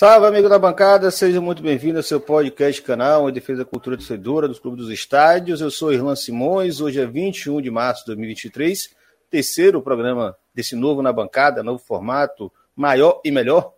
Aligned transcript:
Salve, 0.00 0.26
amigo 0.26 0.48
da 0.48 0.58
bancada, 0.58 1.10
seja 1.10 1.42
muito 1.42 1.62
bem-vindo 1.62 1.98
ao 1.98 2.02
seu 2.02 2.18
podcast 2.18 2.80
canal 2.80 3.28
em 3.28 3.32
defesa 3.34 3.64
da 3.64 3.70
cultura 3.70 3.98
torcedora 3.98 4.48
dos 4.48 4.58
clubes 4.58 4.86
dos 4.86 4.90
estádios. 4.90 5.60
Eu 5.60 5.70
sou 5.70 5.92
Irlan 5.92 6.16
Simões, 6.16 6.80
hoje 6.80 6.98
é 6.98 7.04
21 7.04 7.60
de 7.60 7.70
março 7.70 8.00
de 8.00 8.06
2023, 8.06 8.96
terceiro 9.28 9.82
programa 9.82 10.34
desse 10.54 10.74
novo 10.74 11.02
na 11.02 11.12
bancada, 11.12 11.62
novo 11.62 11.84
formato, 11.84 12.50
maior 12.74 13.20
e 13.22 13.30
melhor. 13.30 13.74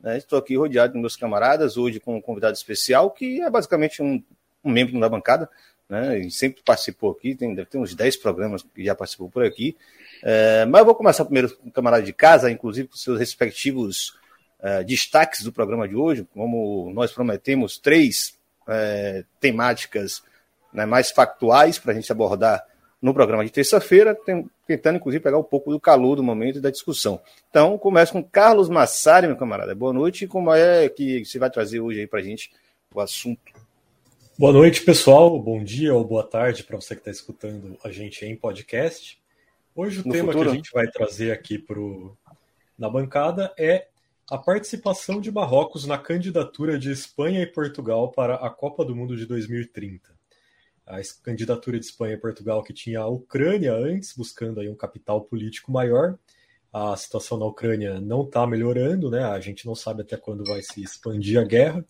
Né? 0.00 0.18
Estou 0.18 0.40
aqui 0.40 0.56
rodeado 0.56 0.94
de 0.94 0.98
meus 0.98 1.14
camaradas, 1.14 1.76
hoje 1.76 2.00
com 2.00 2.16
um 2.16 2.20
convidado 2.20 2.54
especial, 2.54 3.08
que 3.08 3.40
é 3.40 3.48
basicamente 3.48 4.02
um, 4.02 4.20
um 4.64 4.72
membro 4.72 4.98
da 4.98 5.08
bancada, 5.08 5.48
né? 5.88 6.18
E 6.18 6.32
sempre 6.32 6.64
participou 6.64 7.12
aqui, 7.12 7.36
tem, 7.36 7.54
deve 7.54 7.70
ter 7.70 7.78
uns 7.78 7.94
10 7.94 8.16
programas 8.16 8.64
que 8.74 8.84
já 8.84 8.96
participou 8.96 9.30
por 9.30 9.44
aqui. 9.44 9.76
É, 10.20 10.64
mas 10.64 10.80
eu 10.80 10.84
vou 10.86 10.96
começar 10.96 11.24
primeiro 11.24 11.56
com 11.56 11.68
o 11.68 11.72
camarada 11.72 12.02
de 12.02 12.12
casa, 12.12 12.50
inclusive 12.50 12.88
com 12.88 12.96
seus 12.96 13.20
respectivos 13.20 14.18
uh, 14.60 14.84
destaques 14.84 15.42
do 15.42 15.52
programa 15.52 15.88
de 15.88 15.96
hoje, 15.96 16.26
como 16.32 16.90
nós 16.92 17.12
prometemos 17.12 17.78
três 17.78 18.38
uh, 18.62 19.24
temáticas 19.40 20.22
né, 20.72 20.86
mais 20.86 21.10
factuais 21.10 21.78
para 21.78 21.92
a 21.92 21.94
gente 21.94 22.10
abordar 22.12 22.64
no 23.00 23.14
programa 23.14 23.44
de 23.44 23.50
terça-feira, 23.50 24.16
tentando 24.66 24.96
inclusive 24.96 25.22
pegar 25.22 25.38
um 25.38 25.42
pouco 25.42 25.70
do 25.70 25.80
calor 25.80 26.16
do 26.16 26.22
momento 26.22 26.58
e 26.58 26.60
da 26.60 26.70
discussão. 26.70 27.18
Então, 27.48 27.78
começo 27.78 28.12
com 28.12 28.22
Carlos 28.22 28.68
Massari, 28.68 29.26
meu 29.26 29.36
camarada. 29.36 29.74
Boa 29.74 29.92
noite. 29.92 30.26
Como 30.26 30.52
é 30.52 30.88
que 30.88 31.24
você 31.24 31.38
vai 31.38 31.50
trazer 31.50 31.80
hoje 31.80 32.00
aí 32.00 32.06
para 32.06 32.20
a 32.20 32.22
gente 32.22 32.52
o 32.94 33.00
assunto? 33.00 33.40
Boa 34.38 34.52
noite, 34.52 34.82
pessoal. 34.82 35.38
Bom 35.40 35.64
dia 35.64 35.94
ou 35.94 36.04
boa 36.04 36.22
tarde 36.22 36.62
para 36.62 36.76
você 36.76 36.94
que 36.94 37.00
está 37.00 37.10
escutando 37.10 37.78
a 37.82 37.90
gente 37.90 38.24
em 38.24 38.36
podcast. 38.36 39.18
Hoje 39.74 40.00
o 40.00 40.06
no 40.06 40.12
tema 40.12 40.32
futuro. 40.32 40.50
que 40.50 40.52
a 40.52 40.56
gente 40.56 40.72
vai 40.72 40.86
trazer 40.86 41.32
aqui 41.32 41.58
pro, 41.58 42.16
na 42.78 42.88
bancada 42.88 43.52
é 43.58 43.86
a 44.30 44.38
participação 44.38 45.20
de 45.20 45.28
Marrocos 45.32 45.84
na 45.84 45.98
candidatura 45.98 46.78
de 46.78 46.92
Espanha 46.92 47.42
e 47.42 47.46
Portugal 47.46 48.12
para 48.12 48.36
a 48.36 48.48
Copa 48.48 48.84
do 48.84 48.94
Mundo 48.94 49.16
de 49.16 49.26
2030. 49.26 50.08
A 50.86 51.00
candidatura 51.24 51.80
de 51.80 51.86
Espanha 51.86 52.14
e 52.14 52.16
Portugal 52.16 52.62
que 52.62 52.72
tinha 52.72 53.00
a 53.00 53.08
Ucrânia 53.08 53.74
antes, 53.74 54.14
buscando 54.16 54.60
aí 54.60 54.68
um 54.68 54.76
capital 54.76 55.22
político 55.22 55.72
maior. 55.72 56.16
A 56.72 56.96
situação 56.96 57.38
na 57.38 57.44
Ucrânia 57.44 58.00
não 58.00 58.22
está 58.22 58.46
melhorando, 58.46 59.10
né? 59.10 59.24
A 59.24 59.40
gente 59.40 59.66
não 59.66 59.74
sabe 59.74 60.02
até 60.02 60.16
quando 60.16 60.44
vai 60.44 60.62
se 60.62 60.80
expandir 60.80 61.40
a 61.40 61.44
guerra. 61.44 61.84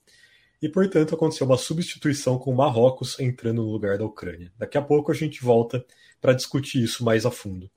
E, 0.62 0.68
portanto, 0.68 1.14
aconteceu 1.14 1.46
uma 1.46 1.58
substituição 1.58 2.38
com 2.38 2.54
Marrocos 2.54 3.20
entrando 3.20 3.62
no 3.62 3.70
lugar 3.70 3.98
da 3.98 4.06
Ucrânia. 4.06 4.50
Daqui 4.56 4.78
a 4.78 4.82
pouco 4.82 5.12
a 5.12 5.14
gente 5.14 5.42
volta 5.42 5.84
para 6.22 6.32
discutir 6.32 6.82
isso 6.82 7.04
mais 7.04 7.26
a 7.26 7.30
fundo. 7.30 7.70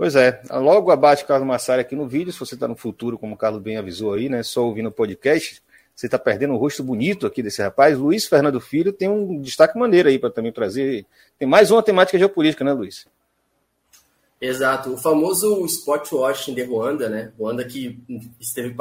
Pois 0.00 0.16
é, 0.16 0.40
logo 0.48 0.90
abaixo 0.90 1.26
Carlos 1.26 1.46
Massari 1.46 1.82
aqui 1.82 1.94
no 1.94 2.08
vídeo, 2.08 2.32
se 2.32 2.40
você 2.40 2.54
está 2.54 2.66
no 2.66 2.74
futuro, 2.74 3.18
como 3.18 3.34
o 3.34 3.36
Carlos 3.36 3.60
bem 3.60 3.76
avisou 3.76 4.14
aí, 4.14 4.30
né, 4.30 4.42
só 4.42 4.64
ouvindo 4.64 4.88
o 4.88 4.90
podcast, 4.90 5.62
você 5.94 6.06
está 6.06 6.18
perdendo 6.18 6.54
o 6.54 6.56
rosto 6.56 6.82
bonito 6.82 7.26
aqui 7.26 7.42
desse 7.42 7.60
rapaz. 7.60 7.98
Luiz 7.98 8.26
Fernando 8.26 8.58
Filho 8.62 8.94
tem 8.94 9.10
um 9.10 9.42
destaque 9.42 9.78
maneiro 9.78 10.08
aí 10.08 10.18
para 10.18 10.30
também 10.30 10.50
trazer. 10.52 11.04
Tem 11.38 11.46
mais 11.46 11.70
uma 11.70 11.82
temática 11.82 12.18
geopolítica, 12.18 12.64
né, 12.64 12.72
Luiz? 12.72 13.06
Exato, 14.40 14.94
o 14.94 14.96
famoso 14.96 15.62
Sport 15.66 16.10
Washing 16.12 16.54
de 16.54 16.62
Ruanda, 16.62 17.10
né? 17.10 17.30
Ruanda 17.38 17.62
que 17.62 18.02
esteve 18.40 18.74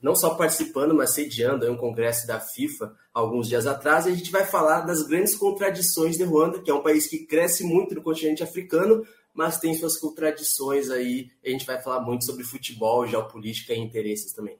não 0.00 0.16
só 0.16 0.30
participando, 0.30 0.94
mas 0.94 1.10
sediando 1.10 1.70
um 1.70 1.76
congresso 1.76 2.26
da 2.26 2.40
FIFA 2.40 2.90
alguns 3.12 3.48
dias 3.48 3.66
atrás. 3.66 4.06
E 4.06 4.08
a 4.08 4.14
gente 4.14 4.30
vai 4.30 4.46
falar 4.46 4.80
das 4.80 5.02
grandes 5.02 5.34
contradições 5.34 6.16
de 6.16 6.24
Ruanda, 6.24 6.62
que 6.62 6.70
é 6.70 6.74
um 6.74 6.82
país 6.82 7.06
que 7.06 7.18
cresce 7.18 7.62
muito 7.64 7.94
no 7.94 8.00
continente 8.00 8.42
africano, 8.42 9.06
mas 9.34 9.58
tem 9.58 9.74
suas 9.74 9.98
contradições 9.98 10.88
aí. 10.90 11.30
A 11.44 11.50
gente 11.50 11.66
vai 11.66 11.80
falar 11.82 12.00
muito 12.00 12.24
sobre 12.24 12.44
futebol, 12.44 13.06
geopolítica 13.06 13.74
e 13.74 13.78
interesses 13.78 14.32
também. 14.32 14.56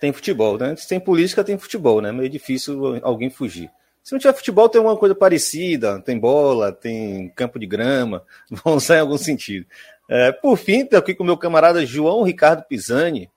Tem 0.00 0.12
futebol, 0.12 0.58
né? 0.58 0.76
Se 0.76 0.86
tem 0.86 1.00
política, 1.00 1.42
tem 1.42 1.56
futebol, 1.56 2.00
né? 2.00 2.12
Meio 2.12 2.28
difícil 2.28 3.00
alguém 3.02 3.30
fugir. 3.30 3.70
Se 4.02 4.12
não 4.12 4.18
tiver 4.18 4.34
futebol, 4.34 4.68
tem 4.68 4.80
uma 4.80 4.96
coisa 4.96 5.14
parecida, 5.14 6.00
tem 6.00 6.18
bola, 6.18 6.72
tem 6.72 7.28
campo 7.30 7.58
de 7.58 7.66
grama, 7.66 8.24
vão 8.50 8.74
usar 8.74 8.96
em 8.96 9.00
algum 9.00 9.16
sentido. 9.16 9.64
É, 10.08 10.32
por 10.32 10.56
fim, 10.58 10.80
estou 10.80 10.98
aqui 10.98 11.14
com 11.14 11.22
o 11.22 11.26
meu 11.26 11.38
camarada 11.38 11.86
João 11.86 12.24
Ricardo 12.24 12.64
Pisani, 12.64 13.30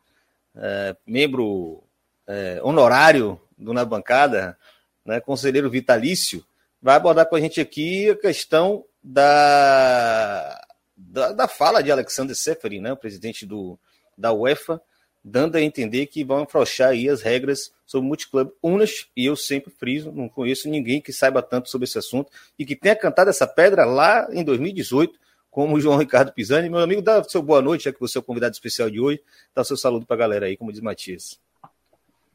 é, 0.56 0.96
membro 1.06 1.84
é, 2.28 2.60
honorário 2.64 3.40
do 3.58 3.72
Na 3.72 3.86
Bancada, 3.86 4.58
né, 5.06 5.20
conselheiro 5.20 5.70
vitalício, 5.70 6.44
vai 6.82 6.96
abordar 6.96 7.28
com 7.28 7.36
a 7.36 7.40
gente 7.40 7.62
aqui 7.62 8.10
a 8.10 8.16
questão 8.16 8.84
da, 9.08 10.60
da, 10.98 11.32
da 11.32 11.48
fala 11.48 11.84
de 11.84 11.92
Alexander 11.92 12.36
Seferin, 12.36 12.82
né, 12.82 12.92
o 12.92 12.98
presidente 12.98 13.46
do, 13.46 13.78
da 14.18 14.34
UEFA, 14.34 14.82
dando 15.24 15.56
a 15.56 15.62
entender 15.62 16.08
que 16.08 16.24
vão 16.24 16.44
afrouxar 16.44 16.90
aí 16.90 17.08
as 17.08 17.22
regras 17.22 17.72
sobre 17.86 18.08
multiclub 18.08 18.52
unas, 18.64 19.08
e 19.16 19.26
eu 19.26 19.36
sempre 19.36 19.72
friso, 19.72 20.12
não 20.12 20.28
conheço 20.28 20.68
ninguém 20.68 21.00
que 21.00 21.14
saiba 21.14 21.44
tanto 21.44 21.70
sobre 21.70 21.86
esse 21.86 22.00
assunto 22.00 22.32
e 22.58 22.66
que 22.66 22.76
tenha 22.76 22.96
cantado 22.96 23.30
essa 23.30 23.46
pedra 23.46 23.86
lá 23.86 24.28
em 24.32 24.44
2018, 24.44 25.20
como 25.52 25.76
o 25.76 25.80
João 25.80 25.98
Ricardo 25.98 26.34
Pisani. 26.34 26.68
Meu 26.68 26.80
amigo, 26.80 27.02
dá 27.02 27.24
seu 27.24 27.42
boa 27.42 27.62
noite, 27.62 27.86
já 27.86 27.94
que 27.94 28.00
você 28.00 28.18
é 28.18 28.22
o 28.22 28.24
convidado 28.24 28.54
especial 28.54 28.90
de 28.90 29.00
hoje, 29.00 29.22
dá 29.54 29.64
seu 29.64 29.78
saludo 29.78 30.06
para 30.06 30.16
a 30.16 30.20
galera 30.20 30.48
aí, 30.48 30.58
como 30.58 30.72
diz 30.72 30.82
Matias. 30.82 31.40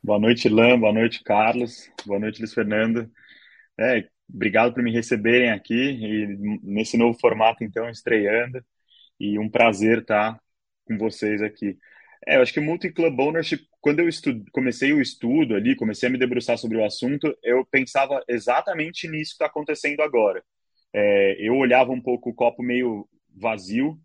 Boa 0.02 0.18
noite, 0.18 0.48
Lan, 0.48 0.78
boa 0.78 0.92
noite, 0.92 1.22
Carlos, 1.22 1.90
boa 2.06 2.18
noite, 2.18 2.38
Luiz 2.38 2.54
Fernando. 2.54 3.10
É, 3.76 4.08
Obrigado 4.32 4.74
por 4.74 4.82
me 4.82 4.92
receberem 4.92 5.50
aqui 5.50 5.74
e 5.74 6.26
nesse 6.62 6.96
novo 6.96 7.18
formato, 7.18 7.64
então, 7.64 7.88
estreando. 7.88 8.64
E 9.18 9.38
um 9.38 9.48
prazer 9.48 9.98
estar 10.00 10.40
com 10.86 10.96
vocês 10.98 11.42
aqui. 11.42 11.76
É, 12.26 12.36
eu 12.36 12.42
acho 12.42 12.52
que 12.52 12.60
multi-club 12.60 13.18
ownership, 13.18 13.66
quando 13.80 14.00
eu 14.00 14.08
estudo, 14.08 14.44
comecei 14.52 14.92
o 14.92 15.00
estudo 15.00 15.54
ali, 15.54 15.74
comecei 15.74 16.08
a 16.08 16.12
me 16.12 16.18
debruçar 16.18 16.58
sobre 16.58 16.76
o 16.78 16.84
assunto, 16.84 17.34
eu 17.42 17.64
pensava 17.64 18.22
exatamente 18.28 19.08
nisso 19.08 19.30
que 19.30 19.34
está 19.36 19.46
acontecendo 19.46 20.00
agora. 20.02 20.42
É, 20.92 21.36
eu 21.38 21.56
olhava 21.56 21.92
um 21.92 22.00
pouco 22.00 22.30
o 22.30 22.34
copo 22.34 22.62
meio 22.62 23.08
vazio, 23.34 23.98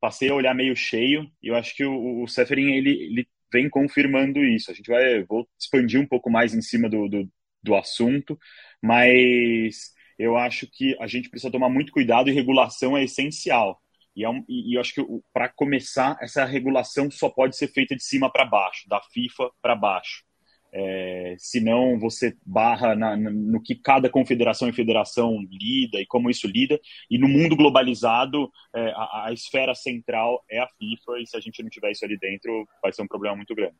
passei 0.00 0.30
a 0.30 0.34
olhar 0.34 0.54
meio 0.54 0.74
cheio, 0.76 1.30
e 1.42 1.48
eu 1.48 1.56
acho 1.56 1.74
que 1.74 1.84
o, 1.84 2.22
o 2.22 2.28
Seferin, 2.28 2.74
ele, 2.74 2.90
ele 2.90 3.28
vem 3.52 3.68
confirmando 3.68 4.40
isso. 4.44 4.70
A 4.70 4.74
gente 4.74 4.88
vai, 4.90 5.22
vou 5.24 5.48
expandir 5.58 6.00
um 6.00 6.06
pouco 6.06 6.30
mais 6.30 6.54
em 6.54 6.62
cima 6.62 6.88
do, 6.88 7.08
do, 7.08 7.28
do 7.62 7.74
assunto, 7.74 8.38
mas 8.82 9.92
eu 10.18 10.36
acho 10.36 10.66
que 10.66 10.96
a 11.00 11.06
gente 11.06 11.30
precisa 11.30 11.52
tomar 11.52 11.68
muito 11.68 11.92
cuidado 11.92 12.28
e 12.28 12.32
regulação 12.32 12.96
é 12.96 13.04
essencial. 13.04 13.80
E, 14.16 14.24
é 14.24 14.28
um, 14.28 14.44
e 14.48 14.76
eu 14.76 14.80
acho 14.80 14.94
que 14.94 15.02
para 15.32 15.48
começar, 15.48 16.18
essa 16.20 16.44
regulação 16.44 17.08
só 17.10 17.28
pode 17.28 17.56
ser 17.56 17.68
feita 17.68 17.94
de 17.94 18.02
cima 18.02 18.30
para 18.30 18.44
baixo, 18.44 18.88
da 18.88 19.00
FIFA 19.12 19.50
para 19.62 19.76
baixo. 19.76 20.24
É, 20.70 21.34
senão 21.38 21.98
você 21.98 22.36
barra 22.44 22.94
na, 22.94 23.16
no 23.16 23.62
que 23.62 23.74
cada 23.74 24.10
confederação 24.10 24.68
e 24.68 24.72
federação 24.72 25.38
lida 25.50 26.00
e 26.00 26.06
como 26.06 26.28
isso 26.28 26.46
lida. 26.46 26.78
E 27.10 27.16
no 27.16 27.28
mundo 27.28 27.56
globalizado, 27.56 28.50
é, 28.74 28.90
a, 28.90 29.26
a 29.26 29.32
esfera 29.32 29.74
central 29.74 30.44
é 30.50 30.58
a 30.58 30.68
FIFA, 30.68 31.20
e 31.20 31.26
se 31.26 31.36
a 31.36 31.40
gente 31.40 31.62
não 31.62 31.70
tiver 31.70 31.92
isso 31.92 32.04
ali 32.04 32.18
dentro, 32.18 32.66
vai 32.82 32.92
ser 32.92 33.02
um 33.02 33.08
problema 33.08 33.36
muito 33.36 33.54
grande. 33.54 33.76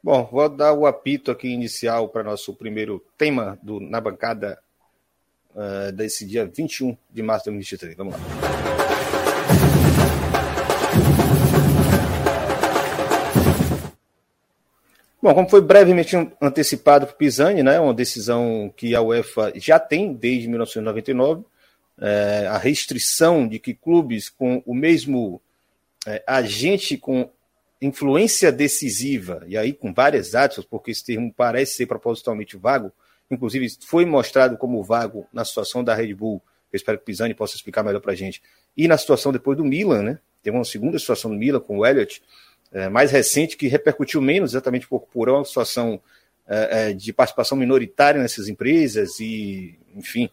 Bom, 0.00 0.28
vou 0.30 0.48
dar 0.48 0.72
o 0.74 0.86
apito 0.86 1.30
aqui 1.30 1.48
inicial 1.48 2.08
para 2.08 2.22
nosso 2.22 2.54
primeiro 2.54 3.04
tema 3.18 3.58
do, 3.60 3.80
na 3.80 4.00
bancada 4.00 4.56
uh, 5.50 5.90
desse 5.90 6.24
dia 6.24 6.46
21 6.46 6.96
de 7.10 7.20
março 7.20 7.50
de 7.50 7.50
2023. 7.50 7.96
Vamos 7.96 8.14
lá. 8.14 8.20
Bom, 15.20 15.34
como 15.34 15.48
foi 15.48 15.60
brevemente 15.60 16.14
antecipado 16.40 17.04
por 17.04 17.16
Pisani, 17.16 17.64
né, 17.64 17.80
uma 17.80 17.92
decisão 17.92 18.72
que 18.76 18.94
a 18.94 19.02
UEFA 19.02 19.52
já 19.56 19.80
tem 19.80 20.14
desde 20.14 20.46
1999, 20.46 21.44
é, 22.00 22.46
a 22.48 22.56
restrição 22.56 23.48
de 23.48 23.58
que 23.58 23.74
clubes 23.74 24.30
com 24.30 24.62
o 24.64 24.72
mesmo 24.72 25.42
é, 26.06 26.22
agente 26.24 26.96
com 26.96 27.28
influência 27.80 28.50
decisiva, 28.50 29.44
e 29.46 29.56
aí 29.56 29.72
com 29.72 29.92
várias 29.92 30.34
aspas, 30.34 30.64
porque 30.64 30.90
esse 30.90 31.04
termo 31.04 31.32
parece 31.34 31.74
ser 31.76 31.86
propositalmente 31.86 32.56
vago, 32.56 32.92
inclusive 33.30 33.68
foi 33.86 34.04
mostrado 34.04 34.56
como 34.56 34.82
vago 34.82 35.26
na 35.32 35.44
situação 35.44 35.84
da 35.84 35.94
Red 35.94 36.14
Bull, 36.14 36.42
eu 36.72 36.76
espero 36.76 36.98
que 36.98 37.02
o 37.02 37.06
Pisani 37.06 37.34
possa 37.34 37.56
explicar 37.56 37.82
melhor 37.82 38.00
para 38.00 38.12
a 38.12 38.16
gente, 38.16 38.42
e 38.76 38.88
na 38.88 38.98
situação 38.98 39.32
depois 39.32 39.56
do 39.56 39.64
Milan, 39.64 40.02
né? 40.02 40.18
Teve 40.42 40.56
uma 40.56 40.64
segunda 40.64 40.98
situação 40.98 41.30
do 41.30 41.36
Milan 41.36 41.60
com 41.60 41.78
o 41.78 41.86
Elliott, 41.86 42.22
é, 42.72 42.88
mais 42.88 43.10
recente, 43.10 43.56
que 43.56 43.66
repercutiu 43.66 44.20
menos 44.20 44.52
exatamente 44.52 44.86
por, 44.86 45.00
por 45.00 45.28
uma 45.28 45.44
situação 45.44 46.00
é, 46.46 46.92
de 46.92 47.12
participação 47.12 47.56
minoritária 47.56 48.20
nessas 48.20 48.48
empresas 48.48 49.20
e, 49.20 49.78
enfim, 49.94 50.30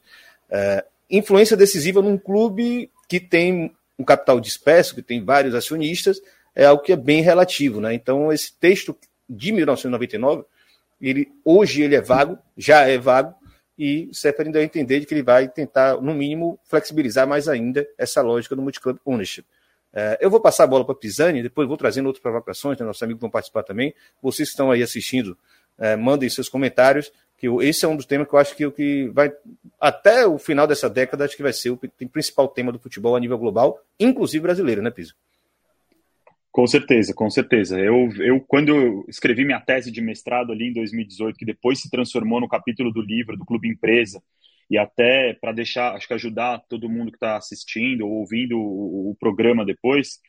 é, 0.50 0.86
influência 1.09 1.57
decisiva 1.57 2.01
num 2.01 2.18
clube 2.18 2.89
que 3.07 3.19
tem 3.19 3.74
um 3.97 4.03
capital 4.03 4.39
disperso, 4.39 4.95
que 4.95 5.01
tem 5.01 5.24
vários 5.24 5.53
acionistas, 5.56 6.21
é 6.56 6.66
algo 6.66 6.81
que 6.81 6.94
é 6.94 6.96
bem 6.96 7.22
relativo, 7.22 7.81
né? 7.81 7.94
Então, 7.94 8.31
esse 8.31 8.57
texto 8.57 8.96
de 9.30 9.52
1999, 9.52 10.44
ele, 11.02 11.31
hoje 11.44 11.81
ele 11.81 11.96
é 11.96 12.02
vago, 12.02 12.38
já 12.57 12.88
é 12.88 12.98
vago, 12.98 13.36
e 13.78 14.07
o 14.10 14.13
Sefer 14.13 14.46
ainda 14.46 14.63
entender 14.63 15.02
de 15.02 15.06
que 15.06 15.13
ele 15.13 15.24
vai 15.24 15.50
tentar, 15.50 16.00
no 16.02 16.13
mínimo, 16.13 16.57
flexibilizar 16.63 17.28
mais 17.28 17.50
ainda 17.50 17.86
essa 17.98 18.22
lógica 18.22 18.56
do 18.56 18.62
multiclub 18.62 19.00
ownership. 19.06 19.46
É, 19.94 20.18
eu 20.22 20.30
vou 20.30 20.40
passar 20.40 20.63
a 20.63 20.68
bola 20.68 20.86
para 20.86 20.96
Pisani, 20.96 21.44
depois 21.44 21.68
vou 21.68 21.78
trazendo 21.78 22.07
outras 22.07 22.22
provocações, 22.22 22.78
né, 22.80 22.86
nossos 22.86 23.04
amigos 23.04 23.22
vão 23.22 23.30
participar 23.30 23.63
também. 23.63 23.94
Vocês 24.22 24.50
que 24.50 24.54
estão 24.54 24.72
aí 24.72 24.81
assistindo, 24.81 25.38
é, 25.78 25.96
mandem 25.96 26.30
seus 26.30 26.48
comentários, 26.48 27.12
que 27.38 27.48
esse 27.62 27.84
é 27.84 27.88
um 27.88 27.98
dos 27.98 28.06
temas 28.06 28.28
que 28.28 28.34
eu 28.34 28.40
acho 28.40 28.56
que 28.56 28.66
o 28.66 28.72
que 28.72 29.10
vai, 29.13 29.31
até 29.80 30.25
o 30.25 30.38
final 30.38 30.66
dessa 30.66 30.90
década, 30.90 31.25
acho 31.25 31.36
que 31.36 31.44
vai 31.44 31.54
ser 31.54 31.69
o 31.69 31.78
principal 32.12 32.48
tema 32.48 32.72
do 32.72 32.80
futebol 32.80 33.16
a 33.16 33.19
nível 33.19 33.38
global, 33.38 33.81
inclusive 34.00 34.42
brasileiro, 34.42 34.81
né, 34.81 34.90
Piso? 34.90 35.16
Com 36.56 36.66
certeza, 36.66 37.13
com 37.13 37.30
certeza. 37.30 37.78
Eu, 37.78 38.10
eu, 38.19 38.40
quando 38.40 38.69
eu 38.69 39.06
escrevi 39.10 39.44
minha 39.44 39.60
tese 39.60 39.92
de 39.92 40.00
mestrado 40.00 40.54
ali 40.54 40.69
em 40.69 40.74
2018, 40.74 41.36
que 41.36 41.44
depois 41.44 41.81
se 41.81 41.90
transformou 41.90 42.40
no 42.40 42.48
capítulo 42.48 42.94
do 42.94 43.02
livro 43.02 43.36
do 43.36 43.44
Clube 43.44 43.68
Empresa, 43.68 44.24
e 44.69 44.78
até 44.78 45.34
para 45.34 45.52
deixar, 45.52 45.94
acho 45.94 46.07
que 46.07 46.13
ajudar 46.13 46.63
todo 46.69 46.90
mundo 46.90 47.12
que 47.12 47.18
está 47.18 47.36
assistindo 47.36 48.07
ou 48.07 48.22
ouvindo 48.22 48.57
o, 48.57 49.12
o 49.12 49.16
programa 49.19 49.66
depois, 49.66 50.22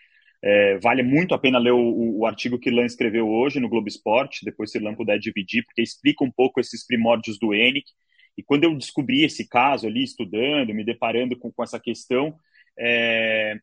é, 0.43 0.77
vale 0.79 1.05
muito 1.05 1.33
a 1.33 1.39
pena 1.39 1.61
ler 1.61 1.71
o, 1.71 2.19
o 2.19 2.27
artigo 2.27 2.59
que 2.59 2.73
Lan 2.73 2.87
escreveu 2.87 3.29
hoje 3.29 3.61
no 3.61 3.69
Globo 3.69 3.87
Esporte, 3.87 4.45
depois 4.45 4.73
se 4.73 4.81
Lan 4.81 4.97
puder 4.97 5.21
dividir, 5.21 5.65
porque 5.65 5.81
explica 5.81 6.25
um 6.25 6.33
pouco 6.33 6.59
esses 6.59 6.85
primórdios 6.85 7.39
do 7.39 7.55
ENIC. 7.55 7.87
E 8.37 8.43
quando 8.43 8.65
eu 8.65 8.75
descobri 8.77 9.23
esse 9.23 9.49
caso 9.49 9.87
ali, 9.87 10.03
estudando, 10.03 10.75
me 10.75 10.85
deparando 10.85 11.39
com, 11.39 11.53
com 11.53 11.63
essa 11.63 11.79
questão, 11.79 12.35
é, 12.77 13.61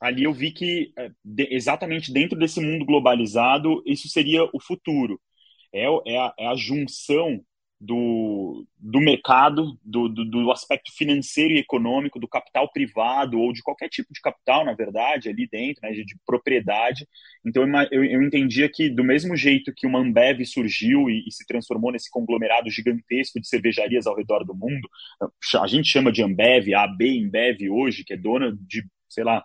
ali 0.00 0.24
eu 0.24 0.32
vi 0.32 0.50
que 0.50 0.92
é, 0.96 1.10
exatamente 1.50 2.12
dentro 2.12 2.38
desse 2.38 2.60
mundo 2.60 2.84
globalizado, 2.84 3.82
isso 3.86 4.08
seria 4.08 4.44
o 4.52 4.60
futuro. 4.60 5.20
É, 5.72 5.84
é, 6.06 6.18
a, 6.18 6.34
é 6.38 6.46
a 6.48 6.56
junção 6.56 7.44
do, 7.80 8.66
do 8.78 9.00
mercado, 9.00 9.78
do, 9.82 10.06
do, 10.06 10.24
do, 10.24 10.52
aspecto 10.52 10.92
financeiro 10.94 11.54
e 11.54 11.58
econômico, 11.58 12.20
do 12.20 12.28
capital 12.28 12.70
privado 12.70 13.40
ou 13.40 13.54
de 13.54 13.62
qualquer 13.62 13.88
tipo 13.88 14.12
de 14.12 14.20
capital, 14.20 14.66
na 14.66 14.74
verdade, 14.74 15.30
ali 15.30 15.48
dentro, 15.50 15.80
né, 15.82 15.92
de, 15.92 16.04
de 16.04 16.14
propriedade. 16.26 17.08
Então 17.44 17.66
eu, 17.90 18.04
eu, 18.04 18.22
entendia 18.22 18.68
que, 18.68 18.90
do 18.90 19.02
mesmo 19.02 19.34
jeito 19.34 19.72
que 19.74 19.86
uma 19.86 19.98
Ambev 19.98 20.44
surgiu 20.44 21.08
e, 21.08 21.24
e, 21.26 21.32
se 21.32 21.46
transformou 21.46 21.90
nesse 21.90 22.10
conglomerado 22.10 22.68
gigantesco 22.68 23.40
de 23.40 23.48
cervejarias 23.48 24.06
ao 24.06 24.16
redor 24.16 24.44
do 24.44 24.54
mundo, 24.54 24.86
a 25.58 25.66
gente 25.66 25.88
chama 25.88 26.12
de 26.12 26.22
Ambev, 26.22 26.74
a 26.74 26.82
AB 26.82 27.18
Embev 27.18 27.70
hoje, 27.70 28.04
que 28.04 28.12
é 28.12 28.16
dona 28.16 28.54
de, 28.60 28.84
sei 29.08 29.24
lá, 29.24 29.42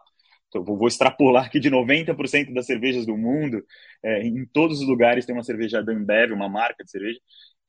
vou 0.64 0.88
extrapolar 0.88 1.50
que 1.50 1.60
de 1.60 1.70
90% 1.70 2.54
das 2.54 2.66
cervejas 2.66 3.06
do 3.06 3.18
mundo, 3.18 3.64
é, 4.04 4.22
em 4.26 4.46
todos 4.46 4.82
os 4.82 4.88
lugares 4.88 5.26
tem 5.26 5.36
uma 5.36 5.44
cerveja 5.44 5.84
da 5.84 5.94
uma 6.34 6.50
marca 6.50 6.84
de 6.84 6.92
cerveja. 6.92 7.20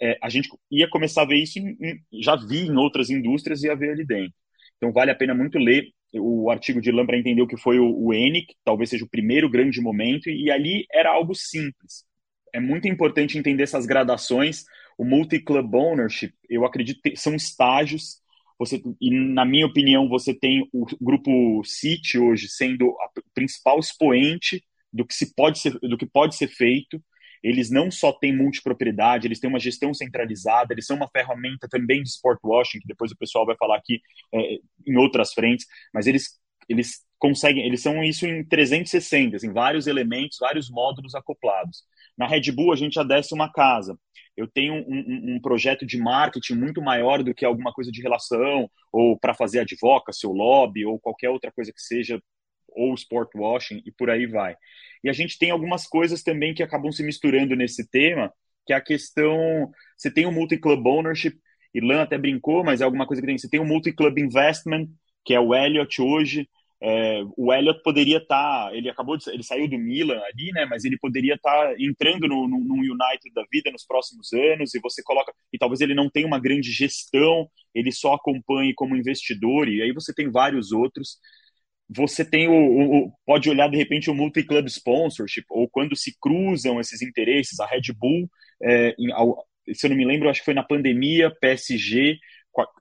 É, 0.00 0.18
a 0.22 0.28
gente 0.28 0.48
ia 0.70 0.88
começar 0.88 1.22
a 1.22 1.26
ver 1.26 1.36
isso, 1.36 1.58
em, 1.58 1.76
em, 1.80 2.22
já 2.22 2.36
vi 2.36 2.66
em 2.66 2.76
outras 2.76 3.10
indústrias 3.10 3.62
e 3.62 3.70
a 3.70 3.74
ver 3.74 3.90
ali 3.90 4.04
dentro. 4.04 4.34
Então 4.76 4.92
vale 4.92 5.10
a 5.10 5.14
pena 5.14 5.34
muito 5.34 5.58
ler 5.58 5.90
o 6.14 6.50
artigo 6.50 6.80
de 6.80 6.90
Lam 6.90 7.06
para 7.06 7.18
entender 7.18 7.42
o 7.42 7.46
que 7.46 7.56
foi 7.56 7.78
o, 7.78 7.96
o 7.98 8.12
ENIC, 8.12 8.54
talvez 8.64 8.90
seja 8.90 9.04
o 9.04 9.08
primeiro 9.08 9.48
grande 9.48 9.80
momento, 9.80 10.28
e 10.28 10.50
ali 10.50 10.86
era 10.92 11.10
algo 11.10 11.34
simples. 11.34 12.04
É 12.52 12.60
muito 12.60 12.88
importante 12.88 13.38
entender 13.38 13.64
essas 13.64 13.86
gradações. 13.86 14.64
O 14.96 15.04
multi-club 15.04 15.74
ownership, 15.74 16.32
eu 16.48 16.64
acredito 16.64 17.00
que 17.02 17.16
são 17.16 17.34
estágios 17.34 18.16
você, 18.58 18.80
na 19.34 19.44
minha 19.44 19.66
opinião, 19.66 20.08
você 20.08 20.34
tem 20.34 20.68
o 20.72 20.86
grupo 21.00 21.62
City 21.64 22.18
hoje 22.18 22.48
sendo 22.48 22.88
o 22.88 22.96
principal 23.34 23.78
expoente 23.78 24.64
do 24.92 25.06
que, 25.06 25.14
se 25.14 25.34
pode 25.34 25.58
ser, 25.58 25.78
do 25.80 25.96
que 25.96 26.06
pode 26.06 26.36
ser 26.36 26.48
feito. 26.48 27.02
Eles 27.42 27.70
não 27.70 27.90
só 27.90 28.12
têm 28.12 28.34
multipropriedade, 28.36 29.26
eles 29.26 29.38
têm 29.38 29.48
uma 29.48 29.60
gestão 29.60 29.92
centralizada, 29.94 30.72
eles 30.72 30.86
são 30.86 30.96
uma 30.96 31.08
ferramenta 31.08 31.68
também 31.68 32.02
de 32.02 32.08
sport 32.08 32.38
washing, 32.42 32.80
que 32.80 32.88
depois 32.88 33.12
o 33.12 33.16
pessoal 33.16 33.46
vai 33.46 33.56
falar 33.56 33.76
aqui 33.76 34.00
é, 34.34 34.58
em 34.86 34.96
outras 34.96 35.32
frentes, 35.32 35.66
mas 35.92 36.06
eles, 36.06 36.40
eles 36.68 37.05
conseguem, 37.18 37.64
eles 37.64 37.82
são 37.82 38.02
isso 38.02 38.26
em 38.26 38.44
360, 38.44 39.34
em 39.34 39.36
assim, 39.36 39.52
vários 39.52 39.86
elementos, 39.86 40.38
vários 40.40 40.70
módulos 40.70 41.14
acoplados. 41.14 41.84
Na 42.16 42.26
Red 42.26 42.52
Bull, 42.52 42.72
a 42.72 42.76
gente 42.76 42.94
já 42.94 43.02
desce 43.02 43.34
uma 43.34 43.52
casa 43.52 43.98
eu 44.36 44.46
tenho 44.46 44.74
um, 44.74 44.84
um, 44.88 45.34
um, 45.36 45.40
projeto 45.40 45.86
de 45.86 45.96
marketing 45.98 46.54
muito 46.54 46.82
maior 46.82 47.22
do 47.22 47.34
que 47.34 47.44
alguma 47.44 47.72
coisa 47.72 47.90
de 47.90 48.02
relação, 48.02 48.70
ou 48.92 49.18
para 49.18 49.34
fazer 49.34 49.60
advocacy, 49.60 50.26
ou 50.26 50.34
lobby, 50.34 50.84
ou 50.84 51.00
qualquer 51.00 51.30
outra 51.30 51.50
coisa 51.50 51.72
que 51.72 51.80
seja, 51.80 52.22
ou 52.68 52.94
sport 52.94 53.30
washing, 53.34 53.82
e 53.86 53.90
por 53.90 54.10
aí 54.10 54.26
vai. 54.26 54.54
E 55.02 55.08
a 55.08 55.12
gente 55.12 55.38
tem 55.38 55.50
algumas 55.50 55.86
coisas 55.86 56.22
também 56.22 56.52
que 56.52 56.62
acabam 56.62 56.92
se 56.92 57.02
misturando 57.02 57.56
nesse 57.56 57.88
tema, 57.88 58.30
que 58.66 58.74
é 58.74 58.76
a 58.76 58.80
questão, 58.80 59.70
você 59.96 60.10
tem 60.10 60.26
o 60.26 60.32
multi-club 60.32 60.86
ownership, 60.86 61.34
Irlan 61.72 62.02
até 62.02 62.18
brincou, 62.18 62.62
mas 62.64 62.80
é 62.80 62.84
alguma 62.84 63.06
coisa 63.06 63.22
que 63.22 63.26
tem, 63.26 63.38
você 63.38 63.48
tem 63.48 63.60
o 63.60 63.64
multi-club 63.64 64.18
investment, 64.18 64.88
que 65.24 65.34
é 65.34 65.40
o 65.40 65.54
Elliott 65.54 66.00
hoje, 66.00 66.48
é, 66.82 67.22
o 67.36 67.52
Elliott 67.52 67.82
poderia 67.82 68.18
estar, 68.18 68.68
tá, 68.68 68.76
ele 68.76 68.90
acabou 68.90 69.16
de, 69.16 69.30
ele 69.30 69.42
saiu 69.42 69.68
do 69.68 69.78
Milan 69.78 70.20
ali, 70.20 70.52
né? 70.52 70.66
Mas 70.66 70.84
ele 70.84 70.98
poderia 70.98 71.34
estar 71.34 71.50
tá 71.50 71.74
entrando 71.78 72.28
no, 72.28 72.46
no, 72.46 72.58
no, 72.60 72.74
United 72.74 73.32
da 73.34 73.44
vida 73.50 73.70
nos 73.70 73.86
próximos 73.86 74.32
anos 74.32 74.74
e 74.74 74.80
você 74.80 75.02
coloca 75.02 75.32
e 75.52 75.58
talvez 75.58 75.80
ele 75.80 75.94
não 75.94 76.10
tenha 76.10 76.26
uma 76.26 76.38
grande 76.38 76.70
gestão, 76.70 77.48
ele 77.74 77.90
só 77.90 78.14
acompanhe 78.14 78.74
como 78.74 78.96
investidor 78.96 79.68
e 79.68 79.82
aí 79.82 79.92
você 79.92 80.12
tem 80.12 80.30
vários 80.30 80.70
outros. 80.70 81.18
Você 81.88 82.24
tem 82.28 82.48
o, 82.48 83.06
o 83.06 83.12
pode 83.24 83.48
olhar 83.48 83.70
de 83.70 83.76
repente 83.76 84.10
o 84.10 84.14
multi-club 84.14 84.66
sponsorship 84.66 85.44
ou 85.48 85.68
quando 85.68 85.96
se 85.96 86.14
cruzam 86.20 86.80
esses 86.80 87.00
interesses, 87.00 87.58
a 87.60 87.66
Red 87.66 87.92
Bull, 87.96 88.28
é, 88.62 88.94
em, 88.98 89.08
se 89.74 89.86
eu 89.86 89.90
não 89.90 89.96
me 89.96 90.04
lembro, 90.04 90.28
acho 90.28 90.40
que 90.40 90.44
foi 90.44 90.54
na 90.54 90.62
pandemia, 90.62 91.34
PSG, 91.40 92.18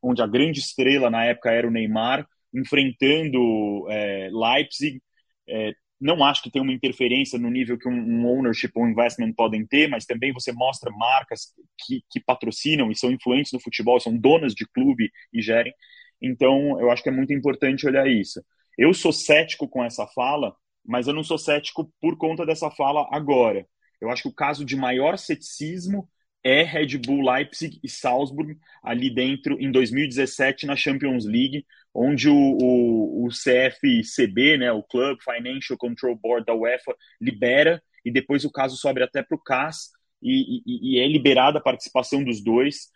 onde 0.04 0.22
a 0.22 0.28
grande 0.28 0.60
estrela 0.60 1.10
na 1.10 1.26
época 1.26 1.52
era 1.52 1.68
o 1.68 1.72
Neymar 1.72 2.28
enfrentando 2.56 3.86
é, 3.90 4.30
Leipzig. 4.32 5.02
É, 5.48 5.74
não 6.00 6.24
acho 6.24 6.44
que 6.44 6.52
tem 6.52 6.62
uma 6.62 6.74
interferência 6.74 7.40
no 7.40 7.50
nível 7.50 7.78
que 7.78 7.88
um, 7.88 7.94
um, 7.94 8.28
ownership 8.28 8.72
ou 8.76 8.88
investment 8.88 9.34
podem 9.34 9.66
ter, 9.66 9.88
mas 9.88 10.06
também 10.06 10.34
você 10.34 10.52
mostra 10.52 10.92
marcas 10.92 11.54
que, 11.80 12.04
que 12.10 12.20
patrocinam 12.20 12.92
e 12.92 12.96
são 12.96 13.12
influentes 13.12 13.52
no 13.54 13.60
futebol, 13.60 14.00
são 14.00 14.16
donas 14.16 14.54
de 14.54 14.68
clube 14.68 15.10
e 15.34 15.42
gerem. 15.42 15.74
Então, 16.22 16.80
eu 16.80 16.92
acho 16.92 17.04
que 17.04 17.10
é 17.10 17.12
muito 17.12 17.34
importante 17.34 17.88
olhar 17.88 18.08
isso. 18.08 18.44
Eu 18.78 18.94
sou 18.94 19.14
cético 19.14 19.68
com 19.68 19.84
essa 19.84 20.06
fala, 20.08 20.56
mas 20.86 21.08
eu 21.08 21.14
não 21.14 21.24
sou 21.24 21.38
cético 21.38 21.92
por 22.02 22.18
conta 22.18 22.46
dessa 22.46 22.70
fala 22.70 23.08
agora. 23.12 23.66
Eu 24.02 24.10
acho 24.10 24.24
que 24.24 24.30
o 24.30 24.34
caso 24.34 24.66
de 24.66 24.76
maior 24.76 25.18
ceticismo 25.18 26.08
é 26.46 26.62
Red 26.62 27.00
Bull 27.00 27.28
Leipzig 27.28 27.80
e 27.84 27.90
Salzburg 27.90 28.56
ali 28.84 29.10
dentro 29.10 29.60
em 29.60 29.72
2017 29.72 30.68
na 30.68 30.76
Champions 30.76 31.26
League, 31.26 31.66
onde 31.92 32.30
o, 32.30 32.36
o, 32.36 33.26
o 33.26 33.30
CFCB, 33.30 34.60
né, 34.60 34.72
o 34.72 34.84
Club 34.84 35.18
Financial 35.24 35.76
Control 35.76 36.16
Board 36.16 36.46
da 36.46 36.54
UEFA, 36.54 36.96
libera 37.20 37.82
e 38.06 38.12
depois 38.12 38.46
o 38.46 38.52
caso 38.52 38.78
sobe 38.78 39.02
até 39.02 39.24
para 39.24 39.36
o 39.36 39.42
CAS 39.42 39.90
e, 40.22 40.62
e, 40.64 40.98
e, 40.98 41.00
é 41.00 41.08
liberada 41.08 41.58
a 41.58 41.62
participação 41.62 42.24
dos 42.24 42.44
dois. 42.44 42.90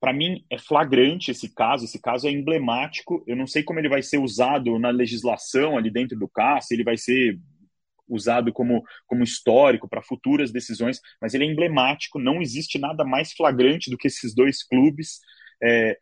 Para 0.00 0.12
mim 0.12 0.44
é 0.50 0.58
flagrante 0.58 1.30
esse 1.30 1.54
caso, 1.54 1.84
esse 1.84 2.00
caso 2.00 2.26
é 2.26 2.32
emblemático. 2.32 3.22
Eu 3.24 3.36
não 3.36 3.46
sei 3.46 3.62
como 3.62 3.78
ele 3.78 3.88
vai 3.88 4.02
ser 4.02 4.18
usado 4.18 4.80
na 4.80 4.90
legislação 4.90 5.78
ali 5.78 5.90
dentro 5.90 6.18
do 6.18 6.28
CAS, 6.28 6.66
se 6.66 6.74
ele 6.74 6.82
vai 6.82 6.96
ser 6.96 7.38
usado 8.08 8.52
como, 8.52 8.82
como 9.06 9.24
histórico 9.24 9.88
para 9.88 10.02
futuras 10.02 10.52
decisões, 10.52 11.00
mas 11.20 11.34
ele 11.34 11.44
é 11.44 11.48
emblemático. 11.48 12.18
Não 12.18 12.40
existe 12.40 12.78
nada 12.78 13.04
mais 13.04 13.32
flagrante 13.32 13.90
do 13.90 13.96
que 13.96 14.08
esses 14.08 14.34
dois 14.34 14.62
clubes. 14.62 15.20
É, 15.62 15.96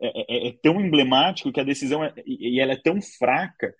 é, 0.00 0.46
é, 0.46 0.48
é 0.48 0.52
tão 0.62 0.80
emblemático 0.80 1.52
que 1.52 1.60
a 1.60 1.64
decisão 1.64 2.04
é, 2.04 2.12
e 2.26 2.60
ela 2.60 2.72
é 2.72 2.76
tão 2.76 3.00
fraca 3.00 3.74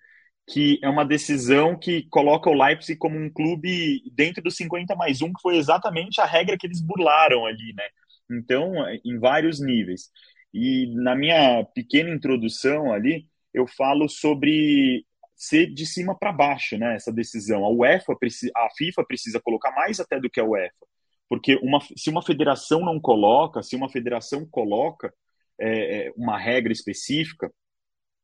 que 0.49 0.79
é 0.83 0.89
uma 0.89 1.05
decisão 1.05 1.77
que 1.77 2.03
coloca 2.09 2.49
o 2.49 2.53
Leipzig 2.53 2.97
como 2.99 3.17
um 3.17 3.29
clube 3.31 4.03
dentro 4.13 4.43
dos 4.43 4.55
50 4.57 4.95
mais 4.95 5.21
1, 5.21 5.31
que 5.33 5.41
foi 5.41 5.55
exatamente 5.57 6.19
a 6.19 6.25
regra 6.25 6.57
que 6.57 6.67
eles 6.67 6.81
burlaram 6.81 7.45
ali, 7.45 7.73
né? 7.73 7.83
Então, 8.29 8.73
em 9.05 9.19
vários 9.19 9.61
níveis. 9.61 10.09
E 10.53 10.87
na 10.95 11.15
minha 11.15 11.63
pequena 11.73 12.09
introdução 12.09 12.91
ali, 12.91 13.27
eu 13.53 13.65
falo 13.67 14.09
sobre 14.09 15.05
ser 15.43 15.73
de 15.73 15.85
cima 15.85 16.17
para 16.17 16.31
baixo, 16.31 16.77
né? 16.77 16.95
Essa 16.95 17.11
decisão. 17.11 17.65
A 17.65 17.69
UEFA, 17.69 18.13
a 18.55 18.69
FIFA 18.77 19.03
precisa 19.05 19.41
colocar 19.41 19.71
mais 19.71 19.99
até 19.99 20.19
do 20.19 20.29
que 20.29 20.39
a 20.39 20.45
UEFA, 20.45 20.85
porque 21.27 21.55
uma, 21.61 21.79
se 21.81 22.09
uma 22.09 22.21
federação 22.21 22.79
não 22.81 22.99
coloca, 22.99 23.61
se 23.61 23.75
uma 23.75 23.89
federação 23.89 24.47
coloca 24.49 25.13
é, 25.59 26.07
é 26.07 26.13
uma 26.15 26.37
regra 26.37 26.71
específica, 26.71 27.51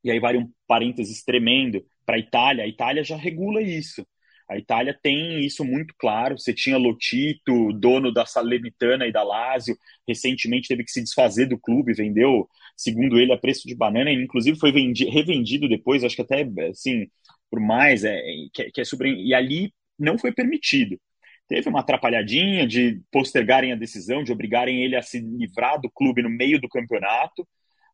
e 0.02 0.10
aí 0.10 0.18
vai 0.18 0.36
um 0.36 0.50
parênteses 0.66 1.22
tremendo 1.22 1.84
para 2.06 2.16
a 2.16 2.18
Itália, 2.18 2.64
a 2.64 2.68
Itália 2.68 3.04
já 3.04 3.16
regula 3.16 3.60
isso. 3.60 4.06
A 4.50 4.58
Itália 4.58 4.98
tem 5.00 5.38
isso 5.46 5.64
muito 5.64 5.94
claro. 5.96 6.36
Você 6.36 6.52
tinha 6.52 6.76
Lotito, 6.76 7.72
dono 7.72 8.12
da 8.12 8.26
Salernitana 8.26 9.06
e 9.06 9.12
da 9.12 9.22
Lazio, 9.22 9.76
recentemente 10.08 10.66
teve 10.66 10.82
que 10.82 10.90
se 10.90 11.00
desfazer 11.00 11.46
do 11.46 11.56
clube, 11.56 11.94
vendeu, 11.94 12.48
segundo 12.76 13.20
ele, 13.20 13.32
a 13.32 13.38
preço 13.38 13.68
de 13.68 13.76
banana, 13.76 14.10
e 14.10 14.14
inclusive 14.14 14.58
foi 14.58 14.72
vendido, 14.72 15.08
revendido 15.08 15.68
depois, 15.68 16.02
acho 16.02 16.16
que 16.16 16.22
até 16.22 16.42
assim, 16.68 17.06
por 17.48 17.60
mais, 17.60 18.02
é, 18.02 18.20
que, 18.52 18.72
que 18.72 18.80
é 18.80 18.84
sobre. 18.84 19.14
E 19.24 19.32
ali 19.32 19.72
não 19.96 20.18
foi 20.18 20.32
permitido. 20.32 21.00
Teve 21.48 21.68
uma 21.68 21.80
atrapalhadinha 21.80 22.66
de 22.66 23.00
postergarem 23.12 23.72
a 23.72 23.76
decisão, 23.76 24.24
de 24.24 24.32
obrigarem 24.32 24.82
ele 24.82 24.96
a 24.96 25.02
se 25.02 25.20
livrar 25.20 25.80
do 25.80 25.90
clube 25.90 26.22
no 26.22 26.30
meio 26.30 26.60
do 26.60 26.68
campeonato, 26.68 27.46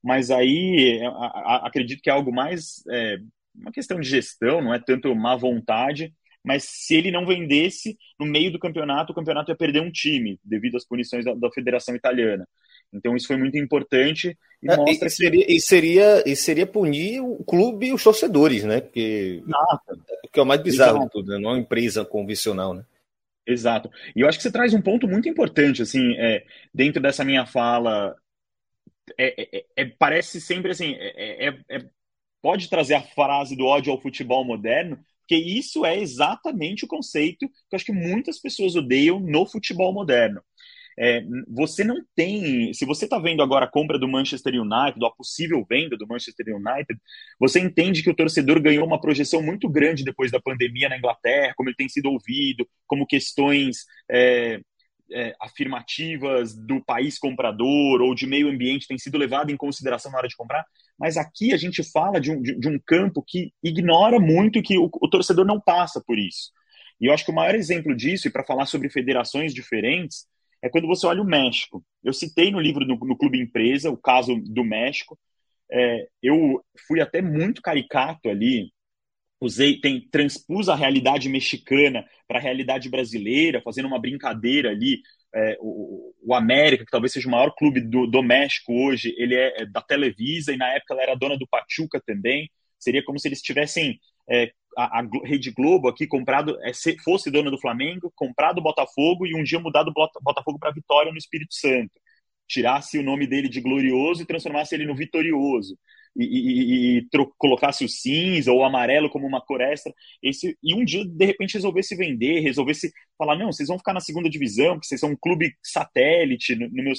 mas 0.02 0.30
aí 0.30 1.00
a, 1.04 1.66
acredito 1.66 2.00
que 2.02 2.08
é 2.08 2.12
algo 2.14 2.32
mais 2.32 2.82
é, 2.90 3.18
uma 3.54 3.72
questão 3.72 4.00
de 4.00 4.08
gestão, 4.08 4.62
não 4.62 4.72
é 4.72 4.78
tanto 4.78 5.14
má 5.14 5.36
vontade 5.36 6.14
mas 6.46 6.62
se 6.62 6.94
ele 6.94 7.10
não 7.10 7.26
vendesse 7.26 7.98
no 8.16 8.24
meio 8.24 8.52
do 8.52 8.58
campeonato, 8.58 9.10
o 9.10 9.14
campeonato 9.14 9.50
ia 9.50 9.56
perder 9.56 9.80
um 9.80 9.90
time, 9.90 10.38
devido 10.44 10.76
às 10.76 10.86
punições 10.86 11.24
da, 11.24 11.34
da 11.34 11.50
Federação 11.50 11.96
Italiana. 11.96 12.46
Então 12.92 13.16
isso 13.16 13.26
foi 13.26 13.36
muito 13.36 13.58
importante 13.58 14.38
e 14.62 14.70
é, 14.70 14.76
mostra 14.76 14.94
e, 14.94 14.98
que... 14.98 15.10
seria, 15.10 15.46
e 15.48 15.60
seria 15.60 16.22
e 16.24 16.36
seria 16.36 16.64
punir 16.64 17.20
o 17.20 17.42
clube 17.42 17.88
e 17.88 17.92
os 17.92 18.04
torcedores, 18.04 18.62
né? 18.62 18.80
Porque, 18.80 19.42
Exato. 19.44 20.04
que 20.32 20.38
é 20.38 20.42
o 20.42 20.46
mais 20.46 20.62
bizarro 20.62 20.98
Exato. 20.98 21.06
de 21.06 21.12
tudo, 21.12 21.32
né? 21.32 21.38
não 21.40 21.50
é 21.50 21.52
uma 21.54 21.60
empresa 21.60 22.04
convencional, 22.04 22.74
né? 22.74 22.84
Exato. 23.44 23.90
E 24.14 24.20
eu 24.20 24.28
acho 24.28 24.38
que 24.38 24.42
você 24.42 24.52
traz 24.52 24.72
um 24.72 24.80
ponto 24.80 25.08
muito 25.08 25.28
importante, 25.28 25.82
assim, 25.82 26.14
é, 26.16 26.44
dentro 26.72 27.02
dessa 27.02 27.24
minha 27.24 27.44
fala, 27.44 28.14
é, 29.18 29.58
é, 29.58 29.64
é 29.76 29.84
parece 29.84 30.40
sempre 30.40 30.70
assim, 30.70 30.94
é, 30.94 31.48
é, 31.48 31.84
pode 32.40 32.70
trazer 32.70 32.94
a 32.94 33.02
frase 33.02 33.56
do 33.56 33.66
ódio 33.66 33.92
ao 33.92 34.00
futebol 34.00 34.44
moderno, 34.44 35.04
porque 35.26 35.34
isso 35.34 35.84
é 35.84 35.98
exatamente 35.98 36.84
o 36.84 36.88
conceito 36.88 37.48
que 37.48 37.54
eu 37.72 37.76
acho 37.76 37.84
que 37.84 37.92
muitas 37.92 38.38
pessoas 38.38 38.76
odeiam 38.76 39.18
no 39.18 39.44
futebol 39.44 39.92
moderno. 39.92 40.40
É, 40.98 41.22
você 41.48 41.84
não 41.84 41.96
tem. 42.14 42.72
Se 42.72 42.86
você 42.86 43.04
está 43.04 43.18
vendo 43.18 43.42
agora 43.42 43.66
a 43.66 43.70
compra 43.70 43.98
do 43.98 44.08
Manchester 44.08 44.54
United, 44.54 45.04
a 45.04 45.10
possível 45.10 45.66
venda 45.68 45.94
do 45.94 46.06
Manchester 46.06 46.46
United, 46.56 46.98
você 47.38 47.60
entende 47.60 48.02
que 48.02 48.08
o 48.08 48.14
torcedor 48.14 48.62
ganhou 48.62 48.86
uma 48.86 49.00
projeção 49.00 49.42
muito 49.42 49.68
grande 49.68 50.04
depois 50.04 50.30
da 50.30 50.40
pandemia 50.40 50.88
na 50.88 50.96
Inglaterra, 50.96 51.52
como 51.54 51.68
ele 51.68 51.76
tem 51.76 51.88
sido 51.88 52.06
ouvido, 52.06 52.66
como 52.86 53.06
questões 53.06 53.84
é, 54.10 54.60
é, 55.12 55.34
afirmativas 55.40 56.54
do 56.54 56.82
país 56.84 57.18
comprador 57.18 58.00
ou 58.00 58.14
de 58.14 58.26
meio 58.26 58.48
ambiente 58.48 58.88
têm 58.88 58.98
sido 58.98 59.18
levadas 59.18 59.52
em 59.52 59.56
consideração 59.56 60.10
na 60.10 60.18
hora 60.18 60.28
de 60.28 60.36
comprar. 60.36 60.64
Mas 60.98 61.16
aqui 61.16 61.52
a 61.52 61.56
gente 61.56 61.82
fala 61.90 62.20
de 62.20 62.30
um, 62.30 62.40
de, 62.40 62.58
de 62.58 62.68
um 62.68 62.78
campo 62.84 63.22
que 63.26 63.52
ignora 63.62 64.18
muito 64.18 64.58
e 64.58 64.62
que 64.62 64.78
o, 64.78 64.90
o 65.00 65.08
torcedor 65.08 65.44
não 65.44 65.60
passa 65.60 66.02
por 66.04 66.18
isso. 66.18 66.50
E 67.00 67.06
eu 67.06 67.12
acho 67.12 67.24
que 67.24 67.30
o 67.30 67.34
maior 67.34 67.54
exemplo 67.54 67.94
disso, 67.94 68.26
e 68.26 68.30
para 68.30 68.44
falar 68.44 68.66
sobre 68.66 68.88
federações 68.88 69.52
diferentes, 69.52 70.26
é 70.62 70.68
quando 70.68 70.86
você 70.86 71.06
olha 71.06 71.22
o 71.22 71.26
México. 71.26 71.84
Eu 72.02 72.12
citei 72.12 72.50
no 72.50 72.60
livro 72.60 72.86
no, 72.86 72.96
no 72.96 73.16
Clube 73.16 73.40
Empresa 73.40 73.90
o 73.90 73.96
caso 73.96 74.34
do 74.36 74.64
México. 74.64 75.18
É, 75.70 76.08
eu 76.22 76.64
fui 76.86 77.00
até 77.00 77.20
muito 77.20 77.60
caricato 77.60 78.28
ali, 78.28 78.72
usei, 79.46 79.80
tem, 79.80 80.00
transpus 80.10 80.68
a 80.68 80.74
realidade 80.74 81.28
mexicana 81.28 82.04
para 82.28 82.38
a 82.38 82.42
realidade 82.42 82.88
brasileira, 82.88 83.62
fazendo 83.62 83.86
uma 83.86 84.00
brincadeira 84.00 84.70
ali. 84.70 85.00
É, 85.34 85.56
o, 85.60 86.14
o, 86.24 86.34
América, 86.34 86.84
que 86.84 86.90
talvez 86.90 87.12
seja 87.12 87.28
o 87.28 87.30
maior 87.30 87.54
clube 87.54 87.80
do, 87.80 88.06
do 88.06 88.22
México 88.22 88.72
hoje, 88.72 89.14
ele 89.18 89.34
é, 89.34 89.62
é 89.62 89.66
da 89.66 89.82
Televisa 89.82 90.52
e 90.52 90.56
na 90.56 90.68
época 90.72 90.94
ela 90.94 91.02
era 91.02 91.14
dona 91.14 91.36
do 91.36 91.46
Pachuca 91.46 92.00
também. 92.06 92.50
Seria 92.78 93.02
como 93.04 93.18
se 93.18 93.28
eles 93.28 93.42
tivessem 93.42 93.98
é, 94.30 94.50
a, 94.76 95.00
a, 95.00 95.08
Rede 95.24 95.50
Globo 95.50 95.88
aqui 95.88 96.06
comprado, 96.06 96.58
é, 96.62 96.72
fosse 97.02 97.30
dona 97.30 97.50
do 97.50 97.60
Flamengo, 97.60 98.12
comprado 98.14 98.58
o 98.58 98.62
Botafogo 98.62 99.26
e 99.26 99.34
um 99.34 99.42
dia 99.42 99.58
mudado 99.58 99.88
o 99.88 100.22
Botafogo 100.22 100.58
para 100.58 100.72
Vitória 100.72 101.12
no 101.12 101.18
Espírito 101.18 101.54
Santo. 101.54 101.92
Tirasse 102.48 102.98
o 102.98 103.02
nome 103.02 103.26
dele 103.26 103.48
de 103.48 103.60
glorioso 103.60 104.22
e 104.22 104.26
transformasse 104.26 104.74
ele 104.74 104.86
no 104.86 104.94
vitorioso. 104.94 105.76
E, 106.18 106.24
e, 106.24 106.98
e 106.98 107.08
colocasse 107.36 107.84
o 107.84 107.88
cinza 107.88 108.50
ou 108.50 108.60
o 108.60 108.64
amarelo 108.64 109.10
como 109.10 109.26
uma 109.26 109.40
cor 109.40 109.60
extra. 109.60 109.92
Esse, 110.22 110.56
e 110.62 110.74
um 110.74 110.84
dia, 110.84 111.04
de 111.04 111.24
repente, 111.26 111.54
resolvesse 111.54 111.94
vender, 111.94 112.40
resolvesse 112.40 112.90
falar: 113.18 113.36
não, 113.36 113.52
vocês 113.52 113.68
vão 113.68 113.78
ficar 113.78 113.92
na 113.92 114.00
segunda 114.00 114.30
divisão, 114.30 114.74
porque 114.74 114.86
vocês 114.86 115.00
são 115.00 115.10
um 115.10 115.16
clube 115.16 115.54
satélite. 115.62 116.54
No, 116.54 116.68
no 116.68 116.82
meu... 116.82 116.92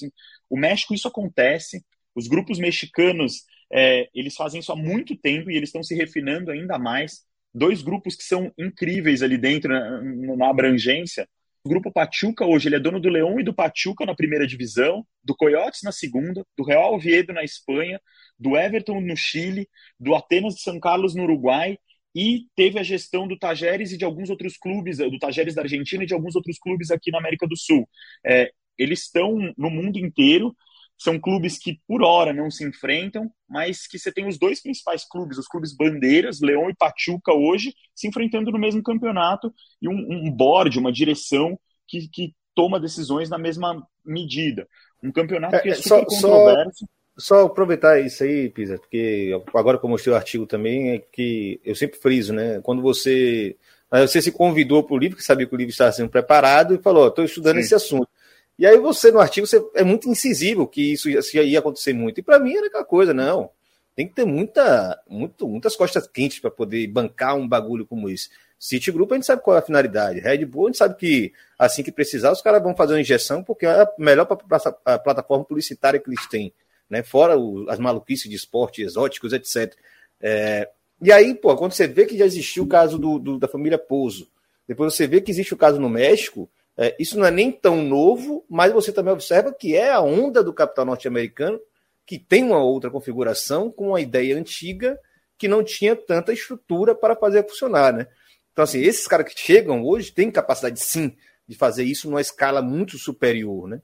O 0.49 0.57
México, 0.57 0.93
isso 0.93 1.07
acontece. 1.07 1.83
Os 2.15 2.27
grupos 2.27 2.59
mexicanos 2.59 3.43
é, 3.71 4.07
eles 4.13 4.35
fazem 4.35 4.59
isso 4.59 4.71
há 4.71 4.75
muito 4.75 5.15
tempo 5.15 5.51
e 5.51 5.57
eles 5.57 5.69
estão 5.69 5.83
se 5.83 5.95
refinando 5.95 6.51
ainda 6.51 6.77
mais. 6.77 7.25
Dois 7.53 7.81
grupos 7.81 8.15
que 8.15 8.23
são 8.23 8.51
incríveis 8.57 9.21
ali 9.21 9.37
dentro 9.37 9.71
na, 9.71 10.01
na 10.37 10.49
abrangência. 10.49 11.27
Grupo 11.67 11.91
Pachuca 11.91 12.45
hoje 12.45 12.67
ele 12.67 12.75
é 12.75 12.79
dono 12.79 12.99
do 12.99 13.09
Leão 13.09 13.39
e 13.39 13.43
do 13.43 13.53
Pachuca 13.53 14.05
na 14.05 14.15
primeira 14.15 14.47
divisão, 14.47 15.05
do 15.23 15.35
Coyotes 15.35 15.81
na 15.83 15.91
segunda, 15.91 16.45
do 16.57 16.63
Real 16.63 16.93
Oviedo 16.93 17.33
na 17.33 17.43
Espanha, 17.43 17.99
do 18.39 18.55
Everton 18.57 19.01
no 19.01 19.15
Chile, 19.15 19.67
do 19.99 20.15
Atenas 20.15 20.55
de 20.55 20.61
São 20.61 20.79
Carlos 20.79 21.15
no 21.15 21.23
Uruguai 21.23 21.77
e 22.15 22.47
teve 22.55 22.79
a 22.79 22.83
gestão 22.83 23.27
do 23.27 23.37
Tajeres 23.37 23.91
e 23.91 23.97
de 23.97 24.03
alguns 24.03 24.29
outros 24.29 24.57
clubes, 24.57 24.97
do 24.97 25.19
Tajeres 25.19 25.53
da 25.53 25.61
Argentina 25.61 26.03
e 26.03 26.07
de 26.07 26.13
alguns 26.13 26.35
outros 26.35 26.57
clubes 26.57 26.89
aqui 26.89 27.11
na 27.11 27.19
América 27.19 27.47
do 27.47 27.55
Sul. 27.55 27.87
É, 28.25 28.49
eles 28.77 29.03
estão 29.03 29.53
no 29.57 29.69
mundo 29.69 29.99
inteiro 29.99 30.55
são 30.97 31.19
clubes 31.19 31.59
que 31.59 31.79
por 31.87 32.01
hora 32.01 32.33
não 32.33 32.49
se 32.49 32.65
enfrentam, 32.65 33.31
mas 33.47 33.85
que 33.87 33.99
você 33.99 34.11
tem 34.11 34.27
os 34.27 34.37
dois 34.37 34.61
principais 34.61 35.07
clubes, 35.07 35.37
os 35.37 35.47
clubes 35.47 35.75
bandeiras, 35.75 36.41
Leão 36.41 36.69
e 36.69 36.75
Pachuca 36.75 37.33
hoje, 37.33 37.73
se 37.95 38.07
enfrentando 38.07 38.51
no 38.51 38.57
mesmo 38.57 38.81
campeonato 38.81 39.53
e 39.81 39.87
um, 39.87 39.93
um 39.93 40.31
board, 40.31 40.77
uma 40.79 40.91
direção 40.91 41.57
que, 41.87 42.07
que 42.07 42.33
toma 42.55 42.79
decisões 42.79 43.29
na 43.29 43.37
mesma 43.37 43.87
medida. 44.03 44.67
Um 45.03 45.11
campeonato 45.11 45.61
que 45.61 45.69
é, 45.69 45.73
é 45.73 45.75
super 45.75 45.87
só, 45.87 46.05
controverso. 46.05 46.87
Só, 47.15 47.37
só, 47.37 47.45
aproveitar 47.45 47.99
isso 47.99 48.23
aí, 48.23 48.49
Pisa, 48.49 48.79
porque 48.79 49.39
agora 49.53 49.77
que 49.77 49.85
eu 49.85 49.89
mostrei 49.89 50.11
o 50.11 50.17
artigo 50.17 50.47
também, 50.47 50.91
é 50.91 50.99
que 50.99 51.61
eu 51.63 51.75
sempre 51.75 51.99
friso, 51.99 52.33
né? 52.33 52.59
Quando 52.61 52.81
você. 52.81 53.55
Você 53.89 54.21
se 54.21 54.33
convidou 54.33 54.83
para 54.83 54.95
o 54.95 54.97
livro, 54.97 55.15
que 55.15 55.23
sabia 55.23 55.47
que 55.47 55.55
o 55.55 55.57
livro 55.57 55.71
estava 55.71 55.93
sendo 55.93 56.09
preparado, 56.09 56.75
e 56.75 56.81
falou: 56.81 57.07
estou 57.07 57.23
estudando 57.23 57.55
Sim. 57.55 57.61
esse 57.61 57.75
assunto. 57.75 58.09
E 58.57 58.65
aí 58.65 58.77
você, 58.79 59.11
no 59.11 59.19
artigo, 59.19 59.45
você 59.45 59.63
é 59.75 59.83
muito 59.83 60.09
incisivo 60.09 60.67
que 60.67 60.93
isso 60.93 61.09
ia 61.09 61.59
acontecer 61.59 61.93
muito. 61.93 62.19
E 62.19 62.23
para 62.23 62.39
mim 62.39 62.55
era 62.55 62.67
aquela 62.67 62.85
coisa, 62.85 63.13
não. 63.13 63.51
Tem 63.95 64.07
que 64.07 64.13
ter 64.13 64.25
muita, 64.25 64.99
muito, 65.07 65.47
muitas 65.47 65.75
costas 65.75 66.07
quentes 66.07 66.39
para 66.39 66.51
poder 66.51 66.85
bancar 66.87 67.35
um 67.35 67.47
bagulho 67.47 67.85
como 67.85 68.09
esse. 68.09 68.29
City 68.59 68.91
Group 68.91 69.11
a 69.11 69.15
gente 69.15 69.25
sabe 69.25 69.41
qual 69.41 69.55
é 69.55 69.59
a 69.59 69.63
finalidade. 69.63 70.19
Red 70.19 70.45
Bull 70.45 70.65
a 70.65 70.69
gente 70.69 70.77
sabe 70.77 70.95
que 70.95 71.33
assim 71.57 71.83
que 71.83 71.91
precisar 71.91 72.31
os 72.31 72.41
caras 72.41 72.61
vão 72.61 72.75
fazer 72.75 72.93
uma 72.93 73.01
injeção 73.01 73.43
porque 73.43 73.65
é 73.65 73.81
a 73.81 73.91
melhor 73.97 74.25
pra, 74.25 74.59
a 74.85 74.99
plataforma 74.99 75.45
publicitária 75.45 75.99
que 75.99 76.09
eles 76.09 76.27
têm. 76.27 76.53
Né? 76.89 77.03
Fora 77.03 77.37
o, 77.37 77.69
as 77.69 77.79
maluquices 77.79 78.29
de 78.29 78.35
esporte 78.35 78.81
exóticos, 78.81 79.33
etc. 79.33 79.75
É, 80.19 80.69
e 81.01 81.11
aí, 81.11 81.35
pô, 81.35 81.55
quando 81.55 81.73
você 81.73 81.87
vê 81.87 82.05
que 82.05 82.17
já 82.17 82.25
existiu 82.25 82.63
o 82.63 82.67
caso 82.67 82.97
do, 82.97 83.19
do, 83.19 83.37
da 83.37 83.47
família 83.47 83.77
Pouso, 83.77 84.27
depois 84.67 84.93
você 84.93 85.05
vê 85.05 85.21
que 85.21 85.31
existe 85.31 85.53
o 85.53 85.57
caso 85.57 85.79
no 85.79 85.89
México, 85.89 86.49
é, 86.77 86.95
isso 86.99 87.17
não 87.17 87.25
é 87.25 87.31
nem 87.31 87.51
tão 87.51 87.81
novo, 87.81 88.45
mas 88.47 88.71
você 88.71 88.91
também 88.91 89.11
observa 89.11 89.51
que 89.51 89.75
é 89.75 89.91
a 89.91 90.01
onda 90.01 90.43
do 90.43 90.53
capital 90.53 90.85
norte-americano 90.85 91.59
que 92.05 92.19
tem 92.19 92.43
uma 92.43 92.63
outra 92.63 92.89
configuração 92.89 93.71
com 93.71 93.89
uma 93.89 93.99
ideia 93.99 94.37
antiga 94.37 94.97
que 95.37 95.47
não 95.47 95.63
tinha 95.63 95.95
tanta 95.95 96.31
estrutura 96.31 96.95
para 96.95 97.15
fazer 97.15 97.47
funcionar, 97.47 97.93
né? 97.93 98.07
Então, 98.53 98.63
assim, 98.63 98.79
esses 98.79 99.05
caras 99.07 99.31
que 99.31 99.39
chegam 99.39 99.83
hoje 99.83 100.11
têm 100.11 100.31
capacidade, 100.31 100.79
sim, 100.79 101.15
de 101.47 101.55
fazer 101.55 101.83
isso 101.83 102.09
numa 102.09 102.21
escala 102.21 102.61
muito 102.61 102.97
superior, 102.97 103.67
né? 103.67 103.81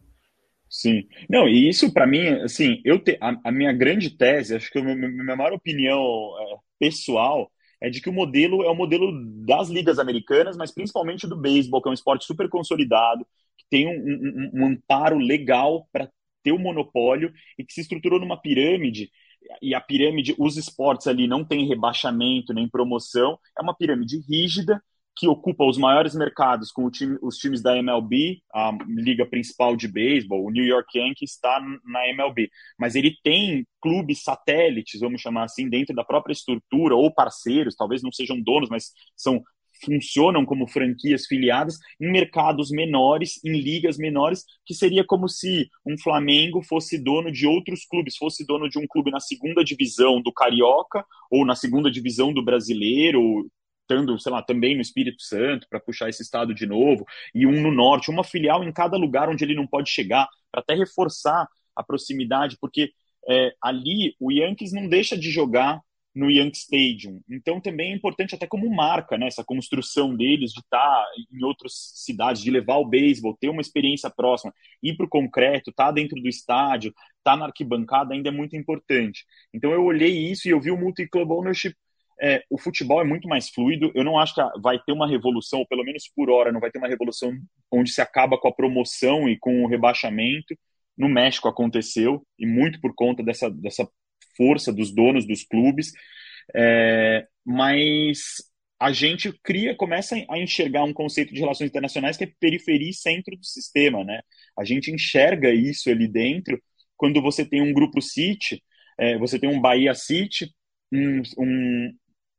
Sim. 0.69 1.07
Não, 1.29 1.47
e 1.47 1.69
isso 1.69 1.93
para 1.93 2.07
mim, 2.07 2.27
assim, 2.41 2.81
eu 2.83 2.97
te, 2.97 3.17
a, 3.21 3.35
a, 3.43 3.51
minha 3.51 3.71
grande 3.71 4.09
tese, 4.09 4.55
acho 4.55 4.71
que 4.71 4.79
a 4.79 4.83
minha, 4.83 5.35
maior 5.35 5.53
opinião 5.53 5.99
é, 5.99 6.55
pessoal 6.79 7.51
é 7.83 7.89
de 7.89 7.99
que 8.01 8.09
o 8.09 8.13
modelo 8.13 8.63
é 8.63 8.69
o 8.69 8.75
modelo 8.75 9.11
das 9.45 9.67
ligas 9.67 9.99
americanas, 9.99 10.55
mas 10.55 10.71
principalmente 10.71 11.27
do 11.27 11.35
beisebol, 11.35 11.81
que 11.81 11.89
é 11.89 11.91
um 11.91 11.93
esporte 11.93 12.25
super 12.25 12.47
consolidado, 12.47 13.27
que 13.57 13.65
tem 13.69 13.85
um, 13.87 13.91
um, 13.91 14.51
um 14.53 14.65
amparo 14.67 15.17
legal 15.17 15.85
para 15.91 16.09
ter 16.41 16.53
o 16.53 16.55
um 16.55 16.59
monopólio 16.59 17.33
e 17.59 17.65
que 17.65 17.73
se 17.73 17.81
estruturou 17.81 18.21
numa 18.21 18.39
pirâmide. 18.39 19.11
E 19.61 19.75
a 19.75 19.81
pirâmide, 19.81 20.33
os 20.39 20.55
esportes 20.55 21.07
ali 21.07 21.27
não 21.27 21.43
tem 21.43 21.67
rebaixamento 21.67 22.53
nem 22.53 22.69
promoção, 22.69 23.37
é 23.59 23.61
uma 23.61 23.75
pirâmide 23.75 24.17
rígida 24.29 24.81
que 25.15 25.27
ocupa 25.27 25.63
os 25.65 25.77
maiores 25.77 26.15
mercados 26.15 26.71
com 26.71 26.89
time, 26.89 27.17
os 27.21 27.37
times 27.37 27.61
da 27.61 27.77
MLB, 27.77 28.41
a 28.53 28.71
liga 28.87 29.25
principal 29.25 29.75
de 29.75 29.87
beisebol, 29.87 30.45
o 30.45 30.49
New 30.49 30.65
York 30.65 30.97
Yankees 30.97 31.33
está 31.33 31.59
na 31.85 32.07
MLB, 32.09 32.49
mas 32.77 32.95
ele 32.95 33.15
tem 33.23 33.65
clubes 33.81 34.23
satélites, 34.23 34.99
vamos 34.99 35.21
chamar 35.21 35.43
assim, 35.43 35.69
dentro 35.69 35.95
da 35.95 36.03
própria 36.03 36.33
estrutura 36.33 36.95
ou 36.95 37.13
parceiros, 37.13 37.75
talvez 37.75 38.01
não 38.01 38.11
sejam 38.11 38.41
donos, 38.41 38.69
mas 38.69 38.91
são 39.15 39.43
funcionam 39.83 40.45
como 40.45 40.67
franquias 40.67 41.25
filiadas 41.25 41.77
em 41.99 42.11
mercados 42.11 42.71
menores, 42.71 43.39
em 43.43 43.59
ligas 43.59 43.97
menores, 43.97 44.43
que 44.65 44.73
seria 44.73 45.03
como 45.03 45.27
se 45.27 45.67
um 45.85 45.97
Flamengo 45.97 46.61
fosse 46.63 46.97
dono 46.97 47.31
de 47.31 47.45
outros 47.45 47.85
clubes, 47.85 48.15
fosse 48.15 48.45
dono 48.45 48.69
de 48.69 48.79
um 48.79 48.87
clube 48.87 49.11
na 49.11 49.19
segunda 49.19 49.63
divisão 49.63 50.21
do 50.21 50.31
Carioca 50.31 51.05
ou 51.29 51.45
na 51.45 51.55
segunda 51.55 51.91
divisão 51.91 52.33
do 52.33 52.43
Brasileiro, 52.43 53.49
estando, 53.83 54.17
sei 54.19 54.31
lá, 54.31 54.41
também 54.41 54.75
no 54.75 54.81
Espírito 54.81 55.21
Santo 55.21 55.67
para 55.69 55.79
puxar 55.79 56.09
esse 56.09 56.23
estado 56.23 56.53
de 56.53 56.65
novo, 56.65 57.05
e 57.33 57.45
um 57.45 57.61
no 57.61 57.71
norte, 57.71 58.09
uma 58.09 58.23
filial 58.23 58.63
em 58.63 58.71
cada 58.71 58.97
lugar 58.97 59.29
onde 59.29 59.43
ele 59.43 59.55
não 59.55 59.67
pode 59.67 59.89
chegar, 59.89 60.27
para 60.51 60.61
até 60.61 60.73
reforçar 60.73 61.47
a 61.75 61.83
proximidade, 61.83 62.57
porque 62.59 62.91
é, 63.29 63.53
ali 63.61 64.15
o 64.19 64.31
Yankees 64.31 64.73
não 64.73 64.87
deixa 64.87 65.17
de 65.17 65.29
jogar 65.29 65.81
no 66.15 66.29
Yankee 66.29 66.57
Stadium. 66.57 67.21
Então 67.29 67.59
também 67.59 67.91
é 67.91 67.95
importante 67.95 68.35
até 68.35 68.45
como 68.45 68.69
marca, 68.69 69.17
né, 69.17 69.27
essa 69.27 69.43
construção 69.43 70.15
deles 70.15 70.51
de 70.51 70.59
estar 70.59 70.77
tá 70.77 71.05
em 71.31 71.43
outras 71.43 71.73
cidades, 71.95 72.41
de 72.43 72.51
levar 72.51 72.77
o 72.77 72.85
beisebol, 72.85 73.35
ter 73.39 73.49
uma 73.49 73.61
experiência 73.61 74.09
próxima, 74.09 74.53
ir 74.81 74.95
para 74.95 75.05
o 75.05 75.09
concreto, 75.09 75.71
estar 75.71 75.87
tá 75.87 75.91
dentro 75.91 76.21
do 76.21 76.29
estádio, 76.29 76.89
estar 76.89 77.31
tá 77.31 77.35
na 77.35 77.45
arquibancada 77.45 78.13
ainda 78.13 78.29
é 78.29 78.31
muito 78.31 78.55
importante. 78.55 79.25
Então 79.53 79.71
eu 79.71 79.83
olhei 79.83 80.15
isso 80.31 80.47
e 80.47 80.51
eu 80.51 80.61
vi 80.61 80.69
o 80.69 80.77
multi-club 80.77 81.31
ownership 81.31 81.75
é, 82.21 82.43
o 82.49 82.57
futebol 82.57 83.01
é 83.01 83.03
muito 83.03 83.27
mais 83.27 83.49
fluido. 83.49 83.91
Eu 83.95 84.03
não 84.03 84.17
acho 84.17 84.35
que 84.35 84.41
vai 84.59 84.79
ter 84.79 84.91
uma 84.91 85.07
revolução, 85.07 85.59
ou 85.59 85.67
pelo 85.67 85.83
menos 85.83 86.09
por 86.15 86.29
hora, 86.29 86.51
não 86.51 86.59
vai 86.59 86.71
ter 86.71 86.77
uma 86.77 86.87
revolução 86.87 87.31
onde 87.71 87.91
se 87.91 88.01
acaba 88.01 88.37
com 88.37 88.47
a 88.47 88.53
promoção 88.53 89.27
e 89.27 89.37
com 89.37 89.63
o 89.63 89.67
rebaixamento. 89.67 90.57
No 90.97 91.09
México 91.09 91.47
aconteceu, 91.47 92.25
e 92.37 92.45
muito 92.45 92.79
por 92.79 92.93
conta 92.93 93.23
dessa, 93.23 93.49
dessa 93.49 93.87
força 94.37 94.71
dos 94.71 94.93
donos 94.93 95.25
dos 95.25 95.43
clubes. 95.43 95.91
É, 96.55 97.25
mas 97.45 98.19
a 98.79 98.91
gente 98.91 99.31
cria, 99.43 99.75
começa 99.75 100.15
a 100.29 100.37
enxergar 100.37 100.83
um 100.83 100.93
conceito 100.93 101.33
de 101.33 101.39
relações 101.39 101.69
internacionais 101.69 102.17
que 102.17 102.25
é 102.25 102.31
periferia 102.39 102.89
e 102.89 102.93
centro 102.93 103.35
do 103.37 103.45
sistema, 103.45 104.03
né? 104.03 104.21
A 104.57 104.65
gente 104.65 104.91
enxerga 104.91 105.51
isso 105.51 105.89
ali 105.89 106.07
dentro 106.07 106.61
quando 106.97 107.21
você 107.21 107.45
tem 107.45 107.61
um 107.61 107.73
grupo 107.73 108.01
City, 108.01 108.61
é, 108.97 109.17
você 109.17 109.39
tem 109.39 109.49
um 109.49 109.59
Bahia 109.59 109.93
City, 109.93 110.49
um, 110.91 111.21
um, 111.37 111.93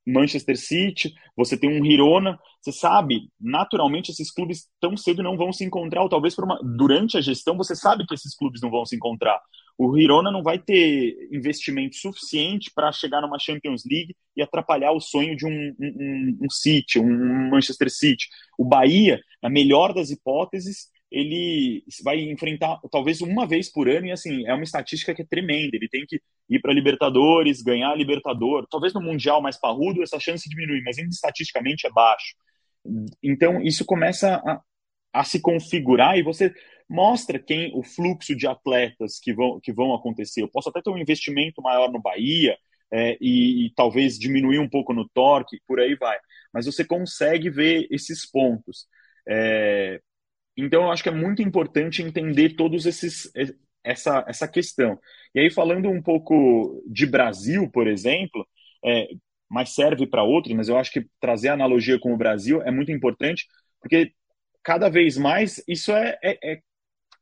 Manchester 0.07 0.57
City, 0.57 1.15
você 1.37 1.57
tem 1.57 1.71
um 1.71 1.85
Hirona, 1.85 2.39
você 2.61 2.73
sabe, 2.73 3.31
naturalmente 3.41 4.11
esses 4.11 4.31
clubes 4.31 4.69
tão 4.81 4.97
cedo 4.97 5.23
não 5.23 5.37
vão 5.37 5.53
se 5.53 5.65
encontrar, 5.65 6.03
ou 6.03 6.09
talvez 6.09 6.37
uma, 6.39 6.59
durante 6.63 7.17
a 7.17 7.21
gestão 7.21 7.57
você 7.57 7.75
sabe 7.75 8.07
que 8.07 8.15
esses 8.15 8.35
clubes 8.37 8.61
não 8.61 8.71
vão 8.71 8.85
se 8.85 8.97
encontrar. 8.97 9.41
O 9.77 9.99
Hirona 9.99 10.31
não 10.31 10.43
vai 10.43 10.59
ter 10.59 11.17
investimento 11.33 11.97
suficiente 11.97 12.71
para 12.75 12.93
chegar 12.93 13.21
numa 13.21 13.39
Champions 13.39 13.83
League 13.85 14.15
e 14.37 14.43
atrapalhar 14.43 14.93
o 14.93 15.01
sonho 15.01 15.37
de 15.37 15.47
um, 15.47 15.75
um, 15.81 16.39
um 16.43 16.51
City, 16.51 17.01
um 17.01 17.51
Manchester 17.51 17.91
City. 17.91 18.27
O 18.57 18.65
Bahia, 18.65 19.21
na 19.43 19.51
melhor 19.51 19.93
das 19.93 20.11
hipóteses, 20.11 20.94
ele 21.15 21.85
vai 22.03 22.21
enfrentar 22.21 22.81
talvez 22.91 23.21
uma 23.21 23.47
vez 23.47 23.71
por 23.71 23.89
ano, 23.89 24.07
e 24.07 24.11
assim, 24.11 24.45
é 24.47 24.53
uma 24.53 24.65
estatística 24.65 25.15
que 25.15 25.23
é 25.23 25.25
tremenda. 25.25 25.77
Ele 25.77 25.89
tem 25.89 26.05
que 26.05 26.21
ir 26.51 26.59
para 26.61 26.73
Libertadores, 26.73 27.63
ganhar 27.63 27.93
a 27.93 27.95
Libertadores. 27.95 28.67
Talvez 28.69 28.93
no 28.93 29.01
Mundial 29.01 29.41
mais 29.41 29.57
parrudo 29.57 30.03
essa 30.03 30.19
chance 30.19 30.49
diminui, 30.49 30.83
mas 30.85 30.99
ainda 30.99 31.11
estatisticamente 31.11 31.87
é 31.87 31.91
baixo. 31.91 32.35
Então, 33.23 33.63
isso 33.63 33.85
começa 33.85 34.43
a, 34.45 34.61
a 35.13 35.25
se 35.25 35.41
configurar 35.41 36.19
e 36.19 36.23
você 36.25 36.53
mostra 36.89 37.39
quem 37.39 37.71
o 37.75 37.85
fluxo 37.85 38.35
de 38.35 38.49
atletas 38.49 39.21
que 39.21 39.33
vão, 39.33 39.61
que 39.63 39.73
vão 39.73 39.95
acontecer. 39.95 40.43
Eu 40.43 40.51
posso 40.51 40.69
até 40.69 40.83
ter 40.83 40.91
um 40.91 40.99
investimento 40.99 41.63
maior 41.63 41.93
no 41.93 42.03
Bahia 42.03 42.59
é, 42.93 43.17
e, 43.21 43.67
e, 43.67 43.75
talvez 43.75 44.19
diminuir 44.19 44.59
um 44.59 44.69
pouco 44.69 44.93
no 44.93 45.09
torque, 45.09 45.61
por 45.67 45.79
aí 45.79 45.95
vai. 45.95 46.19
Mas 46.53 46.67
você 46.67 46.85
consegue 46.85 47.49
ver 47.51 47.87
esses 47.89 48.29
pontos. 48.29 48.89
É, 49.29 50.01
então, 50.57 50.85
eu 50.85 50.91
acho 50.91 51.03
que 51.03 51.09
é 51.09 51.13
muito 51.13 51.43
importante 51.43 52.03
entender 52.03 52.51
todos 52.57 52.87
esses 52.87 53.31
essa, 53.85 54.25
essa 54.27 54.49
questão. 54.49 54.99
E 55.35 55.41
aí, 55.41 55.51
falando 55.51 55.91
um 55.91 56.03
pouco 56.03 56.83
de 56.87 57.07
Brasil, 57.07 57.71
por 57.71 57.87
exemplo, 57.87 58.47
é, 58.85 59.09
mas 59.49 59.75
serve 59.75 60.07
para 60.07 60.25
outros, 60.25 60.55
mas 60.55 60.69
eu 60.69 60.79
acho 60.79 60.91
que 60.91 61.07
trazer 61.21 61.49
a 61.49 61.53
analogia 61.53 61.99
com 61.99 62.15
o 62.15 62.17
Brasil 62.17 62.63
é 62.63 62.71
muito 62.71 62.91
importante, 62.91 63.47
porque 63.81 64.13
cada 64.63 64.89
vez 64.89 65.17
mais 65.19 65.63
isso 65.69 65.93
é, 65.93 66.19
é, 66.23 66.39
é, 66.53 66.61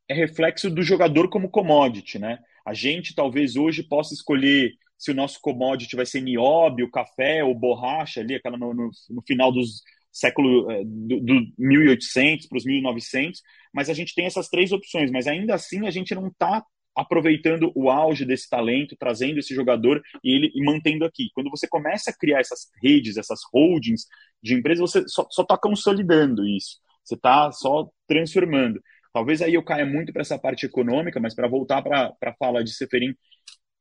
é 0.08 0.14
reflexo 0.14 0.70
do 0.70 0.82
jogador 0.82 1.28
como 1.28 1.50
commodity, 1.50 2.18
né? 2.18 2.38
A 2.64 2.74
gente 2.74 3.14
talvez 3.14 3.56
hoje 3.56 3.82
possa 3.82 4.14
escolher 4.14 4.72
se 4.96 5.10
o 5.10 5.14
nosso 5.14 5.40
commodity 5.40 5.96
vai 5.96 6.06
ser 6.06 6.20
nióbio, 6.20 6.90
café 6.90 7.42
ou 7.42 7.54
borracha 7.58 8.20
ali, 8.20 8.36
aquela 8.36 8.56
no, 8.56 8.72
no, 8.72 8.90
no 9.10 9.22
final 9.26 9.50
dos 9.50 9.82
século 10.12 10.70
é, 10.70 10.82
do, 10.84 11.20
do 11.20 11.46
1800 11.58 12.46
para 12.46 12.58
os 12.58 12.64
1900, 12.64 13.40
mas 13.72 13.88
a 13.88 13.94
gente 13.94 14.14
tem 14.14 14.26
essas 14.26 14.48
três 14.48 14.70
opções, 14.70 15.10
mas 15.10 15.26
ainda 15.26 15.54
assim 15.54 15.86
a 15.86 15.90
gente 15.90 16.14
não 16.14 16.28
está 16.28 16.64
aproveitando 16.94 17.72
o 17.74 17.90
auge 17.90 18.24
desse 18.24 18.48
talento, 18.48 18.94
trazendo 18.98 19.38
esse 19.38 19.54
jogador 19.54 20.02
e 20.22 20.34
ele 20.34 20.52
e 20.54 20.62
mantendo 20.62 21.04
aqui. 21.04 21.30
Quando 21.34 21.50
você 21.50 21.66
começa 21.66 22.10
a 22.10 22.16
criar 22.16 22.40
essas 22.40 22.68
redes, 22.82 23.16
essas 23.16 23.40
holdings 23.52 24.06
de 24.42 24.54
empresas, 24.54 24.80
você 24.80 25.04
só 25.08 25.42
está 25.42 25.56
consolidando 25.56 26.46
isso. 26.46 26.78
Você 27.02 27.14
está 27.14 27.50
só 27.50 27.88
transformando. 28.06 28.80
Talvez 29.12 29.42
aí 29.42 29.54
eu 29.54 29.64
caia 29.64 29.84
muito 29.86 30.12
para 30.12 30.22
essa 30.22 30.38
parte 30.38 30.66
econômica, 30.66 31.20
mas 31.20 31.34
para 31.34 31.48
voltar 31.48 31.82
para 31.82 32.14
a 32.22 32.34
fala 32.34 32.62
de 32.62 32.74
Seferin, 32.74 33.14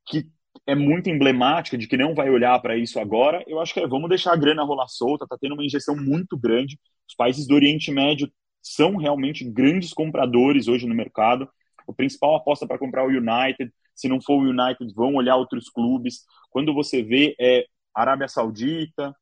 que 0.07 0.27
é 0.67 0.76
muito 0.76 1.10
emblemática 1.10 1.78
de 1.78 1.88
que 1.88 1.97
não 1.97 2.13
vai 2.13 2.30
olhar 2.30 2.60
para 2.62 2.78
isso 2.78 3.00
agora, 3.00 3.43
eu 3.47 3.60
acho 3.60 3.74
que 3.74 3.80
é, 3.80 3.88
vamos 3.88 4.10
deixar 4.10 4.34
a 4.34 4.38
grana 4.38 4.63
rolar 4.63 4.88
solta, 4.88 5.26
está 5.26 5.38
tendo 5.39 5.54
uma 5.54 5.65
injeção 5.65 5.95
muito 5.95 6.38
grande. 6.38 6.80
Os 7.08 7.15
países 7.15 7.47
do 7.47 7.56
Oriente 7.56 7.91
Médio 7.91 8.32
são 8.62 8.95
realmente 8.95 9.43
grandes 9.43 9.93
compradores 9.93 10.67
hoje 10.67 10.88
no 10.88 10.95
mercado. 10.95 11.50
O 11.88 11.93
principal 11.93 12.36
aposta 12.36 12.67
para 12.67 12.78
comprar 12.78 13.06
o 13.06 13.10
United, 13.10 13.71
se 13.95 14.08
não 14.08 14.21
for 14.21 14.36
o 14.36 14.50
United, 14.50 14.93
vão 14.93 15.15
olhar 15.15 15.36
outros 15.36 15.69
clubes. 15.69 16.21
Quando 16.52 16.74
você 16.74 17.02
vê 17.02 17.36
é 17.39 17.65
Arábia 17.93 18.28
Saudita, 18.28 19.15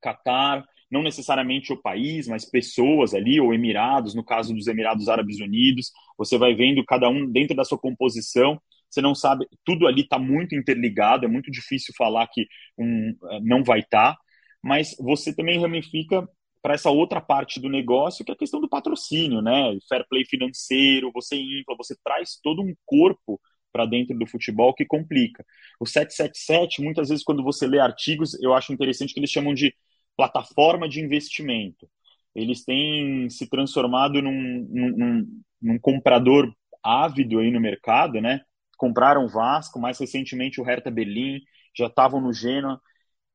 Catar, 0.00 0.64
não 0.90 1.02
necessariamente 1.02 1.72
o 1.72 1.80
país, 1.80 2.28
mas 2.28 2.44
pessoas 2.44 3.14
ali, 3.14 3.40
ou 3.40 3.52
Emirados, 3.52 4.14
no 4.14 4.24
caso 4.24 4.54
dos 4.54 4.68
Emirados 4.68 5.08
Árabes 5.08 5.40
Unidos, 5.40 5.90
você 6.16 6.38
vai 6.38 6.54
vendo 6.54 6.84
cada 6.84 7.08
um 7.08 7.30
dentro 7.30 7.56
da 7.56 7.64
sua 7.64 7.78
composição 7.78 8.60
você 8.94 9.00
não 9.02 9.14
sabe, 9.14 9.46
tudo 9.64 9.86
ali 9.86 10.02
está 10.02 10.18
muito 10.18 10.54
interligado, 10.54 11.24
é 11.24 11.28
muito 11.28 11.50
difícil 11.50 11.92
falar 11.96 12.26
que 12.28 12.46
um, 12.78 13.10
eh, 13.10 13.40
não 13.42 13.64
vai 13.64 13.80
estar, 13.80 14.14
tá, 14.14 14.20
mas 14.62 14.96
você 14.98 15.34
também 15.34 15.60
ramifica 15.60 16.26
para 16.62 16.74
essa 16.74 16.90
outra 16.90 17.20
parte 17.20 17.60
do 17.60 17.68
negócio, 17.68 18.24
que 18.24 18.30
é 18.32 18.34
a 18.34 18.38
questão 18.38 18.60
do 18.60 18.68
patrocínio, 18.68 19.42
né? 19.42 19.76
Fair 19.86 20.06
play 20.08 20.24
financeiro, 20.24 21.10
você 21.12 21.36
infla, 21.36 21.76
você 21.76 21.94
traz 22.02 22.40
todo 22.42 22.62
um 22.62 22.74
corpo 22.86 23.38
para 23.70 23.84
dentro 23.84 24.16
do 24.18 24.26
futebol 24.26 24.72
que 24.72 24.86
complica. 24.86 25.44
O 25.78 25.86
777, 25.86 26.80
muitas 26.80 27.10
vezes, 27.10 27.22
quando 27.24 27.42
você 27.42 27.66
lê 27.66 27.78
artigos, 27.78 28.32
eu 28.42 28.54
acho 28.54 28.72
interessante 28.72 29.12
que 29.12 29.20
eles 29.20 29.30
chamam 29.30 29.52
de 29.52 29.74
plataforma 30.16 30.88
de 30.88 31.00
investimento. 31.00 31.86
Eles 32.34 32.64
têm 32.64 33.28
se 33.28 33.48
transformado 33.50 34.22
num, 34.22 34.66
num, 34.70 35.42
num 35.60 35.78
comprador 35.78 36.50
ávido 36.82 37.40
aí 37.40 37.50
no 37.50 37.60
mercado, 37.60 38.20
né? 38.22 38.40
Compraram 38.76 39.24
o 39.24 39.28
Vasco, 39.28 39.78
mais 39.78 39.98
recentemente 39.98 40.60
o 40.60 40.64
Hertha 40.64 40.90
Berlim, 40.90 41.40
já 41.76 41.86
estavam 41.86 42.20
no 42.20 42.32
Genoa. 42.32 42.80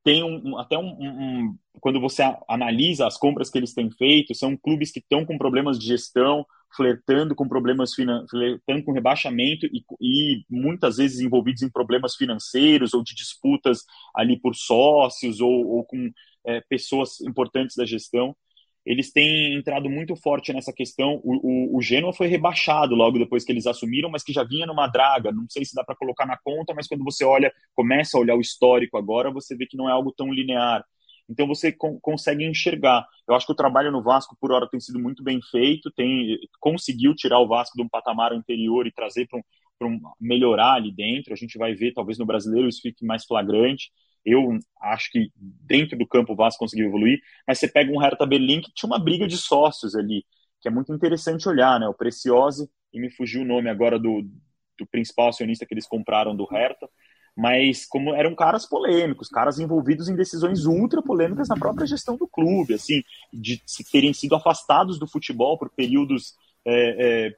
Tem 0.03 0.23
um, 0.23 0.57
até 0.57 0.77
um, 0.77 0.97
um, 0.99 1.57
Quando 1.81 1.99
você 1.99 2.23
analisa 2.47 3.05
as 3.05 3.17
compras 3.17 3.49
que 3.49 3.57
eles 3.57 3.73
têm 3.73 3.91
feito, 3.91 4.33
são 4.33 4.55
clubes 4.57 4.91
que 4.91 4.99
estão 4.99 5.25
com 5.25 5.37
problemas 5.37 5.77
de 5.77 5.87
gestão, 5.87 6.45
flertando 6.75 7.35
com 7.35 7.47
problemas 7.47 7.93
flertando 7.93 8.83
com 8.83 8.91
rebaixamento 8.91 9.65
e, 9.65 9.83
e, 9.99 10.45
muitas 10.49 10.97
vezes 10.97 11.19
envolvidos 11.19 11.63
em 11.63 11.69
problemas 11.69 12.15
financeiros 12.15 12.93
ou 12.93 13.03
de 13.03 13.15
disputas 13.15 13.83
ali 14.15 14.39
por 14.39 14.55
sócios 14.55 15.41
ou, 15.41 15.67
ou 15.67 15.83
com 15.83 16.11
é, 16.45 16.61
pessoas 16.61 17.19
importantes 17.21 17.75
da 17.75 17.85
gestão 17.85 18.35
eles 18.85 19.11
têm 19.11 19.55
entrado 19.55 19.89
muito 19.89 20.15
forte 20.15 20.53
nessa 20.53 20.73
questão. 20.73 21.21
O, 21.23 21.73
o, 21.73 21.77
o 21.77 21.81
Genoa 21.81 22.13
foi 22.13 22.27
rebaixado 22.27 22.95
logo 22.95 23.19
depois 23.19 23.43
que 23.43 23.51
eles 23.51 23.67
assumiram, 23.67 24.09
mas 24.09 24.23
que 24.23 24.33
já 24.33 24.43
vinha 24.43 24.65
numa 24.65 24.87
draga. 24.87 25.31
Não 25.31 25.45
sei 25.49 25.65
se 25.65 25.75
dá 25.75 25.83
para 25.83 25.95
colocar 25.95 26.25
na 26.25 26.37
conta, 26.37 26.73
mas 26.73 26.87
quando 26.87 27.03
você 27.03 27.23
olha, 27.23 27.53
começa 27.75 28.17
a 28.17 28.21
olhar 28.21 28.35
o 28.35 28.41
histórico 28.41 28.97
agora, 28.97 29.31
você 29.31 29.55
vê 29.55 29.65
que 29.65 29.77
não 29.77 29.89
é 29.89 29.91
algo 29.91 30.11
tão 30.11 30.33
linear. 30.33 30.83
Então 31.29 31.45
você 31.45 31.71
consegue 32.01 32.43
enxergar. 32.43 33.05
Eu 33.27 33.35
acho 33.35 33.45
que 33.45 33.51
o 33.51 33.55
trabalho 33.55 33.91
no 33.91 34.01
Vasco 34.01 34.35
por 34.41 34.51
hora 34.51 34.67
tem 34.67 34.79
sido 34.79 34.99
muito 34.99 35.23
bem 35.23 35.39
feito, 35.51 35.91
tem 35.91 36.39
conseguiu 36.59 37.13
tirar 37.13 37.39
o 37.39 37.47
Vasco 37.47 37.77
de 37.77 37.83
um 37.83 37.87
patamar 37.87 38.33
anterior 38.33 38.87
e 38.87 38.91
trazer 38.91 39.27
para 39.27 39.37
um, 39.87 39.93
um, 39.93 39.99
melhorar 40.19 40.73
ali 40.73 40.91
dentro. 40.91 41.31
A 41.31 41.35
gente 41.35 41.57
vai 41.57 41.75
ver, 41.75 41.93
talvez 41.93 42.17
no 42.17 42.25
brasileiro 42.25 42.67
isso 42.67 42.81
fique 42.81 43.05
mais 43.05 43.25
flagrante. 43.25 43.91
Eu 44.25 44.59
acho 44.81 45.09
que 45.11 45.31
dentro 45.35 45.97
do 45.97 46.07
campo 46.07 46.33
o 46.33 46.35
Vasco 46.35 46.59
conseguiu 46.59 46.87
evoluir, 46.87 47.19
mas 47.47 47.59
você 47.59 47.67
pega 47.67 47.91
um 47.91 47.99
Hertha 47.99 48.25
Berlim 48.25 48.61
que 48.61 48.71
tinha 48.73 48.87
uma 48.89 48.99
briga 48.99 49.27
de 49.27 49.37
sócios 49.37 49.95
ali, 49.95 50.25
que 50.61 50.67
é 50.67 50.71
muito 50.71 50.93
interessante 50.93 51.47
olhar, 51.47 51.79
né? 51.79 51.87
O 51.87 51.93
Preciosi, 51.93 52.69
e 52.93 52.99
me 52.99 53.09
fugiu 53.09 53.41
o 53.41 53.45
nome 53.45 53.69
agora 53.69 53.97
do, 53.97 54.21
do 54.77 54.87
principal 54.87 55.29
acionista 55.29 55.65
que 55.65 55.73
eles 55.73 55.87
compraram 55.87 56.35
do 56.35 56.45
Hertha, 56.45 56.89
mas 57.35 57.85
como 57.85 58.13
eram 58.13 58.35
caras 58.35 58.65
polêmicos, 58.65 59.29
caras 59.29 59.59
envolvidos 59.59 60.09
em 60.09 60.15
decisões 60.15 60.65
ultra 60.65 61.01
polêmicas 61.01 61.47
na 61.47 61.55
própria 61.55 61.87
gestão 61.87 62.17
do 62.17 62.27
clube, 62.27 62.73
assim, 62.73 63.01
de 63.31 63.61
terem 63.91 64.13
sido 64.13 64.35
afastados 64.35 64.99
do 64.99 65.07
futebol 65.07 65.57
por 65.57 65.69
períodos 65.69 66.33
é, 66.65 67.27
é, 67.27 67.35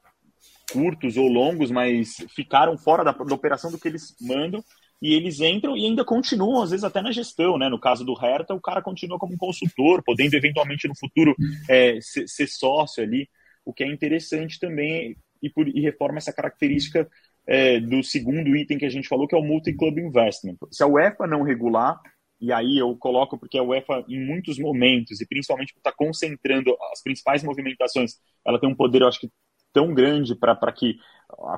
curtos 0.71 1.17
ou 1.17 1.27
longos, 1.27 1.69
mas 1.69 2.15
ficaram 2.33 2.77
fora 2.77 3.03
da, 3.03 3.11
da, 3.11 3.35
operação 3.35 3.69
do 3.69 3.77
que 3.77 3.87
eles 3.87 4.15
mandam 4.19 4.63
e 5.01 5.13
eles 5.13 5.39
entram 5.39 5.75
e 5.75 5.85
ainda 5.85 6.05
continuam, 6.05 6.61
às 6.61 6.69
vezes 6.69 6.83
até 6.83 7.01
na 7.01 7.11
gestão, 7.11 7.57
né? 7.57 7.67
No 7.67 7.79
caso 7.79 8.05
do 8.05 8.13
Hertha, 8.13 8.53
o 8.53 8.61
cara 8.61 8.81
continua 8.81 9.17
como 9.17 9.37
consultor, 9.37 10.03
podendo 10.03 10.35
eventualmente 10.35 10.87
no 10.87 10.95
futuro 10.95 11.35
é, 11.67 11.99
ser, 12.01 12.27
ser, 12.27 12.47
sócio 12.47 13.03
ali, 13.03 13.27
o 13.65 13.73
que 13.73 13.83
é 13.83 13.87
interessante 13.87 14.59
também 14.59 15.17
e, 15.41 15.49
por, 15.49 15.67
e 15.67 15.81
reforma 15.81 16.19
essa 16.19 16.31
característica 16.31 17.09
é, 17.47 17.79
do 17.79 18.03
segundo 18.03 18.55
item 18.55 18.77
que 18.77 18.85
a 18.85 18.89
gente 18.89 19.07
falou, 19.07 19.27
que 19.27 19.33
é 19.33 19.37
o 19.37 19.43
multi-club 19.43 19.97
investment. 19.97 20.57
Se 20.69 20.83
a 20.83 20.87
UEFA 20.87 21.25
não 21.25 21.41
regular, 21.41 21.99
e 22.39 22.51
aí 22.51 22.77
eu 22.77 22.95
coloco 22.95 23.37
porque 23.37 23.57
a 23.57 23.63
UEFA, 23.63 24.05
em 24.07 24.23
muitos 24.23 24.59
momentos, 24.59 25.19
e 25.19 25.27
principalmente 25.27 25.73
estar 25.75 25.93
concentrando 25.93 26.75
as 26.91 27.01
principais 27.01 27.43
movimentações, 27.43 28.15
ela 28.45 28.59
tem 28.59 28.69
um 28.69 28.75
poder, 28.75 29.01
eu 29.01 29.07
acho 29.07 29.19
que, 29.19 29.29
tão 29.73 29.93
grande 29.93 30.35
para 30.35 30.71
que 30.71 30.97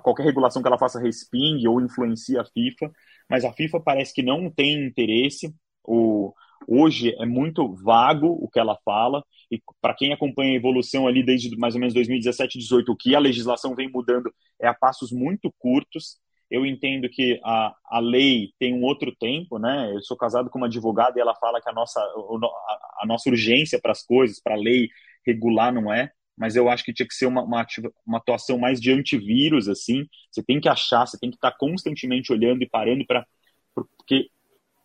qualquer 0.03 0.23
regulação 0.23 0.62
que 0.62 0.67
ela 0.67 0.77
faça 0.77 0.99
respingue 0.99 1.67
ou 1.67 1.82
influencie 1.82 2.38
a 2.38 2.45
FIFA, 2.45 2.91
mas 3.30 3.46
a 3.46 3.54
FIFA 3.54 3.80
parece 3.80 4.14
que 4.14 4.24
não 4.24 4.50
tem 4.50 4.86
interesse. 4.86 5.54
O, 5.84 6.34
hoje 6.68 7.16
é 7.20 7.26
muito 7.26 7.74
vago 7.76 8.28
o 8.28 8.50
que 8.50 8.60
ela 8.60 8.78
fala, 8.86 9.24
e 9.52 9.62
para 9.82 9.94
quem 9.94 10.14
acompanha 10.14 10.52
a 10.52 10.56
evolução 10.56 11.08
ali 11.08 11.24
desde 11.24 11.56
mais 11.58 11.76
ou 11.76 11.80
menos 11.80 11.94
2017, 11.94 12.58
2018, 12.58 12.92
o 12.92 12.96
que 12.96 13.16
a 13.16 13.20
legislação 13.20 13.76
vem 13.76 13.90
mudando 13.90 14.34
é 14.62 14.68
a 14.68 14.74
passos 14.74 15.12
muito 15.12 15.54
curtos. 15.60 16.18
Eu 16.50 16.66
entendo 16.66 17.10
que 17.10 17.40
a, 17.44 17.74
a 17.86 18.00
lei 18.00 18.50
tem 18.60 18.74
um 18.74 18.84
outro 18.84 19.16
tempo, 19.16 19.58
né? 19.58 19.92
Eu 19.94 20.02
sou 20.04 20.16
casado 20.16 20.50
com 20.50 20.60
uma 20.60 20.68
advogada 20.68 21.18
e 21.18 21.22
ela 21.22 21.36
fala 21.36 21.60
que 21.62 21.70
a 21.70 21.74
nossa, 21.74 22.00
a, 22.00 23.02
a 23.02 23.06
nossa 23.08 23.30
urgência 23.30 23.80
para 23.82 23.92
as 23.92 24.04
coisas, 24.04 24.40
para 24.42 24.54
a 24.54 24.58
lei 24.58 24.90
regular, 25.26 25.74
não 25.74 25.92
é 25.92 26.12
mas 26.38 26.56
eu 26.56 26.69
acho 26.69 26.84
que 26.84 26.93
tinha 26.93 27.08
que 27.08 27.13
ser 27.13 27.26
uma, 27.28 27.43
uma, 27.43 27.65
uma, 28.06 28.17
atuação 28.17 28.58
mais 28.58 28.82
de 28.82 28.91
antivírus, 28.91 29.69
assim. 29.69 30.08
Você 30.32 30.43
tem 30.43 30.60
que 30.60 30.67
achar, 30.67 31.06
você 31.06 31.17
tem 31.17 31.30
que 31.30 31.38
estar 31.38 31.52
constantemente 31.52 32.32
olhando 32.32 32.63
e 32.63 32.69
parando 32.69 33.06
para. 33.06 33.26
Porque 33.74 34.30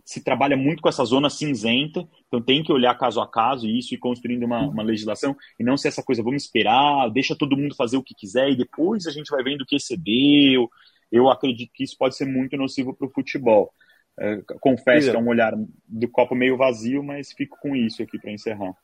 se 0.04 0.22
trabalha 0.22 0.56
muito 0.56 0.80
com 0.80 0.88
essa 0.88 1.04
zona 1.04 1.28
cinzenta, 1.28 2.08
então 2.26 2.40
tem 2.40 2.62
que 2.62 2.72
olhar 2.72 2.96
caso 2.96 3.20
a 3.20 3.30
caso 3.30 3.68
isso 3.68 3.94
e 3.94 3.98
construindo 3.98 4.44
uma, 4.44 4.60
uma 4.60 4.82
legislação, 4.82 5.36
e 5.60 5.64
não 5.64 5.76
ser 5.76 5.88
essa 5.88 6.02
coisa, 6.02 6.22
vamos 6.22 6.44
esperar, 6.44 7.10
deixa 7.10 7.36
todo 7.36 7.56
mundo 7.56 7.74
fazer 7.74 7.98
o 7.98 8.02
que 8.02 8.14
quiser 8.14 8.48
e 8.48 8.56
depois 8.56 9.06
a 9.06 9.10
gente 9.10 9.28
vai 9.28 9.42
vendo 9.42 9.62
o 9.62 9.66
que 9.66 9.76
excedeu. 9.76 10.70
Eu 11.12 11.28
acredito 11.28 11.72
que 11.74 11.84
isso 11.84 11.96
pode 11.98 12.16
ser 12.16 12.24
muito 12.24 12.56
nocivo 12.56 12.94
para 12.94 13.06
o 13.06 13.10
futebol. 13.10 13.70
É, 14.18 14.40
confesso 14.60 15.10
que 15.10 15.16
é 15.16 15.20
um 15.20 15.28
olhar 15.28 15.52
do 15.86 16.08
copo 16.08 16.34
meio 16.34 16.56
vazio, 16.56 17.02
mas 17.02 17.32
fico 17.32 17.58
com 17.60 17.76
isso 17.76 18.02
aqui 18.02 18.18
para 18.18 18.32
encerrar. 18.32 18.74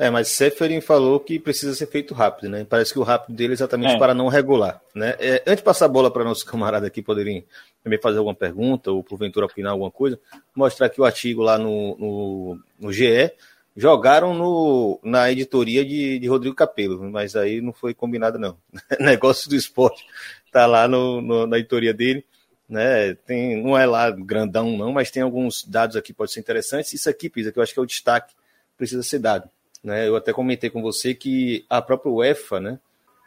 É, 0.00 0.08
mas 0.08 0.28
Seferin 0.28 0.80
falou 0.80 1.20
que 1.20 1.38
precisa 1.38 1.74
ser 1.74 1.84
feito 1.84 2.14
rápido, 2.14 2.48
né? 2.48 2.66
Parece 2.66 2.90
que 2.90 2.98
o 2.98 3.02
rápido 3.02 3.36
dele 3.36 3.52
é 3.52 3.56
exatamente 3.56 3.96
é. 3.96 3.98
para 3.98 4.14
não 4.14 4.28
regular, 4.28 4.80
né? 4.94 5.14
É, 5.18 5.42
antes 5.46 5.58
de 5.58 5.62
passar 5.62 5.84
a 5.84 5.88
bola 5.88 6.10
para 6.10 6.24
nossos 6.24 6.42
camaradas 6.42 6.86
aqui 6.86 7.02
poderem 7.02 7.44
também 7.84 8.00
fazer 8.00 8.16
alguma 8.16 8.34
pergunta 8.34 8.90
ou 8.90 9.04
porventura 9.04 9.44
opinar 9.44 9.72
alguma 9.72 9.90
coisa, 9.90 10.18
mostrar 10.56 10.86
aqui 10.86 11.02
o 11.02 11.04
artigo 11.04 11.42
lá 11.42 11.58
no, 11.58 11.98
no, 11.98 12.60
no 12.78 12.90
GE, 12.90 13.30
jogaram 13.76 14.32
no, 14.32 14.98
na 15.02 15.30
editoria 15.30 15.84
de, 15.84 16.18
de 16.18 16.26
Rodrigo 16.26 16.56
Capello, 16.56 17.02
mas 17.10 17.36
aí 17.36 17.60
não 17.60 17.74
foi 17.74 17.92
combinado 17.92 18.38
não. 18.38 18.56
Negócio 18.98 19.50
do 19.50 19.54
esporte 19.54 20.06
tá 20.50 20.64
lá 20.64 20.88
no, 20.88 21.20
no, 21.20 21.46
na 21.46 21.58
editoria 21.58 21.92
dele, 21.92 22.24
né? 22.66 23.12
Tem, 23.26 23.62
não 23.62 23.76
é 23.76 23.84
lá 23.84 24.10
grandão 24.10 24.78
não, 24.78 24.92
mas 24.94 25.10
tem 25.10 25.22
alguns 25.22 25.62
dados 25.62 25.94
aqui 25.94 26.06
que 26.06 26.14
podem 26.14 26.32
ser 26.32 26.40
interessantes. 26.40 26.94
Isso 26.94 27.10
aqui, 27.10 27.28
Pisa, 27.28 27.52
que 27.52 27.58
eu 27.58 27.62
acho 27.62 27.74
que 27.74 27.78
é 27.78 27.82
o 27.82 27.86
destaque, 27.86 28.32
precisa 28.78 29.02
ser 29.02 29.18
dado. 29.18 29.50
Né? 29.82 30.08
Eu 30.08 30.16
até 30.16 30.32
comentei 30.32 30.70
com 30.70 30.82
você 30.82 31.14
que 31.14 31.64
a 31.68 31.80
própria 31.80 32.12
UEFA, 32.12 32.60
né? 32.60 32.78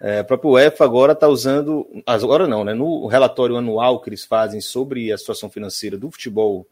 É, 0.02 0.20
a 0.20 0.24
própria 0.24 0.52
UEFA 0.52 0.84
agora 0.84 1.14
está 1.14 1.28
usando, 1.28 1.88
agora 2.06 2.48
não, 2.48 2.64
né? 2.64 2.74
No 2.74 3.08
relatório 3.08 3.56
anual 3.56 4.02
que 4.02 4.10
eles 4.10 4.26
fazem 4.26 4.60
sobre 4.60 5.12
a 5.12 5.18
situação 5.18 5.50
financeira 5.50 5.98
do 5.98 6.12
futebol 6.12 6.68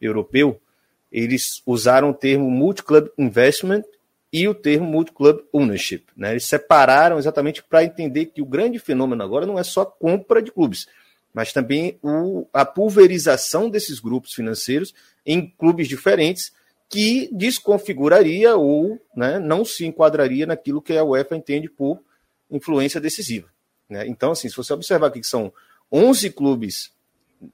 europeu, 0.00 0.60
eles 1.10 1.62
usaram 1.64 2.10
o 2.10 2.14
termo 2.14 2.50
multi-club 2.50 3.08
investment 3.16 3.84
e 4.32 4.48
o 4.48 4.54
termo 4.54 4.84
multi-club 4.86 5.42
ownership. 5.52 6.06
Né? 6.16 6.32
Eles 6.32 6.44
separaram 6.44 7.18
exatamente 7.18 7.62
para 7.62 7.84
entender 7.84 8.26
que 8.26 8.42
o 8.42 8.46
grande 8.46 8.80
fenômeno 8.80 9.22
agora 9.22 9.46
não 9.46 9.56
é 9.56 9.62
só 9.62 9.82
a 9.82 9.86
compra 9.86 10.42
de 10.42 10.50
clubes, 10.50 10.88
mas 11.32 11.52
também 11.52 11.98
o, 12.02 12.46
a 12.52 12.64
pulverização 12.64 13.70
desses 13.70 14.00
grupos 14.00 14.34
financeiros 14.34 14.92
em 15.24 15.48
clubes 15.56 15.86
diferentes 15.86 16.52
que 16.94 17.28
desconfiguraria 17.32 18.54
ou 18.54 19.00
né, 19.16 19.40
não 19.40 19.64
se 19.64 19.84
enquadraria 19.84 20.46
naquilo 20.46 20.80
que 20.80 20.96
a 20.96 21.02
UEFA 21.02 21.34
entende 21.34 21.68
por 21.68 22.00
influência 22.48 23.00
decisiva. 23.00 23.48
Né? 23.90 24.06
Então, 24.06 24.30
assim, 24.30 24.48
se 24.48 24.56
você 24.56 24.72
observar 24.72 25.08
aqui 25.08 25.18
que 25.18 25.26
são 25.26 25.52
11 25.90 26.30
clubes 26.30 26.92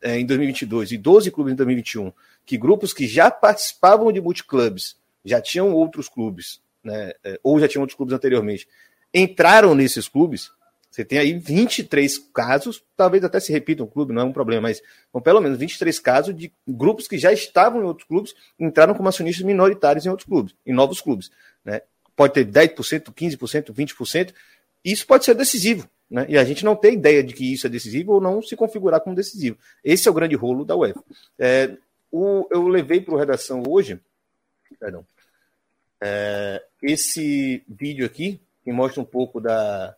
é, 0.03 0.21
em 0.21 0.27
2022 0.27 0.93
e 0.93 0.99
12 0.99 1.31
clubes 1.31 1.55
em 1.55 1.57
2021, 1.57 2.13
que 2.45 2.59
grupos 2.59 2.93
que 2.93 3.09
já 3.09 3.31
participavam 3.31 4.13
de 4.13 4.21
multiclubes, 4.21 4.95
já 5.25 5.41
tinham 5.41 5.73
outros 5.73 6.07
clubes, 6.07 6.61
né, 6.85 7.15
é, 7.25 7.41
ou 7.43 7.59
já 7.59 7.67
tinham 7.67 7.81
outros 7.81 7.97
clubes 7.97 8.13
anteriormente, 8.13 8.69
entraram 9.13 9.75
nesses 9.75 10.07
clubes, 10.07 10.51
você 11.01 11.05
tem 11.05 11.19
aí 11.19 11.33
23 11.33 12.19
casos, 12.33 12.83
talvez 12.97 13.25
até 13.25 13.41
se 13.41 13.53
repita 13.53 13.83
um 13.83 13.87
clube, 13.87 14.13
não 14.13 14.23
é 14.23 14.25
um 14.25 14.33
problema, 14.33 14.63
mas 14.63 14.83
são 15.11 15.21
pelo 15.21 15.41
menos 15.41 15.59
23 15.59 15.99
casos 15.99 16.37
de 16.37 16.53
grupos 16.69 17.09
que 17.09 17.17
já 17.17 17.33
estavam 17.33 17.81
em 17.81 17.85
outros 17.85 18.07
clubes, 18.07 18.35
entraram 18.59 18.95
como 18.95 19.09
acionistas 19.09 19.45
minoritários 19.45 20.05
em 20.05 20.11
outros 20.11 20.29
clubes, 20.29 20.55
em 20.67 20.75
novos 20.75 21.01
clubes. 21.01 21.31
Né? 21.65 21.81
Pode 22.15 22.35
ter 22.35 22.45
10%, 22.45 23.13
15%, 23.15 23.73
20%, 23.73 24.35
isso 24.85 25.07
pode 25.07 25.25
ser 25.25 25.35
decisivo. 25.35 25.89
Né? 26.11 26.27
E 26.29 26.37
a 26.37 26.45
gente 26.45 26.65
não 26.65 26.77
tem 26.77 26.95
ideia 26.95 27.23
de 27.23 27.33
que 27.33 27.51
isso 27.51 27.67
é 27.67 27.71
decisivo 27.71 28.13
ou 28.13 28.21
não 28.21 28.43
se 28.43 28.55
configurar 28.55 29.01
como 29.01 29.17
decisivo. 29.17 29.57
Esse 29.83 30.07
é 30.07 30.11
o 30.11 30.15
grande 30.15 30.35
rolo 30.35 30.65
da 30.65 30.77
UEFA. 30.77 31.03
É, 31.39 31.77
o, 32.13 32.47
eu 32.51 32.69
levei 32.69 33.01
para 33.01 33.15
o 33.15 33.19
redação 33.19 33.63
hoje, 33.67 33.99
perdão, 34.79 35.07
é, 35.99 36.63
esse 36.83 37.63
vídeo 37.67 38.05
aqui, 38.05 38.39
que 38.63 38.73
mostra 38.73 39.01
um 39.01 39.05
pouco 39.05 39.41
da, 39.41 39.97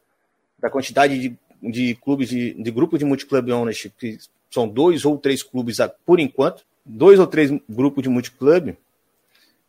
da 0.63 0.71
quantidade 0.71 1.19
de, 1.19 1.37
de 1.61 1.95
clubes, 1.97 2.29
de, 2.29 2.55
de 2.55 2.71
grupos 2.71 3.01
de 3.01 3.05
multiclub 3.05 3.51
ownership, 3.51 3.93
que 3.99 4.19
são 4.49 4.69
dois 4.69 5.05
ou 5.05 5.19
três 5.19 5.43
clubes 5.43 5.79
por 6.07 6.21
enquanto, 6.21 6.65
dois 6.87 7.19
ou 7.19 7.27
três 7.27 7.51
grupos 7.69 8.03
de 8.03 8.09
multiclub, 8.09 8.77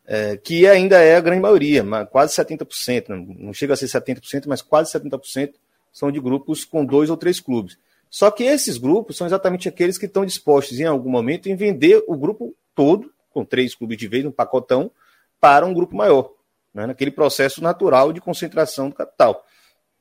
é, 0.05 0.37
que 0.37 0.67
ainda 0.67 0.97
é 0.97 1.15
a 1.15 1.21
grande 1.21 1.41
maioria, 1.41 1.83
quase 2.11 2.35
70%, 2.35 3.09
não 3.39 3.53
chega 3.53 3.73
a 3.73 3.77
ser 3.77 3.87
70%, 3.87 4.43
mas 4.47 4.61
quase 4.61 4.91
70% 4.91 5.53
são 5.91 6.11
de 6.11 6.19
grupos 6.19 6.63
com 6.63 6.85
dois 6.85 7.09
ou 7.09 7.17
três 7.17 7.39
clubes. 7.39 7.77
Só 8.09 8.29
que 8.29 8.43
esses 8.43 8.77
grupos 8.77 9.17
são 9.17 9.25
exatamente 9.25 9.67
aqueles 9.67 9.97
que 9.97 10.05
estão 10.05 10.25
dispostos 10.25 10.79
em 10.79 10.85
algum 10.85 11.09
momento 11.09 11.49
em 11.49 11.55
vender 11.55 12.03
o 12.07 12.15
grupo 12.15 12.55
todo, 12.75 13.11
com 13.31 13.43
três 13.43 13.73
clubes 13.73 13.97
de 13.97 14.07
vez, 14.07 14.25
um 14.25 14.31
pacotão, 14.31 14.91
para 15.39 15.65
um 15.65 15.73
grupo 15.73 15.95
maior, 15.95 16.31
né, 16.73 16.85
naquele 16.85 17.09
processo 17.09 17.63
natural 17.63 18.13
de 18.13 18.21
concentração 18.21 18.89
do 18.89 18.95
capital. 18.95 19.43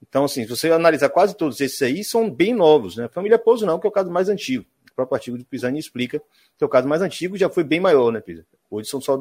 Então, 0.02 0.24
assim, 0.24 0.42
se 0.42 0.48
você 0.48 0.70
analisar 0.70 1.08
quase 1.08 1.36
todos 1.36 1.60
esses 1.60 1.80
aí, 1.80 2.02
são 2.02 2.28
bem 2.28 2.52
novos, 2.52 2.96
né? 2.96 3.08
Família 3.08 3.38
Pouso 3.38 3.64
não, 3.64 3.78
que 3.78 3.86
é 3.86 3.88
o 3.88 3.92
caso 3.92 4.10
mais 4.10 4.28
antigo. 4.28 4.64
O 4.90 4.94
próprio 4.94 5.14
artigo 5.14 5.38
de 5.38 5.44
Pisani 5.44 5.78
explica 5.78 6.18
que 6.58 6.64
é 6.64 6.66
o 6.66 6.68
caso 6.68 6.86
mais 6.88 7.00
antigo 7.00 7.36
já 7.36 7.48
foi 7.48 7.64
bem 7.64 7.80
maior, 7.80 8.10
né, 8.12 8.20
Pisa? 8.20 8.44
Hoje 8.70 8.88
são 8.88 9.00
só 9.00 9.20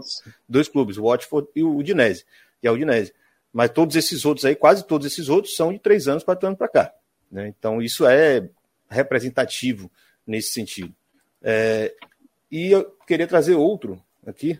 dois 0.49 0.67
clubes, 0.67 0.97
o 0.97 1.03
Watford 1.03 1.47
e 1.55 1.63
o 1.63 1.75
Udinese, 1.75 2.25
e 2.61 2.67
a 2.67 2.71
Udinese. 2.71 3.13
Mas 3.53 3.69
todos 3.69 3.95
esses 3.95 4.25
outros 4.25 4.45
aí, 4.45 4.55
quase 4.55 4.85
todos 4.85 5.05
esses 5.05 5.29
outros, 5.29 5.55
são 5.55 5.71
de 5.71 5.79
três 5.79 6.07
anos, 6.07 6.23
quatro 6.23 6.47
anos 6.47 6.57
para 6.57 6.67
cá. 6.67 6.93
Né? 7.31 7.47
Então, 7.47 7.81
isso 7.81 8.05
é 8.05 8.49
representativo 8.89 9.89
nesse 10.25 10.51
sentido. 10.51 10.93
É, 11.41 11.93
e 12.49 12.71
eu 12.71 12.85
queria 13.07 13.27
trazer 13.27 13.55
outro 13.55 14.01
aqui, 14.25 14.59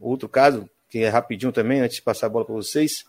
outro 0.00 0.28
caso, 0.28 0.68
que 0.88 0.98
é 0.98 1.08
rapidinho 1.08 1.52
também, 1.52 1.80
antes 1.80 1.96
de 1.96 2.02
passar 2.02 2.26
a 2.26 2.30
bola 2.30 2.44
para 2.44 2.54
vocês 2.54 3.04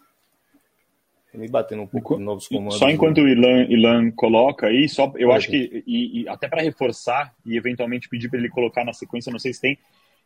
me 1.33 1.47
batendo 1.47 1.83
um 1.83 1.87
pouco 1.87 2.17
de 2.17 2.23
novos 2.23 2.47
comandos. 2.47 2.77
Só 2.77 2.89
enquanto 2.89 3.19
o 3.19 3.27
Ilan, 3.27 3.65
Ilan 3.69 4.11
coloca 4.11 4.67
aí, 4.67 4.87
só, 4.87 5.11
eu 5.17 5.31
acho 5.31 5.49
que, 5.49 5.83
e, 5.85 6.21
e 6.21 6.29
até 6.29 6.47
para 6.47 6.61
reforçar 6.61 7.33
e 7.45 7.57
eventualmente 7.57 8.09
pedir 8.09 8.29
para 8.29 8.39
ele 8.39 8.49
colocar 8.49 8.83
na 8.83 8.93
sequência, 8.93 9.31
não 9.31 9.39
sei 9.39 9.53
se 9.53 9.61
tem, 9.61 9.77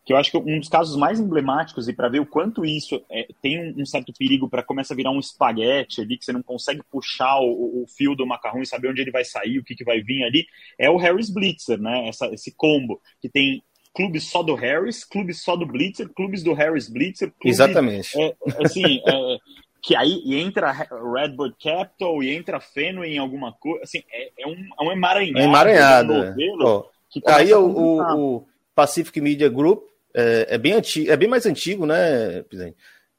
que 0.03 0.13
eu 0.13 0.17
acho 0.17 0.31
que 0.31 0.37
um 0.37 0.59
dos 0.59 0.69
casos 0.69 0.95
mais 0.97 1.19
emblemáticos 1.19 1.87
e 1.87 1.93
para 1.93 2.09
ver 2.09 2.19
o 2.19 2.25
quanto 2.25 2.65
isso 2.65 3.03
é, 3.09 3.27
tem 3.41 3.59
um, 3.59 3.81
um, 3.81 3.85
certo 3.85 4.11
perigo 4.17 4.49
para 4.49 4.63
começar 4.63 4.93
a 4.93 4.97
virar 4.97 5.11
um 5.11 5.19
espaguete 5.19 6.01
ali, 6.01 6.17
que 6.17 6.25
você 6.25 6.33
não 6.33 6.41
consegue 6.41 6.81
puxar 6.89 7.39
o, 7.39 7.83
o, 7.83 7.85
fio 7.87 8.15
do 8.15 8.25
macarrão 8.25 8.61
e 8.61 8.65
saber 8.65 8.89
onde 8.89 9.01
ele 9.01 9.11
vai 9.11 9.23
sair, 9.23 9.59
o 9.59 9.63
que, 9.63 9.75
que 9.75 9.83
vai 9.83 10.01
vir 10.01 10.23
ali, 10.23 10.45
é 10.77 10.89
o 10.89 10.97
Harris 10.97 11.29
Blitzer, 11.29 11.79
né? 11.79 12.07
Essa, 12.07 12.27
esse 12.27 12.51
combo 12.55 12.99
que 13.21 13.29
tem 13.29 13.61
clubes 13.93 14.23
só 14.23 14.41
do 14.41 14.55
Harris, 14.55 15.03
clubes 15.03 15.41
só 15.41 15.55
do 15.55 15.65
Blitzer, 15.65 16.09
clubes 16.09 16.41
do 16.43 16.53
Harris 16.53 16.89
Blitzer. 16.89 17.31
Clube, 17.31 17.49
Exatamente. 17.49 18.19
É, 18.19 18.35
assim, 18.63 19.01
é, 19.05 19.37
que 19.82 19.96
aí 19.96 20.22
entra 20.26 20.72
Redbird 20.72 21.56
Capital 21.62 22.22
e 22.22 22.30
entra 22.30 22.60
Fenway 22.60 23.15
em 23.15 23.17
alguma 23.17 23.52
coisa. 23.54 23.84
Assim, 23.84 24.04
é, 24.12 24.32
é, 24.38 24.48
um, 24.48 24.70
é 24.80 24.84
um 24.84 24.91
emaranhado. 24.91 25.39
É 25.39 25.44
emaranhado. 25.44 26.13
Um 26.13 27.22
aí 27.26 27.54
o, 27.54 27.65
o, 27.65 28.36
o, 28.38 28.48
Pacific 28.76 29.20
Media 29.20 29.50
Group 29.50 29.84
é, 30.13 30.48
é, 30.52 30.58
bem 30.58 30.74
antigo, 30.74 31.12
é 31.12 31.17
bem 31.17 31.28
mais 31.28 31.46
antigo, 31.46 31.86
né? 31.86 32.44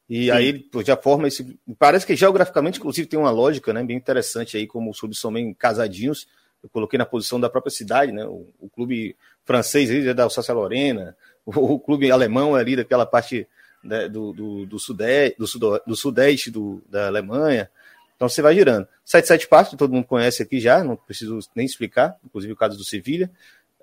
E 0.09 0.25
Sim. 0.25 0.31
aí 0.31 0.47
ele 0.47 0.69
já 0.85 0.95
forma 0.95 1.27
esse. 1.27 1.59
Parece 1.77 2.05
que 2.05 2.15
geograficamente, 2.15 2.79
inclusive, 2.79 3.07
tem 3.07 3.19
uma 3.19 3.31
lógica 3.31 3.73
né, 3.73 3.83
bem 3.83 3.97
interessante 3.97 4.55
aí, 4.55 4.65
como 4.65 4.89
os 4.89 4.99
clubes 4.99 5.19
são 5.19 5.33
bem 5.33 5.53
casadinhos. 5.53 6.27
Eu 6.63 6.69
coloquei 6.69 6.97
na 6.97 7.05
posição 7.05 7.39
da 7.41 7.49
própria 7.49 7.71
cidade, 7.71 8.13
né? 8.13 8.25
O, 8.25 8.47
o 8.57 8.69
clube 8.69 9.17
francês 9.43 9.91
aí 9.91 10.07
é 10.07 10.13
da 10.13 10.23
Alsácia 10.23 10.53
Lorena, 10.53 11.15
o, 11.45 11.73
o, 11.73 11.79
clube 11.79 12.09
alemão 12.09 12.57
é 12.57 12.61
ali 12.61 12.77
daquela 12.77 13.05
parte 13.05 13.45
né, 13.83 14.07
do, 14.07 14.33
do, 14.33 14.65
do, 14.65 14.79
sudeste, 14.79 15.37
do, 15.37 15.47
sudo, 15.47 15.81
do 15.85 15.95
sudeste 15.95 16.49
do, 16.49 16.81
da 16.89 17.07
Alemanha. 17.07 17.69
Então 18.15 18.29
você 18.29 18.41
vai 18.41 18.55
girando. 18.55 18.87
77 19.05 19.47
Partos, 19.47 19.77
todo 19.77 19.93
mundo 19.93 20.05
conhece 20.05 20.41
aqui 20.41 20.59
já, 20.59 20.83
não 20.83 20.95
preciso 20.95 21.39
nem 21.55 21.65
explicar, 21.65 22.17
inclusive 22.23 22.53
o 22.53 22.55
caso 22.55 22.77
do 22.77 22.83
Sevilha. 22.83 23.29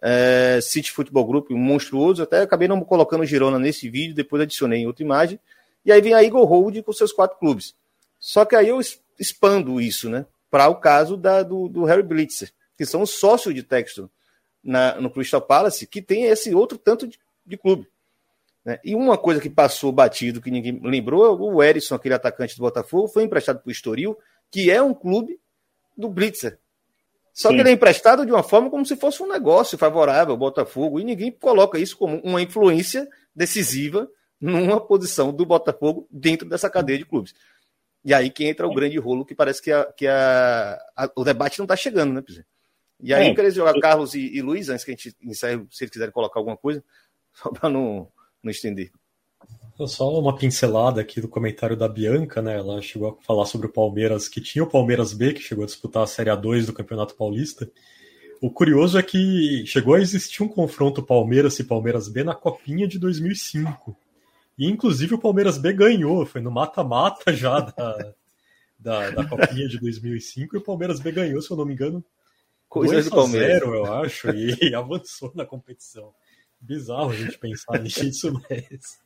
É, 0.03 0.59
City 0.63 0.91
Futebol 0.91 1.27
Group, 1.27 1.51
monstruoso, 1.51 2.23
até 2.23 2.41
acabei 2.41 2.67
não 2.67 2.81
colocando 2.81 3.27
Girona 3.27 3.59
nesse 3.59 3.91
vídeo, 3.91 4.15
depois 4.15 4.43
adicionei 4.43 4.81
em 4.81 4.87
outra 4.87 5.05
imagem. 5.05 5.39
E 5.85 5.93
aí 5.93 6.01
vem 6.01 6.15
a 6.15 6.23
Eagle 6.23 6.45
Hold 6.45 6.83
com 6.83 6.93
seus 6.93 7.13
quatro 7.13 7.39
clubes. 7.39 7.75
Só 8.19 8.45
que 8.45 8.57
aí 8.57 8.69
eu 8.69 8.81
expando 9.19 9.81
isso, 9.81 10.09
né? 10.09 10.27
Para 10.51 10.69
o 10.69 10.77
caso 10.77 11.17
da, 11.17 11.43
do, 11.43 11.69
do 11.69 11.85
Harry 11.85 12.03
Blitzer, 12.03 12.51
que 12.77 12.87
são 12.87 13.03
os 13.03 13.11
sócios 13.11 13.55
de 13.55 13.63
Texton 13.63 14.09
na, 14.63 15.01
no 15.01 15.11
Crystal 15.11 15.41
Palace, 15.41 15.87
que 15.87 16.03
tem 16.03 16.25
esse 16.25 16.55
outro 16.55 16.79
tanto 16.79 17.07
de, 17.07 17.19
de 17.47 17.57
clube. 17.57 17.87
Né? 18.65 18.79
E 18.85 18.95
uma 18.95 19.17
coisa 19.17 19.41
que 19.41 19.51
passou 19.51 19.93
batido, 19.93 20.41
que 20.41 20.51
ninguém 20.51 20.81
lembrou, 20.83 21.41
o 21.41 21.63
Erisson, 21.63 21.95
aquele 21.95 22.15
atacante 22.15 22.57
do 22.57 22.63
Botafogo, 22.63 23.09
foi 23.09 23.25
emprestado 23.25 23.61
para 23.61 23.69
o 23.69 23.73
Estoril, 23.73 24.19
que 24.51 24.71
é 24.71 24.83
um 24.83 24.95
clube 24.95 25.41
do 25.97 26.09
Blitzer. 26.09 26.59
Só 27.33 27.49
Sim. 27.49 27.55
que 27.55 27.61
ele 27.61 27.71
é 27.71 27.73
emprestado 27.73 28.27
de 28.27 28.33
uma 28.33 28.43
forma 28.43 28.69
como 28.69 28.85
se 28.85 28.97
fosse 28.97 29.23
um 29.23 29.29
negócio 29.29 29.79
favorável 29.79 30.33
ao 30.33 30.39
Botafogo, 30.39 31.01
e 31.01 31.05
ninguém 31.05 31.31
coloca 31.31 31.79
isso 31.79 31.97
como 31.97 32.21
uma 32.21 32.43
influência 32.43 33.09
decisiva 33.35 34.11
numa 34.41 34.81
posição 34.81 35.33
do 35.33 35.45
Botafogo 35.45 36.07
dentro 36.11 36.49
dessa 36.49 36.69
cadeia 36.69 36.99
de 36.99 37.05
clubes. 37.05 37.35
E 38.03 38.15
aí 38.15 38.31
que 38.31 38.47
entra 38.47 38.67
o 38.67 38.75
grande 38.75 38.99
rolo 38.99 39.25
que 39.25 39.35
parece 39.35 39.61
que, 39.61 39.71
a, 39.71 39.85
que 39.85 40.07
a, 40.07 40.81
a 40.97 41.11
o 41.15 41.23
debate 41.23 41.59
não 41.59 41.65
está 41.65 41.77
chegando, 41.77 42.15
né, 42.15 42.23
Pizé? 42.23 42.45
E 43.03 43.15
aí 43.15 43.27
é. 43.27 43.31
eu 43.31 43.35
queria 43.35 43.51
jogar 43.51 43.79
Carlos 43.81 44.15
e, 44.15 44.21
e, 44.21 44.43
Luiz, 44.43 44.69
antes 44.69 44.85
que 44.85 44.91
a 44.91 44.95
gente 44.95 45.15
encerre, 45.23 45.67
se 45.71 45.85
eles 45.85 45.93
quiserem 45.93 46.13
colocar 46.13 46.41
alguma 46.41 46.57
coisa, 46.57 46.83
só 47.33 47.51
para 47.51 47.69
não, 47.69 48.11
não 48.43 48.51
estender. 48.51 48.91
Só 49.87 50.19
uma 50.19 50.37
pincelada 50.37 51.01
aqui 51.01 51.21
do 51.21 51.29
comentário 51.29 51.77
da 51.77 51.89
Bianca, 51.89 52.43
né? 52.43 52.59
Ela 52.59 52.83
chegou 52.83 53.19
a 53.19 53.25
falar 53.25 53.47
sobre 53.47 53.67
o 53.67 53.73
Palmeiras, 53.73 54.29
que 54.29 54.41
tinha 54.41 54.63
o 54.63 54.69
Palmeiras 54.69 55.15
B, 55.15 55.33
que 55.33 55.41
chegou 55.41 55.65
a 55.65 55.67
disputar 55.67 56.03
a 56.03 56.07
Série 56.07 56.29
A2 56.29 56.67
do 56.67 56.73
Campeonato 56.73 57.15
Paulista. 57.15 57.71
O 58.43 58.51
curioso 58.51 58.99
é 58.99 59.03
que 59.03 59.65
chegou 59.67 59.95
a 59.95 60.01
existir 60.01 60.43
um 60.43 60.49
confronto 60.49 61.03
Palmeiras 61.03 61.59
e 61.59 61.65
Palmeiras 61.65 62.09
B 62.09 62.25
na 62.25 62.35
Copinha 62.35 62.87
de 62.87 62.99
2005. 62.99 63.97
E 64.59 64.69
inclusive 64.69 65.15
o 65.15 65.19
Palmeiras 65.19 65.57
B 65.57 65.73
ganhou, 65.73 66.27
foi 66.27 66.43
no 66.43 66.51
mata-mata 66.51 67.33
já 67.33 67.61
da, 67.61 68.15
da, 68.79 69.11
da, 69.11 69.27
Copinha 69.27 69.67
de 69.67 69.79
2005 69.79 70.57
e 70.57 70.59
o 70.59 70.63
Palmeiras 70.63 71.01
B 71.01 71.11
ganhou, 71.11 71.41
se 71.41 71.51
eu 71.51 71.57
não 71.57 71.65
me 71.65 71.73
engano, 71.73 72.05
Coisas 72.71 73.07
do 73.07 73.11
Palmeiras. 73.11 73.59
0, 73.59 73.75
eu 73.75 73.93
acho, 73.95 74.31
e 74.31 74.73
avançou 74.77 75.33
na 75.35 75.45
competição. 75.45 76.15
Bizarro 76.61 77.11
a 77.11 77.17
gente 77.17 77.39
pensar 77.39 77.79
nisso, 77.83 78.33
mas 78.49 78.99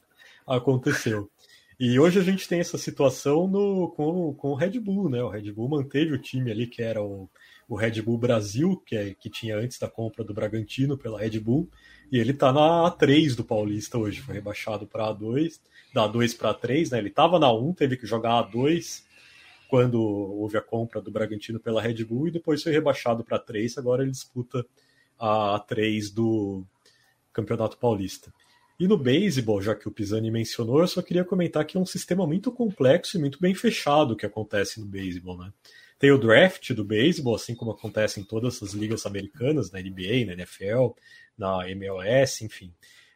aconteceu. 0.46 1.30
E 1.78 1.98
hoje 1.98 2.20
a 2.20 2.22
gente 2.22 2.48
tem 2.48 2.60
essa 2.60 2.78
situação 2.78 3.48
no, 3.48 3.88
com, 3.90 4.32
com 4.34 4.50
o 4.50 4.54
Red 4.54 4.78
Bull, 4.78 5.08
né? 5.08 5.22
O 5.22 5.28
Red 5.28 5.50
Bull 5.52 5.68
manteve 5.68 6.12
o 6.12 6.18
time 6.18 6.50
ali 6.50 6.66
que 6.68 6.82
era 6.82 7.02
o, 7.02 7.28
o 7.68 7.74
Red 7.74 8.00
Bull 8.00 8.16
Brasil, 8.16 8.80
que, 8.86 8.96
é, 8.96 9.14
que 9.14 9.28
tinha 9.28 9.56
antes 9.56 9.78
da 9.78 9.88
compra 9.88 10.22
do 10.22 10.32
Bragantino 10.32 10.96
pela 10.96 11.18
Red 11.18 11.40
Bull, 11.40 11.68
e 12.12 12.18
ele 12.18 12.32
tá 12.32 12.52
na 12.52 12.90
A3 12.90 13.34
do 13.34 13.42
Paulista 13.42 13.98
hoje, 13.98 14.20
foi 14.20 14.34
rebaixado 14.34 14.86
para 14.86 15.12
A2, 15.12 15.58
da 15.92 16.08
A2 16.08 16.36
para 16.36 16.54
A3, 16.54 16.92
né? 16.92 16.98
Ele 16.98 17.10
tava 17.10 17.38
na 17.40 17.52
1, 17.52 17.72
teve 17.72 17.96
que 17.96 18.06
jogar 18.06 18.48
A2 18.48 19.02
quando 19.68 20.00
houve 20.00 20.56
a 20.56 20.62
compra 20.62 21.00
do 21.00 21.10
Bragantino 21.10 21.58
pela 21.58 21.82
Red 21.82 22.04
Bull 22.04 22.28
e 22.28 22.30
depois 22.30 22.62
foi 22.62 22.70
rebaixado 22.70 23.24
para 23.24 23.40
A3, 23.40 23.78
agora 23.78 24.02
ele 24.02 24.12
disputa 24.12 24.64
a 25.18 25.58
A3 25.58 26.14
do 26.14 26.64
Campeonato 27.34 27.76
Paulista. 27.76 28.32
E 28.78 28.88
no 28.88 28.96
beisebol, 28.96 29.60
já 29.60 29.74
que 29.74 29.86
o 29.86 29.92
Pisani 29.92 30.30
mencionou, 30.30 30.80
eu 30.80 30.88
só 30.88 31.02
queria 31.02 31.24
comentar 31.24 31.64
que 31.64 31.76
é 31.76 31.80
um 31.80 31.86
sistema 31.86 32.26
muito 32.26 32.50
complexo 32.50 33.16
e 33.16 33.20
muito 33.20 33.38
bem 33.40 33.54
fechado 33.54 34.16
que 34.16 34.26
acontece 34.26 34.80
no 34.80 34.86
beisebol, 34.86 35.38
né? 35.38 35.52
Tem 35.98 36.10
o 36.10 36.18
draft 36.18 36.72
do 36.72 36.84
beisebol, 36.84 37.36
assim 37.36 37.54
como 37.54 37.70
acontece 37.70 38.20
em 38.20 38.24
todas 38.24 38.62
as 38.62 38.72
ligas 38.72 39.06
americanas, 39.06 39.70
na 39.70 39.80
NBA, 39.80 40.26
na 40.26 40.32
NFL, 40.32 40.90
na 41.38 41.70
MLS, 41.70 42.44
enfim. 42.44 42.72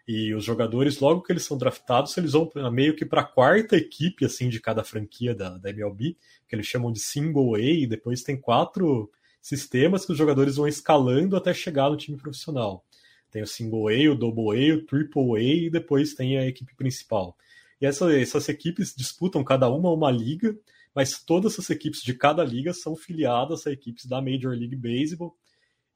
E 0.06 0.32
os 0.32 0.44
jogadores, 0.44 1.00
logo 1.00 1.22
que 1.22 1.32
eles 1.32 1.44
são 1.44 1.58
draftados, 1.58 2.16
eles 2.16 2.32
vão 2.32 2.50
meio 2.72 2.94
que 2.94 3.04
para 3.04 3.20
a 3.20 3.24
quarta 3.24 3.76
equipe 3.76 4.24
assim 4.24 4.48
de 4.48 4.60
cada 4.60 4.82
franquia 4.84 5.34
da, 5.34 5.58
da 5.58 5.70
MLB, 5.70 6.16
que 6.48 6.54
eles 6.54 6.66
chamam 6.66 6.92
de 6.92 7.00
single 7.00 7.56
A, 7.56 7.60
e 7.60 7.86
depois 7.86 8.22
tem 8.22 8.40
quatro 8.40 9.10
sistemas 9.40 10.06
que 10.06 10.12
os 10.12 10.18
jogadores 10.18 10.56
vão 10.56 10.68
escalando 10.68 11.36
até 11.36 11.52
chegar 11.52 11.90
no 11.90 11.96
time 11.96 12.16
profissional. 12.16 12.84
Tem 13.30 13.42
o 13.42 13.46
single 13.46 13.88
A, 13.88 14.12
o 14.12 14.14
double 14.14 14.70
A, 14.70 14.76
o 14.76 14.82
triple 14.82 15.36
A 15.36 15.40
e 15.40 15.70
depois 15.70 16.14
tem 16.14 16.38
a 16.38 16.46
equipe 16.46 16.74
principal. 16.74 17.36
E 17.80 17.86
essa, 17.86 18.12
essas 18.12 18.48
equipes 18.48 18.94
disputam 18.96 19.44
cada 19.44 19.68
uma 19.68 19.92
uma 19.92 20.10
liga, 20.10 20.56
mas 20.94 21.22
todas 21.22 21.58
as 21.58 21.70
equipes 21.70 22.02
de 22.02 22.14
cada 22.14 22.44
liga 22.44 22.72
são 22.72 22.96
filiadas 22.96 23.66
a 23.66 23.72
equipes 23.72 24.06
da 24.06 24.20
Major 24.20 24.52
League 24.52 24.76
Baseball 24.76 25.36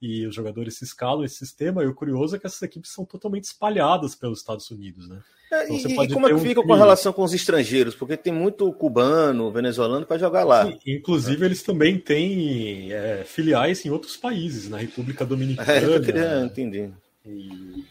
e 0.02 0.26
os 0.26 0.34
jogadores 0.34 0.76
se 0.76 0.84
escalam 0.84 1.24
esse 1.24 1.36
sistema. 1.36 1.84
E 1.84 1.86
o 1.86 1.94
curioso 1.94 2.34
é 2.34 2.38
que 2.38 2.46
essas 2.46 2.60
equipes 2.62 2.90
são 2.90 3.04
totalmente 3.04 3.44
espalhadas 3.44 4.16
pelos 4.16 4.40
Estados 4.40 4.68
Unidos, 4.68 5.08
né? 5.08 5.20
É, 5.52 5.64
então, 5.64 5.90
e, 5.90 6.06
e 6.06 6.12
como 6.12 6.26
é 6.26 6.34
que 6.34 6.40
fica 6.40 6.62
com 6.62 6.72
a 6.72 6.76
relação 6.76 7.12
com 7.12 7.22
os 7.22 7.34
estrangeiros? 7.34 7.94
Porque 7.94 8.16
tem 8.16 8.32
muito 8.32 8.72
cubano, 8.72 9.52
venezuelano 9.52 10.04
para 10.04 10.18
jogar 10.18 10.44
lá. 10.44 10.66
Sim, 10.66 10.78
inclusive, 10.86 11.42
é. 11.42 11.46
eles 11.46 11.62
também 11.62 11.98
têm 11.98 12.90
é, 12.90 13.22
filiais 13.24 13.84
em 13.84 13.90
outros 13.90 14.16
países, 14.16 14.68
na 14.68 14.78
República 14.78 15.24
Dominicana. 15.24 15.62
É, 15.72 15.84
eu 15.84 16.02
queria 16.02 16.42
entender. 16.44 16.90
E, 17.24 17.84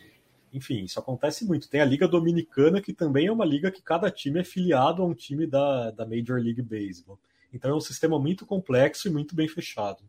enfim, 0.54 0.84
isso 0.84 1.00
acontece 1.00 1.46
muito. 1.46 1.70
Tem 1.70 1.82
a 1.82 1.86
Liga 1.86 2.08
Dominicana, 2.08 2.82
que 2.82 2.94
também 2.94 3.28
é 3.28 3.32
uma 3.32 3.46
liga 3.46 3.72
que 3.72 3.82
cada 3.82 4.10
time 4.12 4.40
é 4.40 4.44
filiado 4.44 5.02
a 5.02 5.06
um 5.06 5.14
time 5.14 5.48
da, 5.48 5.92
da 5.92 6.06
Major 6.06 6.40
League 6.40 6.62
Baseball. 6.62 7.20
Então 7.54 7.72
é 7.72 7.76
um 7.76 7.82
sistema 7.82 8.20
muito 8.20 8.46
complexo 8.46 9.08
e 9.08 9.12
muito 9.12 9.36
bem 9.36 9.48
fechado. 9.48 10.02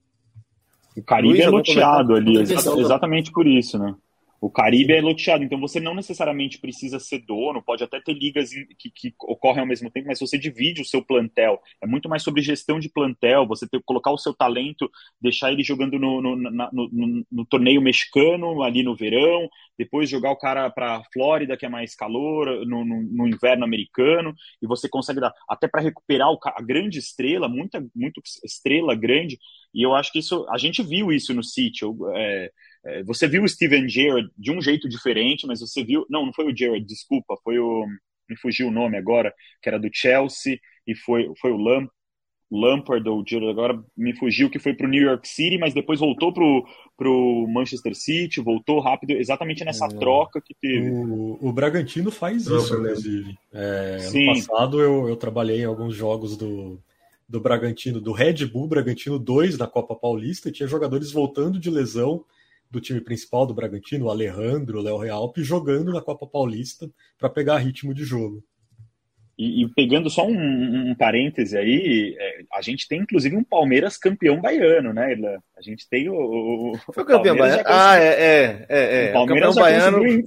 O 0.96 1.02
Caribe 1.02 1.34
Luiz, 1.34 1.44
é 1.44 1.48
loteado 1.48 2.14
ali, 2.14 2.38
exatamente 2.38 3.32
por 3.32 3.46
isso, 3.46 3.78
né? 3.78 3.94
O 4.42 4.50
Caribe 4.50 4.92
é 4.92 5.00
loteado, 5.00 5.44
então 5.44 5.60
você 5.60 5.78
não 5.78 5.94
necessariamente 5.94 6.58
precisa 6.58 6.98
ser 6.98 7.20
dono, 7.20 7.62
pode 7.62 7.84
até 7.84 8.00
ter 8.00 8.12
ligas 8.12 8.50
que, 8.76 8.90
que, 8.90 9.14
ocorrem 9.20 9.60
ao 9.60 9.66
mesmo 9.68 9.88
tempo, 9.88 10.08
mas 10.08 10.18
você 10.18 10.36
divide 10.36 10.82
o 10.82 10.84
seu 10.84 11.00
plantel. 11.00 11.62
É 11.80 11.86
muito 11.86 12.08
mais 12.08 12.24
sobre 12.24 12.42
gestão 12.42 12.80
de 12.80 12.88
plantel, 12.88 13.46
você 13.46 13.68
ter, 13.68 13.80
colocar 13.84 14.10
o 14.10 14.18
seu 14.18 14.34
talento, 14.34 14.90
deixar 15.20 15.52
ele 15.52 15.62
jogando 15.62 15.96
no, 15.96 16.20
no, 16.20 16.34
no, 16.34 16.70
no, 16.72 17.26
no 17.30 17.46
torneio 17.46 17.80
mexicano 17.80 18.64
ali 18.64 18.82
no 18.82 18.96
verão, 18.96 19.48
depois 19.78 20.10
jogar 20.10 20.32
o 20.32 20.38
cara 20.38 20.68
para 20.70 21.04
Flórida, 21.12 21.56
que 21.56 21.64
é 21.64 21.68
mais 21.68 21.94
calor, 21.94 22.66
no, 22.66 22.84
no, 22.84 23.28
inverno 23.28 23.64
americano, 23.64 24.34
e 24.60 24.66
você 24.66 24.88
consegue 24.88 25.20
dar 25.20 25.32
até 25.48 25.68
para 25.68 25.80
recuperar 25.80 26.32
o, 26.32 26.38
a 26.44 26.60
grande 26.60 26.98
estrela, 26.98 27.48
muita, 27.48 27.80
muito 27.94 28.20
estrela 28.44 28.96
grande, 28.96 29.38
e 29.72 29.86
eu 29.86 29.94
acho 29.94 30.10
que 30.10 30.18
isso, 30.18 30.44
a 30.50 30.58
gente 30.58 30.82
viu 30.82 31.12
isso 31.12 31.32
no. 31.32 31.42
É, 32.16 32.46
é, 32.46 32.50
você 33.04 33.28
viu 33.28 33.44
o 33.44 33.48
Steven 33.48 33.88
Gerrard 33.88 34.28
de 34.36 34.50
um 34.50 34.60
jeito 34.60 34.88
diferente, 34.88 35.46
mas 35.46 35.60
você 35.60 35.84
viu. 35.84 36.04
Não, 36.10 36.26
não 36.26 36.32
foi 36.32 36.46
o 36.46 36.56
Gerrard, 36.56 36.84
desculpa, 36.84 37.36
foi 37.42 37.58
o. 37.58 37.86
Me 38.28 38.36
fugiu 38.36 38.68
o 38.68 38.72
nome 38.72 38.96
agora, 38.96 39.32
que 39.60 39.68
era 39.68 39.78
do 39.78 39.88
Chelsea, 39.92 40.58
e 40.86 40.94
foi, 40.94 41.30
foi 41.40 41.50
o 41.50 41.56
Lam, 41.56 41.86
Lampard 42.52 43.08
ou 43.08 43.24
Gerrard, 43.26 43.50
agora 43.50 43.82
me 43.96 44.14
fugiu, 44.14 44.50
que 44.50 44.58
foi 44.58 44.74
para 44.74 44.86
o 44.86 44.90
New 44.90 45.02
York 45.02 45.26
City, 45.26 45.56
mas 45.56 45.72
depois 45.72 46.00
voltou 46.00 46.32
para 46.32 47.08
o 47.08 47.46
Manchester 47.48 47.94
City, 47.94 48.42
voltou 48.42 48.78
rápido, 48.78 49.12
exatamente 49.12 49.64
nessa 49.64 49.86
é. 49.86 49.88
troca 49.88 50.40
que 50.40 50.54
teve. 50.60 50.90
O, 50.90 51.38
o 51.40 51.52
Bragantino 51.52 52.10
faz 52.10 52.46
isso, 52.46 52.74
inclusive. 52.74 53.34
É, 53.52 53.98
ano 54.06 54.26
passado 54.26 54.80
eu, 54.80 55.08
eu 55.08 55.16
trabalhei 55.16 55.62
em 55.62 55.64
alguns 55.64 55.94
jogos 55.94 56.36
do, 56.36 56.78
do 57.26 57.40
Bragantino, 57.40 58.00
do 58.00 58.12
Red 58.12 58.44
Bull 58.46 58.68
Bragantino 58.68 59.18
2 59.18 59.56
na 59.56 59.66
Copa 59.66 59.94
Paulista, 59.94 60.50
e 60.50 60.52
tinha 60.52 60.68
jogadores 60.68 61.10
voltando 61.10 61.58
de 61.58 61.70
lesão 61.70 62.22
do 62.72 62.80
time 62.80 63.02
principal 63.02 63.46
do 63.46 63.52
Bragantino, 63.52 64.06
o 64.06 64.10
Alejandro, 64.10 64.78
o 64.78 64.82
Léo 64.82 64.96
Realpe, 64.96 65.44
jogando 65.44 65.92
na 65.92 66.00
Copa 66.00 66.26
Paulista 66.26 66.90
para 67.18 67.28
pegar 67.28 67.58
ritmo 67.58 67.92
de 67.92 68.02
jogo. 68.02 68.42
E, 69.38 69.62
e 69.62 69.68
pegando 69.68 70.08
só 70.08 70.26
um, 70.26 70.90
um 70.90 70.94
parêntese 70.94 71.56
aí, 71.56 72.16
é, 72.18 72.40
a 72.52 72.62
gente 72.62 72.88
tem 72.88 73.00
inclusive 73.00 73.36
um 73.36 73.44
Palmeiras 73.44 73.98
campeão 73.98 74.40
baiano, 74.40 74.92
né, 74.92 75.12
Irlan? 75.12 75.38
A 75.56 75.60
gente 75.60 75.86
tem 75.88 76.08
o. 76.08 76.72
o 76.72 76.92
Foi 76.92 77.04
campeão 77.04 77.36
baiano? 77.36 77.62
Ah, 77.66 77.98
é, 77.98 78.08
é, 78.08 78.66
é. 78.68 79.06
é. 79.06 79.10
O 79.10 79.12
Palmeiras 79.12 79.56
o 79.56 79.60
campeão 79.60 79.90
baiano. 79.90 80.24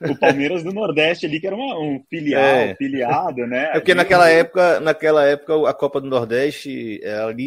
o 0.00 0.18
Palmeiras 0.18 0.62
do 0.62 0.72
Nordeste 0.72 1.26
ali, 1.26 1.40
que 1.40 1.46
era 1.46 1.56
uma, 1.56 1.78
um 1.78 2.02
filial, 2.08 2.42
é. 2.42 2.74
filiado, 2.76 3.46
né? 3.46 3.72
É 3.74 3.80
porque 3.80 3.94
naquela 3.94 4.30
época, 4.30 4.80
naquela 4.80 5.24
época, 5.26 5.68
a 5.68 5.74
Copa 5.74 6.00
do 6.00 6.06
Nordeste 6.06 7.00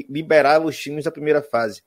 liberava 0.09 0.65
os 0.65 0.77
times 0.77 1.05
da 1.05 1.11
primeira 1.11 1.41
fase. 1.41 1.81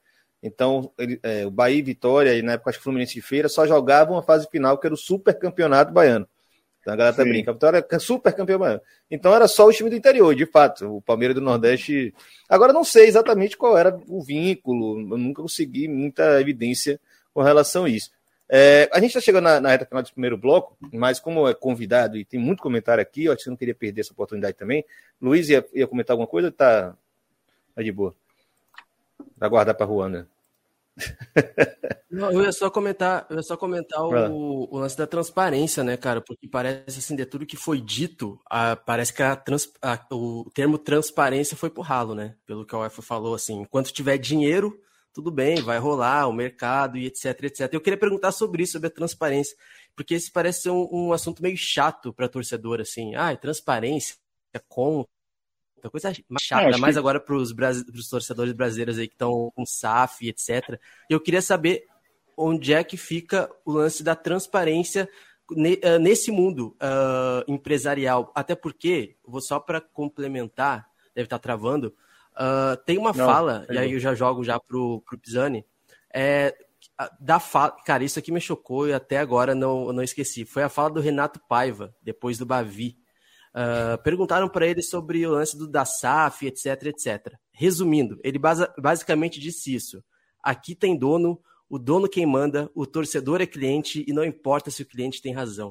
Então, 0.46 0.92
ele, 0.98 1.18
é, 1.22 1.46
o 1.46 1.50
Bahia 1.50 1.78
e 1.78 1.82
Vitória, 1.82 2.34
e 2.34 2.42
na 2.42 2.52
época 2.52 2.68
acho 2.68 2.78
que 2.78 2.84
Fluminense 2.84 3.14
de 3.14 3.22
Feira, 3.22 3.48
só 3.48 3.66
jogavam 3.66 4.18
a 4.18 4.22
fase 4.22 4.46
final, 4.50 4.76
que 4.76 4.86
era 4.86 4.94
o 4.94 4.98
Super 4.98 5.38
Campeonato 5.38 5.90
Baiano. 5.90 6.28
Então 6.84 6.92
a 6.92 6.96
galera 6.98 7.16
tá 7.16 7.24
brinca. 7.24 7.50
A 7.50 7.54
Vitória 7.54 7.86
é 7.90 7.98
super 7.98 8.30
campeão 8.34 8.58
baiano. 8.58 8.80
Então 9.10 9.34
era 9.34 9.48
só 9.48 9.66
o 9.66 9.72
time 9.72 9.88
do 9.88 9.96
interior, 9.96 10.34
de 10.34 10.44
fato. 10.44 10.96
O 10.96 11.00
Palmeiras 11.00 11.34
do 11.34 11.40
Nordeste. 11.40 12.14
Agora 12.46 12.74
não 12.74 12.84
sei 12.84 13.06
exatamente 13.06 13.56
qual 13.56 13.78
era 13.78 13.98
o 14.06 14.22
vínculo, 14.22 15.00
eu 15.00 15.16
nunca 15.16 15.40
consegui 15.40 15.88
muita 15.88 16.38
evidência 16.42 17.00
com 17.32 17.40
relação 17.40 17.84
a 17.84 17.88
isso. 17.88 18.10
É, 18.46 18.90
a 18.92 19.00
gente 19.00 19.08
está 19.08 19.20
chegando 19.22 19.44
na, 19.44 19.58
na, 19.58 19.70
reta 19.70 19.86
final 19.86 20.02
do 20.02 20.12
primeiro 20.12 20.36
bloco, 20.36 20.76
mas 20.92 21.18
como 21.18 21.48
é 21.48 21.54
convidado 21.54 22.18
e 22.18 22.24
tem 22.26 22.38
muito 22.38 22.62
comentário 22.62 23.00
aqui, 23.00 23.24
eu 23.24 23.32
acho 23.32 23.44
que 23.44 23.50
não 23.50 23.56
queria 23.56 23.74
perder 23.74 24.02
essa 24.02 24.12
oportunidade 24.12 24.54
também. 24.54 24.84
Luiz 25.20 25.48
ia, 25.48 25.66
ia 25.72 25.86
comentar 25.86 26.12
alguma 26.12 26.28
coisa? 26.28 26.52
Tá, 26.52 26.94
tá 27.74 27.82
de 27.82 27.90
boa. 27.90 28.14
Vai 29.38 29.48
guardar 29.48 29.74
para 29.74 29.86
Ruanda. 29.86 30.28
Não, 32.10 32.30
eu 32.30 32.42
ia 32.42 32.52
só 32.52 32.70
comentar, 32.70 33.26
eu 33.28 33.36
ia 33.36 33.42
só 33.42 33.56
comentar 33.56 34.00
o, 34.02 34.68
o, 34.72 34.78
lance 34.78 34.96
da 34.96 35.06
transparência, 35.06 35.82
né, 35.82 35.96
cara? 35.96 36.20
Porque 36.20 36.46
parece 36.48 36.98
assim, 37.00 37.16
de 37.16 37.26
tudo 37.26 37.46
que 37.46 37.56
foi 37.56 37.80
dito, 37.80 38.40
a, 38.48 38.76
parece 38.76 39.12
que 39.12 39.22
a 39.22 39.34
trans, 39.34 39.68
a, 39.82 39.98
o 40.12 40.48
termo 40.54 40.78
transparência 40.78 41.56
foi 41.56 41.70
pro 41.70 41.82
ralo, 41.82 42.14
né? 42.14 42.36
Pelo 42.46 42.64
que 42.64 42.74
a 42.74 42.78
UEFA 42.78 43.02
falou, 43.02 43.34
assim, 43.34 43.62
enquanto 43.62 43.92
tiver 43.92 44.16
dinheiro, 44.18 44.78
tudo 45.12 45.30
bem, 45.30 45.60
vai 45.62 45.78
rolar 45.78 46.28
o 46.28 46.32
mercado 46.32 46.96
e 46.96 47.06
etc, 47.06 47.44
etc. 47.44 47.72
Eu 47.72 47.80
queria 47.80 47.98
perguntar 47.98 48.32
sobre 48.32 48.62
isso, 48.62 48.72
sobre 48.72 48.88
a 48.88 48.90
transparência, 48.90 49.56
porque 49.96 50.14
esse 50.14 50.30
parece 50.30 50.62
ser 50.62 50.70
um, 50.70 50.88
um 50.92 51.12
assunto 51.12 51.42
meio 51.42 51.56
chato 51.56 52.12
para 52.12 52.28
torcedor, 52.28 52.80
assim. 52.80 53.14
Ah, 53.16 53.34
transparência, 53.36 54.16
com 54.68 55.04
então, 55.84 55.90
coisa 55.90 56.08
mais 56.28 56.42
chata, 56.42 56.64
ainda 56.64 56.78
mais 56.78 56.94
que... 56.94 56.98
agora 56.98 57.20
para 57.20 57.34
os 57.36 58.08
torcedores 58.08 58.54
brasileiros 58.54 58.98
aí 58.98 59.06
que 59.06 59.14
estão 59.14 59.52
com 59.54 59.66
SAF, 59.66 60.26
etc. 60.26 60.80
Eu 61.10 61.20
queria 61.20 61.42
saber 61.42 61.84
onde 62.36 62.72
é 62.72 62.82
que 62.82 62.96
fica 62.96 63.50
o 63.64 63.72
lance 63.72 64.02
da 64.02 64.14
transparência 64.16 65.08
eh, 65.82 65.98
nesse 65.98 66.30
mundo 66.30 66.74
uh, 66.76 67.44
empresarial. 67.46 68.32
Até 68.34 68.54
porque, 68.54 69.16
vou 69.26 69.42
só 69.42 69.60
para 69.60 69.78
complementar, 69.78 70.88
deve 71.14 71.26
estar 71.26 71.38
tá 71.38 71.42
travando, 71.42 71.94
uh, 72.32 72.76
tem 72.84 72.96
uma 72.96 73.12
não, 73.12 73.26
fala, 73.26 73.66
e 73.70 73.76
aí 73.76 73.92
eu 73.92 74.00
já 74.00 74.14
jogo 74.14 74.42
já 74.42 74.58
pro, 74.58 75.02
pro 75.06 75.18
Pisani, 75.18 75.66
é, 76.12 76.56
da 77.20 77.38
fala, 77.38 77.72
cara, 77.84 78.04
isso 78.04 78.18
aqui 78.18 78.32
me 78.32 78.40
chocou 78.40 78.88
e 78.88 78.92
até 78.94 79.18
agora 79.18 79.54
não, 79.54 79.92
não 79.92 80.02
esqueci. 80.02 80.46
Foi 80.46 80.62
a 80.62 80.68
fala 80.70 80.90
do 80.90 81.00
Renato 81.00 81.40
Paiva, 81.46 81.94
depois 82.02 82.38
do 82.38 82.46
Bavi. 82.46 82.96
Uh, 83.54 83.96
perguntaram 84.02 84.48
para 84.48 84.66
ele 84.66 84.82
sobre 84.82 85.24
o 85.24 85.30
lance 85.30 85.56
do 85.56 85.68
da 85.68 85.84
SAF, 85.84 86.44
etc, 86.44 86.86
etc. 86.86 87.34
Resumindo, 87.52 88.18
ele 88.24 88.36
basa, 88.36 88.74
basicamente 88.76 89.38
disse 89.38 89.72
isso. 89.72 90.02
Aqui 90.42 90.74
tem 90.74 90.98
dono, 90.98 91.40
o 91.70 91.78
dono 91.78 92.08
quem 92.08 92.26
manda, 92.26 92.68
o 92.74 92.84
torcedor 92.84 93.40
é 93.40 93.46
cliente 93.46 94.04
e 94.08 94.12
não 94.12 94.24
importa 94.24 94.72
se 94.72 94.82
o 94.82 94.86
cliente 94.86 95.22
tem 95.22 95.32
razão. 95.32 95.70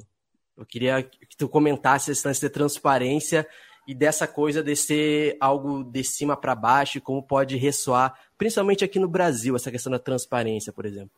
Eu 0.57 0.65
queria 0.65 1.03
que 1.03 1.35
tu 1.37 1.49
comentasse 1.49 2.11
esse 2.11 2.25
lance 2.25 2.39
de 2.39 2.49
transparência 2.49 3.45
e 3.85 3.93
dessa 3.93 4.25
coisa 4.27 4.63
de 4.63 4.75
ser 4.77 5.35
algo 5.39 5.83
de 5.83 6.03
cima 6.05 6.37
para 6.37 6.55
baixo, 6.55 7.01
como 7.01 7.21
pode 7.21 7.57
ressoar, 7.57 8.17
principalmente 8.37 8.85
aqui 8.85 8.97
no 8.97 9.09
Brasil, 9.09 9.55
essa 9.55 9.69
questão 9.69 9.91
da 9.91 9.99
transparência, 9.99 10.71
por 10.71 10.85
exemplo. 10.85 11.11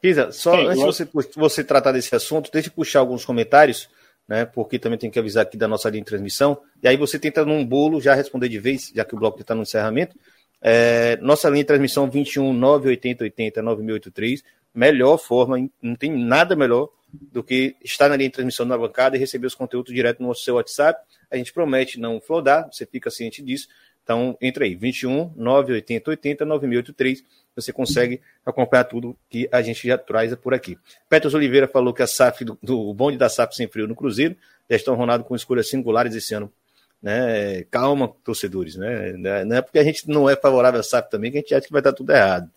Pisa, 0.00 0.30
só 0.30 0.54
Sim, 0.54 0.66
antes 0.66 0.78
de 0.78 0.84
você, 0.84 1.08
você 1.34 1.64
tratar 1.64 1.92
desse 1.92 2.14
assunto, 2.14 2.50
deixa 2.52 2.68
eu 2.68 2.72
puxar 2.72 3.00
alguns 3.00 3.24
comentários 3.24 3.88
né? 4.28 4.44
Porque 4.44 4.78
também 4.78 4.98
tem 4.98 5.10
que 5.10 5.18
avisar 5.18 5.42
aqui 5.42 5.56
da 5.56 5.68
nossa 5.68 5.88
linha 5.88 6.02
de 6.02 6.08
transmissão. 6.08 6.60
E 6.82 6.88
aí 6.88 6.96
você 6.96 7.18
tenta 7.18 7.44
num 7.44 7.64
bolo 7.64 8.00
já 8.00 8.14
responder 8.14 8.48
de 8.48 8.58
vez, 8.58 8.92
já 8.94 9.04
que 9.04 9.14
o 9.14 9.18
bloco 9.18 9.40
está 9.40 9.54
no 9.54 9.62
encerramento. 9.62 10.16
É, 10.60 11.16
nossa 11.18 11.48
linha 11.48 11.62
de 11.62 11.68
transmissão 11.68 12.10
21 12.10 12.52
980 12.52 13.24
80 13.24 13.62
9683. 13.62 14.42
Melhor 14.74 15.16
forma, 15.18 15.56
não 15.80 15.94
tem 15.94 16.10
nada 16.10 16.54
melhor 16.54 16.88
do 17.12 17.42
que 17.42 17.76
estar 17.82 18.08
na 18.08 18.16
linha 18.16 18.28
de 18.28 18.34
transmissão 18.34 18.66
na 18.66 18.76
bancada 18.76 19.16
e 19.16 19.18
receber 19.18 19.46
os 19.46 19.54
conteúdos 19.54 19.94
direto 19.94 20.22
no 20.22 20.34
seu 20.34 20.56
WhatsApp. 20.56 21.00
A 21.30 21.36
gente 21.36 21.52
promete 21.52 21.98
não 21.98 22.20
flodar, 22.20 22.68
você 22.70 22.84
fica 22.84 23.10
ciente 23.10 23.42
disso. 23.42 23.68
Então, 24.02 24.36
entra 24.40 24.64
aí, 24.64 24.74
21 24.74 25.32
980 25.34 26.10
80 26.10 26.44
9683 26.44 27.45
você 27.56 27.72
consegue 27.72 28.20
acompanhar 28.44 28.84
tudo 28.84 29.16
que 29.28 29.48
a 29.50 29.62
gente 29.62 29.88
já 29.88 29.96
traz 29.96 30.34
por 30.36 30.52
aqui. 30.52 30.78
Petros 31.08 31.34
Oliveira 31.34 31.66
falou 31.66 31.94
que 31.94 32.02
a 32.02 32.06
SAF, 32.06 32.44
do, 32.44 32.58
do 32.62 32.94
bonde 32.94 33.16
da 33.16 33.28
SAF 33.28 33.56
sem 33.56 33.66
frio 33.66 33.88
no 33.88 33.96
Cruzeiro, 33.96 34.36
estão 34.68 34.94
Ronaldo 34.94 35.24
com 35.24 35.34
escolhas 35.34 35.68
singulares 35.68 36.14
esse 36.14 36.34
ano. 36.34 36.52
Né? 37.02 37.64
Calma, 37.70 38.12
torcedores. 38.22 38.76
Né? 38.76 39.14
Não 39.44 39.56
é 39.56 39.62
porque 39.62 39.78
a 39.78 39.84
gente 39.84 40.08
não 40.08 40.28
é 40.28 40.36
favorável 40.36 40.80
à 40.80 40.82
SAF 40.82 41.10
também 41.10 41.32
que 41.32 41.38
a 41.38 41.40
gente 41.40 41.54
acha 41.54 41.66
que 41.66 41.72
vai 41.72 41.80
estar 41.80 41.92
tudo 41.92 42.12
errado. 42.12 42.50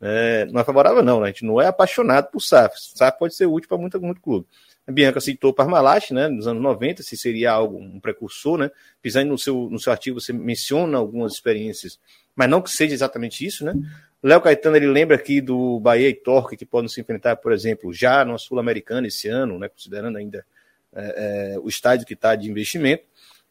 É, 0.00 0.46
não 0.46 0.60
é 0.60 0.64
favorável, 0.64 1.02
não. 1.02 1.20
Né? 1.20 1.26
A 1.26 1.28
gente 1.28 1.44
não 1.44 1.60
é 1.60 1.66
apaixonado 1.66 2.30
por 2.30 2.40
SAF. 2.40 2.74
SAF 2.78 3.18
pode 3.18 3.34
ser 3.34 3.46
útil 3.46 3.68
para 3.68 3.78
muito, 3.78 4.00
muito 4.00 4.20
clube. 4.20 4.46
A 4.88 4.90
Bianca 4.90 5.20
citou 5.20 5.52
Parmalat, 5.52 6.12
né, 6.12 6.28
nos 6.28 6.46
anos 6.46 6.62
90, 6.62 7.02
se 7.02 7.14
seria 7.14 7.52
algo, 7.52 7.76
um 7.76 8.00
precursor, 8.00 8.56
né? 8.56 8.70
Pisando 9.02 9.28
no 9.28 9.36
seu, 9.36 9.68
no 9.70 9.78
seu 9.78 9.92
artigo, 9.92 10.18
você 10.18 10.32
menciona 10.32 10.96
algumas 10.96 11.34
experiências, 11.34 12.00
mas 12.34 12.48
não 12.48 12.62
que 12.62 12.70
seja 12.70 12.94
exatamente 12.94 13.44
isso, 13.44 13.66
né? 13.66 13.74
Léo 14.22 14.40
Caetano 14.40 14.76
ele 14.76 14.86
lembra 14.86 15.16
aqui 15.16 15.40
do 15.40 15.78
Bahia 15.78 16.08
e 16.08 16.14
Torque 16.14 16.56
que 16.56 16.66
podem 16.66 16.88
se 16.88 17.00
enfrentar, 17.00 17.36
por 17.36 17.52
exemplo, 17.52 17.92
já 17.92 18.24
no 18.24 18.38
Sul-Americana 18.38 19.06
esse 19.06 19.28
ano, 19.28 19.58
né, 19.58 19.68
considerando 19.68 20.18
ainda 20.18 20.44
é, 20.92 21.54
é, 21.54 21.58
o 21.58 21.68
estádio 21.68 22.06
que 22.06 22.14
está 22.14 22.34
de 22.34 22.50
investimento. 22.50 23.04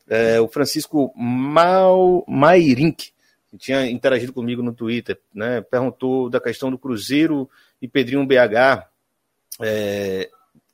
É, 0.10 0.40
o 0.40 0.48
Francisco 0.48 1.14
Mal, 1.16 2.26
Mairink, 2.28 3.12
que 3.50 3.58
tinha 3.58 3.90
interagido 3.90 4.34
comigo 4.34 4.62
no 4.62 4.74
Twitter, 4.74 5.18
né, 5.34 5.62
perguntou 5.62 6.30
da 6.30 6.40
questão 6.40 6.70
do 6.70 6.78
Cruzeiro 6.78 7.50
e 7.82 7.88
Pedrinho 7.88 8.26
BH. 8.26 8.88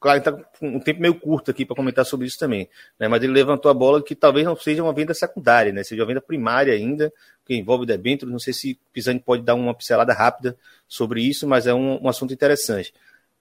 Claro, 0.03 0.19
está 0.19 0.33
com 0.33 0.67
um 0.67 0.81
tempo 0.81 0.99
meio 0.99 1.15
curto 1.15 1.49
aqui 1.49 1.65
para 1.65 1.77
comentar 1.77 2.05
sobre 2.05 2.27
isso 2.27 2.37
também, 2.37 2.67
né? 2.99 3.07
mas 3.07 3.23
ele 3.23 3.31
levantou 3.31 3.71
a 3.71 3.73
bola 3.73 4.03
que 4.03 4.13
talvez 4.13 4.45
não 4.45 4.53
seja 4.53 4.83
uma 4.83 4.91
venda 4.91 5.13
secundária, 5.13 5.71
né? 5.71 5.81
seja 5.81 6.01
uma 6.01 6.07
venda 6.09 6.19
primária 6.19 6.73
ainda, 6.73 7.09
que 7.45 7.55
envolve 7.55 7.85
debêntures. 7.85 8.29
Não 8.29 8.37
sei 8.37 8.51
se 8.51 8.77
Pisani 8.91 9.21
pode 9.21 9.43
dar 9.43 9.55
uma 9.55 9.73
pincelada 9.73 10.11
rápida 10.11 10.57
sobre 10.89 11.21
isso, 11.21 11.47
mas 11.47 11.67
é 11.67 11.73
um, 11.73 12.03
um 12.03 12.09
assunto 12.09 12.33
interessante. 12.33 12.93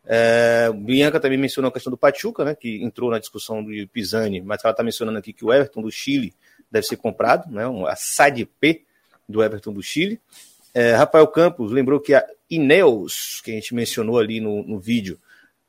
É, 0.06 0.70
Bianca 0.72 1.18
também 1.18 1.36
mencionou 1.36 1.68
a 1.68 1.72
questão 1.72 1.90
do 1.90 1.96
Pachuca, 1.96 2.44
né, 2.44 2.54
que 2.54 2.80
entrou 2.80 3.10
na 3.10 3.18
discussão 3.18 3.60
do 3.60 3.72
Pisani, 3.88 4.40
mas 4.40 4.60
ela 4.62 4.70
está 4.70 4.84
mencionando 4.84 5.18
aqui 5.18 5.32
que 5.32 5.44
o 5.44 5.52
Everton 5.52 5.82
do 5.82 5.90
Chile 5.90 6.32
deve 6.70 6.86
ser 6.86 6.96
comprado, 6.96 7.52
né, 7.52 7.64
a 7.64 7.96
P 8.60 8.84
do 9.28 9.42
Everton 9.42 9.72
do 9.72 9.82
Chile. 9.82 10.20
É, 10.72 10.94
Rafael 10.94 11.26
Campos 11.26 11.72
lembrou 11.72 11.98
que 11.98 12.14
a 12.14 12.24
Ineos, 12.48 13.40
que 13.44 13.50
a 13.50 13.54
gente 13.54 13.74
mencionou 13.74 14.16
ali 14.16 14.40
no, 14.40 14.62
no 14.62 14.78
vídeo, 14.78 15.18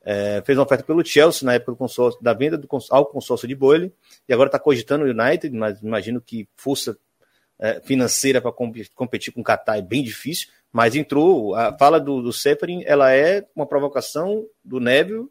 é, 0.04 0.42
fez 0.44 0.58
uma 0.58 0.64
oferta 0.64 0.84
pelo 0.84 1.04
Chelsea 1.04 1.46
na 1.46 1.54
época 1.54 1.72
do 1.72 1.78
consórcio, 1.78 2.22
da 2.22 2.34
venda 2.34 2.58
do, 2.58 2.68
ao 2.90 3.06
consórcio 3.06 3.48
de 3.48 3.54
Boyle, 3.54 3.92
e 4.28 4.32
agora 4.32 4.48
está 4.48 4.58
cogitando 4.58 5.04
o 5.04 5.08
United, 5.08 5.56
mas 5.56 5.80
imagino 5.80 6.20
que 6.20 6.46
força 6.56 6.96
é, 7.58 7.80
financeira 7.80 8.40
para 8.40 8.52
competir 8.52 9.32
com 9.32 9.40
o 9.40 9.44
Qatar 9.44 9.78
é 9.78 9.82
bem 9.82 10.02
difícil, 10.02 10.48
mas 10.70 10.94
entrou, 10.94 11.54
a 11.54 11.76
fala 11.78 11.98
do, 11.98 12.20
do 12.20 12.32
Seferin, 12.32 12.82
ela 12.84 13.12
é 13.12 13.46
uma 13.54 13.66
provocação 13.66 14.46
do 14.62 14.78
Neville, 14.78 15.28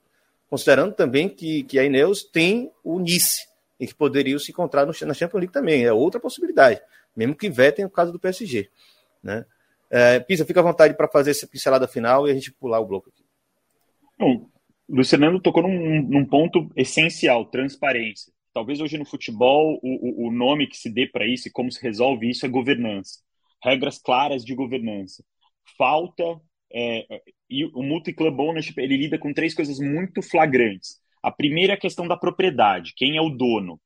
considerando 0.50 0.94
também 0.94 1.30
que, 1.30 1.64
que 1.64 1.78
a 1.78 1.84
Ineos 1.84 2.24
tem 2.24 2.72
o 2.84 3.00
Nice, 3.00 3.48
e 3.80 3.86
que 3.86 3.94
poderiam 3.94 4.40
se 4.40 4.52
encontrar 4.52 4.86
no, 4.86 4.94
na 5.06 5.14
Champions 5.14 5.40
League 5.40 5.54
também, 5.54 5.86
é 5.86 5.94
outra 5.94 6.20
possibilidade, 6.20 6.82
mesmo 7.16 7.36
que 7.36 7.50
vetem 7.50 7.86
o 7.86 7.90
caso 7.90 8.12
do 8.12 8.20
PSG. 8.20 8.70
Né? 9.22 9.46
É, 9.90 10.20
Pisa, 10.20 10.46
fica 10.46 10.60
à 10.60 10.64
vontade 10.64 10.96
para 10.96 11.08
fazer 11.08 11.32
essa 11.32 11.46
pincelada 11.46 11.88
final 11.88 12.28
e 12.28 12.32
a 12.32 12.34
gente 12.34 12.52
pular 12.52 12.80
o 12.80 12.86
bloco 12.86 13.10
aqui. 13.10 13.24
Bom, 14.18 14.48
Luciano 14.90 15.40
tocou 15.40 15.64
num, 15.64 16.02
num 16.02 16.26
ponto 16.26 16.70
essencial, 16.76 17.46
transparência. 17.46 18.32
Talvez 18.54 18.80
hoje 18.80 18.98
no 18.98 19.06
futebol 19.06 19.80
o, 19.82 20.28
o 20.28 20.32
nome 20.32 20.68
que 20.68 20.78
se 20.78 20.90
dê 20.90 21.08
para 21.08 21.26
isso 21.26 21.48
e 21.48 21.52
como 21.52 21.72
se 21.72 21.82
resolve 21.82 22.30
isso 22.30 22.46
é 22.46 22.50
governança. 22.50 23.20
Regras 23.64 23.98
claras 23.98 24.44
de 24.44 24.54
governança. 24.54 25.24
Falta. 25.78 26.24
É, 26.76 27.22
e 27.50 27.66
o 27.66 27.84
multi-club 27.84 28.40
ownership 28.40 28.80
ele 28.80 28.98
lida 28.98 29.18
com 29.18 29.34
três 29.34 29.54
coisas 29.54 29.80
muito 29.80 30.22
flagrantes. 30.22 31.00
A 31.22 31.32
primeira 31.32 31.74
é 31.74 31.76
a 31.76 31.80
questão 31.80 32.08
da 32.08 32.18
propriedade. 32.18 32.94
Quem 32.96 33.16
é 33.16 33.22
o 33.22 33.30
dono? 33.30 33.80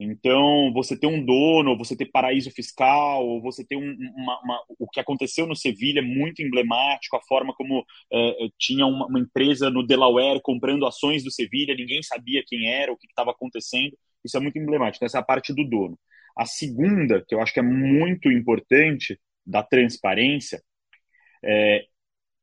Então, 0.00 0.72
você 0.72 0.96
ter 0.96 1.08
um 1.08 1.24
dono, 1.24 1.76
você 1.76 1.96
ter 1.96 2.06
paraíso 2.06 2.52
fiscal, 2.52 3.40
você 3.40 3.64
ter 3.66 3.76
um, 3.76 3.96
uma, 4.16 4.40
uma, 4.42 4.62
o 4.78 4.88
que 4.88 5.00
aconteceu 5.00 5.44
no 5.44 5.56
Sevilha 5.56 5.98
é 5.98 6.02
muito 6.02 6.40
emblemático, 6.40 7.16
a 7.16 7.22
forma 7.22 7.52
como 7.54 7.84
é, 8.12 8.48
tinha 8.56 8.86
uma, 8.86 9.06
uma, 9.06 9.18
empresa 9.18 9.70
no 9.70 9.84
Delaware 9.84 10.40
comprando 10.40 10.86
ações 10.86 11.24
do 11.24 11.32
Sevilha, 11.32 11.74
ninguém 11.74 12.00
sabia 12.02 12.44
quem 12.46 12.70
era, 12.70 12.92
o 12.92 12.96
que 12.96 13.08
estava 13.08 13.32
acontecendo, 13.32 13.98
isso 14.24 14.36
é 14.36 14.40
muito 14.40 14.58
emblemático, 14.58 14.98
então, 14.98 15.06
essa 15.06 15.18
é 15.18 15.20
a 15.20 15.24
parte 15.24 15.52
do 15.52 15.64
dono. 15.68 15.98
A 16.36 16.46
segunda, 16.46 17.24
que 17.26 17.34
eu 17.34 17.40
acho 17.40 17.52
que 17.52 17.58
é 17.60 17.62
muito 17.62 18.30
importante, 18.30 19.18
da 19.44 19.62
transparência, 19.64 20.62
é, 21.42 21.86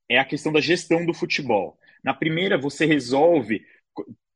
é 0.09 0.17
a 0.17 0.25
questão 0.25 0.51
da 0.51 0.59
gestão 0.59 1.05
do 1.05 1.13
futebol. 1.13 1.77
Na 2.03 2.13
primeira, 2.13 2.57
você 2.57 2.85
resolve 2.85 3.63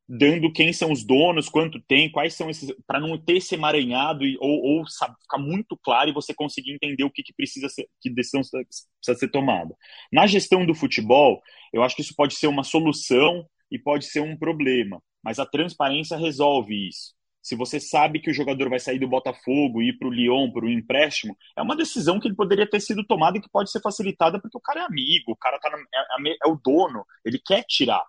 dando 0.09 0.51
quem 0.51 0.73
são 0.73 0.91
os 0.91 1.03
donos, 1.03 1.47
quanto 1.47 1.79
tem, 1.79 2.11
quais 2.11 2.33
são 2.33 2.49
esses, 2.49 2.73
para 2.87 2.99
não 2.99 3.15
ter 3.15 3.37
esse 3.37 3.53
emaranhado 3.53 4.25
e, 4.25 4.35
ou, 4.39 4.59
ou 4.63 4.87
sabe, 4.87 5.15
ficar 5.21 5.37
muito 5.37 5.77
claro 5.77 6.09
e 6.09 6.13
você 6.13 6.33
conseguir 6.33 6.73
entender 6.73 7.03
o 7.03 7.11
que, 7.11 7.21
que 7.21 7.31
precisa 7.31 7.69
ser, 7.69 7.87
que 8.01 8.09
decisão 8.09 8.41
precisa 8.41 9.19
ser 9.19 9.29
tomada. 9.29 9.75
Na 10.11 10.25
gestão 10.25 10.65
do 10.65 10.73
futebol, 10.73 11.39
eu 11.71 11.83
acho 11.83 11.95
que 11.95 12.01
isso 12.01 12.15
pode 12.15 12.33
ser 12.33 12.47
uma 12.47 12.63
solução 12.63 13.45
e 13.71 13.77
pode 13.77 14.05
ser 14.05 14.21
um 14.21 14.35
problema, 14.35 14.99
mas 15.23 15.37
a 15.37 15.45
transparência 15.45 16.17
resolve 16.17 16.87
isso. 16.87 17.13
Se 17.39 17.55
você 17.55 17.79
sabe 17.79 18.19
que 18.19 18.31
o 18.31 18.33
jogador 18.33 18.67
vai 18.67 18.79
sair 18.79 18.97
do 18.97 19.07
Botafogo 19.07 19.81
ir 19.81 19.97
para 19.99 20.07
o 20.07 20.11
Lyon, 20.11 20.51
para 20.51 20.65
o 20.65 20.69
empréstimo, 20.69 21.37
é 21.55 21.61
uma 21.61 21.75
decisão 21.75 22.19
que 22.19 22.27
ele 22.27 22.35
poderia 22.35 22.67
ter 22.67 22.79
sido 22.79 23.05
tomada 23.05 23.37
e 23.37 23.41
que 23.41 23.49
pode 23.49 23.71
ser 23.71 23.79
facilitada 23.79 24.41
porque 24.41 24.57
o 24.57 24.61
cara 24.61 24.81
é 24.81 24.85
amigo, 24.85 25.31
o 25.31 25.37
cara 25.37 25.59
tá 25.59 25.69
na, 25.69 25.77
é, 25.77 26.35
é 26.45 26.49
o 26.49 26.59
dono, 26.63 27.05
ele 27.23 27.39
quer 27.39 27.63
tirar. 27.63 28.03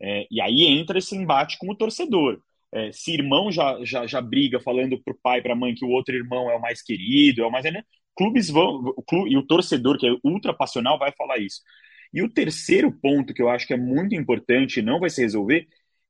É, 0.00 0.26
e 0.30 0.40
aí 0.40 0.64
entra 0.64 0.98
esse 0.98 1.16
embate 1.16 1.58
com 1.58 1.70
o 1.70 1.76
torcedor. 1.76 2.40
É, 2.72 2.90
se 2.92 3.12
irmão 3.12 3.50
já, 3.50 3.78
já, 3.84 4.06
já 4.06 4.20
briga 4.20 4.60
falando 4.60 5.00
para 5.02 5.14
o 5.14 5.18
pai, 5.22 5.40
para 5.40 5.52
a 5.52 5.56
mãe 5.56 5.74
que 5.74 5.84
o 5.84 5.90
outro 5.90 6.14
irmão 6.14 6.50
é 6.50 6.56
o 6.56 6.60
mais 6.60 6.82
querido, 6.82 7.42
é 7.42 7.46
o 7.46 7.50
mais. 7.50 7.64
Né? 7.64 7.82
Clubes 8.16 8.50
vão. 8.50 8.92
O 8.96 9.02
clube, 9.02 9.30
e 9.30 9.36
o 9.36 9.46
torcedor, 9.46 9.98
que 9.98 10.06
é 10.06 10.14
ultra 10.24 10.52
passional, 10.54 10.98
vai 10.98 11.12
falar 11.12 11.38
isso. 11.38 11.60
E 12.12 12.22
o 12.22 12.30
terceiro 12.30 12.92
ponto 12.92 13.34
que 13.34 13.42
eu 13.42 13.48
acho 13.48 13.66
que 13.66 13.74
é 13.74 13.76
muito 13.76 14.14
importante 14.14 14.80
e 14.80 14.82
não 14.82 15.00
vai 15.00 15.10
se 15.10 15.20
resolver 15.22 15.66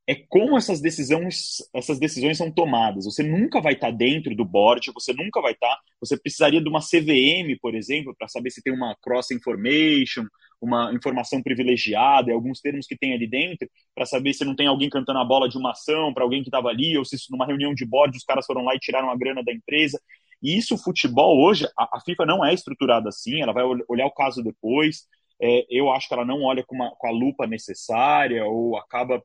é 0.09 0.15
como 0.15 0.57
essas 0.57 0.81
decisões, 0.81 1.57
essas 1.75 1.99
decisões 1.99 2.39
são 2.39 2.51
tomadas. 2.51 3.05
Você 3.07 3.23
nunca 3.25 3.61
vai 3.61 3.73
estar 3.73 3.91
dentro 3.91 4.35
do 4.37 4.45
board, 4.45 4.93
você 4.95 5.13
nunca 5.13 5.41
vai 5.41 5.53
estar. 5.53 5.77
Você 6.01 6.17
precisaria 6.17 6.61
de 6.61 6.69
uma 6.69 6.81
CVM, 6.81 7.59
por 7.61 7.75
exemplo, 7.75 8.15
para 8.17 8.29
saber 8.29 8.51
se 8.51 8.63
tem 8.63 8.73
uma 8.73 8.97
cross 9.03 9.33
information, 9.33 10.25
uma 10.61 10.93
informação 10.93 11.43
privilegiada, 11.43 12.33
alguns 12.33 12.61
termos 12.61 12.87
que 12.87 12.97
tem 12.97 13.15
ali 13.15 13.27
dentro, 13.27 13.69
para 13.95 14.07
saber 14.07 14.33
se 14.33 14.45
não 14.45 14.57
tem 14.57 14.67
alguém 14.67 14.89
cantando 14.91 15.19
a 15.19 15.25
bola 15.25 15.49
de 15.49 15.59
uma 15.59 15.73
ação 15.73 16.13
para 16.15 16.25
alguém 16.25 16.43
que 16.43 16.49
estava 16.49 16.69
ali, 16.69 16.97
ou 16.97 17.05
se 17.05 17.17
numa 17.31 17.47
reunião 17.47 17.75
de 17.75 17.85
board 17.85 18.17
os 18.17 18.25
caras 18.25 18.47
foram 18.47 18.65
lá 18.65 18.75
e 18.75 18.79
tiraram 18.79 19.11
a 19.11 19.17
grana 19.17 19.43
da 19.45 19.53
empresa. 19.53 20.01
E 20.43 20.57
isso, 20.57 20.75
o 20.75 20.79
futebol 20.79 21.43
hoje, 21.43 21.67
a, 21.79 21.97
a 21.99 22.01
FIFA 22.01 22.27
não 22.27 22.45
é 22.45 22.53
estruturada 22.55 23.09
assim, 23.09 23.41
ela 23.43 23.53
vai 23.53 23.65
olhar 23.89 24.07
o 24.07 24.15
caso 24.15 24.43
depois. 24.43 25.07
É, 25.41 25.67
eu 25.71 25.91
acho 25.93 26.09
que 26.09 26.15
ela 26.15 26.25
não 26.25 26.43
olha 26.43 26.65
com, 26.65 26.75
uma, 26.75 26.91
com 26.97 27.07
a 27.07 27.11
lupa 27.11 27.47
necessária, 27.47 28.45
ou 28.45 28.77
acaba 28.77 29.23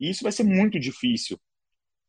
e 0.00 0.10
isso 0.10 0.22
vai 0.22 0.32
ser 0.32 0.44
muito 0.44 0.78
difícil, 0.78 1.38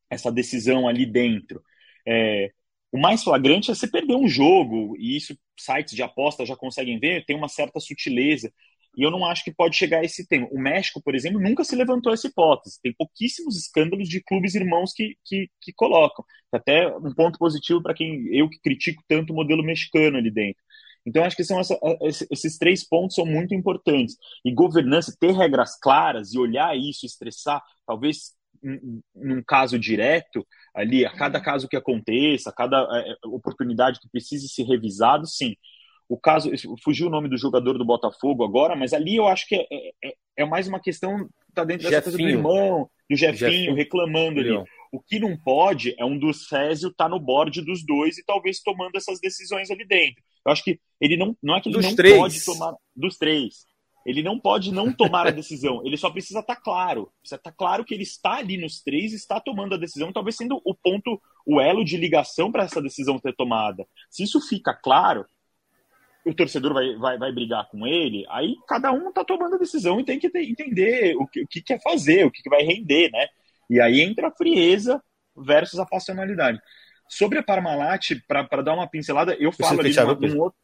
essa 0.10 0.32
decisão 0.32 0.88
ali 0.88 1.06
dentro. 1.06 1.62
É, 2.08 2.52
o 2.98 3.02
mais 3.02 3.24
flagrante 3.24 3.70
é 3.70 3.76
você 3.76 3.88
perder 3.88 4.16
um 4.16 4.28
jogo, 4.28 4.96
e 4.98 5.16
isso 5.16 5.38
sites 5.56 5.96
de 5.96 6.02
aposta 6.02 6.46
já 6.46 6.56
conseguem 6.56 7.00
ver, 7.00 7.24
tem 7.26 7.36
uma 7.36 7.48
certa 7.48 7.80
sutileza. 7.80 8.52
E 8.98 9.04
eu 9.04 9.12
não 9.12 9.24
acho 9.24 9.44
que 9.44 9.54
pode 9.54 9.76
chegar 9.76 10.00
a 10.00 10.04
esse 10.04 10.28
tema. 10.28 10.48
O 10.52 10.60
México, 10.60 11.00
por 11.04 11.14
exemplo, 11.14 11.40
nunca 11.40 11.64
se 11.64 11.76
levantou 11.76 12.12
essa 12.12 12.26
hipótese. 12.26 12.82
Tem 12.82 12.92
pouquíssimos 12.94 13.56
escândalos 13.56 14.10
de 14.10 14.24
clubes 14.24 14.56
irmãos 14.56 14.92
que, 14.92 15.16
que, 15.24 15.48
que 15.62 15.72
colocam. 15.74 16.26
Até 16.52 16.88
um 16.98 17.14
ponto 17.14 17.38
positivo 17.38 17.84
para 17.84 17.94
quem 17.94 18.28
eu 18.36 18.50
que 18.50 18.60
critico 18.60 19.04
tanto 19.08 19.34
o 19.34 19.36
modelo 19.36 19.64
mexicano 19.64 20.18
ali 20.18 20.32
dentro. 20.32 20.64
Então, 21.06 21.24
acho 21.24 21.36
que 21.36 21.44
são 21.44 21.60
essa, 21.60 21.78
esses 22.32 22.58
três 22.58 22.84
pontos 22.84 23.16
são 23.16 23.26
muito 23.26 23.54
importantes. 23.54 24.18
E 24.44 24.52
governança, 24.52 25.16
ter 25.20 25.32
regras 25.32 25.80
claras 25.80 26.34
e 26.34 26.40
olhar 26.40 26.76
isso, 26.76 27.06
estressar, 27.06 27.62
talvez 27.86 28.36
num 29.16 29.44
caso 29.46 29.78
direto, 29.78 30.46
ali, 30.78 31.04
a 31.04 31.10
cada 31.10 31.42
caso 31.42 31.68
que 31.68 31.76
aconteça, 31.76 32.52
a 32.52 32.54
cada 32.54 32.88
é, 32.92 33.12
é, 33.12 33.16
oportunidade 33.26 34.00
que 34.00 34.08
precise 34.08 34.48
ser 34.48 34.64
revisado, 34.64 35.26
sim. 35.26 35.56
O 36.08 36.18
caso, 36.18 36.52
fugiu 36.84 37.08
o 37.08 37.10
nome 37.10 37.28
do 37.28 37.38
jogador 37.38 37.78
do 37.78 37.84
Botafogo 37.84 38.44
agora, 38.44 38.76
mas 38.76 38.94
ali 38.94 39.16
eu 39.16 39.28
acho 39.28 39.48
que 39.48 39.56
é, 39.56 39.66
é, 40.04 40.14
é 40.38 40.46
mais 40.46 40.68
uma 40.68 40.80
questão, 40.80 41.28
tá 41.54 41.64
dentro 41.64 41.90
dessa 41.90 42.04
coisa 42.04 42.18
do 42.18 42.30
irmão, 42.30 42.88
do 43.10 43.16
Jefinho, 43.16 43.52
Jefinho. 43.52 43.76
reclamando 43.76 44.40
ali. 44.40 44.52
O 44.92 45.02
que 45.02 45.20
não 45.20 45.36
pode 45.36 45.96
é 45.98 46.06
um 46.06 46.18
do 46.18 46.32
Césio 46.34 46.90
estar 46.90 47.06
tá 47.06 47.10
no 47.10 47.20
board 47.20 47.62
dos 47.62 47.84
dois 47.84 48.18
e 48.18 48.24
talvez 48.24 48.62
tomando 48.62 48.96
essas 48.96 49.20
decisões 49.20 49.70
ali 49.70 49.86
dentro. 49.86 50.24
Eu 50.46 50.52
acho 50.52 50.64
que 50.64 50.80
ele 51.02 51.18
não, 51.18 51.36
não 51.44 51.58
é 51.58 51.62
que 51.62 51.70
ele 51.70 51.76
dos 51.76 51.86
não 51.86 51.96
três. 51.96 52.18
pode 52.18 52.46
tomar 52.46 52.76
dos 52.96 53.18
três. 53.18 53.66
Ele 54.08 54.24
não 54.24 54.40
pode 54.40 54.74
não 54.74 54.94
tomar 54.94 55.28
a 55.28 55.32
decisão. 55.32 55.86
Ele 55.86 55.98
só 55.98 56.10
precisa 56.10 56.40
estar 56.40 56.56
tá 56.56 56.62
claro. 56.62 57.12
Precisa 57.20 57.36
estar 57.36 57.52
tá 57.52 57.56
claro 57.58 57.84
que 57.84 57.94
ele 57.94 58.04
está 58.04 58.36
ali 58.36 58.58
nos 58.58 58.82
três, 58.82 59.12
está 59.12 59.38
tomando 59.38 59.76
a 59.76 59.78
decisão, 59.78 60.14
talvez 60.14 60.38
sendo 60.38 60.62
o 60.64 60.74
ponto, 60.74 61.22
o 61.46 61.60
elo 61.60 61.84
de 61.84 61.98
ligação 61.98 62.50
para 62.50 62.64
essa 62.64 62.82
decisão 62.82 63.20
ser 63.20 63.36
tomada. 63.36 63.86
Se 64.10 64.24
isso 64.24 64.40
fica 64.40 64.74
claro, 64.74 65.26
o 66.26 66.34
torcedor 66.34 66.74
vai, 66.74 66.96
vai, 66.96 67.18
vai 67.18 67.32
brigar 67.34 67.68
com 67.70 67.86
ele, 67.86 68.26
aí 68.30 68.56
cada 68.66 68.94
um 68.94 69.10
está 69.10 69.26
tomando 69.26 69.56
a 69.56 69.60
decisão 69.60 70.00
e 70.00 70.06
tem 70.06 70.18
que 70.18 70.30
ter, 70.30 70.44
entender 70.44 71.16
o 71.18 71.28
que, 71.28 71.42
o 71.44 71.48
que 71.48 71.62
quer 71.62 71.82
fazer, 71.82 72.26
o 72.26 72.32
que, 72.32 72.42
que 72.42 72.50
vai 72.50 72.64
render, 72.64 73.12
né? 73.12 73.28
E 73.70 73.82
aí 73.82 74.00
entra 74.00 74.30
a 74.30 74.32
frieza 74.32 75.04
versus 75.36 75.80
a 75.80 75.86
passionalidade. 75.86 76.60
Sobre 77.10 77.40
a 77.40 77.44
Parmalat, 77.44 78.16
para 78.26 78.62
dar 78.62 78.74
uma 78.74 78.88
pincelada, 78.88 79.36
eu 79.36 79.52
falo 79.52 79.82
ali 79.82 79.94
num 79.94 80.40
outro. 80.40 80.60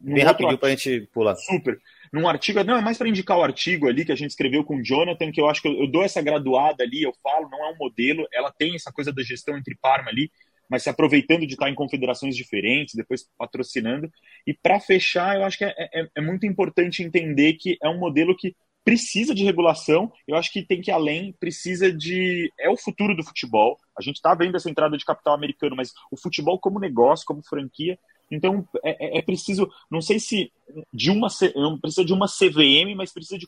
Bem 0.00 0.24
rapidinho 0.24 0.56
para 0.56 0.68
a 0.68 0.70
gente 0.70 1.08
pular. 1.12 1.36
Super. 1.36 1.78
Num 2.12 2.28
artigo, 2.28 2.62
não, 2.64 2.76
é 2.76 2.80
mais 2.80 2.98
para 2.98 3.08
indicar 3.08 3.38
o 3.38 3.42
artigo 3.42 3.88
ali 3.88 4.04
que 4.04 4.10
a 4.10 4.16
gente 4.16 4.30
escreveu 4.30 4.64
com 4.64 4.76
o 4.76 4.82
Jonathan, 4.82 5.30
que 5.30 5.40
eu 5.40 5.48
acho 5.48 5.62
que 5.62 5.68
eu, 5.68 5.74
eu, 5.74 5.86
dou 5.86 6.02
essa 6.02 6.20
graduada 6.20 6.82
ali, 6.82 7.02
eu 7.02 7.12
falo, 7.22 7.48
não 7.48 7.64
é 7.64 7.72
um 7.72 7.76
modelo, 7.76 8.26
ela 8.32 8.50
tem 8.50 8.74
essa 8.74 8.90
coisa 8.90 9.12
da 9.12 9.22
gestão 9.22 9.56
entre 9.56 9.78
Parma 9.80 10.10
ali, 10.10 10.30
mas 10.68 10.82
se 10.82 10.90
aproveitando 10.90 11.46
de 11.46 11.54
estar 11.54 11.70
em 11.70 11.74
confederações 11.74 12.34
diferentes, 12.36 12.94
depois 12.94 13.24
patrocinando. 13.38 14.10
E 14.46 14.52
para 14.52 14.80
fechar, 14.80 15.36
eu 15.36 15.44
acho 15.44 15.58
que 15.58 15.64
é, 15.64 15.74
é, 15.78 16.08
é 16.16 16.20
muito 16.20 16.46
importante 16.46 17.02
entender 17.02 17.54
que 17.54 17.76
é 17.82 17.88
um 17.88 17.98
modelo 17.98 18.36
que 18.36 18.54
precisa 18.84 19.34
de 19.34 19.44
regulação, 19.44 20.10
eu 20.26 20.36
acho 20.36 20.52
que 20.52 20.62
tem 20.62 20.80
que 20.80 20.90
ir 20.90 20.94
além, 20.94 21.34
precisa 21.38 21.92
de. 21.92 22.52
É 22.58 22.68
o 22.70 22.76
futuro 22.76 23.14
do 23.14 23.22
futebol. 23.22 23.78
A 23.96 24.02
gente 24.02 24.16
está 24.16 24.34
vendo 24.34 24.56
essa 24.56 24.70
entrada 24.70 24.96
de 24.96 25.04
capital 25.04 25.34
americano, 25.34 25.76
mas 25.76 25.92
o 26.10 26.16
futebol 26.16 26.58
como 26.58 26.80
negócio, 26.80 27.26
como 27.26 27.42
franquia, 27.42 27.98
então 28.30 28.66
é, 28.84 29.16
é, 29.16 29.18
é 29.18 29.22
preciso, 29.22 29.70
não 29.90 30.00
sei 30.00 30.20
se 30.20 30.52
de 30.92 31.10
uma 31.10 31.28
não 31.56 31.78
precisa 31.78 32.04
de 32.04 32.12
uma 32.12 32.26
CVM, 32.26 32.94
mas 32.96 33.12
precisa 33.12 33.38
de 33.38 33.46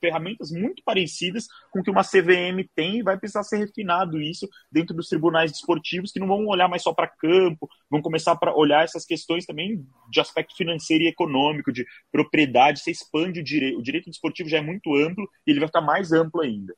ferramentas 0.00 0.50
muito 0.50 0.82
parecidas 0.84 1.46
com 1.70 1.82
que 1.82 1.90
uma 1.90 2.02
CVM 2.02 2.68
tem 2.74 2.98
e 2.98 3.02
vai 3.02 3.18
precisar 3.18 3.42
ser 3.42 3.58
refinado 3.58 4.20
isso 4.20 4.48
dentro 4.70 4.94
dos 4.94 5.08
tribunais 5.08 5.50
desportivos 5.50 6.12
que 6.12 6.20
não 6.20 6.26
vão 6.26 6.46
olhar 6.46 6.68
mais 6.68 6.82
só 6.82 6.92
para 6.92 7.08
campo, 7.08 7.68
vão 7.90 8.02
começar 8.02 8.36
para 8.36 8.54
olhar 8.54 8.84
essas 8.84 9.04
questões 9.04 9.46
também 9.46 9.86
de 10.10 10.20
aspecto 10.20 10.54
financeiro 10.56 11.04
e 11.04 11.08
econômico, 11.08 11.72
de 11.72 11.86
propriedade, 12.12 12.80
você 12.80 12.90
expande 12.90 13.40
o 13.40 13.44
direito, 13.44 13.78
o 13.78 13.82
direito 13.82 14.10
desportivo 14.10 14.48
já 14.48 14.58
é 14.58 14.62
muito 14.62 14.94
amplo 14.94 15.28
e 15.46 15.50
ele 15.50 15.60
vai 15.60 15.68
ficar 15.68 15.80
mais 15.80 16.12
amplo 16.12 16.42
ainda. 16.42 16.74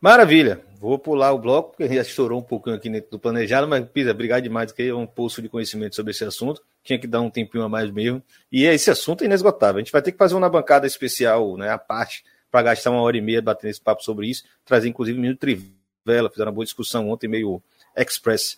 Maravilha. 0.00 0.62
Vou 0.80 0.96
pular 0.96 1.32
o 1.32 1.38
bloco, 1.38 1.70
porque 1.70 1.92
já 1.92 2.02
estourou 2.02 2.38
um 2.38 2.42
pouquinho 2.42 2.76
aqui 2.76 2.88
dentro 2.88 3.10
do 3.10 3.18
planejado, 3.18 3.66
mas, 3.66 3.84
Pisa, 3.88 4.12
obrigado 4.12 4.44
demais, 4.44 4.70
que 4.70 4.84
é 4.84 4.94
um 4.94 5.08
poço 5.08 5.42
de 5.42 5.48
conhecimento 5.48 5.96
sobre 5.96 6.12
esse 6.12 6.24
assunto. 6.24 6.62
Tinha 6.84 6.96
que 6.96 7.06
dar 7.08 7.20
um 7.20 7.28
tempinho 7.28 7.64
a 7.64 7.68
mais 7.68 7.90
mesmo. 7.90 8.22
E 8.50 8.64
esse 8.64 8.92
assunto 8.92 9.22
é 9.22 9.24
inesgotável. 9.24 9.78
A 9.78 9.80
gente 9.80 9.90
vai 9.90 10.00
ter 10.00 10.12
que 10.12 10.18
fazer 10.18 10.36
uma 10.36 10.48
bancada 10.48 10.86
especial, 10.86 11.56
né, 11.56 11.70
a 11.70 11.78
parte, 11.78 12.22
para 12.48 12.62
gastar 12.62 12.92
uma 12.92 13.02
hora 13.02 13.16
e 13.16 13.20
meia 13.20 13.42
batendo 13.42 13.70
esse 13.70 13.80
papo 13.80 14.04
sobre 14.04 14.28
isso. 14.28 14.44
Trazer, 14.64 14.88
inclusive, 14.88 15.18
o 15.18 15.20
Minuto 15.20 15.40
Trivela, 15.40 16.30
fizeram 16.30 16.50
uma 16.50 16.54
boa 16.54 16.64
discussão 16.64 17.10
ontem, 17.10 17.26
meio 17.26 17.60
express, 17.96 18.56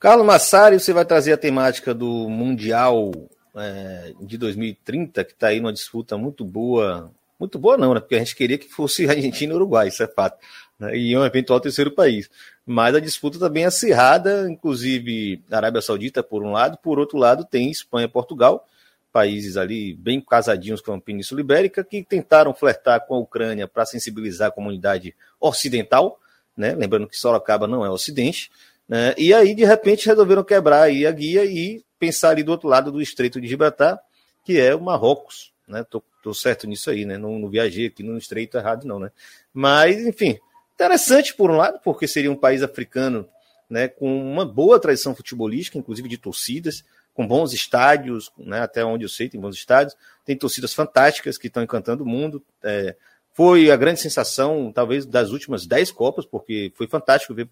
Carlos 0.00 0.26
Massari, 0.26 0.80
você 0.80 0.92
vai 0.92 1.04
trazer 1.04 1.32
a 1.32 1.36
temática 1.36 1.94
do 1.94 2.28
Mundial 2.28 3.12
é, 3.54 4.12
de 4.20 4.36
2030, 4.36 5.24
que 5.24 5.32
está 5.32 5.48
aí 5.48 5.60
numa 5.60 5.72
disputa 5.72 6.18
muito 6.18 6.44
boa. 6.44 7.12
Muito 7.38 7.60
boa 7.60 7.78
não, 7.78 7.94
né? 7.94 8.00
Porque 8.00 8.16
a 8.16 8.18
gente 8.18 8.34
queria 8.34 8.58
que 8.58 8.68
fosse 8.68 9.06
Argentina 9.08 9.52
e 9.52 9.56
Uruguai, 9.56 9.86
isso 9.86 10.02
é 10.02 10.08
fato. 10.08 10.36
Né? 10.80 10.96
E 10.96 11.16
um 11.16 11.24
eventual 11.24 11.60
terceiro 11.60 11.92
país 11.92 12.28
mas 12.70 12.94
a 12.94 13.00
disputa 13.00 13.36
está 13.36 13.48
bem 13.48 13.64
acirrada, 13.64 14.48
inclusive 14.48 15.42
Arábia 15.50 15.82
Saudita 15.82 16.22
por 16.22 16.44
um 16.44 16.52
lado, 16.52 16.78
por 16.78 17.00
outro 17.00 17.18
lado 17.18 17.44
tem 17.44 17.68
Espanha 17.68 18.04
e 18.04 18.08
Portugal, 18.08 18.64
países 19.12 19.56
ali 19.56 19.92
bem 19.94 20.20
casadinhos 20.20 20.80
com 20.80 20.92
a 20.92 21.00
Península 21.00 21.40
Ibérica, 21.40 21.82
que 21.82 22.00
tentaram 22.04 22.54
flertar 22.54 23.04
com 23.06 23.16
a 23.16 23.18
Ucrânia 23.18 23.66
para 23.66 23.84
sensibilizar 23.84 24.48
a 24.48 24.52
comunidade 24.52 25.16
ocidental, 25.40 26.20
né? 26.56 26.72
lembrando 26.72 27.08
que 27.08 27.16
Sorocaba 27.16 27.66
não 27.66 27.84
é 27.84 27.90
ocidente, 27.90 28.52
né? 28.88 29.16
e 29.18 29.34
aí 29.34 29.52
de 29.52 29.64
repente 29.64 30.06
resolveram 30.06 30.44
quebrar 30.44 30.82
aí 30.82 31.04
a 31.04 31.10
guia 31.10 31.44
e 31.44 31.82
pensar 31.98 32.30
ali 32.30 32.44
do 32.44 32.52
outro 32.52 32.68
lado 32.68 32.92
do 32.92 33.02
Estreito 33.02 33.40
de 33.40 33.48
Gibraltar, 33.48 33.98
que 34.44 34.60
é 34.60 34.76
o 34.76 34.80
Marrocos, 34.80 35.52
né? 35.66 35.84
Tô, 35.90 36.00
tô 36.22 36.32
certo 36.32 36.68
nisso 36.68 36.88
aí, 36.88 37.04
né? 37.04 37.18
Não, 37.18 37.36
não 37.36 37.48
viajei 37.48 37.86
aqui 37.86 38.04
no 38.04 38.16
Estreito 38.16 38.56
errado 38.56 38.86
não, 38.86 39.00
né? 39.00 39.10
Mas, 39.52 40.00
enfim, 40.06 40.38
Interessante, 40.80 41.34
por 41.34 41.50
um 41.50 41.56
lado, 41.56 41.78
porque 41.84 42.08
seria 42.08 42.32
um 42.32 42.36
país 42.36 42.62
africano 42.62 43.28
né, 43.68 43.86
com 43.86 44.18
uma 44.18 44.46
boa 44.46 44.80
tradição 44.80 45.14
futebolística, 45.14 45.76
inclusive 45.76 46.08
de 46.08 46.16
torcidas. 46.16 46.82
com 47.12 47.26
bons 47.26 47.52
estádios, 47.52 48.32
né, 48.38 48.60
até 48.60 48.82
onde 48.82 49.04
eu 49.04 49.08
sei, 49.08 49.28
tem 49.28 49.38
bons 49.38 49.54
estádios, 49.54 49.94
tem 50.24 50.34
torcidas 50.34 50.72
fantásticas 50.72 51.36
que 51.36 51.48
estão 51.48 51.62
encantando 51.62 52.02
o 52.02 52.06
mundo. 52.06 52.42
É, 52.62 52.96
foi 53.34 53.70
a 53.70 53.76
grande 53.76 54.00
sensação, 54.00 54.72
talvez, 54.72 55.04
das 55.04 55.32
últimas 55.32 55.66
dez 55.66 55.92
Copas, 55.92 56.24
porque 56.24 56.72
foi 56.74 56.86
fantástico 56.86 57.34
ver 57.34 57.46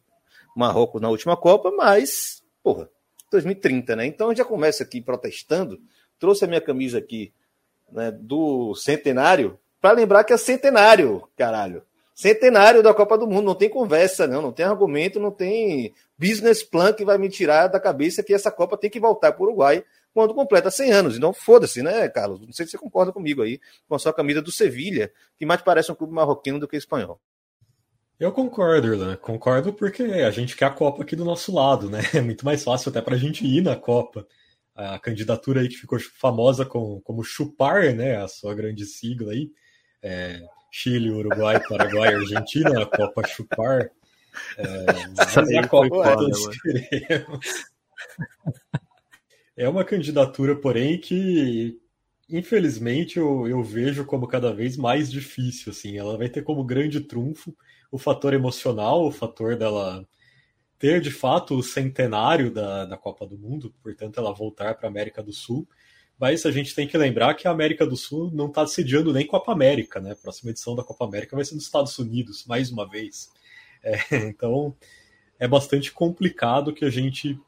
Marrocos 0.56 1.02
na 1.02 1.10
última 1.10 1.36
Copa, 1.36 1.70
mas, 1.70 2.42
porra, 2.62 2.88
2030, 3.30 3.94
né? 3.94 4.06
Então 4.06 4.34
já 4.34 4.44
começa 4.44 4.84
aqui 4.84 5.02
protestando. 5.02 5.78
Trouxe 6.18 6.46
a 6.46 6.48
minha 6.48 6.62
camisa 6.62 6.96
aqui 6.96 7.30
né, 7.92 8.10
do 8.10 8.74
centenário 8.74 9.58
para 9.82 9.92
lembrar 9.92 10.24
que 10.24 10.32
é 10.32 10.36
centenário, 10.38 11.28
caralho. 11.36 11.82
Centenário 12.18 12.82
da 12.82 12.92
Copa 12.92 13.16
do 13.16 13.28
Mundo, 13.28 13.44
não 13.44 13.54
tem 13.54 13.70
conversa, 13.70 14.26
não, 14.26 14.42
não 14.42 14.50
tem 14.50 14.66
argumento, 14.66 15.20
não 15.20 15.30
tem 15.30 15.94
business 16.18 16.64
plan 16.64 16.92
que 16.92 17.04
vai 17.04 17.16
me 17.16 17.28
tirar 17.28 17.68
da 17.68 17.78
cabeça 17.78 18.24
que 18.24 18.34
essa 18.34 18.50
Copa 18.50 18.76
tem 18.76 18.90
que 18.90 18.98
voltar 18.98 19.30
para 19.30 19.40
o 19.40 19.46
Uruguai 19.46 19.84
quando 20.12 20.34
completa 20.34 20.68
100 20.68 20.90
anos. 20.90 21.16
Então, 21.16 21.32
foda-se, 21.32 21.80
né, 21.80 22.08
Carlos? 22.08 22.40
Não 22.40 22.52
sei 22.52 22.66
se 22.66 22.72
você 22.72 22.78
concorda 22.78 23.12
comigo 23.12 23.40
aí 23.40 23.60
com 23.88 23.94
a 23.94 24.00
sua 24.00 24.12
camisa 24.12 24.42
do 24.42 24.50
Sevilha, 24.50 25.12
que 25.38 25.46
mais 25.46 25.62
parece 25.62 25.92
um 25.92 25.94
clube 25.94 26.12
marroquino 26.12 26.58
do 26.58 26.66
que 26.66 26.76
espanhol. 26.76 27.20
Eu 28.18 28.32
concordo, 28.32 28.88
Irlan. 28.88 29.14
Concordo 29.14 29.72
porque 29.72 30.02
a 30.02 30.30
gente 30.32 30.56
quer 30.56 30.64
a 30.64 30.70
Copa 30.70 31.04
aqui 31.04 31.14
do 31.14 31.24
nosso 31.24 31.54
lado, 31.54 31.88
né? 31.88 32.00
É 32.12 32.20
muito 32.20 32.44
mais 32.44 32.64
fácil 32.64 32.90
até 32.90 33.00
para 33.00 33.14
a 33.14 33.18
gente 33.18 33.46
ir 33.46 33.60
na 33.60 33.76
Copa. 33.76 34.26
A 34.74 34.98
candidatura 34.98 35.60
aí 35.60 35.68
que 35.68 35.76
ficou 35.76 36.00
famosa 36.00 36.66
com, 36.66 37.00
como 37.02 37.22
chupar, 37.22 37.94
né? 37.94 38.16
A 38.16 38.26
sua 38.26 38.56
grande 38.56 38.84
sigla 38.86 39.30
aí. 39.30 39.52
É, 40.02 40.42
Chile, 40.70 41.10
Uruguai, 41.10 41.60
Paraguai, 41.66 42.14
Argentina, 42.14 42.82
a 42.82 42.86
Copa 42.86 43.26
chupar. 43.26 43.90
É, 44.56 44.86
mas 45.16 45.36
a 45.36 45.68
Copa 45.68 46.16
todos 46.16 46.48
queremos. 46.60 47.46
É 49.56 49.68
uma 49.68 49.84
candidatura, 49.84 50.54
porém, 50.54 50.98
que 50.98 51.80
infelizmente 52.28 53.18
eu, 53.18 53.48
eu 53.48 53.62
vejo 53.62 54.04
como 54.04 54.28
cada 54.28 54.52
vez 54.52 54.76
mais 54.76 55.10
difícil. 55.10 55.72
Assim, 55.72 55.96
ela 55.96 56.16
vai 56.16 56.28
ter 56.28 56.42
como 56.42 56.64
grande 56.64 57.00
trunfo 57.00 57.56
o 57.90 57.98
fator 57.98 58.34
emocional, 58.34 59.04
o 59.06 59.10
fator 59.10 59.56
dela 59.56 60.06
ter 60.78 61.00
de 61.00 61.10
fato 61.10 61.56
o 61.56 61.62
centenário 61.62 62.52
da, 62.52 62.84
da 62.84 62.96
Copa 62.96 63.26
do 63.26 63.36
Mundo, 63.36 63.74
portanto 63.82 64.18
ela 64.18 64.32
voltar 64.32 64.76
para 64.76 64.86
a 64.86 64.90
América 64.90 65.22
do 65.22 65.32
Sul. 65.32 65.68
Mas 66.18 66.44
a 66.44 66.50
gente 66.50 66.74
tem 66.74 66.88
que 66.88 66.98
lembrar 66.98 67.34
que 67.34 67.46
a 67.46 67.50
América 67.50 67.86
do 67.86 67.96
Sul 67.96 68.30
não 68.32 68.46
está 68.46 68.66
sediando 68.66 69.12
nem 69.12 69.26
Copa 69.26 69.52
América, 69.52 70.00
né? 70.00 70.12
A 70.12 70.16
próxima 70.16 70.50
edição 70.50 70.74
da 70.74 70.82
Copa 70.82 71.04
América 71.04 71.36
vai 71.36 71.44
ser 71.44 71.54
nos 71.54 71.64
Estados 71.64 71.96
Unidos, 71.98 72.44
mais 72.46 72.70
uma 72.70 72.88
vez. 72.88 73.30
É, 73.82 73.98
então 74.26 74.76
é 75.38 75.46
bastante 75.46 75.92
complicado 75.92 76.74
que 76.74 76.84
a 76.84 76.90
gente 76.90 77.38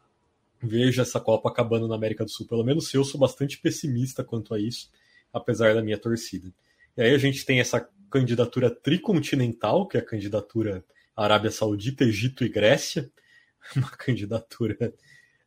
veja 0.63 1.03
essa 1.03 1.19
Copa 1.19 1.49
acabando 1.49 1.89
na 1.89 1.97
América 1.97 2.25
do 2.25 2.31
Sul. 2.31 2.47
Pelo 2.47 2.63
menos 2.65 2.93
eu 2.95 3.03
sou 3.03 3.19
bastante 3.19 3.59
pessimista 3.59 4.23
quanto 4.23 4.55
a 4.55 4.61
isso, 4.61 4.91
apesar 5.33 5.75
da 5.75 5.83
minha 5.83 5.99
torcida. 5.99 6.53
E 6.97 7.03
aí 7.03 7.15
a 7.15 7.19
gente 7.19 7.45
tem 7.45 7.61
essa 7.61 7.89
candidatura 8.11 8.71
tricontinental, 8.71 9.89
que 9.89 9.97
é 9.97 10.01
a 10.01 10.05
candidatura 10.05 10.85
Arábia 11.17 11.51
Saudita, 11.51 12.05
Egito 12.05 12.45
e 12.45 12.49
Grécia. 12.49 13.11
Uma 13.75 13.91
candidatura. 13.91 14.95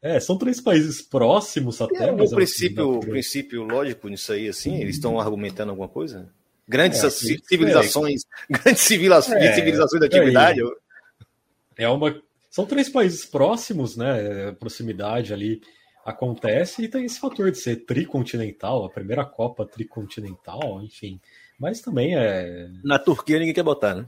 É, 0.03 0.19
são 0.19 0.37
três 0.37 0.59
países 0.59 1.01
próximos 1.01 1.81
até. 1.81 1.99
Tem 1.99 2.09
algum 2.09 2.25
é 2.25 2.29
princípio, 2.29 2.99
princípio 2.99 3.63
lógico 3.63 4.09
nisso 4.09 4.33
aí, 4.33 4.49
assim? 4.49 4.75
Eles 4.75 4.95
estão 4.95 5.17
argumentando 5.17 5.69
alguma 5.69 5.87
coisa? 5.87 6.29
Grandes 6.67 7.01
é, 7.01 7.09
civilizações, 7.09 8.23
é, 8.49 8.51
grandes 8.59 8.81
civilizações, 8.83 9.41
é, 9.41 9.53
civilizações 9.53 10.01
da 10.01 10.07
atividade. 10.07 10.59
É 11.77 11.87
uma. 11.87 12.21
São 12.51 12.65
três 12.65 12.89
países 12.89 13.25
próximos, 13.25 13.95
né? 13.95 14.51
Proximidade 14.59 15.33
ali 15.33 15.61
acontece 16.05 16.83
e 16.83 16.89
tem 16.89 17.05
esse 17.05 17.17
fator 17.17 17.49
de 17.49 17.57
ser 17.57 17.77
tricontinental, 17.85 18.83
a 18.83 18.89
primeira 18.89 19.23
Copa 19.23 19.65
tricontinental, 19.65 20.81
enfim. 20.83 21.17
Mas 21.57 21.79
também 21.79 22.17
é. 22.17 22.67
Na 22.83 22.99
Turquia 22.99 23.39
ninguém 23.39 23.53
quer 23.53 23.63
botar, 23.63 23.95
né? 23.95 24.05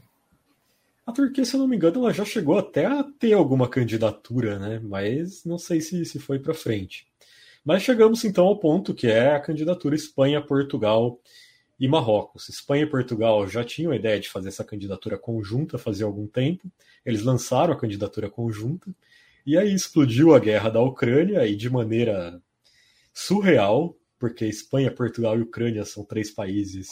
A 1.05 1.11
Turquia, 1.11 1.45
se 1.45 1.55
eu 1.55 1.59
não 1.59 1.67
me 1.67 1.75
engano, 1.75 1.99
ela 1.99 2.11
já 2.11 2.25
chegou 2.25 2.57
até 2.57 2.85
a 2.85 3.03
ter 3.03 3.33
alguma 3.33 3.69
candidatura, 3.69 4.57
né? 4.57 4.79
Mas 4.83 5.45
não 5.45 5.57
sei 5.57 5.79
se, 5.79 6.03
se 6.03 6.17
foi 6.19 6.39
para 6.39 6.53
frente. 6.53 7.07
Mas 7.63 7.83
chegamos 7.83 8.23
então 8.23 8.45
ao 8.45 8.59
ponto 8.59 8.93
que 8.93 9.07
é 9.07 9.35
a 9.35 9.39
candidatura 9.39 9.95
Espanha, 9.95 10.41
Portugal 10.41 11.19
e 11.79 11.87
Marrocos. 11.87 12.49
Espanha 12.49 12.83
e 12.83 12.89
Portugal 12.89 13.47
já 13.47 13.63
tinham 13.63 13.91
a 13.91 13.95
ideia 13.95 14.19
de 14.19 14.29
fazer 14.29 14.49
essa 14.49 14.63
candidatura 14.63 15.17
conjunta 15.17 15.77
fazia 15.77 16.05
algum 16.05 16.27
tempo. 16.27 16.71
Eles 17.05 17.23
lançaram 17.23 17.73
a 17.73 17.79
candidatura 17.79 18.29
conjunta 18.29 18.89
e 19.45 19.57
aí 19.57 19.73
explodiu 19.73 20.33
a 20.33 20.39
guerra 20.39 20.69
da 20.69 20.81
Ucrânia 20.81 21.45
e 21.45 21.55
de 21.55 21.69
maneira 21.69 22.41
surreal, 23.13 23.95
porque 24.17 24.45
Espanha, 24.45 24.91
Portugal 24.91 25.37
e 25.37 25.43
Ucrânia 25.43 25.85
são 25.85 26.03
três 26.03 26.31
países 26.31 26.89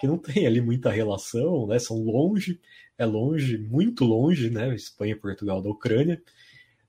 que 0.00 0.06
não 0.06 0.18
tem 0.18 0.46
ali 0.46 0.60
muita 0.60 0.90
relação, 0.90 1.66
né? 1.66 1.78
São 1.78 1.96
longe, 2.02 2.60
é 2.98 3.04
longe, 3.04 3.58
muito 3.58 4.04
longe, 4.04 4.50
né? 4.50 4.74
Espanha, 4.74 5.16
Portugal 5.16 5.60
da 5.60 5.70
Ucrânia. 5.70 6.22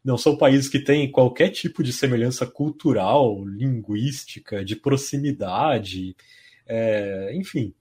Não 0.03 0.17
são 0.17 0.37
países 0.37 0.69
que 0.69 0.79
têm 0.79 1.11
qualquer 1.11 1.49
tipo 1.49 1.83
de 1.83 1.91
semelhança 1.91 2.45
cultural, 2.45 3.43
linguística, 3.45 4.63
de 4.63 4.75
proximidade, 4.75 6.15
é, 6.67 7.31
enfim. 7.35 7.73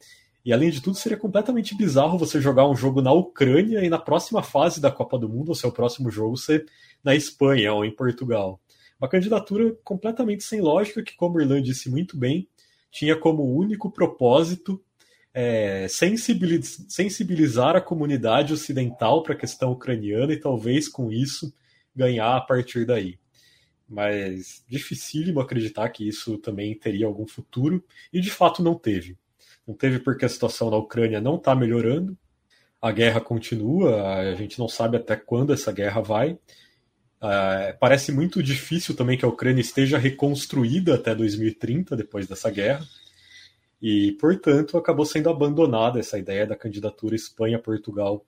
E 0.44 0.52
além 0.52 0.70
de 0.70 0.80
tudo, 0.82 0.96
seria 0.96 1.16
completamente 1.16 1.76
bizarro 1.76 2.18
você 2.18 2.40
jogar 2.40 2.68
um 2.68 2.76
jogo 2.76 3.00
na 3.00 3.12
Ucrânia 3.12 3.84
e 3.84 3.88
na 3.88 3.98
próxima 3.98 4.42
fase 4.42 4.80
da 4.80 4.90
Copa 4.90 5.18
do 5.18 5.28
Mundo, 5.28 5.52
o 5.52 5.54
seu 5.54 5.72
próximo 5.72 6.10
jogo, 6.10 6.36
ser 6.36 6.66
na 7.02 7.14
Espanha 7.14 7.72
ou 7.72 7.84
em 7.84 7.94
Portugal. 7.94 8.60
Uma 9.00 9.08
candidatura 9.08 9.74
completamente 9.82 10.44
sem 10.44 10.60
lógica 10.60 11.02
que, 11.02 11.16
como 11.16 11.38
o 11.38 11.62
disse 11.62 11.90
muito 11.90 12.16
bem, 12.16 12.46
tinha 12.90 13.16
como 13.16 13.56
único 13.56 13.90
propósito 13.90 14.82
é, 15.34 15.88
sensibiliz 15.88 16.86
sensibilizar 16.88 17.74
a 17.74 17.80
comunidade 17.80 18.52
ocidental 18.52 19.20
para 19.24 19.34
a 19.34 19.38
questão 19.38 19.72
ucraniana 19.72 20.32
e 20.32 20.38
talvez 20.40 20.88
com 20.88 21.10
isso 21.10 21.52
ganhar 21.94 22.36
a 22.36 22.40
partir 22.40 22.86
daí. 22.86 23.18
Mas 23.88 24.64
dificílimo 24.68 25.40
acreditar 25.40 25.88
que 25.88 26.08
isso 26.08 26.38
também 26.38 26.78
teria 26.78 27.06
algum 27.06 27.26
futuro 27.26 27.84
e 28.12 28.20
de 28.20 28.30
fato 28.30 28.62
não 28.62 28.76
teve. 28.76 29.18
Não 29.66 29.74
teve 29.74 29.98
porque 29.98 30.24
a 30.24 30.28
situação 30.28 30.70
na 30.70 30.76
Ucrânia 30.76 31.20
não 31.20 31.36
está 31.36 31.54
melhorando, 31.54 32.16
a 32.80 32.92
guerra 32.92 33.20
continua, 33.20 34.20
a 34.30 34.34
gente 34.34 34.58
não 34.58 34.68
sabe 34.68 34.98
até 34.98 35.16
quando 35.16 35.52
essa 35.52 35.72
guerra 35.72 36.00
vai. 36.00 36.32
Uh, 36.32 37.72
parece 37.80 38.12
muito 38.12 38.42
difícil 38.42 38.94
também 38.94 39.16
que 39.16 39.24
a 39.24 39.28
Ucrânia 39.28 39.62
esteja 39.62 39.96
reconstruída 39.96 40.94
até 40.94 41.14
2030, 41.14 41.96
depois 41.96 42.26
dessa 42.26 42.50
guerra. 42.50 42.86
E, 43.80 44.12
portanto, 44.12 44.78
acabou 44.78 45.04
sendo 45.04 45.28
abandonada 45.28 45.98
essa 45.98 46.18
ideia 46.18 46.46
da 46.46 46.56
candidatura 46.56 47.14
Espanha, 47.14 47.58
Portugal 47.58 48.24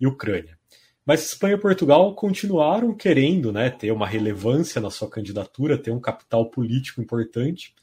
e 0.00 0.06
Ucrânia. 0.06 0.58
Mas 1.04 1.24
Espanha 1.24 1.54
e 1.54 1.60
Portugal 1.60 2.14
continuaram 2.14 2.94
querendo 2.94 3.52
né, 3.52 3.68
ter 3.70 3.90
uma 3.90 4.06
relevância 4.06 4.80
na 4.80 4.90
sua 4.90 5.10
candidatura, 5.10 5.76
ter 5.76 5.90
um 5.90 6.00
capital 6.00 6.48
político 6.48 7.00
importante, 7.02 7.74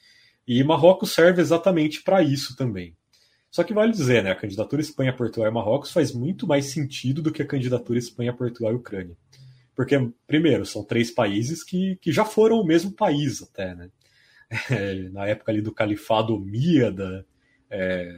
e 0.47 0.63
Marrocos 0.63 1.11
serve 1.11 1.41
exatamente 1.41 2.01
para 2.01 2.23
isso 2.23 2.55
também. 2.55 2.95
Só 3.51 3.63
que 3.63 3.73
vale 3.73 3.91
dizer, 3.91 4.23
né, 4.23 4.31
a 4.31 4.35
candidatura 4.35 4.81
Espanha, 4.81 5.15
Portugal 5.15 5.49
e 5.49 5.53
Marrocos 5.53 5.91
faz 5.91 6.13
muito 6.13 6.47
mais 6.47 6.67
sentido 6.67 7.21
do 7.21 7.31
que 7.31 7.41
a 7.41 7.47
candidatura 7.47 7.99
Espanha, 7.99 8.33
Portugal 8.33 8.71
e 8.71 8.75
Ucrânia. 8.75 9.17
Porque, 9.75 9.95
primeiro, 10.27 10.65
são 10.65 10.83
três 10.83 11.09
países 11.11 11.63
que, 11.63 11.97
que 12.01 12.11
já 12.11 12.25
foram 12.25 12.59
o 12.59 12.65
mesmo 12.65 12.91
país 12.91 13.41
até, 13.41 13.73
né? 13.75 13.89
É, 14.71 14.95
na 15.09 15.27
época 15.27 15.51
ali 15.51 15.61
do 15.61 15.71
Califado 15.71 16.33
Omíada, 16.33 17.25
é, 17.69 18.11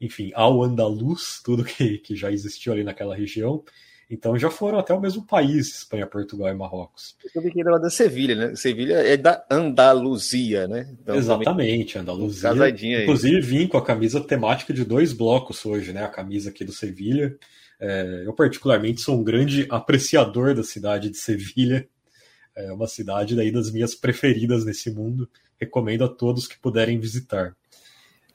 enfim, 0.00 0.30
Al-Andalus, 0.34 1.40
tudo 1.42 1.64
que, 1.64 1.98
que 1.98 2.14
já 2.14 2.30
existiu 2.30 2.72
ali 2.72 2.84
naquela 2.84 3.16
região. 3.16 3.64
Então 4.10 4.38
já 4.38 4.48
foram 4.48 4.78
até 4.78 4.94
o 4.94 5.00
mesmo 5.00 5.26
país, 5.26 5.68
Espanha, 5.68 6.06
Portugal 6.06 6.48
e 6.48 6.54
Marrocos. 6.54 7.14
Eu 7.34 7.42
vi 7.42 7.50
que 7.50 7.60
era 7.60 7.78
da 7.78 7.90
Sevilha, 7.90 8.34
né? 8.34 8.54
Sevilha 8.54 8.94
é 8.94 9.18
da 9.18 9.44
Andaluzia, 9.50 10.66
né? 10.66 10.88
Então, 11.02 11.14
Exatamente, 11.14 11.92
também... 11.92 12.02
Andaluzia. 12.02 12.48
Casadinha 12.48 13.02
Inclusive 13.02 13.36
aí. 13.36 13.42
vim 13.42 13.66
com 13.66 13.76
a 13.76 13.84
camisa 13.84 14.20
temática 14.20 14.72
de 14.72 14.82
dois 14.84 15.12
blocos 15.12 15.64
hoje, 15.66 15.92
né? 15.92 16.04
A 16.04 16.08
camisa 16.08 16.48
aqui 16.48 16.64
do 16.64 16.72
Sevilha. 16.72 17.36
É, 17.78 18.22
eu 18.24 18.32
particularmente 18.32 19.02
sou 19.02 19.14
um 19.14 19.22
grande 19.22 19.66
apreciador 19.68 20.54
da 20.54 20.62
cidade 20.62 21.10
de 21.10 21.18
Sevilha. 21.18 21.86
É 22.58 22.72
uma 22.72 22.88
cidade 22.88 23.36
daí 23.36 23.52
das 23.52 23.70
minhas 23.70 23.94
preferidas 23.94 24.64
nesse 24.64 24.90
mundo. 24.90 25.28
Recomendo 25.60 26.04
a 26.04 26.08
todos 26.08 26.48
que 26.48 26.58
puderem 26.58 26.98
visitar. 26.98 27.56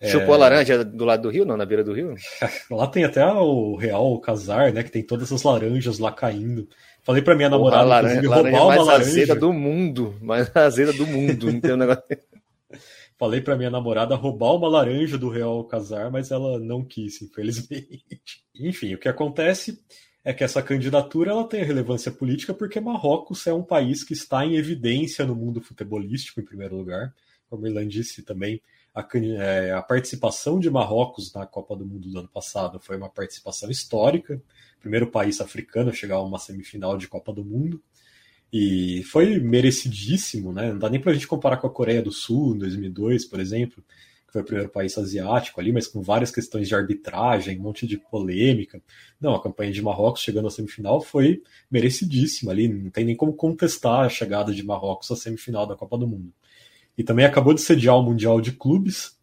Chupou 0.01 0.35
é... 0.35 0.37
a 0.37 0.39
laranja 0.39 0.83
do 0.83 1.05
lado 1.05 1.23
do 1.23 1.29
rio, 1.29 1.45
não? 1.45 1.57
Na 1.57 1.65
beira 1.65 1.83
do 1.83 1.93
rio? 1.93 2.15
lá 2.71 2.87
tem 2.87 3.03
até 3.03 3.25
o 3.25 3.75
Real 3.75 4.19
Casar, 4.19 4.71
né? 4.71 4.81
Que 4.83 4.91
tem 4.91 5.03
todas 5.03 5.27
essas 5.27 5.43
laranjas 5.43 5.99
lá 5.99 6.11
caindo. 6.11 6.67
Falei 7.03 7.21
pra 7.21 7.35
minha 7.35 7.49
namorada, 7.49 7.83
Porra, 7.83 7.95
laranja, 7.95 8.29
laranja 8.29 8.51
roubar 8.51 8.67
mais 8.67 8.79
uma 8.79 8.85
laranja. 8.85 9.09
azeda 9.09 9.35
do 9.35 9.53
mundo. 9.53 10.15
Mais 10.21 10.51
azeda 10.55 10.93
do 10.93 11.05
mundo. 11.05 11.51
não 11.51 11.59
tem 11.59 11.73
um 11.73 11.77
negócio... 11.77 12.03
Falei 13.19 13.39
pra 13.39 13.55
minha 13.55 13.69
namorada 13.69 14.15
roubar 14.15 14.55
uma 14.55 14.67
laranja 14.67 15.17
do 15.17 15.29
Real 15.29 15.63
Casar, 15.65 16.11
mas 16.11 16.31
ela 16.31 16.59
não 16.59 16.83
quis, 16.83 17.21
infelizmente. 17.21 18.43
Enfim, 18.59 18.95
o 18.95 18.97
que 18.97 19.07
acontece 19.07 19.79
é 20.23 20.33
que 20.33 20.43
essa 20.43 20.61
candidatura 20.61 21.31
ela 21.31 21.47
tem 21.47 21.63
relevância 21.63 22.11
política 22.11 22.53
porque 22.53 22.79
Marrocos 22.79 23.45
é 23.45 23.53
um 23.53 23.63
país 23.63 24.03
que 24.03 24.13
está 24.13 24.45
em 24.45 24.55
evidência 24.55 25.25
no 25.25 25.35
mundo 25.35 25.61
futebolístico, 25.61 26.39
em 26.39 26.45
primeiro 26.45 26.77
lugar. 26.77 27.13
Como 27.49 27.67
Irlan 27.67 27.87
disse 27.87 28.23
também, 28.23 28.61
a, 28.95 29.05
é, 29.39 29.71
a, 29.71 29.81
participação 29.81 30.59
de 30.59 30.69
Marrocos 30.69 31.33
na 31.33 31.45
Copa 31.45 31.75
do 31.75 31.85
Mundo 31.85 32.09
do 32.09 32.19
ano 32.19 32.29
passado 32.29 32.79
foi 32.79 32.95
uma 32.95 33.09
participação 33.09 33.69
histórica, 33.69 34.41
primeiro 34.79 35.07
país 35.07 35.41
africano 35.41 35.89
a 35.89 35.93
chegar 35.93 36.15
a 36.15 36.23
uma 36.23 36.39
semifinal 36.39 36.97
de 36.97 37.07
Copa 37.07 37.33
do 37.33 37.43
Mundo. 37.43 37.81
E 38.51 39.03
foi 39.05 39.39
merecidíssimo, 39.39 40.53
né? 40.53 40.71
Não 40.71 40.77
dá 40.77 40.87
nem 40.87 41.01
para 41.01 41.09
a 41.09 41.13
gente 41.13 41.27
comparar 41.27 41.57
com 41.57 41.65
a 41.65 41.71
Coreia 41.71 42.03
do 42.03 42.11
Sul 42.11 42.55
em 42.55 42.59
2002, 42.59 43.25
por 43.25 43.39
exemplo, 43.39 43.83
foi 44.33 44.41
o 44.41 44.45
primeiro 44.45 44.71
país 44.71 44.97
asiático 44.97 45.61
ali, 45.61 45.71
mas 45.71 45.87
com 45.87 46.01
várias 46.01 46.31
questões 46.31 46.67
de 46.67 46.73
arbitragem, 46.73 47.59
um 47.59 47.61
monte 47.61 47.85
de 47.85 47.99
polêmica. 47.99 48.81
Não, 49.21 49.35
a 49.35 49.41
campanha 49.41 49.71
de 49.71 49.79
Marrocos 49.79 50.23
chegando 50.23 50.47
à 50.47 50.49
semifinal 50.49 50.99
foi 50.99 51.43
merecidíssima 51.69 52.51
ali, 52.51 52.67
não 52.67 52.89
tem 52.89 53.05
nem 53.05 53.15
como 53.15 53.33
contestar 53.33 54.05
a 54.05 54.09
chegada 54.09 54.51
de 54.51 54.65
Marrocos 54.65 55.11
à 55.11 55.15
semifinal 55.15 55.67
da 55.67 55.75
Copa 55.75 55.99
do 55.99 56.07
Mundo. 56.07 56.33
E 56.97 57.03
também 57.03 57.25
acabou 57.25 57.53
de 57.53 57.61
sediar 57.61 57.95
o 57.95 58.01
Mundial 58.01 58.41
de 58.41 58.53
Clubes. 58.53 59.15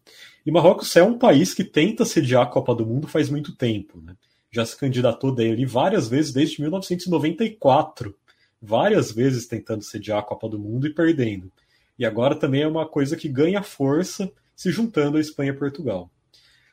E 0.45 0.51
Marrocos 0.51 0.95
é 0.95 1.03
um 1.03 1.17
país 1.17 1.53
que 1.53 1.65
tenta 1.65 2.05
sediar 2.05 2.43
a 2.43 2.49
Copa 2.49 2.73
do 2.73 2.85
Mundo 2.85 3.05
faz 3.05 3.29
muito 3.29 3.53
tempo, 3.53 4.01
né? 4.01 4.15
Já 4.49 4.65
se 4.65 4.77
candidatou 4.77 5.35
daí 5.35 5.51
ali 5.51 5.65
várias 5.65 6.07
vezes 6.07 6.31
desde 6.31 6.61
1994 6.61 8.15
várias 8.61 9.11
vezes 9.11 9.47
tentando 9.47 9.83
sediar 9.83 10.19
a 10.19 10.23
Copa 10.23 10.47
do 10.47 10.59
Mundo 10.59 10.87
e 10.87 10.93
perdendo. 10.93 11.51
E 11.97 12.05
agora 12.05 12.35
também 12.35 12.61
é 12.61 12.67
uma 12.67 12.87
coisa 12.87 13.17
que 13.17 13.27
ganha 13.27 13.63
força 13.63 14.31
se 14.61 14.71
juntando 14.71 15.17
a 15.17 15.19
Espanha 15.19 15.49
e 15.49 15.57
Portugal. 15.57 16.11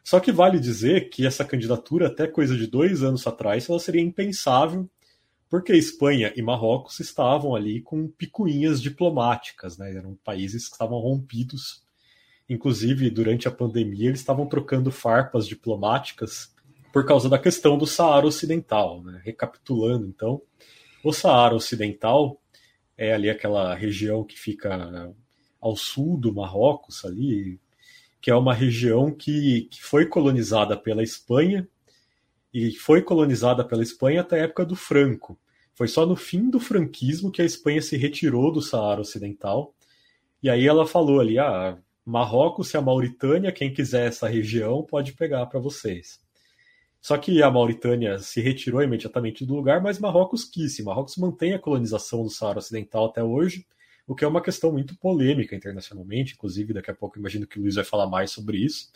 Só 0.05 0.21
que 0.21 0.31
vale 0.31 0.61
dizer 0.61 1.09
que 1.09 1.27
essa 1.27 1.43
candidatura, 1.43 2.09
até 2.09 2.27
coisa 2.27 2.55
de 2.55 2.67
dois 2.67 3.03
anos 3.03 3.27
atrás, 3.27 3.67
ela 3.67 3.81
seria 3.81 4.03
impensável, 4.03 4.87
porque 5.49 5.73
Espanha 5.73 6.31
e 6.37 6.43
Marrocos 6.43 7.01
estavam 7.01 7.57
ali 7.57 7.81
com 7.81 8.07
picuinhas 8.07 8.83
diplomáticas, 8.83 9.79
né? 9.79 9.97
eram 9.97 10.19
países 10.23 10.67
que 10.67 10.73
estavam 10.73 10.99
rompidos. 10.99 11.83
Inclusive, 12.47 13.09
durante 13.09 13.49
a 13.49 13.51
pandemia, 13.51 14.09
eles 14.09 14.21
estavam 14.21 14.47
trocando 14.47 14.91
farpas 14.91 15.47
diplomáticas 15.47 16.55
por 16.93 17.07
causa 17.07 17.27
da 17.27 17.39
questão 17.39 17.79
do 17.79 17.87
Saara 17.87 18.27
Ocidental. 18.27 19.03
Né? 19.03 19.19
Recapitulando, 19.25 20.07
então, 20.07 20.43
o 21.03 21.11
Saara 21.11 21.55
Ocidental 21.55 22.39
é 22.99 23.15
ali 23.15 23.31
aquela 23.31 23.75
região 23.75 24.25
que 24.25 24.39
fica 24.39 25.11
ao 25.59 25.75
sul 25.75 26.19
do 26.19 26.35
Marrocos, 26.35 27.03
ali, 27.07 27.59
que 28.21 28.31
é 28.31 28.35
uma 28.35 28.55
região 28.55 29.13
que, 29.13 29.69
que 29.71 29.83
foi 29.83 30.07
colonizada 30.07 30.77
pela 30.77 31.03
Espanha 31.03 31.69
e 32.53 32.73
foi 32.73 33.03
colonizada 33.03 33.65
pela 33.65 33.83
Espanha 33.83 34.23
até 34.23 34.41
a 34.41 34.45
época 34.45 34.65
do 34.65 34.75
Franco. 34.75 35.39
Foi 35.75 35.87
só 35.87 36.05
no 36.05 36.17
fim 36.17 36.51
do 36.51 36.59
franquismo 36.59 37.31
que 37.31 37.41
a 37.41 37.45
Espanha 37.45 37.81
se 37.81 37.97
retirou 37.97 38.53
do 38.53 38.61
Saara 38.61 39.01
Ocidental. 39.01 39.75
E 40.43 40.51
aí 40.51 40.67
ela 40.67 40.87
falou 40.87 41.21
ali: 41.21 41.39
ah, 41.39 41.79
Marrocos 42.05 42.73
e 42.73 42.77
a 42.77 42.81
Mauritânia, 42.81 43.53
quem 43.53 43.73
quiser 43.73 44.09
essa 44.09 44.27
região 44.27 44.83
pode 44.83 45.13
pegar 45.13 45.47
para 45.47 45.61
vocês. 45.61 46.19
Só 47.01 47.17
que 47.17 47.43
a 47.43 47.51
Mauritânia 47.51 48.19
se 48.19 48.41
retirou 48.41 48.83
imediatamente 48.83 49.47
do 49.47 49.55
lugar, 49.55 49.81
mas 49.81 50.01
Marrocos 50.01 50.45
quis. 50.45 50.81
Marrocos 50.81 51.17
mantém 51.17 51.55
a 51.55 51.59
colonização 51.59 52.25
do 52.25 52.31
Saara 52.31 52.59
Ocidental 52.59 53.07
até 53.07 53.23
hoje, 53.23 53.65
o 54.09 54.15
que 54.15 54.25
é 54.25 54.29
uma 54.29 54.41
questão 54.41 54.73
muito 54.73 54.97
polêmica 54.97 55.55
internacionalmente. 55.55 56.33
Inclusive, 56.33 56.73
daqui 56.73 56.91
a 56.91 56.95
pouco 56.95 57.19
imagino 57.19 57.47
que 57.47 57.59
o 57.59 57.63
Luiz 57.63 57.75
vai 57.75 57.85
falar 57.85 58.07
mais 58.07 58.31
sobre 58.31 58.57
isso. 58.57 58.91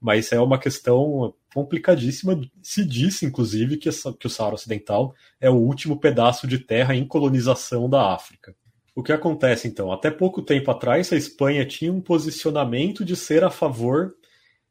Mas 0.00 0.30
é 0.30 0.38
uma 0.38 0.58
questão 0.58 1.34
complicadíssima. 1.52 2.40
Se 2.62 2.84
disse, 2.84 3.26
inclusive, 3.26 3.76
que, 3.76 3.88
essa, 3.88 4.12
que 4.12 4.28
o 4.28 4.30
Saara 4.30 4.54
Ocidental 4.54 5.12
é 5.40 5.50
o 5.50 5.54
último 5.54 5.98
pedaço 5.98 6.46
de 6.46 6.58
terra 6.58 6.94
em 6.94 7.04
colonização 7.04 7.90
da 7.90 8.14
África. 8.14 8.54
O 8.94 9.02
que 9.02 9.12
acontece 9.12 9.66
então? 9.66 9.90
Até 9.90 10.08
pouco 10.08 10.40
tempo 10.40 10.70
atrás, 10.70 11.12
a 11.12 11.16
Espanha 11.16 11.66
tinha 11.66 11.92
um 11.92 12.00
posicionamento 12.00 13.04
de 13.04 13.16
ser 13.16 13.42
a 13.42 13.50
favor 13.50 14.14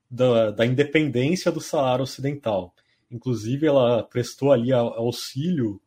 da, 0.09 0.51
da 0.51 0.65
independência 0.65 1.51
do 1.51 1.59
Saara 1.59 2.03
Ocidental. 2.03 2.73
Inclusive, 3.11 3.67
ela 3.67 4.01
prestou 4.01 4.53
ali 4.53 4.71
auxílio 4.71 5.81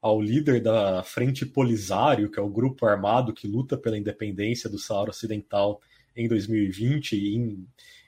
ao 0.00 0.20
líder 0.20 0.60
da 0.60 1.02
Frente 1.02 1.44
Polisário, 1.44 2.30
que 2.30 2.38
é 2.38 2.42
o 2.42 2.48
grupo 2.48 2.86
armado 2.86 3.32
que 3.32 3.48
luta 3.48 3.76
pela 3.76 3.98
independência 3.98 4.70
do 4.70 4.78
Saara 4.78 5.10
Ocidental 5.10 5.80
em 6.16 6.28
2020, 6.28 7.16
e 7.16 7.36
em, 7.36 7.66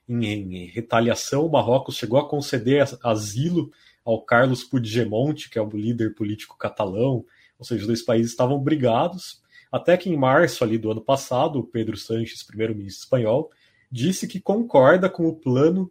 em, 0.09 0.25
em 0.25 0.67
retaliação, 0.67 1.47
o 1.47 1.51
Marrocos 1.51 1.97
chegou 1.97 2.19
a 2.19 2.29
conceder 2.29 2.85
asilo 3.03 3.71
ao 4.05 4.23
Carlos 4.23 4.65
Puigdemont, 4.65 5.49
que 5.49 5.59
é 5.59 5.63
o 5.63 5.71
líder 5.71 6.15
político 6.15 6.57
catalão, 6.57 7.25
ou 7.59 7.65
seja, 7.65 7.83
os 7.83 7.87
dois 7.87 8.03
países 8.03 8.33
estavam 8.33 8.59
brigados, 8.59 9.43
até 9.71 9.97
que 9.97 10.09
em 10.09 10.17
março 10.17 10.65
ali 10.65 10.79
do 10.79 10.91
ano 10.91 11.01
passado, 11.01 11.61
o 11.61 11.65
Pedro 11.65 11.97
Sanches, 11.97 12.43
primeiro-ministro 12.43 13.05
espanhol, 13.05 13.51
disse 13.91 14.27
que 14.27 14.41
concorda 14.41 15.09
com 15.09 15.27
o 15.27 15.37
plano 15.37 15.91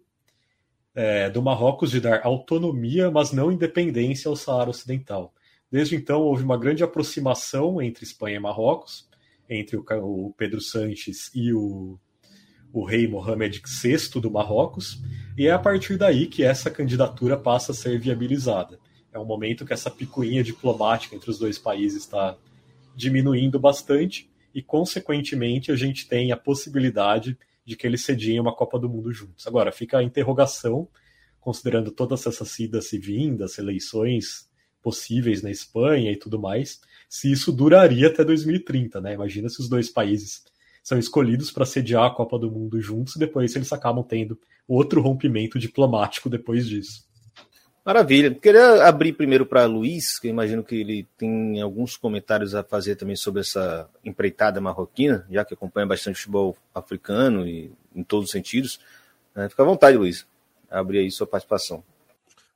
é, 0.95 1.29
do 1.29 1.41
Marrocos 1.41 1.91
de 1.91 2.01
dar 2.01 2.25
autonomia, 2.25 3.11
mas 3.11 3.31
não 3.31 3.51
independência 3.51 4.27
ao 4.27 4.35
Saara 4.35 4.69
Ocidental. 4.69 5.33
Desde 5.71 5.95
então, 5.95 6.21
houve 6.21 6.43
uma 6.43 6.57
grande 6.57 6.83
aproximação 6.83 7.81
entre 7.81 8.03
Espanha 8.03 8.37
e 8.37 8.39
Marrocos, 8.39 9.07
entre 9.47 9.77
o, 9.77 10.33
Pedro 10.37 10.59
Sanches 10.61 11.31
e 11.33 11.53
o, 11.53 11.99
o 12.73 12.83
rei 12.83 13.07
Mohamed 13.07 13.61
VI 13.65 14.19
do 14.19 14.31
Marrocos, 14.31 15.01
e 15.37 15.47
é 15.47 15.51
a 15.51 15.59
partir 15.59 15.97
daí 15.97 16.27
que 16.27 16.43
essa 16.43 16.71
candidatura 16.71 17.37
passa 17.37 17.71
a 17.71 17.75
ser 17.75 17.99
viabilizada. 17.99 18.79
É 19.11 19.19
um 19.19 19.25
momento 19.25 19.65
que 19.65 19.73
essa 19.73 19.89
picuinha 19.89 20.43
diplomática 20.43 21.15
entre 21.15 21.29
os 21.29 21.39
dois 21.39 21.57
países 21.57 22.03
está 22.03 22.37
diminuindo 22.95 23.59
bastante, 23.59 24.29
e, 24.53 24.61
consequentemente, 24.63 25.71
a 25.71 25.75
gente 25.75 26.07
tem 26.07 26.31
a 26.31 26.37
possibilidade 26.37 27.37
de 27.63 27.75
que 27.75 27.85
eles 27.85 28.03
cediem 28.03 28.39
uma 28.39 28.55
Copa 28.55 28.79
do 28.79 28.89
Mundo 28.89 29.11
juntos. 29.11 29.45
Agora, 29.45 29.71
fica 29.71 29.99
a 29.99 30.03
interrogação, 30.03 30.87
considerando 31.39 31.91
todas 31.91 32.25
essas 32.25 32.57
idas 32.57 32.91
e 32.91 32.97
vindas, 32.97 33.59
eleições 33.59 34.48
possíveis 34.81 35.41
na 35.41 35.51
Espanha 35.51 36.11
e 36.11 36.15
tudo 36.15 36.39
mais, 36.39 36.79
se 37.07 37.31
isso 37.31 37.51
duraria 37.51 38.07
até 38.07 38.23
2030, 38.23 39.01
né? 39.01 39.13
Imagina 39.13 39.49
se 39.49 39.59
os 39.59 39.69
dois 39.69 39.89
países 39.89 40.43
são 40.83 40.97
escolhidos 40.97 41.51
para 41.51 41.65
sediar 41.65 42.05
a 42.05 42.09
Copa 42.09 42.39
do 42.39 42.51
Mundo 42.51 42.79
juntos 42.81 43.15
e 43.15 43.19
depois 43.19 43.55
eles 43.55 43.71
acabam 43.71 44.03
tendo 44.03 44.39
outro 44.67 45.01
rompimento 45.01 45.59
diplomático 45.59 46.29
depois 46.29 46.67
disso. 46.67 47.09
Maravilha. 47.83 48.35
Queria 48.35 48.87
abrir 48.87 49.13
primeiro 49.13 49.45
para 49.45 49.65
Luiz, 49.65 50.19
que 50.19 50.27
eu 50.27 50.31
imagino 50.31 50.63
que 50.63 50.75
ele 50.75 51.07
tem 51.17 51.59
alguns 51.59 51.97
comentários 51.97 52.53
a 52.53 52.63
fazer 52.63 52.95
também 52.95 53.15
sobre 53.15 53.41
essa 53.41 53.89
empreitada 54.03 54.61
marroquina, 54.61 55.25
já 55.29 55.43
que 55.43 55.53
acompanha 55.53 55.87
bastante 55.87 56.17
futebol 56.17 56.55
africano 56.75 57.47
e 57.47 57.71
em 57.95 58.03
todos 58.03 58.25
os 58.25 58.31
sentidos. 58.31 58.79
É, 59.35 59.49
fica 59.49 59.63
à 59.63 59.65
vontade, 59.65 59.97
Luiz. 59.97 60.27
Abrir 60.69 60.99
aí 60.99 61.09
sua 61.09 61.25
participação. 61.25 61.83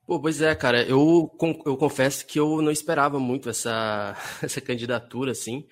Pô, 0.06 0.20
pois 0.20 0.42
é, 0.42 0.54
cara. 0.56 0.84
Eu, 0.84 1.32
eu 1.66 1.78
confesso 1.78 2.26
que 2.26 2.40
eu 2.40 2.62
não 2.62 2.72
esperava 2.72 3.20
muito 3.20 3.50
essa, 3.50 4.16
essa 4.44 4.60
candidatura, 4.60 5.32
assim, 5.32 5.66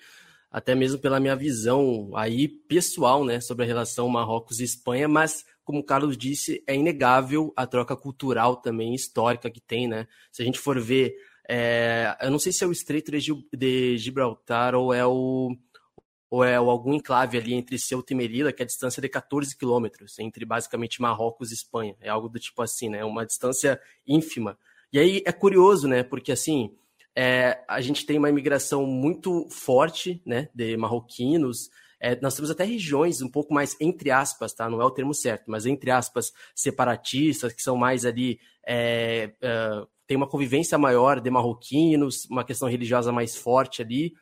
até 0.50 0.74
mesmo 0.74 0.98
pela 0.98 1.20
minha 1.20 1.36
visão 1.36 2.10
aí 2.16 2.48
pessoal, 2.48 3.24
né, 3.24 3.40
sobre 3.40 3.64
a 3.64 3.66
relação 3.66 4.08
Marrocos 4.08 4.60
e 4.60 4.64
Espanha, 4.64 5.06
mas 5.08 5.44
como 5.64 5.80
o 5.80 5.84
Carlos 5.84 6.16
disse, 6.16 6.62
é 6.66 6.74
inegável 6.74 7.52
a 7.56 7.66
troca 7.66 7.96
cultural 7.96 8.56
também 8.56 8.94
histórica 8.94 9.50
que 9.50 9.60
tem, 9.60 9.86
né? 9.86 10.08
Se 10.32 10.42
a 10.42 10.44
gente 10.44 10.58
for 10.58 10.80
ver, 10.80 11.14
é, 11.48 12.16
eu 12.20 12.30
não 12.30 12.38
sei 12.38 12.52
se 12.52 12.64
é 12.64 12.66
o 12.66 12.72
Estreito 12.72 13.12
de 13.56 13.96
Gibraltar 13.98 14.74
ou 14.74 14.92
é 14.92 15.06
o 15.06 15.56
ou 16.32 16.42
é 16.42 16.56
algum 16.56 16.94
enclave 16.94 17.36
ali 17.36 17.52
entre 17.52 17.78
Ceuta 17.78 18.14
e 18.14 18.16
Melilla, 18.16 18.54
que 18.54 18.62
é 18.62 18.64
a 18.64 18.66
distância 18.66 19.02
de 19.02 19.08
14 19.10 19.54
quilômetros, 19.54 20.18
entre 20.18 20.46
basicamente 20.46 21.02
Marrocos 21.02 21.50
e 21.50 21.54
Espanha. 21.54 21.94
É 22.00 22.08
algo 22.08 22.26
do 22.26 22.40
tipo 22.40 22.62
assim, 22.62 22.88
né? 22.88 23.04
Uma 23.04 23.26
distância 23.26 23.78
ínfima. 24.06 24.56
E 24.90 24.98
aí 24.98 25.22
é 25.26 25.30
curioso, 25.30 25.86
né? 25.86 26.02
Porque 26.02 26.32
assim, 26.32 26.74
é, 27.14 27.62
a 27.68 27.82
gente 27.82 28.06
tem 28.06 28.16
uma 28.16 28.30
imigração 28.30 28.86
muito 28.86 29.46
forte, 29.50 30.22
né? 30.24 30.48
De 30.54 30.74
marroquinos, 30.74 31.68
é, 32.00 32.18
nós 32.22 32.34
temos 32.34 32.50
até 32.50 32.64
regiões 32.64 33.20
um 33.20 33.28
pouco 33.28 33.52
mais, 33.52 33.76
entre 33.78 34.10
aspas, 34.10 34.54
tá? 34.54 34.70
Não 34.70 34.80
é 34.80 34.86
o 34.86 34.90
termo 34.90 35.12
certo, 35.12 35.50
mas 35.50 35.66
entre 35.66 35.90
aspas, 35.90 36.32
separatistas, 36.54 37.52
que 37.52 37.60
são 37.60 37.76
mais 37.76 38.06
ali. 38.06 38.40
É, 38.66 39.34
é, 39.38 39.86
tem 40.06 40.16
uma 40.16 40.26
convivência 40.26 40.78
maior 40.78 41.20
de 41.20 41.28
marroquinos, 41.28 42.24
uma 42.30 42.42
questão 42.42 42.70
religiosa 42.70 43.12
mais 43.12 43.36
forte 43.36 43.82
ali. 43.82 44.14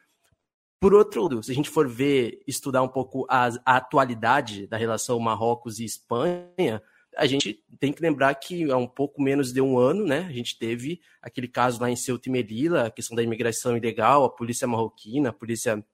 Por 0.81 0.95
outro 0.95 1.25
lado, 1.25 1.43
se 1.43 1.53
a 1.53 1.55
gente 1.55 1.69
for 1.69 1.87
ver, 1.87 2.41
estudar 2.47 2.83
um 2.83 2.89
pouco 2.89 3.27
a, 3.29 3.49
a 3.67 3.77
atualidade 3.77 4.67
da 4.67 4.79
relação 4.79 5.21
Marrocos 5.21 5.79
e 5.79 5.85
Espanha, 5.85 6.83
a 7.15 7.27
gente 7.27 7.63
tem 7.79 7.93
que 7.93 8.01
lembrar 8.01 8.35
que 8.37 8.71
há 8.71 8.79
um 8.79 8.87
pouco 8.87 9.21
menos 9.21 9.53
de 9.53 9.61
um 9.61 9.79
ano, 9.79 10.07
né, 10.07 10.21
a 10.21 10.33
gente 10.33 10.59
teve 10.59 11.01
aquele 11.21 11.49
caso 11.49 11.79
lá 11.83 11.91
em 11.91 11.97
Ceuta 11.97 12.31
e 12.31 12.33
Melilla, 12.33 12.87
a 12.87 12.91
questão 12.91 13.15
da 13.15 13.23
imigração 13.23 13.77
ilegal, 13.77 14.25
a 14.25 14.31
polícia 14.31 14.67
marroquina, 14.67 15.29
a 15.29 15.33
polícia 15.35 15.85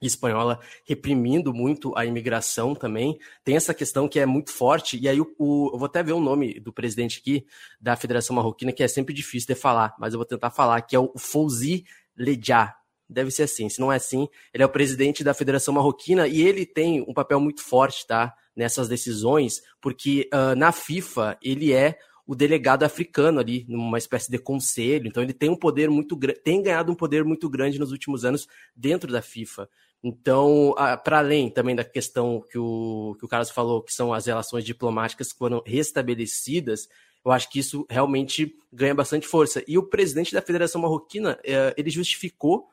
espanhola 0.00 0.58
reprimindo 0.86 1.52
muito 1.52 1.94
a 1.94 2.06
imigração 2.06 2.74
também. 2.74 3.18
Tem 3.44 3.56
essa 3.56 3.74
questão 3.74 4.08
que 4.08 4.18
é 4.18 4.24
muito 4.24 4.50
forte, 4.50 4.98
e 4.98 5.06
aí 5.06 5.20
o, 5.20 5.34
o, 5.38 5.70
eu 5.74 5.78
vou 5.78 5.84
até 5.84 6.02
ver 6.02 6.12
o 6.12 6.20
nome 6.20 6.58
do 6.58 6.72
presidente 6.72 7.20
aqui 7.20 7.44
da 7.78 7.94
Federação 7.94 8.34
Marroquina, 8.36 8.72
que 8.72 8.82
é 8.82 8.88
sempre 8.88 9.12
difícil 9.12 9.54
de 9.54 9.60
falar, 9.60 9.94
mas 9.98 10.14
eu 10.14 10.18
vou 10.18 10.24
tentar 10.24 10.50
falar, 10.50 10.80
que 10.80 10.96
é 10.96 10.98
o 10.98 11.12
Fouzi 11.18 11.84
Ledja. 12.16 12.79
Deve 13.10 13.30
ser 13.30 13.42
assim, 13.42 13.68
se 13.68 13.80
não 13.80 13.92
é 13.92 13.96
assim, 13.96 14.28
ele 14.54 14.62
é 14.62 14.66
o 14.66 14.70
presidente 14.70 15.24
da 15.24 15.34
Federação 15.34 15.74
Marroquina 15.74 16.28
e 16.28 16.42
ele 16.42 16.64
tem 16.64 17.02
um 17.02 17.12
papel 17.12 17.40
muito 17.40 17.62
forte, 17.62 18.06
tá? 18.06 18.32
Nessas 18.54 18.88
decisões, 18.88 19.62
porque 19.80 20.28
uh, 20.32 20.54
na 20.56 20.70
FIFA 20.70 21.36
ele 21.42 21.72
é 21.72 21.98
o 22.26 22.34
delegado 22.36 22.84
africano 22.84 23.40
ali, 23.40 23.64
numa 23.68 23.98
espécie 23.98 24.30
de 24.30 24.38
conselho. 24.38 25.08
Então 25.08 25.20
ele 25.20 25.32
tem 25.32 25.50
um 25.50 25.56
poder 25.56 25.90
muito 25.90 26.16
tem 26.44 26.62
ganhado 26.62 26.92
um 26.92 26.94
poder 26.94 27.24
muito 27.24 27.50
grande 27.50 27.78
nos 27.78 27.90
últimos 27.90 28.24
anos 28.24 28.46
dentro 28.76 29.10
da 29.10 29.20
FIFA. 29.20 29.68
Então, 30.02 30.74
para 31.04 31.18
além 31.18 31.50
também 31.50 31.74
da 31.74 31.84
questão 31.84 32.40
que 32.48 32.56
o, 32.56 33.16
que 33.18 33.24
o 33.24 33.28
Carlos 33.28 33.50
falou, 33.50 33.82
que 33.82 33.92
são 33.92 34.14
as 34.14 34.26
relações 34.26 34.64
diplomáticas 34.64 35.32
que 35.32 35.38
foram 35.38 35.62
restabelecidas, 35.66 36.88
eu 37.24 37.32
acho 37.32 37.50
que 37.50 37.58
isso 37.58 37.84
realmente 37.90 38.54
ganha 38.72 38.94
bastante 38.94 39.26
força. 39.26 39.62
E 39.66 39.76
o 39.76 39.82
presidente 39.82 40.32
da 40.32 40.40
Federação 40.40 40.80
Marroquina, 40.80 41.38
ele 41.76 41.90
justificou 41.90 42.68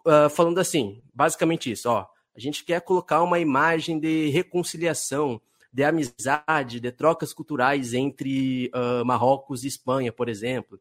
uh, 0.00 0.28
falando 0.30 0.58
assim, 0.58 1.02
basicamente 1.14 1.70
isso, 1.70 1.88
ó, 1.88 2.06
a 2.34 2.40
gente 2.40 2.64
quer 2.64 2.80
colocar 2.80 3.22
uma 3.22 3.38
imagem 3.38 3.98
de 3.98 4.28
reconciliação, 4.28 5.40
de 5.72 5.84
amizade, 5.84 6.80
de 6.80 6.90
trocas 6.92 7.32
culturais 7.32 7.94
entre 7.94 8.70
uh, 8.74 9.04
Marrocos 9.04 9.64
e 9.64 9.68
Espanha, 9.68 10.12
por 10.12 10.28
exemplo 10.28 10.80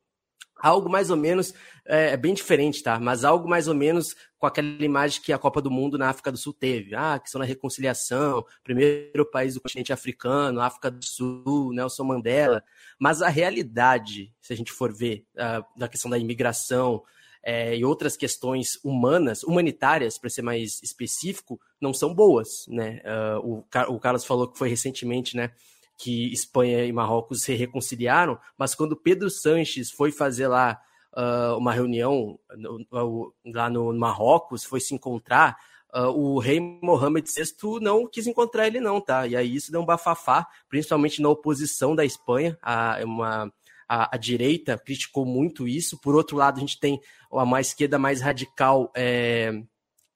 algo 0.57 0.89
mais 0.89 1.09
ou 1.09 1.18
menos, 1.18 1.53
é, 1.86 2.11
é, 2.11 2.18
bem 2.18 2.34
diferente, 2.34 2.82
tá? 2.82 2.99
Mas 2.99 3.24
algo 3.24 3.47
mais 3.47 3.68
ou 3.68 3.76
menos 3.76 4.16
com 4.38 4.47
aquela 4.47 4.84
imagem 4.84 5.22
que 5.22 5.34
a 5.34 5.38
Copa 5.38 5.61
do 5.61 5.70
Mundo 5.70 5.97
na 5.97 6.09
África 6.09 6.32
do 6.32 6.38
Sul 6.38 6.53
teve. 6.53 6.95
Ah, 6.95 7.20
questão 7.20 7.39
da 7.39 7.45
reconciliação, 7.45 8.43
primeiro 8.63 9.26
país 9.26 9.53
do 9.53 9.61
continente 9.61 9.93
africano, 9.93 10.61
África 10.61 10.89
do 10.89 11.03
Sul, 11.03 11.72
Nelson 11.74 12.03
Mandela. 12.03 12.63
Mas 12.99 13.22
a 13.22 13.30
realidade, 13.30 14.34
se 14.41 14.53
a 14.53 14.55
gente 14.55 14.72
for 14.72 14.93
ver, 14.93 15.26
uh, 15.36 15.63
da 15.78 15.88
questão 15.88 16.09
da 16.09 16.18
imigração 16.18 17.03
é, 17.45 17.77
e 17.77 17.85
outras 17.85 18.17
questões 18.17 18.79
humanas, 18.83 19.43
humanitárias, 19.43 20.17
para 20.17 20.31
ser 20.31 20.41
mais 20.41 20.81
específico, 20.81 21.61
não 21.79 21.93
são 21.93 22.13
boas, 22.13 22.65
né? 22.67 23.01
Uh, 23.39 23.63
o, 23.87 23.93
o 23.95 23.99
Carlos 23.99 24.25
falou 24.25 24.47
que 24.47 24.57
foi 24.57 24.67
recentemente, 24.67 25.37
né? 25.37 25.51
que 25.97 26.31
Espanha 26.33 26.85
e 26.85 26.91
Marrocos 26.91 27.43
se 27.43 27.53
reconciliaram, 27.53 28.37
mas 28.57 28.75
quando 28.75 28.95
Pedro 28.95 29.29
Sanches 29.29 29.91
foi 29.91 30.11
fazer 30.11 30.47
lá 30.47 30.79
uh, 31.15 31.57
uma 31.57 31.71
reunião 31.71 32.37
no, 32.57 33.33
lá 33.45 33.69
no 33.69 33.93
Marrocos, 33.93 34.63
foi 34.63 34.81
se 34.81 34.93
encontrar, 34.93 35.57
uh, 35.93 36.09
o 36.09 36.39
rei 36.39 36.59
Mohammed 36.59 37.29
VI 37.29 37.79
não 37.81 38.07
quis 38.07 38.27
encontrar 38.27 38.67
ele 38.67 38.79
não, 38.79 38.99
tá? 38.99 39.25
E 39.25 39.35
aí 39.35 39.55
isso 39.55 39.71
deu 39.71 39.81
um 39.81 39.85
bafafá, 39.85 40.45
principalmente 40.67 41.21
na 41.21 41.29
oposição 41.29 41.95
da 41.95 42.03
Espanha, 42.03 42.57
a 42.61 42.99
uma 43.03 43.51
a, 43.88 44.15
a, 44.15 44.17
direita 44.17 44.77
criticou 44.77 45.25
muito 45.25 45.67
isso. 45.67 45.99
Por 45.99 46.15
outro 46.15 46.38
lado, 46.38 46.57
a 46.57 46.59
gente 46.59 46.79
tem 46.79 46.99
uma 47.31 47.61
esquerda 47.61 47.99
mais 47.99 48.21
radical 48.21 48.91
é, 48.95 49.51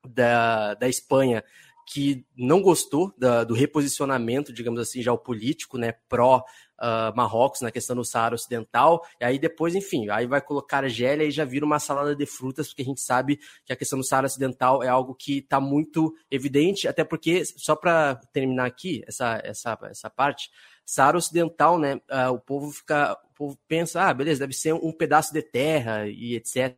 da, 0.06 0.74
da 0.76 0.88
Espanha, 0.88 1.44
que 1.92 2.24
não 2.38 2.62
gostou 2.62 3.12
da, 3.18 3.44
do 3.44 3.56
reposicionamento, 3.56 4.54
digamos 4.54 4.80
assim, 4.80 5.02
já 5.02 5.12
o 5.12 5.18
político, 5.18 5.76
né, 5.76 5.94
pró 6.08 6.44
uh, 6.80 7.16
Marrocos 7.16 7.62
na 7.62 7.72
questão 7.72 7.96
do 7.96 8.06
Saara 8.06 8.36
Ocidental, 8.36 9.04
e 9.20 9.26
aí 9.26 9.40
depois, 9.40 9.74
enfim, 9.74 10.08
aí 10.10 10.28
vai 10.28 10.40
colocar 10.40 10.84
Argélia 10.84 11.26
e 11.26 11.32
já 11.32 11.44
vira 11.44 11.66
uma 11.66 11.80
salada 11.80 12.16
de 12.16 12.28
frutas, 12.28 12.68
porque 12.68 12.84
a 12.84 12.86
gente 12.86 13.02
sabe 13.02 13.40
que 13.66 13.74
a 13.74 13.76
questão 13.76 13.98
do 13.98 14.06
Saara 14.06 14.28
Ocidental 14.28 14.84
é 14.84 14.88
algo 14.88 15.16
que 15.16 15.40
está 15.40 15.60
muito 15.60 16.14
evidente, 16.30 16.88
até 16.88 17.04
porque, 17.04 17.44
só 17.44 17.76
para 17.76 18.16
terminar 18.32 18.68
aqui 18.68 19.04
essa, 19.08 19.42
essa, 19.44 19.76
essa 19.90 20.10
parte, 20.12 20.52
Saara 20.86 21.18
Ocidental, 21.18 21.80
né, 21.80 21.96
uh, 21.96 22.32
o 22.32 22.40
povo 22.40 22.72
fica, 22.72 23.18
povo 23.40 23.58
pensa, 23.68 24.02
ah, 24.02 24.14
beleza, 24.14 24.42
deve 24.42 24.54
ser 24.54 24.74
um 24.74 24.92
pedaço 24.92 25.34
de 25.34 25.42
terra 25.42 26.08
e 26.08 26.36
etc. 26.36 26.76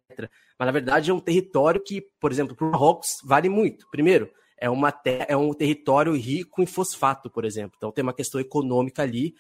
Mas 0.60 0.66
na 0.68 0.72
verdade 0.72 1.10
é 1.10 1.14
um 1.14 1.20
território 1.20 1.82
que, 1.84 2.02
por 2.20 2.32
exemplo, 2.32 2.56
para 2.56 2.68
o 2.68 2.72
Marrocos 2.72 3.18
vale 3.24 3.50
muito. 3.50 3.90
Primeiro, 3.90 4.32
é, 4.60 4.70
uma 4.70 4.94
é 5.28 5.36
um 5.36 5.54
território 5.54 6.14
rico 6.16 6.62
em 6.62 6.68
fosfato, 6.68 7.32
por 7.32 7.44
exemplo. 7.46 7.74
Então 7.78 7.92
tem 7.92 8.04
uma 8.04 8.14
questão 8.14 8.40
econômica 8.40 9.02
ali. 9.02 9.34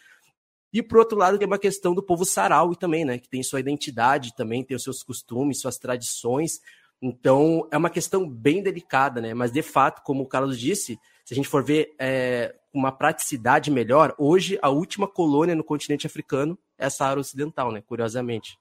E 0.73 0.81
por 0.81 0.97
outro 0.97 1.17
lado, 1.17 1.37
tem 1.37 1.45
uma 1.45 1.59
questão 1.59 1.93
do 1.93 2.01
povo 2.01 2.25
saraui 2.25 2.75
também, 2.75 3.05
né? 3.05 3.19
Que 3.19 3.29
tem 3.29 3.43
sua 3.43 3.59
identidade 3.59 4.35
também, 4.35 4.63
tem 4.63 4.75
os 4.75 4.83
seus 4.83 5.03
costumes, 5.03 5.61
suas 5.61 5.77
tradições. 5.77 6.59
Então 6.99 7.67
é 7.71 7.77
uma 7.77 7.89
questão 7.89 8.27
bem 8.27 8.63
delicada, 8.63 9.21
né? 9.21 9.33
Mas 9.33 9.51
de 9.51 9.61
fato, 9.61 10.01
como 10.03 10.23
o 10.23 10.27
Carlos 10.27 10.59
disse, 10.59 10.99
se 11.23 11.33
a 11.33 11.35
gente 11.35 11.47
for 11.47 11.63
ver 11.63 11.93
é, 11.99 12.55
uma 12.73 12.91
praticidade 12.91 13.69
melhor, 13.69 14.15
hoje 14.17 14.57
a 14.61 14.69
última 14.69 15.07
colônia 15.07 15.55
no 15.55 15.63
continente 15.63 16.07
africano 16.07 16.57
é 16.81 16.85
a 16.87 16.89
Saara 16.89 17.19
Ocidental, 17.19 17.71
né? 17.71 17.81
Curiosamente. 17.87 18.57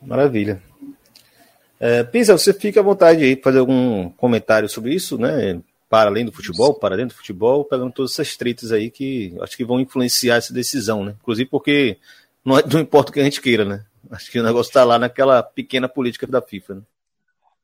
Maravilha. 0.00 0.62
É, 1.80 2.04
Pisa, 2.04 2.36
você 2.36 2.54
fica 2.54 2.80
à 2.80 2.82
vontade 2.82 3.22
aí 3.22 3.36
para 3.36 3.50
fazer 3.50 3.58
algum 3.58 4.08
comentário 4.10 4.68
sobre 4.68 4.94
isso, 4.94 5.18
né? 5.18 5.60
Para 5.88 6.10
além 6.10 6.24
do 6.24 6.32
futebol, 6.32 6.74
para 6.74 6.96
dentro 6.96 7.14
do 7.16 7.18
futebol, 7.18 7.64
pegando 7.64 7.92
todas 7.92 8.12
essas 8.12 8.36
tretas 8.36 8.72
aí 8.72 8.90
que 8.90 9.34
acho 9.40 9.56
que 9.56 9.64
vão 9.64 9.80
influenciar 9.80 10.36
essa 10.36 10.52
decisão, 10.52 11.04
né? 11.04 11.16
Inclusive 11.20 11.48
porque 11.48 11.98
não, 12.44 12.58
é, 12.58 12.62
não 12.72 12.80
importa 12.80 13.10
o 13.10 13.12
que 13.12 13.20
a 13.20 13.24
gente 13.24 13.40
queira, 13.40 13.64
né? 13.64 13.84
Acho 14.10 14.30
que 14.30 14.38
o 14.38 14.44
negócio 14.44 14.70
está 14.70 14.84
lá 14.84 14.98
naquela 14.98 15.42
pequena 15.42 15.88
política 15.88 16.26
da 16.26 16.40
FIFA, 16.40 16.76
né? 16.76 16.82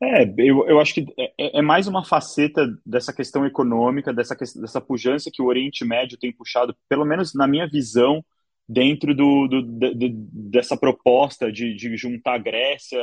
É, 0.02 0.24
eu, 0.38 0.66
eu 0.68 0.80
acho 0.80 0.92
que 0.92 1.06
é, 1.16 1.58
é, 1.58 1.62
mais 1.62 1.86
uma 1.86 2.04
faceta 2.04 2.66
dessa 2.84 3.12
questão 3.12 3.46
econômica, 3.46 4.12
dessa, 4.12 4.34
dessa 4.34 4.80
pujança 4.80 5.30
que 5.32 5.40
o 5.40 5.46
Oriente 5.46 5.84
Médio 5.84 6.18
tem 6.18 6.32
puxado, 6.32 6.76
pelo 6.88 7.04
menos 7.04 7.32
na 7.32 7.46
minha 7.46 7.66
visão, 7.66 8.24
dentro 8.68 9.14
do, 9.14 9.46
do 9.46 9.62
de, 9.62 10.08
dessa 10.10 10.76
proposta 10.76 11.52
de, 11.52 11.74
de 11.74 11.96
juntar 11.96 12.38
Grécia, 12.38 13.00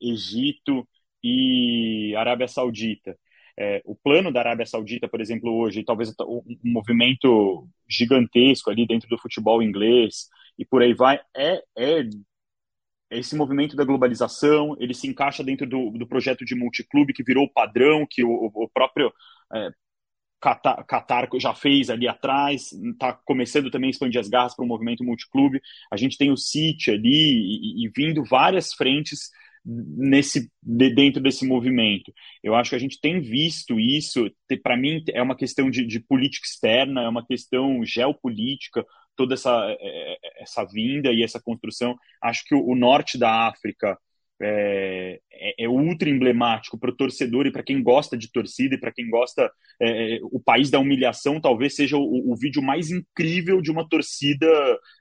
Egito 0.00 0.86
e 1.22 2.14
Arábia 2.16 2.48
Saudita. 2.48 3.16
É, 3.58 3.82
o 3.84 3.94
plano 3.94 4.32
da 4.32 4.40
Arábia 4.40 4.64
Saudita, 4.64 5.08
por 5.08 5.20
exemplo, 5.20 5.52
hoje, 5.52 5.84
talvez 5.84 6.14
um 6.20 6.42
movimento 6.64 7.68
gigantesco 7.88 8.70
ali 8.70 8.86
dentro 8.86 9.08
do 9.08 9.18
futebol 9.18 9.62
inglês 9.62 10.28
e 10.58 10.64
por 10.64 10.82
aí 10.82 10.94
vai, 10.94 11.20
é, 11.36 11.62
é 11.76 12.04
esse 13.10 13.34
movimento 13.36 13.76
da 13.76 13.84
globalização, 13.84 14.76
ele 14.78 14.94
se 14.94 15.08
encaixa 15.08 15.42
dentro 15.42 15.66
do, 15.66 15.90
do 15.90 16.06
projeto 16.06 16.44
de 16.44 16.54
multiclube 16.54 17.12
que 17.12 17.24
virou 17.24 17.50
padrão, 17.52 18.06
que 18.08 18.22
o, 18.22 18.50
o 18.54 18.68
próprio 18.72 19.12
é, 19.52 19.70
Qatar, 20.40 20.84
Qatar, 20.86 21.28
já 21.38 21.54
fez 21.54 21.90
ali 21.90 22.08
atrás, 22.08 22.72
está 22.72 23.12
começando 23.12 23.70
também 23.70 23.88
a 23.88 23.90
expandir 23.90 24.20
as 24.20 24.28
garras 24.28 24.54
para 24.54 24.64
o 24.64 24.68
movimento 24.68 25.04
multiclube. 25.04 25.60
A 25.90 25.96
gente 25.96 26.16
tem 26.16 26.30
o 26.32 26.36
City 26.36 26.90
ali 26.90 27.04
e, 27.04 27.84
e 27.84 27.90
vindo 27.94 28.24
várias 28.24 28.72
frentes 28.72 29.30
nesse 29.64 30.50
dentro 30.62 31.22
desse 31.22 31.46
movimento. 31.46 32.12
Eu 32.42 32.54
acho 32.54 32.70
que 32.70 32.76
a 32.76 32.80
gente 32.80 33.00
tem 33.00 33.20
visto 33.20 33.78
isso. 33.78 34.30
Para 34.62 34.76
mim 34.76 35.02
é 35.12 35.22
uma 35.22 35.36
questão 35.36 35.70
de, 35.70 35.86
de, 35.86 36.00
política 36.00 36.46
externa, 36.46 37.02
é 37.02 37.08
uma 37.08 37.26
questão 37.26 37.84
geopolítica. 37.84 38.84
Toda 39.14 39.34
essa 39.34 39.50
é, 39.68 39.76
é, 39.80 40.42
essa 40.42 40.64
vinda 40.64 41.12
e 41.12 41.22
essa 41.22 41.40
construção. 41.40 41.94
Acho 42.22 42.44
que 42.44 42.54
o, 42.54 42.66
o 42.66 42.74
norte 42.74 43.18
da 43.18 43.48
África 43.48 43.98
é, 44.42 45.20
é, 45.32 45.64
é 45.64 45.68
ultra 45.68 46.08
emblemático 46.08 46.78
para 46.78 46.90
o 46.90 46.96
torcedor 46.96 47.46
e 47.46 47.52
para 47.52 47.62
quem 47.62 47.82
gosta 47.82 48.16
de 48.16 48.30
torcida 48.32 48.74
e 48.74 48.80
para 48.80 48.92
quem 48.92 49.08
gosta 49.10 49.50
é, 49.80 50.16
é, 50.16 50.18
o 50.22 50.40
país 50.40 50.70
da 50.70 50.78
humilhação 50.78 51.40
talvez 51.40 51.74
seja 51.74 51.96
o, 51.96 52.32
o, 52.32 52.36
vídeo 52.36 52.62
mais 52.62 52.90
incrível 52.90 53.60
de 53.60 53.70
uma 53.70 53.88
torcida 53.88 54.46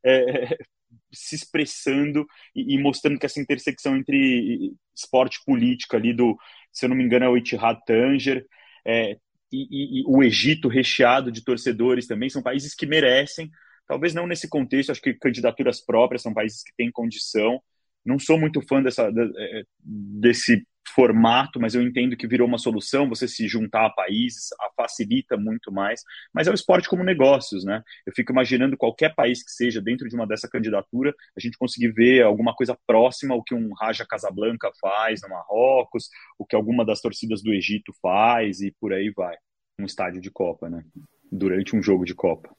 é, 0.05 0.57
se 1.11 1.35
expressando 1.35 2.25
e, 2.55 2.75
e, 2.75 2.77
mostrando 2.77 3.17
que 3.17 3.25
essa 3.25 3.39
intersecção 3.39 3.95
entre 3.95 4.73
esporte 4.95 5.39
e 5.41 5.45
política 5.45 5.97
ali 5.97 6.13
do, 6.13 6.37
se 6.71 6.85
eu 6.85 6.89
não 6.89 6.95
me 6.95 7.03
engano, 7.03 7.25
é 7.25 7.29
o 7.29 7.37
Itihad 7.37 7.79
Tanger, 7.85 8.45
e, 8.85 9.17
e, 9.51 10.01
e, 10.01 10.03
o 10.07 10.23
Egito 10.23 10.67
recheado 10.67 11.31
de 11.31 11.43
torcedores 11.43 12.07
também, 12.07 12.29
são 12.29 12.41
países 12.41 12.75
que 12.75 12.85
merecem, 12.85 13.49
talvez 13.87 14.13
não 14.13 14.27
nesse 14.27 14.47
contexto, 14.47 14.91
acho 14.91 15.01
que 15.01 15.13
candidaturas 15.13 15.83
próprias 15.83 16.21
são 16.21 16.33
países 16.33 16.61
que 16.63 16.73
têm 16.77 16.91
condição. 16.91 17.59
Não 18.05 18.17
sou 18.17 18.39
muito 18.39 18.61
fã 18.61 18.81
dessa, 18.81 19.11
é, 19.37 19.63
desse 19.83 20.65
formato, 20.93 21.59
mas 21.59 21.75
eu 21.75 21.81
entendo 21.81 22.17
que 22.17 22.27
virou 22.27 22.47
uma 22.47 22.57
solução 22.57 23.07
você 23.07 23.27
se 23.27 23.47
juntar 23.47 23.85
a 23.85 23.89
países, 23.89 24.49
a 24.59 24.69
facilita 24.75 25.37
muito 25.37 25.71
mais, 25.71 26.01
mas 26.33 26.47
é 26.47 26.51
o 26.51 26.53
esporte 26.53 26.89
como 26.89 27.03
negócios, 27.03 27.63
né? 27.63 27.83
Eu 28.05 28.13
fico 28.13 28.31
imaginando 28.31 28.77
qualquer 28.77 29.13
país 29.15 29.43
que 29.43 29.51
seja 29.51 29.81
dentro 29.81 30.07
de 30.07 30.15
uma 30.15 30.27
dessa 30.27 30.49
candidatura, 30.49 31.13
a 31.37 31.39
gente 31.39 31.57
conseguir 31.57 31.91
ver 31.91 32.23
alguma 32.23 32.55
coisa 32.55 32.77
próxima 32.87 33.33
ao 33.33 33.43
que 33.43 33.53
um 33.53 33.73
Raja 33.73 34.05
Casablanca 34.05 34.71
faz 34.81 35.21
no 35.21 35.29
Marrocos, 35.29 36.09
o 36.37 36.45
que 36.45 36.55
alguma 36.55 36.85
das 36.85 37.01
torcidas 37.01 37.41
do 37.41 37.53
Egito 37.53 37.93
faz 38.01 38.61
e 38.61 38.73
por 38.79 38.93
aí 38.93 39.11
vai. 39.15 39.35
Um 39.79 39.85
estádio 39.85 40.21
de 40.21 40.31
Copa, 40.31 40.69
né? 40.69 40.83
Durante 41.31 41.75
um 41.75 41.81
jogo 41.81 42.03
de 42.03 42.15
Copa. 42.15 42.49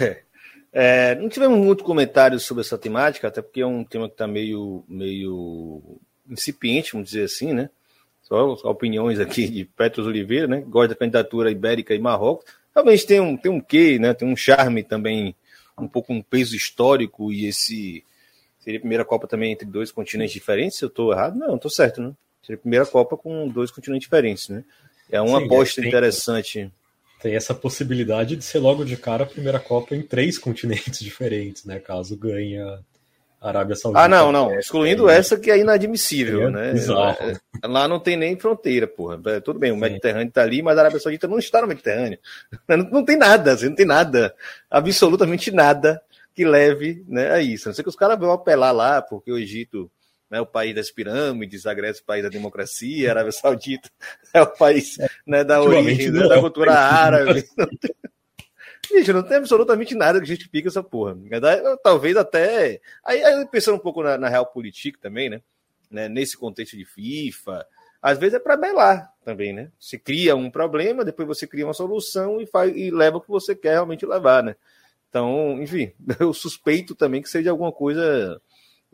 É, 0.00 0.22
não 1.20 1.28
tivemos 1.28 1.58
muito 1.58 1.84
comentário 1.84 2.38
sobre 2.40 2.62
essa 2.62 2.76
temática, 2.76 3.28
até 3.28 3.40
porque 3.40 3.60
é 3.60 3.66
um 3.66 3.84
tema 3.84 4.08
que 4.08 4.14
está 4.14 4.26
meio, 4.26 4.84
meio 4.88 5.82
incipiente, 6.28 6.92
vamos 6.92 7.10
dizer 7.10 7.24
assim, 7.24 7.52
né? 7.52 7.70
só 8.24 8.54
opiniões 8.64 9.20
aqui 9.20 9.46
de 9.48 9.64
Petros 9.64 10.06
Oliveira, 10.06 10.46
né? 10.46 10.64
Gosta 10.66 10.88
da 10.88 10.94
candidatura 10.94 11.50
ibérica 11.50 11.94
e 11.94 11.98
Marrocos. 11.98 12.46
Realmente 12.74 13.06
tem 13.06 13.20
um, 13.20 13.36
tem 13.36 13.52
um 13.52 13.60
quê, 13.60 13.98
né? 13.98 14.14
Tem 14.14 14.26
um 14.26 14.34
charme 14.34 14.82
também, 14.82 15.34
um 15.78 15.86
pouco 15.86 16.12
um 16.12 16.22
peso 16.22 16.56
histórico 16.56 17.32
e 17.32 17.46
esse. 17.46 18.02
Seria 18.58 18.78
a 18.78 18.80
primeira 18.80 19.04
Copa 19.04 19.26
também 19.26 19.52
entre 19.52 19.66
dois 19.66 19.92
continentes 19.92 20.32
diferentes, 20.32 20.78
se 20.78 20.84
eu 20.84 20.88
estou 20.88 21.12
errado? 21.12 21.36
Não, 21.36 21.56
estou 21.56 21.70
certo, 21.70 22.00
né? 22.00 22.12
Seria 22.42 22.56
a 22.56 22.60
primeira 22.60 22.86
Copa 22.86 23.16
com 23.16 23.46
dois 23.46 23.70
continentes 23.70 24.06
diferentes, 24.06 24.48
né? 24.48 24.64
É 25.10 25.20
uma 25.20 25.38
Sim, 25.38 25.44
aposta 25.44 25.82
é, 25.82 25.86
interessante. 25.86 26.72
Tem 27.24 27.34
essa 27.34 27.54
possibilidade 27.54 28.36
de 28.36 28.44
ser 28.44 28.58
logo 28.58 28.84
de 28.84 28.98
cara 28.98 29.24
a 29.24 29.26
primeira 29.26 29.58
Copa 29.58 29.96
em 29.96 30.02
três 30.02 30.36
continentes 30.36 31.00
diferentes, 31.00 31.64
né? 31.64 31.78
Caso 31.78 32.14
ganhe 32.18 32.60
a 32.60 32.80
Arábia 33.40 33.74
Saudita. 33.74 34.04
Ah, 34.04 34.08
não, 34.08 34.30
não. 34.30 34.54
Excluindo 34.58 35.08
é, 35.08 35.16
essa 35.16 35.38
que 35.38 35.50
é 35.50 35.56
inadmissível, 35.56 36.48
é, 36.48 36.50
né? 36.50 36.72
Exato. 36.72 37.40
Lá 37.64 37.88
não 37.88 37.98
tem 37.98 38.14
nem 38.14 38.38
fronteira, 38.38 38.86
porra. 38.86 39.18
É, 39.24 39.40
tudo 39.40 39.58
bem, 39.58 39.72
o 39.72 39.74
Sim. 39.76 39.80
Mediterrâneo 39.80 40.28
está 40.28 40.42
ali, 40.42 40.62
mas 40.62 40.76
a 40.76 40.82
Arábia 40.82 41.00
Saudita 41.00 41.26
não 41.26 41.38
está 41.38 41.62
no 41.62 41.68
Mediterrâneo. 41.68 42.18
Não, 42.68 42.76
não 42.76 43.02
tem 43.02 43.16
nada, 43.16 43.52
assim, 43.54 43.70
não 43.70 43.74
tem 43.74 43.86
nada. 43.86 44.34
Absolutamente 44.70 45.50
nada 45.50 46.02
que 46.34 46.44
leve 46.44 47.02
né, 47.08 47.30
a 47.30 47.40
isso. 47.40 47.66
A 47.66 47.70
não 47.70 47.74
ser 47.74 47.84
que 47.84 47.88
os 47.88 47.96
caras 47.96 48.18
vão 48.18 48.32
apelar 48.32 48.70
lá, 48.70 49.00
porque 49.00 49.32
o 49.32 49.38
Egito 49.38 49.90
né, 50.30 50.40
o 50.40 50.46
país 50.46 50.74
das 50.74 50.90
pirâmides, 50.90 51.66
a 51.66 51.74
Grécia 51.74 52.02
o 52.02 52.06
país 52.06 52.22
da 52.22 52.28
democracia, 52.28 53.08
a 53.08 53.12
Arábia 53.12 53.32
Saudita 53.32 53.90
é 54.32 54.42
o 54.42 54.46
país 54.46 54.98
né, 55.26 55.44
da 55.44 55.62
origem, 55.62 56.10
né, 56.10 56.28
da 56.28 56.40
cultura 56.40 56.72
árabe. 56.72 57.44
Gente, 58.90 59.12
não 59.12 59.22
tem 59.22 59.38
absolutamente 59.38 59.94
nada 59.94 60.20
que 60.20 60.26
justifique 60.26 60.68
essa 60.68 60.82
porra. 60.82 61.16
Talvez 61.82 62.16
até. 62.16 62.80
Aí, 63.04 63.22
aí 63.24 63.46
pensando 63.46 63.76
um 63.76 63.80
pouco 63.80 64.02
na, 64.02 64.18
na 64.18 64.28
Realpolitik 64.28 64.98
também, 64.98 65.30
né? 65.30 65.40
né? 65.90 66.08
Nesse 66.08 66.36
contexto 66.36 66.76
de 66.76 66.84
FIFA, 66.84 67.66
às 68.02 68.18
vezes 68.18 68.34
é 68.34 68.38
para 68.38 68.56
belar 68.56 69.12
também, 69.24 69.52
né? 69.52 69.70
Você 69.78 69.98
cria 69.98 70.36
um 70.36 70.50
problema, 70.50 71.04
depois 71.04 71.26
você 71.26 71.46
cria 71.46 71.66
uma 71.66 71.72
solução 71.72 72.40
e, 72.40 72.46
faz, 72.46 72.74
e 72.76 72.90
leva 72.90 73.16
o 73.16 73.20
que 73.20 73.28
você 73.28 73.54
quer 73.54 73.72
realmente 73.72 74.04
levar, 74.04 74.42
né? 74.42 74.56
Então, 75.08 75.62
enfim, 75.62 75.92
eu 76.20 76.34
suspeito 76.34 76.94
também 76.94 77.22
que 77.22 77.28
seja 77.28 77.50
alguma 77.50 77.72
coisa 77.72 78.40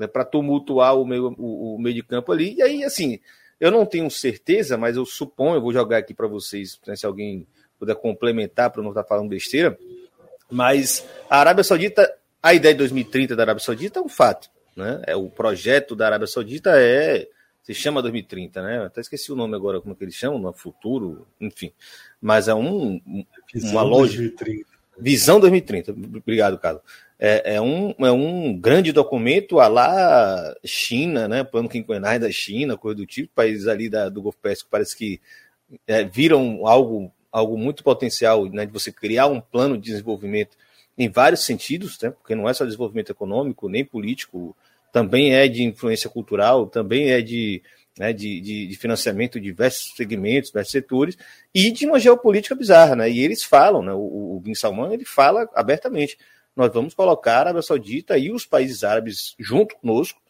né, 0.01 0.07
para 0.07 0.25
tumultuar 0.25 0.97
o 0.99 1.05
meio, 1.05 1.35
o, 1.37 1.75
o 1.75 1.79
meio 1.79 1.95
de 1.95 2.03
campo 2.03 2.33
ali. 2.33 2.55
E 2.55 2.63
aí, 2.63 2.83
assim, 2.83 3.21
eu 3.61 3.71
não 3.71 3.85
tenho 3.85 4.11
certeza, 4.11 4.79
mas 4.79 4.97
eu 4.97 5.05
suponho, 5.05 5.57
eu 5.57 5.61
vou 5.61 5.75
jogar 5.75 5.99
aqui 5.99 6.15
para 6.15 6.27
vocês, 6.27 6.81
né, 6.87 6.97
se 6.97 7.05
alguém 7.05 7.47
puder 7.79 7.95
complementar 7.95 8.71
para 8.71 8.83
não 8.83 8.89
estar 8.91 9.03
tá 9.03 9.09
falando 9.09 9.29
besteira. 9.29 9.79
Mas 10.51 11.07
a 11.29 11.39
Arábia 11.39 11.63
Saudita, 11.63 12.11
a 12.43 12.55
ideia 12.55 12.75
de 12.75 12.79
2030 12.79 13.37
da 13.37 13.43
Arábia 13.43 13.63
Saudita 13.63 14.01
é 14.01 14.03
um 14.03 14.09
fato. 14.09 14.49
Né? 14.75 15.03
É, 15.07 15.15
o 15.15 15.29
projeto 15.29 15.95
da 15.95 16.07
Arábia 16.07 16.27
Saudita 16.27 16.73
é. 16.75 17.29
Se 17.63 17.75
chama 17.75 18.01
2030, 18.01 18.63
né? 18.63 18.85
Até 18.87 19.03
esqueci 19.03 19.31
o 19.31 19.37
nome 19.37 19.55
agora, 19.55 19.83
como 19.83 19.93
é 19.93 19.97
que 19.97 20.03
eles 20.03 20.15
chamam, 20.15 20.39
no 20.39 20.53
futuro, 20.53 21.29
enfim. 21.39 21.71
Mas 22.21 22.49
é 22.49 22.55
um, 22.55 23.01
uma 23.55 23.83
lógica. 23.83 24.45
Visão 24.99 25.39
2030. 25.39 25.93
Obrigado, 25.93 26.59
Carlos. 26.59 26.83
É, 27.23 27.57
é, 27.57 27.61
um, 27.61 27.95
é 27.99 28.11
um 28.11 28.59
grande 28.59 28.93
documento 28.93 29.61
a 29.61 29.69
lá 29.69 30.55
China, 30.65 31.29
né? 31.29 31.45
Plano 31.45 31.69
quinquenal 31.69 32.19
da 32.19 32.33
China, 32.33 32.79
coisa 32.79 32.97
do 32.97 33.05
tipo, 33.05 33.31
países 33.35 33.67
ali 33.67 33.91
da, 33.91 34.09
do 34.09 34.23
Golfo 34.23 34.39
Pérsico 34.39 34.71
parece 34.71 34.97
que 34.97 35.21
é, 35.87 36.03
viram 36.03 36.67
algo 36.67 37.13
algo 37.31 37.57
muito 37.57 37.85
potencial 37.85 38.47
né, 38.47 38.67
de 38.67 38.73
você 38.73 38.91
criar 38.91 39.27
um 39.27 39.41
plano 39.41 39.77
de 39.77 39.91
desenvolvimento 39.91 40.57
em 40.99 41.09
vários 41.09 41.45
sentidos, 41.45 41.99
né, 42.01 42.11
porque 42.11 42.35
não 42.35 42.49
é 42.49 42.53
só 42.53 42.65
desenvolvimento 42.65 43.11
econômico, 43.11 43.69
nem 43.69 43.85
político, 43.85 44.57
também 44.93 45.35
é 45.35 45.47
de 45.49 45.63
influência 45.63 46.11
cultural, 46.11 46.67
também 46.67 47.11
é 47.11 47.23
de, 47.23 47.63
né, 47.99 48.13
de, 48.13 48.41
de, 48.41 48.67
de, 48.67 48.77
financiamento 48.77 49.39
de 49.39 49.47
diversos 49.47 49.95
segmentos, 49.97 50.51
diversos 50.51 50.73
setores, 50.73 51.17
e 51.55 51.71
de 51.71 51.87
uma 51.87 52.01
geopolítica 52.01 52.55
bizarra. 52.55 52.97
Né, 52.97 53.11
e 53.11 53.21
eles 53.21 53.43
falam, 53.43 53.83
né, 53.83 53.93
o, 53.93 54.37
o 54.37 54.41
Bin 54.41 54.55
Salman 54.55 54.93
ele 54.93 55.05
fala 55.05 55.49
abertamente, 55.55 56.19
nós 56.57 56.73
vamos 56.73 56.95
colocar 56.95 57.37
a 57.37 57.41
Arábia 57.41 57.63
Saudita 57.63 58.19
e 58.19 58.33
os 58.33 58.45
países 58.45 58.85
árabes 58.85 59.35
junto 59.39 59.77
conosco 59.77 60.21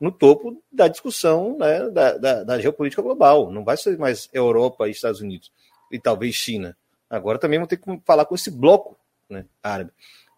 no 0.00 0.10
topo 0.10 0.62
da 0.72 0.88
discussão 0.88 1.56
né, 1.58 1.88
da, 1.90 2.16
da, 2.16 2.44
da 2.44 2.58
geopolítica 2.58 3.02
global. 3.02 3.50
Não 3.50 3.64
vai 3.64 3.76
ser 3.76 3.98
mais 3.98 4.28
Europa 4.32 4.88
e 4.88 4.92
Estados 4.92 5.20
Unidos 5.20 5.52
e 5.90 5.98
talvez 5.98 6.34
China. 6.34 6.76
Agora 7.08 7.38
também 7.38 7.58
vão 7.58 7.66
ter 7.66 7.76
que 7.76 8.00
falar 8.06 8.24
com 8.24 8.34
esse 8.34 8.50
bloco 8.50 8.96
né, 9.28 9.44
árabe. 9.62 9.90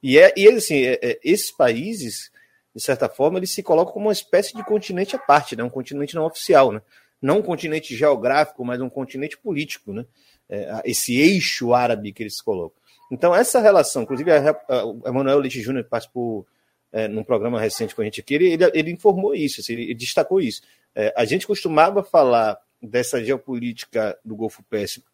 E, 0.03 0.18
é, 0.18 0.32
e 0.36 0.49
assim, 0.49 0.82
é, 0.82 0.99
é, 1.03 1.20
esses 1.22 1.53
países, 1.53 2.32
de 2.74 2.82
certa 2.82 3.09
forma, 3.09 3.38
eles 3.38 3.51
se 3.51 3.62
colocam 3.62 3.93
como 3.93 4.07
uma 4.07 4.12
espécie 4.12 4.57
de 4.57 4.64
continente 4.64 5.14
à 5.14 5.18
parte, 5.18 5.55
né, 5.55 5.62
um 5.62 5.70
continente 5.70 6.14
não 6.14 6.24
oficial. 6.24 6.72
Né? 6.72 6.82
Não 7.20 7.38
um 7.38 7.43
continente 7.43 7.95
geográfico, 7.95 8.64
mas 8.64 8.80
um 8.80 8.88
continente 8.88 9.38
político. 9.38 9.93
Né? 9.93 10.05
É, 10.49 10.82
esse 10.84 11.14
eixo 11.16 11.72
árabe 11.72 12.12
que 12.12 12.22
eles 12.22 12.40
colocam. 12.40 12.82
Então, 13.12 13.36
essa 13.36 13.60
relação, 13.60 14.04
inclusive, 14.04 14.30
o 14.32 15.06
Emanuel 15.06 15.38
Leite 15.38 15.60
Júnior 15.60 15.84
participou 15.84 16.46
é, 16.90 17.06
num 17.06 17.22
programa 17.22 17.60
recente 17.60 17.94
com 17.94 18.00
a 18.00 18.04
gente 18.06 18.22
aqui, 18.22 18.34
ele, 18.34 18.52
ele, 18.52 18.70
ele 18.72 18.90
informou 18.90 19.34
isso, 19.34 19.60
assim, 19.60 19.74
ele, 19.74 19.82
ele, 19.82 19.94
destacou 19.94 20.40
isso. 20.40 20.62
É, 20.94 21.12
a 21.14 21.26
gente 21.26 21.46
costumava 21.46 22.02
falar 22.02 22.58
dessa 22.80 23.22
geopolítica 23.22 24.18
do 24.24 24.34
Golfo 24.34 24.62
Pérsico 24.62 25.10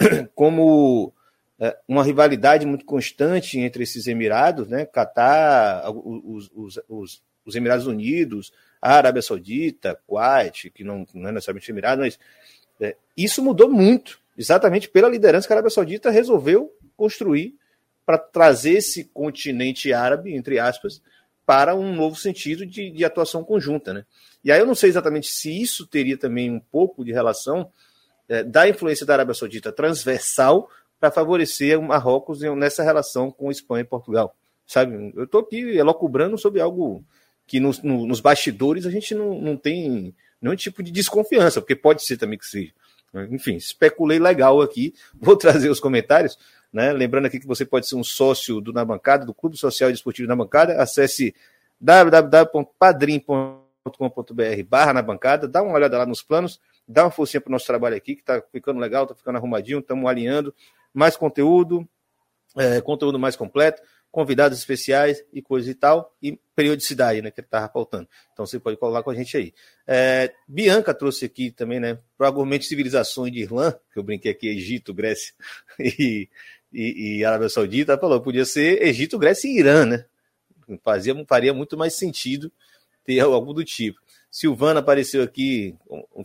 como 0.34 1.12
é, 1.60 1.76
uma 1.86 2.02
rivalidade 2.02 2.64
muito 2.64 2.86
constante 2.86 3.58
entre 3.58 3.82
esses 3.82 4.06
Emirados, 4.06 4.66
né? 4.66 4.86
Catar, 4.86 5.84
os, 5.90 6.50
os, 6.54 6.80
os, 6.88 7.22
os, 7.44 7.54
Emirados 7.54 7.86
Unidos, 7.86 8.54
a 8.80 8.94
Arábia 8.94 9.20
Saudita, 9.20 10.00
Kuwait, 10.06 10.70
que 10.70 10.82
não, 10.82 11.06
não 11.12 11.28
é 11.28 11.32
necessariamente 11.32 11.70
Emirado, 11.70 12.00
mas 12.00 12.18
é, 12.80 12.96
isso 13.14 13.44
mudou 13.44 13.68
muito, 13.68 14.18
exatamente 14.36 14.88
pela 14.88 15.10
liderança 15.10 15.46
que 15.46 15.52
a 15.52 15.56
Arábia 15.56 15.70
Saudita 15.70 16.10
resolveu 16.10 16.72
construir 16.96 17.54
para 18.04 18.18
trazer 18.18 18.78
esse 18.78 19.04
continente 19.04 19.92
árabe, 19.92 20.34
entre 20.34 20.58
aspas, 20.58 21.02
para 21.46 21.74
um 21.74 21.94
novo 21.94 22.16
sentido 22.16 22.64
de, 22.66 22.90
de 22.90 23.04
atuação 23.04 23.44
conjunta. 23.44 23.92
Né? 23.92 24.04
E 24.42 24.52
aí 24.52 24.60
eu 24.60 24.66
não 24.66 24.74
sei 24.74 24.90
exatamente 24.90 25.28
se 25.28 25.60
isso 25.60 25.86
teria 25.86 26.16
também 26.16 26.50
um 26.50 26.60
pouco 26.60 27.04
de 27.04 27.12
relação 27.12 27.70
é, 28.28 28.42
da 28.42 28.68
influência 28.68 29.06
da 29.06 29.14
Arábia 29.14 29.34
Saudita 29.34 29.72
transversal 29.72 30.68
para 30.98 31.10
favorecer 31.10 31.78
o 31.78 31.82
Marrocos 31.82 32.40
nessa 32.40 32.82
relação 32.82 33.30
com 33.30 33.50
Espanha 33.50 33.82
e 33.82 33.86
Portugal. 33.86 34.34
Sabe? 34.66 35.12
Eu 35.14 35.24
estou 35.24 35.42
aqui 35.42 35.76
elocubrando 35.76 36.38
sobre 36.38 36.60
algo 36.60 37.04
que 37.46 37.60
nos, 37.60 37.82
no, 37.82 38.06
nos 38.06 38.20
bastidores 38.20 38.86
a 38.86 38.90
gente 38.90 39.14
não, 39.14 39.38
não 39.38 39.56
tem 39.56 40.14
nenhum 40.40 40.56
tipo 40.56 40.82
de 40.82 40.90
desconfiança, 40.90 41.60
porque 41.60 41.76
pode 41.76 42.02
ser 42.02 42.16
também 42.16 42.38
que 42.38 42.46
seja. 42.46 42.72
Enfim, 43.30 43.56
especulei 43.56 44.18
legal 44.18 44.60
aqui. 44.60 44.94
Vou 45.14 45.36
trazer 45.36 45.68
os 45.68 45.80
comentários. 45.80 46.38
Né? 46.74 46.92
Lembrando 46.92 47.24
aqui 47.26 47.40
que 47.40 47.46
você 47.46 47.64
pode 47.64 47.88
ser 47.88 47.94
um 47.96 48.04
sócio 48.04 48.60
do 48.60 48.72
Na 48.72 48.84
Bancada, 48.84 49.24
do 49.24 49.32
Clube 49.32 49.56
Social 49.56 49.88
e 49.88 49.92
Desportivo 49.94 50.28
Na 50.28 50.36
Bancada. 50.36 50.82
Acesse 50.82 51.34
www.padrim.com.br 51.80 53.62
barra 54.68 54.92
na 54.92 55.02
bancada, 55.02 55.46
dá 55.46 55.62
uma 55.62 55.74
olhada 55.74 55.98
lá 55.98 56.06
nos 56.06 56.22
planos 56.22 56.58
dá 56.86 57.04
uma 57.04 57.10
forcinha 57.10 57.40
para 57.40 57.48
o 57.48 57.52
nosso 57.52 57.66
trabalho 57.66 57.96
aqui, 57.96 58.14
que 58.14 58.20
está 58.20 58.42
ficando 58.52 58.78
legal, 58.78 59.04
está 59.04 59.14
ficando 59.14 59.36
arrumadinho, 59.36 59.78
estamos 59.78 60.08
alinhando 60.08 60.54
mais 60.92 61.16
conteúdo, 61.16 61.88
é, 62.56 62.80
conteúdo 62.80 63.18
mais 63.18 63.34
completo, 63.34 63.82
convidados 64.10 64.56
especiais 64.58 65.24
e 65.32 65.42
coisa 65.42 65.68
e 65.68 65.74
tal, 65.74 66.14
e 66.22 66.38
periodicidade, 66.54 67.20
né, 67.20 67.32
que 67.32 67.40
estava 67.40 67.68
faltando. 67.68 68.08
Então 68.32 68.46
você 68.46 68.60
pode 68.60 68.76
colar 68.76 69.02
com 69.02 69.10
a 69.10 69.14
gente 69.14 69.36
aí. 69.36 69.52
É, 69.86 70.32
Bianca 70.46 70.94
trouxe 70.94 71.24
aqui 71.24 71.50
também, 71.50 71.80
né, 71.80 71.98
de 72.58 72.64
civilizações 72.64 73.32
de 73.32 73.40
Irlã, 73.40 73.74
que 73.92 73.98
eu 73.98 74.04
brinquei 74.04 74.30
aqui, 74.30 74.48
Egito, 74.48 74.94
Grécia 74.94 75.34
e, 75.80 76.28
e, 76.74 77.18
e 77.18 77.24
Arábia 77.24 77.48
Saudita, 77.48 77.96
falou, 77.96 78.20
podia 78.20 78.44
ser 78.44 78.82
Egito, 78.82 79.18
Grécia 79.18 79.48
e 79.48 79.58
Irã, 79.58 79.86
né? 79.86 80.04
Fazia, 80.82 81.14
faria 81.26 81.54
muito 81.54 81.76
mais 81.76 81.94
sentido 81.94 82.50
ter 83.04 83.20
algo 83.20 83.52
do 83.52 83.64
tipo. 83.64 84.00
Silvana 84.30 84.80
apareceu 84.80 85.22
aqui. 85.22 85.76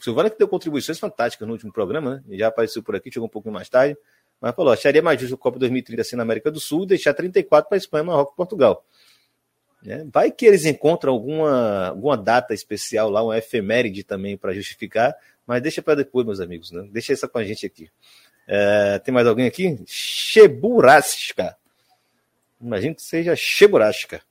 Silvana 0.02 0.30
que 0.30 0.38
deu 0.38 0.48
contribuições 0.48 0.98
fantásticas 0.98 1.48
no 1.48 1.54
último 1.54 1.72
programa, 1.72 2.24
né? 2.28 2.38
Já 2.38 2.48
apareceu 2.48 2.82
por 2.82 2.96
aqui, 2.96 3.12
chegou 3.12 3.28
um 3.28 3.30
pouquinho 3.30 3.54
mais 3.54 3.70
tarde. 3.70 3.96
Mas 4.42 4.56
falou: 4.56 4.74
acharia 4.74 5.02
mais 5.02 5.20
justo 5.20 5.36
o 5.36 5.38
Copa 5.38 5.60
2030 5.60 6.02
assim 6.02 6.16
na 6.16 6.24
América 6.24 6.50
do 6.50 6.60
Sul, 6.60 6.86
deixar 6.86 7.14
34 7.14 7.70
para 7.70 7.78
Espanha, 7.78 8.06
Marrocos 8.06 8.34
e 8.34 8.38
Portugal. 8.38 8.84
É, 9.86 10.04
vai 10.12 10.32
que 10.32 10.46
eles 10.46 10.66
encontram 10.66 11.14
alguma, 11.14 11.88
alguma 11.90 12.18
data 12.18 12.54
especial 12.54 13.10
lá, 13.10 13.24
uma 13.24 13.38
efeméride 13.38 14.04
também 14.04 14.36
para 14.36 14.54
justificar, 14.54 15.16
mas 15.46 15.62
deixa 15.62 15.82
para 15.82 15.96
depois, 15.96 16.26
meus 16.26 16.40
amigos. 16.40 16.72
Né? 16.72 16.88
Deixa 16.92 17.14
essa 17.14 17.28
com 17.28 17.38
a 17.38 17.44
gente 17.44 17.66
aqui. 17.66 17.90
É, 18.52 18.98
tem 18.98 19.14
mais 19.14 19.28
alguém 19.28 19.46
aqui? 19.46 19.80
Cheburasca. 19.86 21.56
Imagino 22.60 22.96
que 22.96 23.04
seja 23.04 23.36
Cheburasca. 23.36 24.22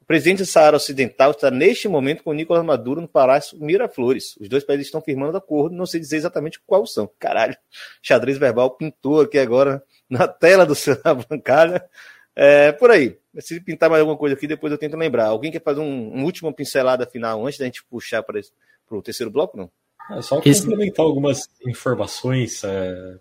O 0.00 0.06
presidente 0.06 0.38
do 0.38 0.46
Saara 0.46 0.78
Ocidental 0.78 1.32
está 1.32 1.50
neste 1.50 1.86
momento 1.86 2.24
com 2.24 2.32
Nicolás 2.32 2.64
Maduro 2.64 3.02
no 3.02 3.06
Palácio 3.06 3.58
Miraflores. 3.60 4.36
Os 4.38 4.48
dois 4.48 4.64
países 4.64 4.86
estão 4.86 5.02
firmando 5.02 5.36
acordo, 5.36 5.76
não 5.76 5.84
sei 5.84 6.00
dizer 6.00 6.16
exatamente 6.16 6.58
qual 6.66 6.86
são. 6.86 7.08
Caralho, 7.18 7.54
xadrez 8.00 8.38
verbal 8.38 8.70
pintou 8.70 9.20
aqui 9.20 9.38
agora 9.38 9.82
na 10.08 10.26
tela 10.26 10.64
do 10.64 10.74
seu 10.74 10.96
bancada. 11.28 11.86
É, 12.34 12.72
por 12.72 12.90
aí. 12.90 13.18
Se 13.38 13.60
pintar 13.60 13.90
mais 13.90 14.00
alguma 14.00 14.16
coisa 14.16 14.34
aqui, 14.34 14.46
depois 14.46 14.72
eu 14.72 14.78
tento 14.78 14.96
lembrar. 14.96 15.26
Alguém 15.26 15.52
quer 15.52 15.62
fazer 15.62 15.80
um, 15.80 16.16
um 16.16 16.24
último 16.24 16.52
pincelada 16.54 17.04
final 17.04 17.46
antes 17.46 17.58
da 17.58 17.66
gente 17.66 17.84
puxar 17.84 18.22
para 18.22 18.40
o 18.90 19.02
terceiro 19.02 19.30
bloco? 19.30 19.58
Não? 19.58 19.70
É 20.10 20.22
só 20.22 20.40
Esse... 20.42 20.62
complementar 20.62 21.04
algumas 21.04 21.48
informações 21.66 22.64
é, 22.64 23.18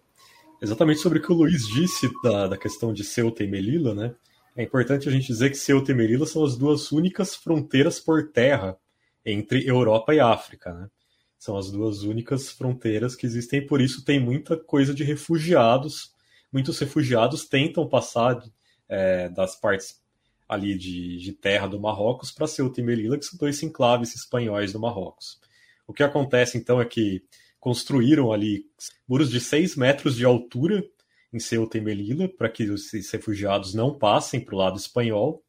exatamente 0.62 1.00
sobre 1.00 1.20
o 1.20 1.22
que 1.22 1.32
o 1.32 1.36
Luiz 1.36 1.68
disse 1.68 2.10
da, 2.24 2.48
da 2.48 2.58
questão 2.58 2.94
de 2.94 3.04
Ceuta 3.04 3.44
e 3.44 3.48
Melilla, 3.48 3.96
né? 3.96 4.16
É 4.56 4.64
importante 4.64 5.08
a 5.08 5.12
gente 5.12 5.28
dizer 5.28 5.50
que 5.50 5.58
Ceuta 5.58 5.92
e 5.92 5.96
Melilla 5.96 6.26
são 6.26 6.44
as 6.44 6.58
duas 6.58 6.92
únicas 6.92 7.36
fronteiras 7.36 8.00
por 8.00 8.32
terra 8.32 8.78
entre 9.26 9.68
Europa 9.68 10.14
e 10.14 10.20
África, 10.20 10.74
né? 10.74 10.90
São 11.38 11.58
as 11.58 11.72
duas 11.72 12.04
únicas 12.04 12.52
fronteiras 12.52 13.16
que 13.16 13.26
existem 13.26 13.66
por 13.66 13.82
isso 13.82 14.06
tem 14.06 14.20
muita 14.20 14.56
coisa 14.56 14.94
de 14.94 15.04
refugiados. 15.04 16.14
Muitos 16.52 16.78
refugiados 16.78 17.48
tentam 17.48 17.88
passar 17.88 18.44
é, 18.88 19.30
das 19.30 19.56
partes 19.56 20.00
ali 20.48 20.78
de, 20.78 21.18
de 21.18 21.32
terra 21.32 21.66
do 21.66 21.80
Marrocos 21.80 22.30
para 22.30 22.46
Ceuta 22.46 22.82
e 22.82 22.84
Melilla, 22.84 23.18
que 23.18 23.26
são 23.26 23.40
dois 23.40 23.64
enclaves 23.64 24.14
espanhóis 24.14 24.74
do 24.74 24.80
Marrocos. 24.80 25.40
O 25.88 25.94
que 25.94 26.04
acontece 26.04 26.58
então 26.58 26.80
é 26.80 26.86
que 26.86 27.24
construíram 27.62 28.34
ali 28.34 28.66
muros 29.08 29.30
de 29.30 29.40
6 29.40 29.78
metros 29.78 30.16
de 30.16 30.26
altura 30.26 30.84
em 31.32 31.40
Ceuta 31.40 31.78
e 31.78 31.82
Melilla 31.82 32.28
para 32.28 32.50
que 32.50 32.64
esses 32.64 33.10
refugiados 33.12 33.74
não 33.74 33.98
passem 33.98 34.42
para 34.42 34.56
o 34.56 34.58
lado 34.58 34.78
espanhol. 34.78 35.42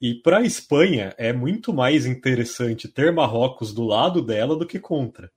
E 0.00 0.14
para 0.14 0.38
a 0.38 0.42
Espanha 0.42 1.14
é 1.18 1.32
muito 1.32 1.72
mais 1.72 2.04
interessante 2.04 2.86
ter 2.86 3.10
Marrocos 3.10 3.72
do 3.72 3.84
lado 3.84 4.22
dela 4.22 4.54
do 4.54 4.66
que 4.66 4.78
contra, 4.78 5.32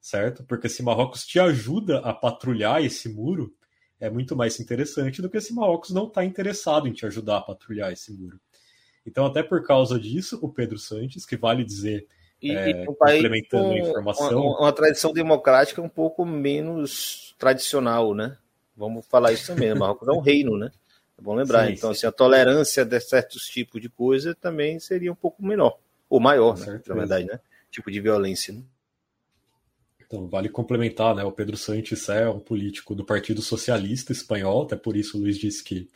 certo? 0.00 0.42
Porque 0.42 0.68
se 0.68 0.82
Marrocos 0.82 1.24
te 1.24 1.38
ajuda 1.38 1.98
a 1.98 2.12
patrulhar 2.14 2.82
esse 2.82 3.08
muro, 3.10 3.54
é 4.00 4.10
muito 4.10 4.34
mais 4.34 4.58
interessante 4.58 5.22
do 5.22 5.30
que 5.30 5.40
se 5.40 5.54
Marrocos 5.54 5.90
não 5.90 6.08
está 6.08 6.24
interessado 6.24 6.88
em 6.88 6.92
te 6.92 7.06
ajudar 7.06 7.36
a 7.36 7.42
patrulhar 7.42 7.92
esse 7.92 8.12
muro. 8.12 8.40
Então, 9.06 9.26
até 9.26 9.42
por 9.42 9.62
causa 9.64 10.00
disso, 10.00 10.38
o 10.42 10.48
Pedro 10.48 10.78
Santos, 10.78 11.26
que 11.26 11.36
vale 11.36 11.62
dizer, 11.62 12.06
e, 12.42 12.50
é, 12.50 12.82
um 12.82 12.86
complementando 12.86 13.70
a 13.70 13.78
informação. 13.78 14.40
Uma, 14.40 14.60
uma, 14.60 14.72
tradição 14.72 15.12
democrática 15.12 15.80
um 15.80 15.88
pouco 15.88 16.26
menos 16.26 17.34
tradicional, 17.38 18.14
né? 18.14 18.36
Vamos 18.76 19.06
falar 19.06 19.32
isso 19.32 19.46
também. 19.46 19.72
Marrocos 19.74 20.08
é 20.08 20.12
um 20.12 20.20
reino, 20.20 20.58
né? 20.58 20.70
É 21.18 21.22
bom 21.22 21.34
lembrar. 21.34 21.66
Sim, 21.66 21.74
então, 21.74 21.90
sim. 21.90 21.98
assim, 21.98 22.06
a 22.06 22.12
tolerância 22.12 22.84
de 22.84 23.00
certos 23.00 23.44
tipos 23.44 23.80
de 23.80 23.88
coisa 23.88 24.34
também 24.34 24.80
seria 24.80 25.12
um 25.12 25.16
pouco 25.16 25.44
menor, 25.44 25.78
ou 26.10 26.18
maior, 26.18 26.58
né? 26.58 26.80
na 26.86 26.94
verdade, 26.94 27.26
né? 27.26 27.38
Tipo 27.70 27.90
de 27.90 28.00
violência. 28.00 28.52
Né? 28.52 28.62
Então, 30.04 30.28
vale 30.28 30.48
complementar, 30.48 31.14
né? 31.14 31.24
O 31.24 31.32
Pedro 31.32 31.56
Santos 31.56 32.08
é 32.08 32.28
um 32.28 32.40
político 32.40 32.94
do 32.94 33.04
Partido 33.04 33.40
Socialista 33.40 34.12
Espanhol, 34.12 34.64
até 34.64 34.76
por 34.76 34.96
isso 34.96 35.16
o 35.16 35.20
Luiz 35.20 35.38
disse 35.38 35.62
que 35.62 35.88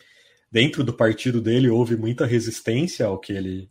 dentro 0.51 0.85
do 0.85 0.93
partido 0.93 1.41
dele 1.41 1.69
houve 1.69 1.97
muita 1.97 2.25
resistência 2.25 3.07
ao 3.07 3.19
que 3.19 3.33
ele, 3.33 3.69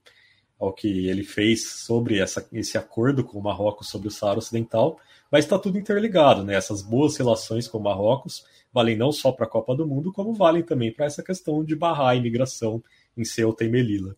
ao 0.59 0.73
que 0.73 1.07
ele 1.07 1.23
fez 1.23 1.69
sobre 1.69 2.19
essa, 2.19 2.47
esse 2.53 2.77
acordo 2.77 3.23
com 3.23 3.37
o 3.37 3.43
Marrocos 3.43 3.89
sobre 3.89 4.07
o 4.07 4.11
Saara 4.11 4.39
Ocidental, 4.39 4.97
mas 5.31 5.45
está 5.45 5.59
tudo 5.59 5.77
interligado, 5.77 6.43
né? 6.43 6.55
Essas 6.55 6.81
boas 6.81 7.17
relações 7.17 7.67
com 7.67 7.77
o 7.77 7.83
Marrocos 7.83 8.45
valem 8.73 8.95
não 8.95 9.11
só 9.11 9.31
para 9.31 9.45
a 9.45 9.49
Copa 9.49 9.75
do 9.75 9.87
Mundo, 9.87 10.11
como 10.11 10.33
valem 10.33 10.63
também 10.63 10.91
para 10.91 11.05
essa 11.05 11.23
questão 11.23 11.63
de 11.63 11.75
barrar 11.75 12.09
a 12.09 12.15
imigração 12.15 12.83
em 13.17 13.23
Ceuta 13.23 13.63
e 13.63 13.69
Melilla. 13.69 14.15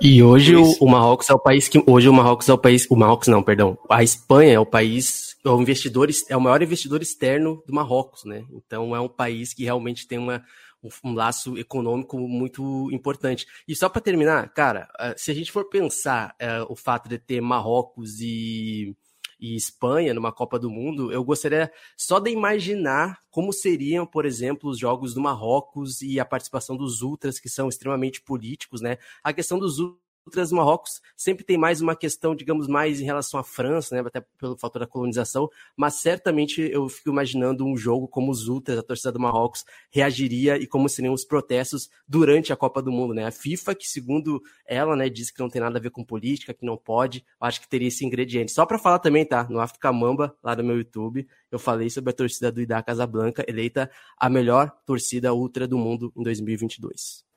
E 0.00 0.22
hoje 0.22 0.56
o, 0.56 0.64
o, 0.80 0.88
Marrocos 0.88 1.28
é 1.28 1.34
o 1.34 1.38
país 1.38 1.68
que 1.68 1.82
hoje 1.86 2.08
o 2.08 2.12
Marrocos 2.12 2.48
é 2.48 2.52
o 2.52 2.58
país, 2.58 2.86
o 2.90 2.96
Marrocos 2.96 3.28
não, 3.28 3.42
perdão, 3.42 3.78
a 3.88 4.02
Espanha 4.02 4.54
é 4.54 4.58
o 4.58 4.66
país, 4.66 5.36
é 5.44 5.48
o 5.48 5.60
investidor 5.60 6.08
é 6.28 6.36
o 6.36 6.40
maior 6.40 6.62
investidor 6.62 7.02
externo 7.02 7.62
do 7.66 7.74
Marrocos, 7.74 8.24
né? 8.24 8.44
Então 8.52 8.94
é 8.94 9.00
um 9.00 9.08
país 9.08 9.52
que 9.52 9.64
realmente 9.64 10.06
tem 10.06 10.18
uma 10.18 10.44
um, 10.82 11.12
laço 11.12 11.58
econômico 11.58 12.18
muito 12.18 12.90
importante. 12.92 13.46
E 13.66 13.74
só 13.74 13.88
para 13.88 14.00
terminar, 14.00 14.48
cara, 14.52 14.88
eh, 14.98 15.14
se 15.16 15.30
a 15.30 15.34
gente 15.34 15.52
for 15.52 15.68
pensar 15.68 16.34
uh, 16.40 16.72
o 16.72 16.76
fato 16.76 17.08
de 17.08 17.18
ter 17.18 17.40
Marrocos 17.40 18.20
e 18.20 18.96
e 19.40 19.54
Espanha 19.54 20.12
numa 20.12 20.32
Copa 20.32 20.58
do 20.58 20.68
Mundo, 20.68 21.12
eu 21.12 21.22
gostaria 21.22 21.70
só 21.96 22.18
de 22.18 22.30
imaginar 22.30 23.20
como 23.30 23.52
seriam, 23.52 24.04
por 24.04 24.26
exemplo, 24.26 24.68
os 24.68 24.78
jogos 24.78 25.14
do 25.14 25.20
Marrocos 25.20 26.02
e 26.02 26.18
a 26.18 26.24
participação 26.24 26.76
dos 26.76 27.02
ultras, 27.02 27.38
que 27.38 27.48
são 27.48 27.68
extremamente 27.68 28.20
políticos, 28.20 28.80
né? 28.80 28.98
A 29.22 29.32
questão 29.32 29.58
dos 29.58 29.78
Ultras 29.78 30.07
Marrocos 30.52 31.00
sempre 31.16 31.44
tem 31.44 31.56
mais 31.56 31.80
uma 31.80 31.96
questão, 31.96 32.34
digamos, 32.34 32.66
mais 32.68 33.00
em 33.00 33.04
relação 33.04 33.38
à 33.38 33.44
França, 33.44 33.94
né, 33.94 34.02
até 34.06 34.20
pelo 34.38 34.56
fator 34.56 34.80
da 34.80 34.86
colonização, 34.86 35.48
mas 35.76 35.94
certamente 35.94 36.60
eu 36.60 36.88
fico 36.88 37.10
imaginando 37.10 37.64
um 37.64 37.76
jogo 37.76 38.08
como 38.08 38.30
os 38.30 38.48
Ultras, 38.48 38.78
a 38.78 38.82
torcida 38.82 39.12
do 39.12 39.20
Marrocos, 39.20 39.64
reagiria 39.90 40.56
e 40.56 40.66
como 40.66 40.88
seriam 40.88 41.14
os 41.14 41.24
protestos 41.24 41.88
durante 42.06 42.52
a 42.52 42.56
Copa 42.56 42.82
do 42.82 42.90
Mundo, 42.90 43.14
né? 43.14 43.26
A 43.26 43.30
FIFA, 43.30 43.74
que 43.74 43.88
segundo 43.88 44.42
ela, 44.66 44.96
né, 44.96 45.08
diz 45.08 45.30
que 45.30 45.40
não 45.40 45.48
tem 45.48 45.60
nada 45.60 45.78
a 45.78 45.82
ver 45.82 45.90
com 45.90 46.04
política, 46.04 46.54
que 46.54 46.64
não 46.64 46.76
pode, 46.76 47.24
acho 47.40 47.60
que 47.60 47.68
teria 47.68 47.88
esse 47.88 48.04
ingrediente. 48.04 48.52
Só 48.52 48.64
para 48.66 48.78
falar 48.78 48.98
também, 48.98 49.24
tá? 49.24 49.46
No 49.48 49.60
África 49.60 49.92
Mamba, 49.92 50.36
lá 50.42 50.54
no 50.56 50.64
meu 50.64 50.78
YouTube, 50.78 51.26
eu 51.50 51.58
falei 51.58 51.90
sobre 51.90 52.10
a 52.10 52.14
torcida 52.14 52.52
do 52.52 52.60
Ida 52.60 52.82
Casablanca, 52.82 53.44
eleita 53.48 53.90
a 54.16 54.28
melhor 54.28 54.70
torcida 54.84 55.32
ultra 55.32 55.66
do 55.66 55.78
mundo 55.78 56.12
em 56.16 56.22
2022. 56.22 57.27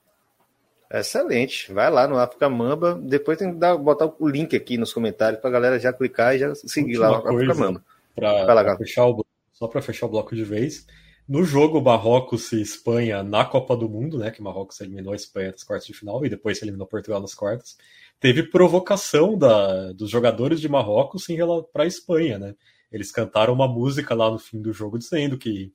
Excelente. 0.94 1.72
Vai 1.72 1.89
lá 1.89 2.08
no 2.08 2.18
África 2.18 2.50
Mamba. 2.50 3.00
Depois 3.02 3.38
tem 3.38 3.54
que 3.54 3.58
dar, 3.58 3.78
botar 3.78 4.12
o 4.20 4.28
link 4.28 4.56
aqui 4.56 4.78
nos 4.78 4.94
comentários 4.94 5.39
para 5.39 5.50
a 5.50 5.54
galera 5.54 5.80
já 5.80 5.94
clicar 5.94 6.36
e 6.36 6.39
já 6.39 6.54
seguir 6.56 6.98
Última 6.98 7.10
lá 7.10 7.22
no 7.22 7.30
África 7.30 7.54
Mamba. 7.56 7.84
Pra, 8.14 8.78
fechar 8.78 9.08
o, 9.08 9.26
só 9.54 9.68
para 9.68 9.82
fechar 9.82 10.06
o 10.06 10.10
bloco 10.10 10.36
de 10.36 10.44
vez. 10.44 10.86
No 11.28 11.46
jogo 11.46 11.82
Marrocos 11.82 12.52
e 12.52 12.62
Espanha 12.62 13.24
na 13.24 13.46
Copa 13.46 13.78
do 13.78 13.88
Mundo, 13.88 14.18
né, 14.18 14.32
que 14.32 14.42
Marrocos 14.42 14.82
eliminou 14.82 15.14
a 15.14 15.16
Espanha 15.16 15.52
nas 15.52 15.64
quartas 15.64 15.88
de 15.88 15.94
final 15.94 16.26
e 16.26 16.30
depois 16.30 16.62
eliminou 16.62 16.86
Portugal 16.86 17.22
nas 17.22 17.34
quartas, 17.34 17.78
teve 18.20 18.44
provocação 18.44 19.38
da, 19.38 19.94
dos 19.94 20.10
jogadores 20.10 20.60
de 20.60 20.68
Marrocos 20.68 21.28
para 21.72 21.84
a 21.84 21.88
Espanha, 21.88 22.38
né? 22.38 22.56
Eles 22.92 23.12
cantaram 23.12 23.54
uma 23.54 23.68
música 23.68 24.14
lá 24.14 24.30
no 24.30 24.38
fim 24.38 24.62
do 24.62 24.74
jogo 24.74 25.00
dizendo 25.00 25.38
que, 25.38 25.72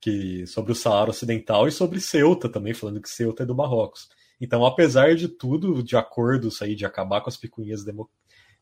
que 0.00 0.44
sobre 0.48 0.72
o 0.72 0.74
Saara 0.74 1.10
Ocidental 1.10 1.68
e 1.68 1.72
sobre 1.72 2.00
Ceuta 2.00 2.48
também, 2.48 2.74
falando 2.74 3.00
que 3.00 3.08
Ceuta 3.08 3.44
é 3.44 3.46
do 3.46 3.54
Marrocos. 3.54 4.08
Então, 4.40 4.64
apesar 4.64 5.14
de 5.14 5.28
tudo, 5.28 5.82
de 5.82 5.96
acordos 5.96 6.62
aí 6.62 6.74
de 6.74 6.86
acabar 6.86 7.20
com 7.20 7.28
as 7.28 7.36
picuinhas 7.36 7.84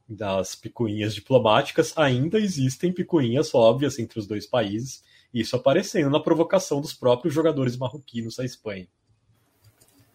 das 0.09 0.55
picuinhas 0.57 1.15
diplomáticas, 1.15 1.93
ainda 1.97 2.39
existem 2.39 2.93
picuinhas 2.93 3.55
óbvias 3.55 3.99
entre 3.99 4.19
os 4.19 4.27
dois 4.27 4.47
países, 4.47 5.05
isso 5.33 5.55
aparecendo 5.55 6.11
na 6.11 6.19
provocação 6.19 6.81
dos 6.81 6.93
próprios 6.93 7.33
jogadores 7.33 7.77
marroquinos 7.77 8.39
à 8.41 8.45
Espanha. 8.45 8.89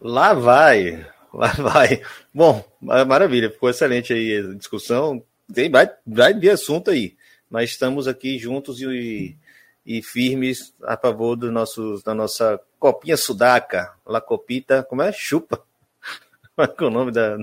Lá 0.00 0.34
vai, 0.34 1.06
lá 1.32 1.52
vai. 1.52 2.02
Bom, 2.32 2.62
maravilha, 2.80 3.50
ficou 3.50 3.70
excelente 3.70 4.12
aí 4.12 4.36
a 4.36 4.54
discussão. 4.54 5.24
Tem, 5.52 5.70
vai, 5.70 5.88
vai 6.06 6.34
de 6.34 6.50
assunto 6.50 6.90
aí, 6.90 7.16
mas 7.48 7.70
estamos 7.70 8.06
aqui 8.06 8.38
juntos 8.38 8.80
e, 8.82 9.38
e 9.86 10.02
firmes 10.02 10.74
a 10.82 10.96
favor 10.96 11.36
do 11.36 11.52
nosso, 11.52 12.02
da 12.04 12.14
nossa 12.14 12.60
copinha 12.78 13.16
sudaca, 13.16 13.92
la 14.06 14.20
copita, 14.20 14.82
como 14.82 15.02
é? 15.02 15.12
Chupa. 15.12 15.62
Qual 16.56 16.68
é 16.78 16.84
o 16.84 16.90
nome 16.90 17.12
da. 17.12 17.38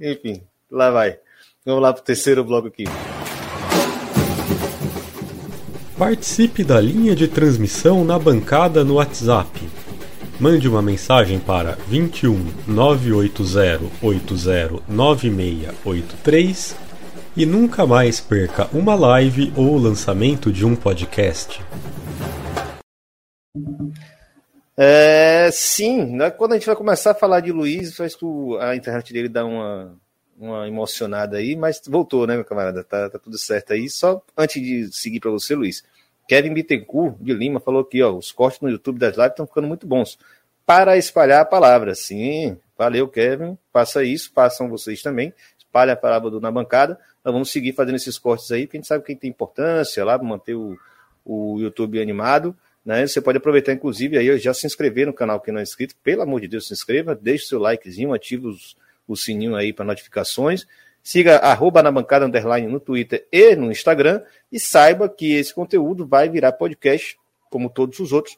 Enfim, 0.00 0.42
lá 0.70 0.90
vai. 0.90 1.18
Vamos 1.64 1.82
lá 1.82 1.92
para 1.92 2.00
o 2.00 2.04
terceiro 2.04 2.44
bloco 2.44 2.68
aqui. 2.68 2.84
Participe 5.98 6.62
da 6.62 6.78
linha 6.78 7.16
de 7.16 7.26
transmissão 7.26 8.04
na 8.04 8.18
bancada 8.18 8.84
no 8.84 8.94
WhatsApp. 8.94 9.48
Mande 10.38 10.68
uma 10.68 10.82
mensagem 10.82 11.40
para 11.40 11.72
21 11.88 12.52
980 12.66 13.84
80 14.02 14.82
9683 14.86 16.85
e 17.36 17.44
nunca 17.44 17.86
mais 17.86 18.18
perca 18.18 18.66
uma 18.72 18.94
live 18.94 19.52
ou 19.56 19.74
o 19.74 19.78
lançamento 19.78 20.50
de 20.50 20.64
um 20.64 20.74
podcast. 20.74 21.60
É, 24.76 25.50
sim, 25.52 26.16
né? 26.16 26.30
quando 26.30 26.52
a 26.52 26.54
gente 26.56 26.66
vai 26.66 26.76
começar 26.76 27.12
a 27.12 27.14
falar 27.14 27.40
de 27.40 27.52
Luiz, 27.52 27.94
faz 27.94 28.14
que 28.14 28.24
a 28.60 28.74
internet 28.74 29.12
dele 29.12 29.28
dá 29.28 29.44
uma, 29.44 29.94
uma 30.38 30.66
emocionada 30.66 31.36
aí, 31.36 31.56
mas 31.56 31.80
voltou, 31.86 32.26
né, 32.26 32.34
meu 32.34 32.44
camarada? 32.44 32.82
Tá, 32.82 33.10
tá 33.10 33.18
tudo 33.18 33.38
certo 33.38 33.72
aí. 33.72 33.88
Só 33.88 34.22
antes 34.36 34.62
de 34.62 34.90
seguir 34.92 35.20
para 35.20 35.30
você, 35.30 35.54
Luiz, 35.54 35.84
Kevin 36.28 36.52
Bittencourt 36.52 37.16
de 37.20 37.32
Lima 37.32 37.60
falou 37.60 37.82
aqui, 37.82 38.02
ó, 38.02 38.12
os 38.12 38.32
cortes 38.32 38.60
no 38.60 38.68
YouTube 38.68 38.98
das 38.98 39.16
lives 39.16 39.30
estão 39.30 39.46
ficando 39.46 39.68
muito 39.68 39.86
bons. 39.86 40.18
Para 40.64 40.96
espalhar 40.96 41.42
a 41.42 41.44
palavra. 41.44 41.94
Sim, 41.94 42.58
valeu, 42.76 43.06
Kevin. 43.08 43.56
Faça 43.72 44.02
isso, 44.02 44.32
façam 44.34 44.68
vocês 44.68 45.00
também. 45.00 45.32
Espalhe 45.76 45.90
a 45.90 46.18
do, 46.18 46.40
na 46.40 46.50
bancada. 46.50 46.98
Nós 47.22 47.32
vamos 47.32 47.50
seguir 47.50 47.72
fazendo 47.72 47.96
esses 47.96 48.18
cortes 48.18 48.50
aí, 48.50 48.66
porque 48.66 48.78
a 48.78 48.80
gente 48.80 48.86
sabe 48.86 49.04
que 49.04 49.14
tem 49.14 49.28
importância 49.28 50.04
lá, 50.04 50.16
manter 50.16 50.54
o, 50.54 50.78
o 51.24 51.58
YouTube 51.60 52.00
animado. 52.00 52.56
Né? 52.84 53.06
Você 53.06 53.20
pode 53.20 53.38
aproveitar, 53.38 53.72
inclusive, 53.72 54.16
aí 54.16 54.38
já 54.38 54.54
se 54.54 54.66
inscrever 54.66 55.06
no 55.06 55.12
canal 55.12 55.40
que 55.40 55.52
não 55.52 55.60
é 55.60 55.62
inscrito. 55.62 55.94
Pelo 56.02 56.22
amor 56.22 56.40
de 56.40 56.48
Deus, 56.48 56.68
se 56.68 56.72
inscreva, 56.72 57.14
deixe 57.14 57.46
seu 57.46 57.58
likezinho, 57.58 58.14
ative 58.14 58.46
os, 58.46 58.76
o 59.06 59.16
sininho 59.16 59.54
aí 59.54 59.72
para 59.72 59.84
notificações. 59.84 60.66
Siga 61.02 61.36
arroba 61.36 61.82
na 61.82 61.90
bancada 61.90 62.26
underline 62.26 62.66
no 62.66 62.80
Twitter 62.80 63.26
e 63.30 63.54
no 63.54 63.70
Instagram. 63.70 64.22
E 64.50 64.58
saiba 64.58 65.08
que 65.08 65.34
esse 65.34 65.52
conteúdo 65.52 66.06
vai 66.06 66.28
virar 66.28 66.52
podcast, 66.52 67.18
como 67.50 67.68
todos 67.68 67.98
os 68.00 68.12
outros, 68.12 68.36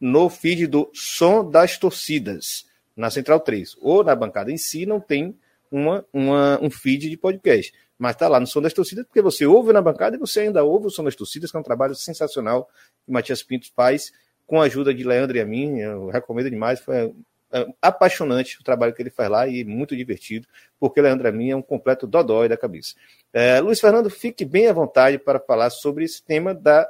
no 0.00 0.30
feed 0.30 0.66
do 0.66 0.88
Som 0.94 1.48
das 1.48 1.76
Torcidas, 1.76 2.66
na 2.96 3.10
Central 3.10 3.40
3. 3.40 3.76
Ou 3.80 4.02
na 4.02 4.14
bancada 4.14 4.50
em 4.50 4.56
si, 4.56 4.86
não 4.86 5.00
tem 5.00 5.36
uma, 5.70 6.04
uma, 6.12 6.58
um 6.62 6.70
feed 6.70 7.08
de 7.08 7.16
podcast. 7.16 7.72
Mas 7.98 8.12
está 8.12 8.28
lá 8.28 8.38
no 8.38 8.46
Som 8.46 8.62
das 8.62 8.72
Torcidas, 8.72 9.04
porque 9.04 9.20
você 9.20 9.44
ouve 9.44 9.72
na 9.72 9.82
bancada 9.82 10.16
e 10.16 10.18
você 10.18 10.40
ainda 10.40 10.62
ouve 10.62 10.86
o 10.86 10.90
Som 10.90 11.04
das 11.04 11.16
Torcidas, 11.16 11.50
que 11.50 11.56
é 11.56 11.60
um 11.60 11.64
trabalho 11.64 11.94
sensacional 11.94 12.68
que 13.04 13.12
Matias 13.12 13.42
Pinto 13.42 13.66
faz, 13.74 14.12
com 14.46 14.60
a 14.60 14.64
ajuda 14.64 14.94
de 14.94 15.02
Leandro 15.02 15.36
e 15.36 15.40
a 15.40 15.44
mim. 15.44 15.78
Eu 15.78 16.08
recomendo 16.08 16.48
demais. 16.48 16.78
Foi 16.78 17.12
é, 17.50 17.66
apaixonante 17.80 18.60
o 18.60 18.62
trabalho 18.62 18.92
que 18.92 19.02
ele 19.02 19.10
faz 19.10 19.30
lá 19.30 19.48
e 19.48 19.64
muito 19.64 19.96
divertido, 19.96 20.46
porque 20.78 21.00
Leandro 21.00 21.26
e 21.26 21.30
a 21.30 21.32
mim 21.32 21.50
é 21.50 21.56
um 21.56 21.62
completo 21.62 22.06
dodói 22.06 22.48
da 22.48 22.56
cabeça. 22.56 22.94
É, 23.32 23.58
Luiz 23.60 23.80
Fernando, 23.80 24.10
fique 24.10 24.44
bem 24.44 24.68
à 24.68 24.72
vontade 24.72 25.18
para 25.18 25.40
falar 25.40 25.70
sobre 25.70 26.04
esse 26.04 26.22
tema 26.22 26.54
da, 26.54 26.86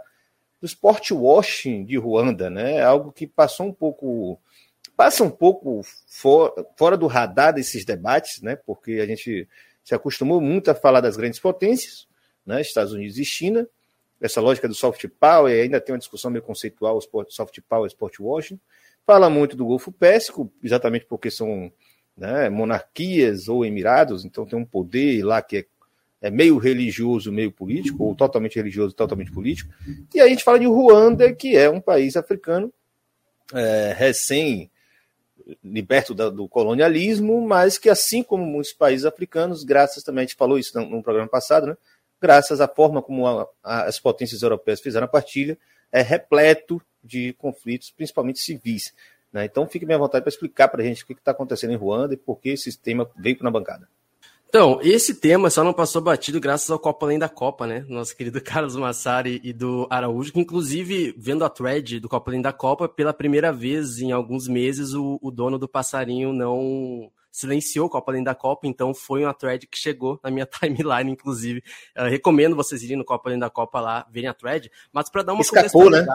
do 0.61 0.66
sport 0.66 1.12
washing 1.12 1.85
de 1.85 1.97
Ruanda, 1.97 2.51
né? 2.51 2.83
Algo 2.83 3.12
que 3.12 3.26
passou 3.26 3.66
um 3.66 3.72
pouco 3.72 4.39
passa 4.99 5.22
um 5.22 5.30
pouco 5.30 5.80
for, 6.09 6.53
fora 6.76 6.96
do 6.96 7.07
radar 7.07 7.55
desses 7.55 7.84
debates, 7.84 8.42
né? 8.42 8.57
Porque 8.57 8.94
a 8.94 9.07
gente 9.07 9.49
se 9.84 9.94
acostumou 9.94 10.40
muito 10.40 10.72
a 10.72 10.74
falar 10.74 11.01
das 11.01 11.16
grandes 11.16 11.38
potências, 11.38 12.09
né? 12.44 12.61
Estados 12.61 12.92
Unidos 12.92 13.16
e 13.16 13.24
China, 13.24 13.64
essa 14.20 14.40
lógica 14.40 14.66
do 14.66 14.74
soft 14.74 15.07
power, 15.20 15.55
e 15.55 15.61
ainda 15.61 15.80
tem 15.80 15.92
uma 15.92 16.01
discussão 16.01 16.32
meio 16.32 16.42
conceitual, 16.42 16.99
soft 17.28 17.61
power, 17.68 17.86
sport 17.86 18.18
washing. 18.18 18.59
Fala 19.07 19.30
muito 19.30 19.57
do 19.57 19.64
Golfo 19.64 19.92
Pérsico, 19.92 20.53
exatamente 20.61 21.07
porque 21.07 21.30
são 21.30 21.72
né, 22.16 22.49
monarquias 22.49 23.46
ou 23.46 23.64
emirados, 23.64 24.24
então 24.24 24.44
tem 24.44 24.59
um 24.59 24.64
poder 24.64 25.22
lá 25.22 25.40
que 25.40 25.59
é, 25.59 25.66
é, 26.22 26.28
meio 26.28 26.59
religioso, 26.59 27.30
meio 27.30 27.53
político, 27.53 28.03
ou 28.03 28.16
totalmente 28.16 28.57
religioso, 28.57 28.96
totalmente 28.96 29.30
político. 29.30 29.72
E 30.12 30.20
aí 30.20 30.26
a 30.26 30.30
gente 30.30 30.42
fala 30.42 30.59
de 30.59 30.66
Ruanda, 30.66 31.32
que 31.32 31.57
é 31.57 31.70
um 31.70 31.80
país 31.80 32.16
africano 32.16 32.74
é, 33.55 33.94
recém 33.96 34.68
liberto 35.62 36.14
da, 36.14 36.28
do 36.28 36.49
colonialismo, 36.49 37.40
mas 37.40 37.78
que, 37.78 37.88
assim 37.88 38.22
como 38.22 38.44
muitos 38.44 38.72
países 38.72 39.07
africanos, 39.07 39.64
graças 39.64 40.03
também, 40.03 40.22
a 40.22 40.26
gente 40.26 40.36
falou 40.36 40.59
isso 40.59 40.78
no, 40.80 41.03
programa 41.03 41.28
passado, 41.28 41.66
né? 41.66 41.76
graças 42.20 42.61
à 42.61 42.68
forma 42.68 43.01
como 43.01 43.26
a, 43.26 43.49
a, 43.62 43.84
as 43.84 43.99
potências 43.99 44.42
europeias 44.42 44.80
fizeram 44.80 45.07
a 45.07 45.09
partilha, 45.09 45.59
é 45.90 46.03
repleto 46.03 46.80
de 47.03 47.32
conflitos, 47.34 47.90
principalmente 47.90 48.40
civis. 48.40 48.92
Né? 49.32 49.44
Então, 49.44 49.66
fique 49.66 49.86
bem 49.86 49.96
à 49.96 49.99
vontade 49.99 50.22
para 50.22 50.30
explicar 50.30 50.68
para 50.68 50.82
a 50.82 50.84
gente 50.84 51.03
o 51.03 51.07
que 51.07 51.12
está 51.14 51.30
acontecendo 51.30 51.72
em 51.72 51.76
Ruanda 51.76 52.14
e 52.14 52.16
por 52.16 52.40
que 52.40 52.51
esse 52.51 52.76
tema 52.78 53.09
veio 53.16 53.38
na 53.40 53.51
bancada. 53.51 53.88
Então, 54.49 54.80
esse 54.82 55.14
tema 55.14 55.51
só 55.51 55.62
não 55.62 55.74
passou 55.74 56.01
batido 56.01 56.40
graças 56.40 56.70
ao 56.70 56.78
Copa 56.78 57.05
Além 57.05 57.18
da 57.18 57.28
Copa, 57.28 57.66
né? 57.66 57.84
Nosso 57.86 58.16
querido 58.16 58.40
Carlos 58.42 58.74
Massari 58.76 59.40
e 59.44 59.53
do 59.53 59.86
Araújo, 59.90 60.32
que 60.32 60.40
inclusive, 60.40 61.14
vendo 61.18 61.44
a 61.44 61.51
thread 61.51 62.01
do 62.01 62.09
Copa 62.09 62.30
Além 62.30 62.40
da 62.40 62.53
Copa, 62.53 62.88
pela 62.88 63.12
primeira 63.12 63.53
vez 63.53 63.99
em 63.99 64.11
alguns 64.11 64.49
meses, 64.49 64.94
o, 64.94 65.18
o 65.20 65.30
dono 65.30 65.59
do 65.59 65.68
passarinho 65.68 66.32
não 66.32 67.11
silenciou 67.30 67.86
o 67.86 67.90
Copa 67.90 68.11
Além 68.11 68.24
da 68.24 68.34
Copa, 68.34 68.66
então 68.66 68.94
foi 68.94 69.22
uma 69.22 69.34
thread 69.34 69.66
que 69.66 69.76
chegou 69.76 70.18
na 70.24 70.30
minha 70.30 70.46
timeline, 70.51 71.12
inclusive. 71.12 71.62
Eu 71.94 72.07
recomendo 72.07 72.57
vocês 72.57 72.82
irem 72.82 72.96
no 72.96 73.05
Copa 73.05 73.28
Além 73.28 73.38
da 73.38 73.51
Copa 73.51 73.80
lá, 73.80 74.07
verem 74.11 74.30
a 74.30 74.34
thread, 74.34 74.70
mas 74.90 75.11
para 75.11 75.22
dar 75.22 75.34
uma 75.34 75.42
Escapou, 75.42 75.90
né? 75.90 76.07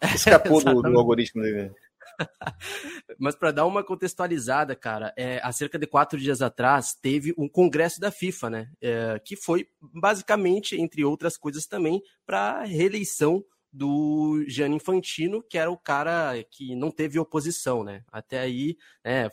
Escapou 0.14 0.62
do, 0.62 0.82
do 0.82 0.98
algoritmo 0.98 1.42
dele. 1.42 1.72
Mas 3.18 3.34
para 3.34 3.50
dar 3.50 3.66
uma 3.66 3.84
contextualizada, 3.84 4.74
cara, 4.74 5.12
é, 5.16 5.40
há 5.42 5.52
cerca 5.52 5.78
de 5.78 5.86
quatro 5.86 6.18
dias 6.18 6.42
atrás 6.42 6.94
teve 6.94 7.34
um 7.36 7.48
congresso 7.48 8.00
da 8.00 8.10
FIFA, 8.10 8.50
né? 8.50 8.70
É, 8.80 9.20
que 9.24 9.36
foi 9.36 9.66
basicamente, 9.80 10.80
entre 10.80 11.04
outras 11.04 11.36
coisas 11.36 11.66
também, 11.66 12.02
para 12.26 12.64
reeleição 12.64 13.44
do 13.72 14.44
Gianni 14.48 14.76
Infantino, 14.76 15.42
que 15.42 15.56
era 15.56 15.70
o 15.70 15.78
cara 15.78 16.32
que 16.50 16.74
não 16.74 16.90
teve 16.90 17.18
oposição, 17.18 17.84
né? 17.84 18.02
Até 18.10 18.40
aí, 18.40 18.76
né, 19.04 19.28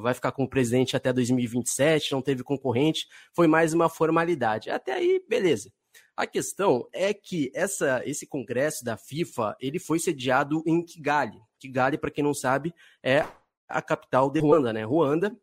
vai 0.00 0.14
ficar 0.14 0.32
com 0.32 0.44
o 0.44 0.48
presidente 0.48 0.96
até 0.96 1.12
2027, 1.12 2.12
não 2.12 2.22
teve 2.22 2.42
concorrente, 2.42 3.06
foi 3.34 3.46
mais 3.46 3.74
uma 3.74 3.88
formalidade. 3.88 4.70
Até 4.70 4.92
aí, 4.92 5.22
beleza. 5.28 5.70
A 6.16 6.26
questão 6.26 6.88
é 6.92 7.12
que 7.12 7.50
essa, 7.54 8.02
esse 8.06 8.26
congresso 8.26 8.82
da 8.82 8.96
FIFA 8.96 9.54
ele 9.60 9.78
foi 9.78 9.98
sediado 9.98 10.62
em 10.66 10.82
Kigali. 10.82 11.38
Kigali, 11.58 11.98
para 11.98 12.10
quem 12.10 12.24
não 12.24 12.34
sabe, 12.34 12.74
é 13.02 13.24
a 13.68 13.82
capital 13.82 14.30
de 14.30 14.40
Ruanda, 14.40 14.72
né? 14.72 14.84
Ruanda, 14.84 15.36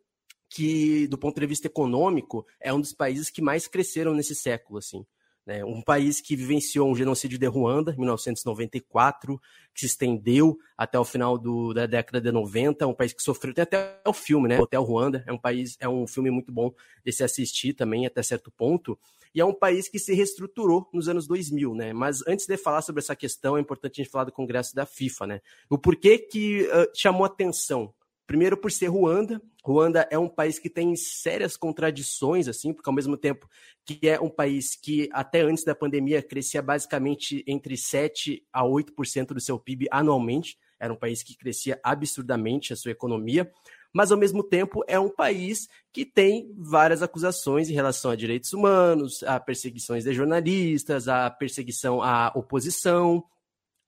que 0.49 1.07
do 1.07 1.17
ponto 1.17 1.39
de 1.39 1.47
vista 1.47 1.67
econômico 1.67 2.45
é 2.59 2.73
um 2.73 2.79
dos 2.79 2.93
países 2.93 3.29
que 3.29 3.41
mais 3.41 3.67
cresceram 3.67 4.13
nesse 4.13 4.35
século, 4.35 4.79
assim. 4.79 5.05
Né? 5.45 5.63
Um 5.65 5.81
país 5.81 6.21
que 6.21 6.35
vivenciou 6.35 6.89
um 6.89 6.95
genocídio 6.95 7.37
de 7.37 7.45
Ruanda, 7.47 7.91
em 7.91 7.97
1994, 7.97 9.37
que 9.73 9.81
se 9.81 9.87
estendeu 9.87 10.57
até 10.77 10.97
o 10.97 11.03
final 11.03 11.37
do, 11.37 11.73
da 11.73 11.85
década 11.85 12.21
de 12.21 12.31
90, 12.31 12.87
um 12.87 12.93
país 12.93 13.11
que 13.11 13.21
sofreu, 13.21 13.53
tem 13.53 13.63
até 13.63 13.99
o 14.07 14.13
filme, 14.13 14.47
né? 14.47 14.59
Hotel 14.59 14.83
Ruanda, 14.83 15.23
é 15.27 15.33
um 15.33 15.37
país, 15.37 15.75
é 15.79 15.89
um 15.89 16.07
filme 16.07 16.31
muito 16.31 16.51
bom 16.51 16.73
de 17.05 17.11
se 17.11 17.23
assistir 17.23 17.73
também, 17.73 18.05
até 18.05 18.23
certo 18.23 18.51
ponto 18.51 18.97
e 19.33 19.41
é 19.41 19.45
um 19.45 19.53
país 19.53 19.87
que 19.87 19.97
se 19.97 20.13
reestruturou 20.13 20.87
nos 20.93 21.09
anos 21.09 21.25
2000, 21.27 21.73
né? 21.73 21.93
Mas 21.93 22.25
antes 22.27 22.45
de 22.45 22.55
falar 22.57 22.81
sobre 22.81 23.01
essa 23.01 23.15
questão, 23.15 23.57
é 23.57 23.61
importante 23.61 23.99
a 23.99 24.03
gente 24.03 24.11
falar 24.11 24.25
do 24.25 24.31
Congresso 24.31 24.75
da 24.75 24.85
FIFA, 24.85 25.27
né? 25.27 25.41
O 25.69 25.77
porquê 25.77 26.17
que 26.17 26.63
uh, 26.63 26.91
chamou 26.95 27.25
atenção? 27.25 27.93
Primeiro 28.27 28.55
por 28.55 28.71
ser 28.71 28.87
Ruanda. 28.87 29.41
Ruanda 29.63 30.07
é 30.09 30.17
um 30.17 30.29
país 30.29 30.59
que 30.59 30.69
tem 30.69 30.95
sérias 30.95 31.57
contradições, 31.57 32.47
assim, 32.47 32.73
porque 32.73 32.89
ao 32.89 32.95
mesmo 32.95 33.17
tempo 33.17 33.49
que 33.85 34.07
é 34.07 34.19
um 34.19 34.29
país 34.29 34.75
que 34.75 35.09
até 35.11 35.41
antes 35.41 35.63
da 35.63 35.75
pandemia 35.75 36.21
crescia 36.21 36.61
basicamente 36.61 37.43
entre 37.47 37.75
7 37.75 38.45
a 38.51 38.63
8% 38.63 39.27
do 39.27 39.39
seu 39.41 39.59
PIB 39.59 39.87
anualmente. 39.91 40.57
Era 40.79 40.93
um 40.93 40.97
país 40.97 41.23
que 41.23 41.35
crescia 41.35 41.79
absurdamente 41.83 42.73
a 42.73 42.75
sua 42.75 42.91
economia 42.91 43.51
mas 43.93 44.11
ao 44.11 44.17
mesmo 44.17 44.43
tempo 44.43 44.83
é 44.87 44.99
um 44.99 45.09
país 45.09 45.69
que 45.91 46.03
tem 46.03 46.51
várias 46.57 47.03
acusações 47.03 47.69
em 47.69 47.73
relação 47.73 48.09
a 48.09 48.15
direitos 48.15 48.51
humanos, 48.51 49.21
a 49.23 49.39
perseguições 49.39 50.03
de 50.03 50.13
jornalistas, 50.13 51.07
a 51.07 51.29
perseguição 51.29 52.01
à 52.01 52.33
oposição. 52.35 53.23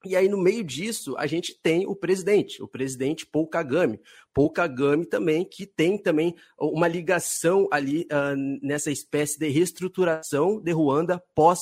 E 0.05 0.15
aí, 0.15 0.29
no 0.29 0.37
meio 0.37 0.63
disso, 0.63 1.15
a 1.17 1.25
gente 1.25 1.59
tem 1.59 1.87
o 1.87 1.95
presidente, 1.95 2.61
o 2.61 2.67
presidente 2.67 3.25
Paul 3.25 3.47
Kagame. 3.47 3.99
Paul 4.31 4.51
Kagame 4.51 5.03
também, 5.07 5.43
que 5.43 5.65
tem 5.65 5.97
também 5.97 6.35
uma 6.59 6.87
ligação 6.87 7.67
ali 7.71 8.03
uh, 8.03 8.35
nessa 8.61 8.91
espécie 8.91 9.39
de 9.39 9.49
reestruturação 9.49 10.61
de 10.61 10.71
Ruanda 10.71 11.19
pós 11.33 11.61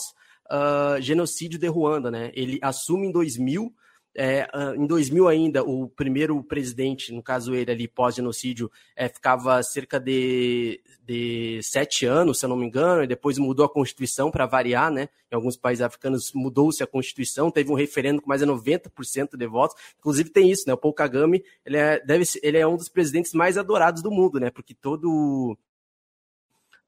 uh, 0.52 1.02
genocídio 1.02 1.58
de 1.58 1.68
Ruanda, 1.68 2.12
né? 2.12 2.34
Ele 2.34 2.60
assume 2.62 3.08
em 3.08 3.12
2000 3.14 3.74
é, 4.16 4.48
ah, 4.54 4.74
em 4.76 4.86
2000 4.86 5.28
ainda, 5.28 5.64
o 5.64 5.88
primeiro 5.88 6.42
presidente, 6.44 7.12
no 7.12 7.24
caso 7.24 7.56
ele 7.56 7.72
ali, 7.72 7.88
pós-genocídio, 7.88 8.72
é, 8.96 9.10
ficava 9.10 9.62
cerca 9.64 10.00
de, 10.00 10.82
de 11.06 11.60
sete 11.64 12.06
anos, 12.06 12.40
se 12.40 12.46
eu 12.46 12.50
não 12.50 12.56
me 12.56 12.66
engano, 12.66 13.04
e 13.04 13.08
depois 13.08 13.38
mudou 13.38 13.66
a 13.66 13.70
Constituição 13.70 14.30
para 14.30 14.46
variar, 14.46 14.92
né? 14.92 15.10
Em 15.32 15.36
alguns 15.36 15.58
países 15.58 15.82
africanos 15.82 16.32
mudou-se 16.34 16.84
a 16.84 16.88
Constituição, 16.88 17.50
teve 17.50 17.72
um 17.72 17.76
referendo 17.76 18.22
com 18.22 18.30
mais 18.30 18.42
de 18.42 18.48
90% 18.48 19.36
de 19.36 19.48
votos. 19.48 19.76
Inclusive 19.98 20.30
tem 20.30 20.52
isso, 20.52 20.64
né? 20.68 20.74
O 20.74 20.78
Paul 20.78 20.94
Kagame, 20.94 21.44
ele 21.66 21.78
é, 21.78 22.00
deve 22.00 22.24
ele 22.44 22.58
é 22.58 22.68
um 22.68 22.78
dos 22.78 22.90
presidentes 22.90 23.34
mais 23.34 23.58
adorados 23.58 24.04
do 24.04 24.12
mundo, 24.12 24.40
né? 24.40 24.52
Porque 24.52 24.76
todo 24.76 25.58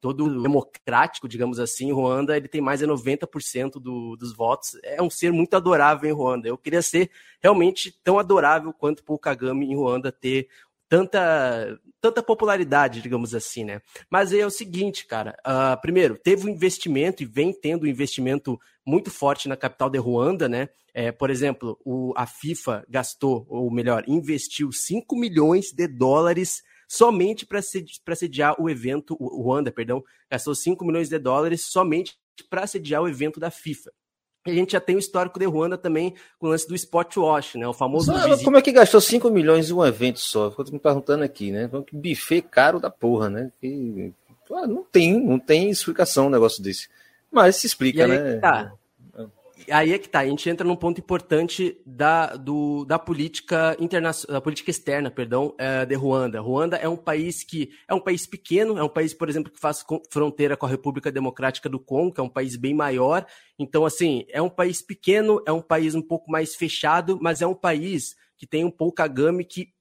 todo 0.06 0.40
democrático, 0.40 1.28
digamos 1.28 1.60
assim, 1.60 1.88
em 1.88 1.92
Ruanda, 1.92 2.38
ele 2.38 2.48
tem 2.48 2.62
mais 2.62 2.80
de 2.80 2.86
90% 2.86 3.80
do, 3.80 4.16
dos 4.16 4.36
votos. 4.36 4.78
É 4.84 5.02
um 5.02 5.10
ser 5.10 5.32
muito 5.32 5.56
adorável 5.56 6.08
em 6.08 6.14
Ruanda. 6.14 6.48
Eu 6.48 6.60
queria 6.60 6.84
ser 6.84 7.10
realmente 7.42 7.92
tão 8.04 8.20
adorável 8.20 8.72
quanto 8.72 9.04
Paul 9.04 9.18
Kagame 9.18 9.66
em 9.66 9.76
Ruanda 9.76 10.12
ter 10.12 10.48
tanta 10.88 11.76
tanta 12.00 12.22
popularidade, 12.22 13.02
digamos 13.02 13.34
assim, 13.34 13.64
né? 13.64 13.82
Mas 14.08 14.32
é 14.32 14.46
o 14.46 14.52
seguinte, 14.52 15.08
cara. 15.08 15.36
Uh, 15.40 15.82
primeiro, 15.82 16.20
teve 16.20 16.46
um 16.46 16.54
investimento 16.54 17.24
e 17.24 17.26
vem 17.26 17.52
tendo 17.52 17.86
um 17.86 17.88
investimento 17.88 18.60
muito 18.86 19.10
forte 19.10 19.50
na 19.50 19.58
capital 19.58 19.90
de 19.90 19.98
Ruanda, 19.98 20.48
né? 20.48 20.70
É, 20.94 21.12
por 21.12 21.32
exemplo, 21.32 21.80
o, 21.84 22.14
a 22.16 22.28
FIFA 22.28 22.86
gastou, 22.88 23.44
ou 23.50 23.72
melhor, 23.72 24.04
investiu 24.08 24.72
5 24.72 25.16
milhões 25.16 25.72
de 25.72 25.88
dólares 25.88 26.62
somente 26.96 27.46
para 27.46 28.16
sediar 28.16 28.56
o 28.60 28.70
evento, 28.70 29.16
o 29.20 29.42
Ruanda, 29.42 29.72
perdão, 29.72 30.04
gastou 30.30 30.56
5 30.56 30.84
milhões 30.86 31.10
de 31.10 31.20
dólares 31.20 31.66
somente 31.66 32.18
para 32.50 32.66
sediar 32.66 33.02
o 33.02 33.08
evento 33.08 33.40
da 33.40 33.52
FIFA. 33.52 33.92
E 34.46 34.52
a 34.52 34.54
gente 34.54 34.74
já 34.74 34.80
tem 34.80 34.96
o 34.96 35.00
histórico 35.00 35.40
de 35.40 35.46
Ruanda 35.46 35.78
também 35.78 36.14
com 36.38 36.48
o 36.48 36.50
lance 36.50 36.68
do 36.68 36.76
Spot 36.76 37.18
Wash, 37.18 37.56
né? 37.56 37.68
O 37.68 37.74
famoso. 37.74 38.14
como 38.44 38.58
é 38.58 38.62
que 38.62 38.72
gastou 38.72 39.02
5 39.02 39.30
milhões 39.30 39.70
em 39.70 39.74
um 39.74 39.86
evento 39.86 40.20
só? 40.20 40.52
Ficou 40.52 40.66
me 40.72 40.80
perguntando 40.80 41.24
aqui, 41.24 41.52
né? 41.52 41.70
Que 41.88 41.96
buffet 41.96 42.44
caro 42.44 42.80
da 42.80 42.90
porra, 42.90 43.30
né? 43.30 43.52
Que... 43.60 44.14
não 44.50 44.84
tem, 44.84 45.20
não 45.20 45.40
tem 45.40 45.70
explicação 45.70 46.28
um 46.28 46.30
negócio 46.30 46.62
desse. 46.62 46.88
Mas 47.32 47.56
se 47.56 47.68
explica, 47.68 48.08
né? 48.08 48.38
Tá 48.38 48.72
aí 49.70 49.94
é 49.94 49.98
que 49.98 50.10
tá, 50.10 50.20
a 50.20 50.26
gente 50.28 50.50
entra 50.50 50.68
num 50.68 50.76
ponto 50.76 51.00
importante 51.00 51.82
da, 51.86 52.36
do, 52.36 52.86
da 52.86 53.00
política 53.00 53.76
internacional, 53.80 54.34
da 54.34 54.42
política 54.42 54.72
externa, 54.72 55.10
perdão, 55.10 55.56
é, 55.58 55.86
de 55.86 55.96
Ruanda. 55.96 56.40
Ruanda 56.42 56.78
é 56.78 56.88
um 56.88 56.98
país 56.98 57.44
que 57.44 57.70
é 57.88 57.94
um 57.94 58.00
país 58.00 58.28
pequeno, 58.28 58.78
é 58.78 58.84
um 58.84 58.90
país, 58.90 59.14
por 59.14 59.30
exemplo, 59.30 59.52
que 59.52 59.60
faz 59.60 59.84
fronteira 60.10 60.58
com 60.58 60.66
a 60.66 60.70
República 60.70 61.12
Democrática 61.12 61.70
do 61.70 61.80
Congo, 61.80 62.14
que 62.14 62.20
é 62.20 62.24
um 62.24 62.30
país 62.30 62.56
bem 62.56 62.74
maior. 62.74 63.26
Então, 63.58 63.86
assim, 63.86 64.26
é 64.30 64.42
um 64.42 64.50
país 64.50 64.82
pequeno, 64.82 65.42
é 65.46 65.52
um 65.52 65.62
país 65.62 65.96
um 65.96 66.02
pouco 66.02 66.30
mais 66.30 66.56
fechado, 66.56 67.18
mas 67.22 67.42
é 67.42 67.48
um 67.48 67.56
país 67.56 68.16
que 68.38 68.46
tem 68.46 68.66
um 68.66 68.72
Paul 68.72 68.92
Kagame 68.92 69.46
que 69.46 69.74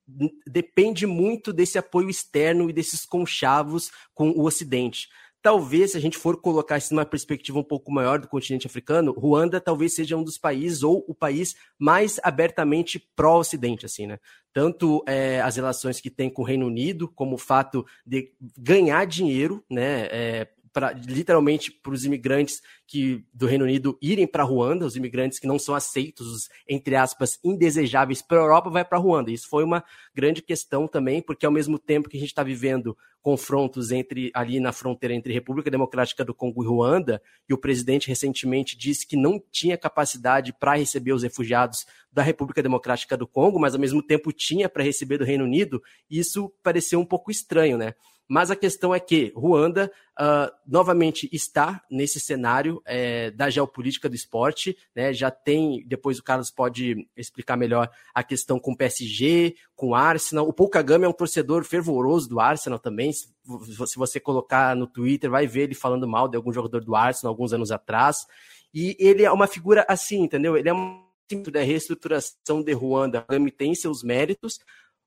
depende 0.46 1.06
muito 1.06 1.52
desse 1.52 1.78
apoio 1.78 2.10
externo 2.10 2.68
e 2.68 2.72
desses 2.72 3.06
conchavos 3.06 3.90
com 4.14 4.30
o 4.30 4.44
Ocidente. 4.44 5.09
Talvez, 5.44 5.90
se 5.90 5.98
a 5.98 6.00
gente 6.00 6.16
for 6.16 6.40
colocar 6.40 6.78
isso 6.78 6.94
numa 6.94 7.04
perspectiva 7.04 7.58
um 7.58 7.62
pouco 7.62 7.92
maior 7.92 8.18
do 8.18 8.26
continente 8.26 8.66
africano, 8.66 9.12
Ruanda 9.12 9.60
talvez 9.60 9.94
seja 9.94 10.16
um 10.16 10.24
dos 10.24 10.38
países 10.38 10.82
ou 10.82 11.04
o 11.06 11.14
país 11.14 11.54
mais 11.78 12.18
abertamente 12.22 12.98
pró-Ocidente, 13.14 13.84
assim, 13.84 14.06
né? 14.06 14.18
Tanto 14.54 15.04
é, 15.06 15.42
as 15.42 15.56
relações 15.56 16.00
que 16.00 16.08
tem 16.08 16.30
com 16.30 16.40
o 16.40 16.44
Reino 16.46 16.66
Unido, 16.66 17.08
como 17.08 17.34
o 17.34 17.38
fato 17.38 17.84
de 18.06 18.32
ganhar 18.56 19.04
dinheiro, 19.04 19.62
né? 19.68 20.08
É, 20.10 20.48
pra, 20.72 20.92
literalmente 20.92 21.70
para 21.70 21.92
os 21.92 22.06
imigrantes 22.06 22.62
que 22.86 23.24
do 23.32 23.47
Reino 23.47 23.65
Unido 23.65 23.98
irem 24.01 24.27
para 24.27 24.44
Ruanda, 24.44 24.85
os 24.85 24.97
imigrantes 24.97 25.39
que 25.39 25.47
não 25.47 25.59
são 25.59 25.74
aceitos, 25.74 26.27
os, 26.27 26.48
entre 26.69 26.97
aspas, 26.97 27.39
indesejáveis 27.43 28.20
para 28.20 28.39
a 28.39 28.43
Europa, 28.43 28.70
vai 28.70 28.85
para 28.85 28.98
Ruanda. 28.98 29.31
Isso 29.31 29.48
foi 29.48 29.65
uma 29.65 29.82
grande 30.15 30.43
questão 30.43 30.86
também, 30.86 31.23
porque 31.23 31.47
ao 31.47 31.52
mesmo 31.52 31.78
tempo 31.78 32.09
que 32.09 32.16
a 32.16 32.20
gente 32.20 32.28
está 32.28 32.43
vivendo 32.43 32.97
confrontos 33.23 33.90
entre 33.90 34.31
ali 34.35 34.61
na 34.61 34.70
fronteira 34.70 35.15
entre 35.15 35.32
República 35.32 35.70
Democrática 35.70 36.23
do 36.23 36.35
Congo 36.35 36.62
e 36.62 36.66
Ruanda, 36.66 37.23
e 37.48 37.55
o 37.55 37.59
presidente 37.59 38.09
recentemente 38.09 38.77
disse 38.77 39.06
que 39.06 39.16
não 39.16 39.43
tinha 39.51 39.78
capacidade 39.78 40.52
para 40.52 40.77
receber 40.77 41.12
os 41.12 41.23
refugiados 41.23 41.86
da 42.12 42.23
República 42.23 42.62
Democrática 42.62 43.16
do 43.16 43.27
Congo, 43.27 43.59
mas 43.59 43.74
ao 43.74 43.81
mesmo 43.81 44.02
tempo 44.02 44.31
tinha 44.31 44.69
para 44.69 44.85
receber 44.85 45.16
do 45.16 45.24
Reino 45.24 45.44
Unido, 45.44 45.82
isso 46.09 46.52
pareceu 46.62 47.01
um 47.01 47.05
pouco 47.05 47.31
estranho, 47.31 47.78
né? 47.78 47.94
Mas 48.28 48.51
a 48.51 48.56
questão 48.56 48.94
é 48.94 49.01
que 49.01 49.32
Ruanda 49.36 49.90
uh, 50.19 50.51
novamente 50.66 51.28
está 51.32 51.82
nesse 51.90 52.19
cenário 52.19 52.73
é, 52.84 53.30
da 53.30 53.51
geopolítica 53.51 54.09
do 54.09 54.14
esporte, 54.14 54.76
né? 54.94 55.12
Já 55.12 55.30
tem, 55.30 55.84
depois 55.86 56.18
o 56.18 56.22
Carlos 56.22 56.51
pode 56.51 57.06
explicar 57.16 57.56
melhor 57.56 57.90
a 58.14 58.22
questão 58.22 58.59
com 58.59 58.72
o 58.72 58.76
PSG, 58.76 59.56
com 59.74 59.88
o 59.88 59.94
Arsenal. 59.94 60.48
O 60.48 60.52
Paul 60.52 60.68
Kagame 60.68 61.05
é 61.05 61.09
um 61.09 61.12
torcedor 61.12 61.64
fervoroso 61.64 62.28
do 62.28 62.40
Arsenal 62.40 62.78
também. 62.78 63.12
Se, 63.12 63.28
se 63.86 63.96
você 63.96 64.18
colocar 64.18 64.74
no 64.74 64.86
Twitter, 64.86 65.30
vai 65.30 65.46
ver 65.46 65.62
ele 65.62 65.74
falando 65.74 66.09
mal 66.09 66.28
de 66.28 66.36
algum 66.36 66.52
jogador 66.52 66.84
do 66.84 66.94
Arsenal 66.94 67.32
alguns 67.32 67.52
anos 67.52 67.70
atrás. 67.70 68.26
E 68.72 68.96
ele 68.98 69.24
é 69.24 69.30
uma 69.30 69.46
figura 69.46 69.84
assim, 69.88 70.22
entendeu? 70.22 70.56
Ele 70.56 70.68
é 70.68 70.72
uma 70.72 71.05
da 71.51 71.62
reestruturação 71.62 72.62
de 72.62 72.72
Ruanda. 72.72 73.20
O 73.20 73.22
Kagame 73.22 73.51
tem 73.51 73.74
seus 73.74 74.02
méritos, 74.02 74.60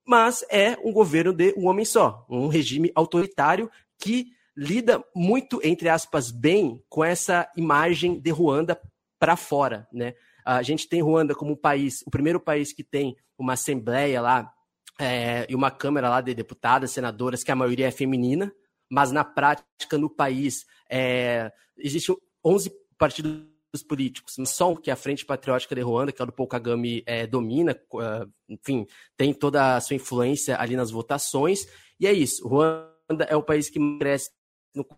mas 0.04 0.44
é 0.50 0.76
um 0.82 0.92
governo 0.92 1.32
de 1.32 1.54
um 1.56 1.68
homem 1.68 1.84
só, 1.84 2.26
um 2.28 2.48
regime 2.48 2.90
autoritário 2.94 3.70
que 3.98 4.32
lida 4.58 5.04
muito, 5.14 5.60
entre 5.62 5.88
aspas, 5.88 6.32
bem 6.32 6.82
com 6.88 7.04
essa 7.04 7.48
imagem 7.56 8.18
de 8.18 8.30
Ruanda 8.30 8.80
para 9.16 9.36
fora, 9.36 9.86
né? 9.92 10.14
A 10.44 10.62
gente 10.62 10.88
tem 10.88 11.00
Ruanda 11.00 11.32
como 11.32 11.52
um 11.52 11.56
país, 11.56 12.02
o 12.04 12.10
primeiro 12.10 12.40
país 12.40 12.72
que 12.72 12.82
tem 12.82 13.16
uma 13.38 13.52
assembleia 13.52 14.20
lá 14.20 14.52
é, 14.98 15.46
e 15.48 15.54
uma 15.54 15.70
câmara 15.70 16.08
lá 16.08 16.20
de 16.20 16.34
deputadas, 16.34 16.90
senadoras, 16.90 17.44
que 17.44 17.52
a 17.52 17.56
maioria 17.56 17.86
é 17.86 17.92
feminina, 17.92 18.52
mas 18.90 19.12
na 19.12 19.22
prática 19.22 19.96
no 19.96 20.10
país 20.10 20.66
é, 20.90 21.52
existem 21.76 22.16
11 22.44 22.72
partidos 22.98 23.46
políticos, 23.86 24.34
só 24.46 24.74
que 24.74 24.90
a 24.90 24.96
Frente 24.96 25.24
Patriótica 25.24 25.74
de 25.74 25.82
Ruanda, 25.82 26.10
que 26.10 26.20
é 26.20 26.24
o 26.24 26.26
do 26.26 26.32
Paul 26.32 26.48
Kagame, 26.48 27.04
é, 27.06 27.28
domina, 27.28 27.78
uh, 27.92 28.28
enfim, 28.48 28.86
tem 29.16 29.32
toda 29.32 29.76
a 29.76 29.80
sua 29.80 29.94
influência 29.94 30.58
ali 30.58 30.74
nas 30.74 30.90
votações, 30.90 31.68
e 32.00 32.06
é 32.06 32.12
isso. 32.12 32.48
Ruanda 32.48 33.24
é 33.28 33.36
o 33.36 33.42
país 33.42 33.68
que 33.68 33.78
cresce 33.98 34.30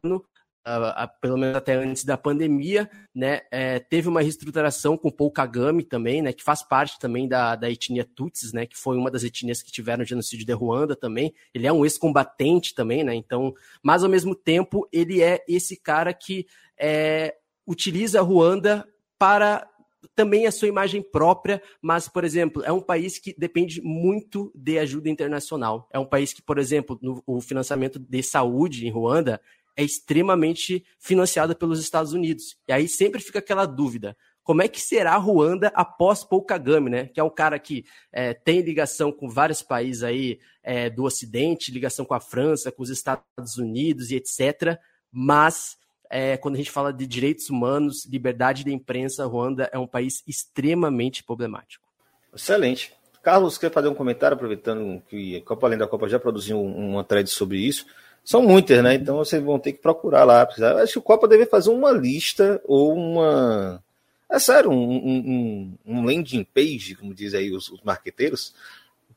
no 0.03 0.25
uh, 0.67 1.21
pelo 1.21 1.37
menos 1.37 1.57
até 1.57 1.75
antes 1.75 2.05
da 2.05 2.17
pandemia, 2.17 2.91
né, 3.15 3.43
é, 3.51 3.79
teve 3.79 4.09
uma 4.09 4.21
reestruturação 4.21 4.97
com 4.97 5.11
Paul 5.11 5.31
Kagame 5.31 5.83
também, 5.83 6.23
né, 6.23 6.33
que 6.33 6.43
faz 6.43 6.63
parte 6.63 6.99
também 6.99 7.29
da, 7.29 7.57
da 7.57 7.71
etnia 7.71 8.05
Tutsis, 8.05 8.53
né, 8.53 8.67
que 8.67 8.77
foi 8.77 8.97
uma 8.97 9.11
das 9.11 9.25
etnias 9.25 9.63
que 9.63 9.73
tiveram 9.73 10.03
o 10.03 10.07
genocídio 10.07 10.47
de 10.47 10.53
Ruanda 10.53 10.95
também. 10.95 11.35
Ele 11.55 11.67
é 11.67 11.73
um 11.73 11.85
ex-combatente 11.85 12.75
também, 12.75 13.05
né, 13.05 13.15
então, 13.15 13.55
mas 13.83 14.03
ao 14.03 14.11
mesmo 14.11 14.35
tempo 14.35 14.89
ele 14.93 15.23
é 15.23 15.45
esse 15.49 15.77
cara 15.77 16.13
que 16.13 16.47
é, 16.79 17.35
utiliza 17.67 18.21
Ruanda 18.21 18.87
para 19.19 19.67
também 20.15 20.47
a 20.47 20.53
sua 20.53 20.69
imagem 20.69 21.03
própria, 21.03 21.63
mas, 21.81 22.09
por 22.09 22.25
exemplo, 22.25 22.63
é 22.65 22.73
um 22.73 22.81
país 22.81 23.19
que 23.19 23.35
depende 23.39 23.83
muito 23.83 24.51
de 24.55 24.79
ajuda 24.79 25.11
internacional. 25.11 25.87
É 25.93 25.99
um 25.99 26.07
país 26.07 26.33
que, 26.33 26.43
por 26.43 26.59
exemplo, 26.59 26.99
no, 27.03 27.23
o 27.27 27.41
financiamento 27.41 27.99
de 27.99 28.23
saúde 28.23 28.87
em 28.87 28.91
Ruanda 28.91 29.41
é 29.77 29.83
extremamente 29.83 30.85
financiado 30.99 31.55
pelos 31.57 31.81
Estados 31.81 32.13
Unidos. 32.13 32.57
E 32.69 32.73
aí 32.73 32.89
sempre 32.89 33.21
fica 33.21 33.39
aquela 33.39 33.67
dúvida. 33.67 34.17
Como 34.43 34.63
é 34.63 34.69
que 34.69 34.81
será 34.81 35.17
Ruanda 35.17 35.71
após 35.75 36.25
Paul 36.25 36.43
Kagame, 36.43 36.91
né? 36.91 37.07
Que 37.07 37.21
é 37.21 37.25
um 37.25 37.31
cara 37.31 37.59
que 37.59 37.85
é, 38.13 38.35
tem 38.35 38.61
ligação 38.61 39.13
com 39.13 39.29
vários 39.29 39.63
países 39.63 40.03
aí 40.03 40.41
é, 40.63 40.91
do 40.91 41.05
Ocidente, 41.05 41.71
ligação 41.71 42.05
com 42.05 42.15
a 42.15 42.21
França, 42.21 42.73
com 42.73 42.83
os 42.83 42.91
Estados 42.91 43.57
Unidos 43.59 44.11
e 44.11 44.17
etc. 44.17 44.79
Mas 45.13 45.77
é, 46.11 46.37
quando 46.37 46.57
a 46.57 46.59
gente 46.59 46.71
fala 46.71 46.93
de 46.93 47.07
direitos 47.07 47.49
humanos, 47.49 48.05
liberdade 48.07 48.65
de 48.65 48.73
imprensa, 48.73 49.25
Ruanda 49.25 49.71
é 49.73 49.79
um 49.79 49.87
país 49.87 50.23
extremamente 50.27 51.23
problemático. 51.23 51.87
Excelente. 52.35 52.93
Carlos, 53.23 53.59
quer 53.59 53.71
fazer 53.71 53.89
um 53.89 53.95
comentário, 53.95 54.35
aproveitando 54.35 55.01
que 55.09 55.37
a 55.37 55.43
Copa 55.43 55.67
Além 55.67 55.79
da 55.79 55.87
Copa 55.87 56.09
já 56.09 56.19
produziu 56.19 56.61
uma 56.61 57.05
thread 57.05 57.29
sobre 57.29 57.59
isso? 57.59 57.87
São 58.31 58.43
muitas, 58.43 58.81
né? 58.81 58.95
Então 58.95 59.17
vocês 59.17 59.43
vão 59.43 59.59
ter 59.59 59.73
que 59.73 59.83
procurar 59.83 60.23
lá. 60.23 60.49
Acho 60.81 60.93
que 60.93 60.99
o 61.01 61.03
Copa 61.03 61.27
deve 61.27 61.47
fazer 61.47 61.71
uma 61.71 61.91
lista 61.91 62.61
ou 62.65 62.95
uma. 62.95 63.83
É 64.31 64.39
sério, 64.39 64.71
um, 64.71 64.77
um, 64.77 65.75
um 65.85 66.05
landing 66.05 66.47
page, 66.55 66.95
como 66.95 67.13
dizem 67.13 67.41
aí 67.41 67.51
os, 67.51 67.69
os 67.69 67.83
marqueteiros, 67.83 68.55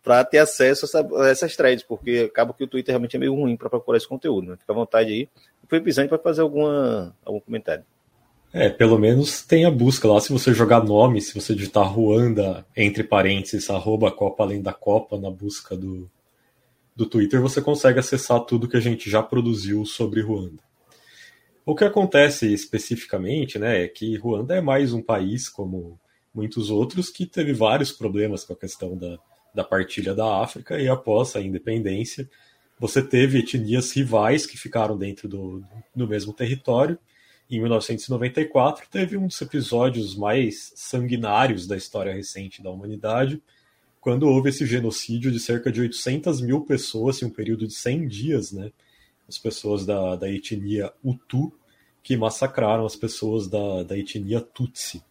para 0.02 0.24
ter 0.24 0.40
acesso 0.40 0.86
a, 0.86 0.88
essa, 0.88 1.08
a, 1.22 1.28
essas 1.30 1.56
threads, 1.56 1.84
porque 1.84 2.28
acaba 2.28 2.56
que 2.56 2.64
o 2.64 2.68
Twitter 2.68 2.92
realmente 2.92 3.16
é 3.16 3.20
meio 3.20 3.36
ruim 3.36 3.56
para 3.56 3.70
procurar 3.70 3.98
esse 3.98 4.08
conteúdo. 4.08 4.48
Né? 4.48 4.58
Fica 4.58 4.74
à 4.74 4.76
vontade 4.76 5.14
aí 5.14 5.30
foi 5.68 5.78
episódio 5.78 6.10
para 6.10 6.18
fazer 6.18 6.42
alguma, 6.42 7.16
algum 7.24 7.40
comentário. 7.40 7.84
É, 8.52 8.68
pelo 8.68 8.98
menos 8.98 9.44
tem 9.44 9.64
a 9.64 9.70
busca 9.70 10.08
lá. 10.08 10.20
Se 10.20 10.34
você 10.34 10.56
jogar 10.56 10.84
nome, 10.84 11.22
se 11.22 11.40
você 11.40 11.54
digitar 11.54 11.92
Ruanda, 11.92 12.66
entre 12.76 13.04
parênteses, 13.04 13.70
arroba 13.70 14.12
Copa 14.12 14.44
Além 14.44 14.62
da 14.62 14.74
Copa 14.74 15.20
na 15.20 15.30
busca 15.30 15.78
do, 15.78 16.10
do 16.96 17.06
Twitter, 17.06 17.42
você 17.42 17.62
consegue 17.62 18.00
acessar 18.00 18.40
tudo 18.42 18.68
que 18.68 18.78
a 18.78 18.82
gente 18.82 19.10
já 19.10 19.22
produziu 19.22 19.86
sobre 19.86 20.22
Ruanda. 20.22 20.62
O 21.66 21.76
que 21.76 21.84
acontece 21.84 22.54
especificamente 22.54 23.58
né, 23.58 23.84
é 23.84 23.88
que 23.88 24.18
Ruanda 24.18 24.56
é 24.56 24.62
mais 24.62 24.94
um 24.94 25.02
país, 25.02 25.48
como 25.48 26.00
muitos 26.34 26.70
outros, 26.70 27.10
que 27.10 27.26
teve 27.26 27.54
vários 27.54 27.92
problemas 27.92 28.44
com 28.44 28.54
a 28.54 28.58
questão 28.58 28.98
da, 28.98 29.18
da 29.54 29.64
partilha 29.64 30.14
da 30.14 30.42
África 30.42 30.80
e 30.80 30.88
após 30.88 31.36
a 31.36 31.42
independência 31.42 32.30
você 32.80 33.02
teve 33.02 33.40
etnias 33.40 33.92
rivais 33.94 34.46
que 34.46 34.58
ficaram 34.58 34.98
dentro 34.98 35.30
do, 35.30 35.64
do 35.96 36.08
mesmo 36.08 36.34
território. 36.34 37.00
Em 37.50 37.62
1994, 37.62 38.88
teve 38.90 39.16
um 39.16 39.28
dos 39.28 39.40
episódios 39.42 40.16
mais 40.18 40.74
sanguinários 40.76 41.68
da 41.68 41.78
história 41.78 42.14
recente 42.14 42.62
da 42.62 42.72
humanidade, 42.72 43.42
quando 44.04 44.28
houve 44.28 44.50
esse 44.50 44.66
genocídio 44.66 45.32
de 45.32 45.40
cerca 45.40 45.72
de 45.72 45.80
800 45.80 46.42
mil 46.42 46.62
pessoas 46.62 47.22
em 47.22 47.26
um 47.26 47.30
período 47.30 47.66
de 47.66 47.74
100 47.74 48.08
dias, 48.08 48.52
né? 48.52 48.72
As 49.28 49.38
pessoas 49.38 49.86
da, 49.86 50.18
da 50.18 50.30
etnia 50.30 50.92
Hutu, 51.02 51.54
que 52.04 52.18
massacraram 52.18 52.86
as 52.86 52.98
pessoas 52.98 53.48
da, 53.48 53.84
da 53.84 53.98
etnia 53.98 54.42
Tutsi. 54.42 55.02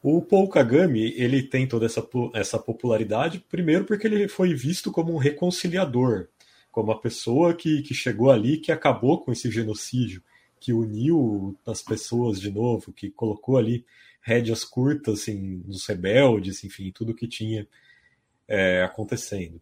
O 0.00 0.22
Paul 0.22 0.48
Kagame 0.48 1.12
ele 1.16 1.42
tem 1.42 1.66
toda 1.66 1.86
essa, 1.86 2.08
essa 2.34 2.56
popularidade, 2.56 3.44
primeiro 3.50 3.84
porque 3.84 4.06
ele 4.06 4.28
foi 4.28 4.54
visto 4.54 4.92
como 4.92 5.12
um 5.12 5.16
reconciliador 5.18 6.28
como 6.70 6.92
a 6.92 7.00
pessoa 7.00 7.54
que, 7.54 7.82
que 7.82 7.92
chegou 7.92 8.30
ali, 8.30 8.56
que 8.58 8.70
acabou 8.70 9.20
com 9.20 9.32
esse 9.32 9.50
genocídio, 9.50 10.22
que 10.60 10.72
uniu 10.72 11.56
as 11.66 11.82
pessoas 11.82 12.40
de 12.40 12.52
novo, 12.52 12.92
que 12.92 13.10
colocou 13.10 13.56
ali 13.56 13.84
rédeas 14.20 14.64
curtas 14.64 15.22
assim, 15.22 15.60
nos 15.66 15.84
rebeldes, 15.86 16.62
enfim, 16.62 16.92
tudo 16.92 17.16
que 17.16 17.26
tinha 17.26 17.66
é, 18.48 18.82
acontecendo. 18.82 19.60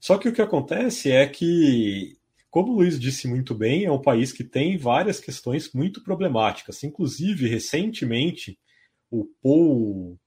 Só 0.00 0.18
que 0.18 0.28
o 0.28 0.32
que 0.32 0.42
acontece 0.42 1.10
é 1.10 1.26
que, 1.26 2.16
como 2.50 2.72
o 2.72 2.76
Luiz 2.76 2.98
disse 2.98 3.28
muito 3.28 3.54
bem, 3.54 3.84
é 3.84 3.92
um 3.92 4.02
país 4.02 4.32
que 4.32 4.44
tem 4.44 4.76
várias 4.76 5.20
questões 5.20 5.72
muito 5.72 6.02
problemáticas. 6.02 6.82
Inclusive, 6.82 7.48
recentemente, 7.48 8.58
o 9.10 9.24
Paul, 9.42 10.18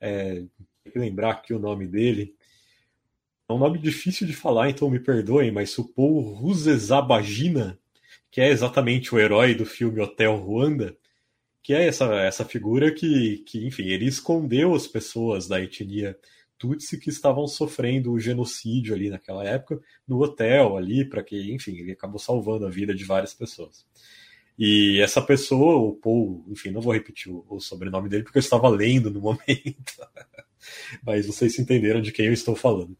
é, 0.00 0.44
lembrar 0.94 1.32
aqui 1.32 1.54
o 1.54 1.58
nome 1.58 1.86
dele, 1.86 2.34
é 3.48 3.52
um 3.52 3.58
nome 3.58 3.78
difícil 3.78 4.26
de 4.26 4.32
falar, 4.32 4.70
então 4.70 4.90
me 4.90 4.98
perdoem, 4.98 5.50
mas 5.52 5.76
o 5.78 5.86
Paul 5.86 6.20
Rusesabagina, 6.34 7.78
que 8.30 8.40
é 8.40 8.48
exatamente 8.48 9.14
o 9.14 9.18
herói 9.18 9.54
do 9.54 9.66
filme 9.66 10.00
Hotel 10.00 10.36
Ruanda, 10.36 10.96
que 11.62 11.72
é 11.72 11.86
essa, 11.86 12.04
essa 12.16 12.44
figura 12.44 12.92
que, 12.92 13.38
que, 13.46 13.66
enfim, 13.66 13.84
ele 13.84 14.06
escondeu 14.06 14.74
as 14.74 14.86
pessoas 14.86 15.48
da 15.48 15.60
etnia 15.60 16.18
Tutsi 16.58 16.98
que 16.98 17.10
estavam 17.10 17.46
sofrendo 17.46 18.12
o 18.12 18.20
genocídio 18.20 18.94
ali 18.94 19.10
naquela 19.10 19.44
época, 19.44 19.80
no 20.06 20.22
hotel 20.22 20.76
ali, 20.76 21.04
para 21.04 21.22
que, 21.22 21.52
enfim, 21.52 21.76
ele 21.78 21.92
acabou 21.92 22.18
salvando 22.18 22.66
a 22.66 22.70
vida 22.70 22.94
de 22.94 23.04
várias 23.04 23.34
pessoas. 23.34 23.86
E 24.58 25.00
essa 25.00 25.20
pessoa, 25.20 25.76
o 25.76 25.94
Paul, 25.94 26.44
enfim, 26.48 26.70
não 26.70 26.80
vou 26.80 26.92
repetir 26.92 27.32
o, 27.32 27.44
o 27.48 27.60
sobrenome 27.60 28.08
dele 28.08 28.22
porque 28.22 28.38
eu 28.38 28.40
estava 28.40 28.68
lendo 28.68 29.10
no 29.10 29.20
momento. 29.22 29.92
Mas 31.04 31.26
vocês 31.26 31.58
entenderam 31.58 32.00
de 32.00 32.12
quem 32.12 32.26
eu 32.26 32.32
estou 32.32 32.54
falando. 32.54 32.96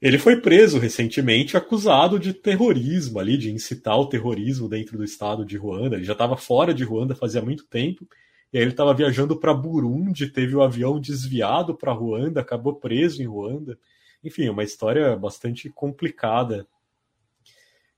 Ele 0.00 0.18
foi 0.18 0.40
preso 0.40 0.78
recentemente, 0.78 1.56
acusado 1.56 2.18
de 2.18 2.34
terrorismo 2.34 3.18
ali, 3.18 3.38
de 3.38 3.50
incitar 3.50 3.98
o 3.98 4.08
terrorismo 4.08 4.68
dentro 4.68 4.98
do 4.98 5.04
estado 5.04 5.44
de 5.44 5.56
Ruanda. 5.56 5.96
Ele 5.96 6.04
já 6.04 6.12
estava 6.12 6.36
fora 6.36 6.74
de 6.74 6.84
Ruanda 6.84 7.14
fazia 7.14 7.40
muito 7.40 7.66
tempo. 7.66 8.06
E 8.56 8.58
aí 8.58 8.64
ele 8.64 8.70
estava 8.70 8.94
viajando 8.94 9.38
para 9.38 9.52
Burundi, 9.52 10.30
teve 10.30 10.56
o 10.56 10.62
avião 10.62 10.98
desviado 10.98 11.76
para 11.76 11.92
Ruanda, 11.92 12.40
acabou 12.40 12.76
preso 12.76 13.22
em 13.22 13.26
Ruanda. 13.26 13.78
Enfim, 14.24 14.48
uma 14.48 14.64
história 14.64 15.14
bastante 15.14 15.68
complicada 15.68 16.66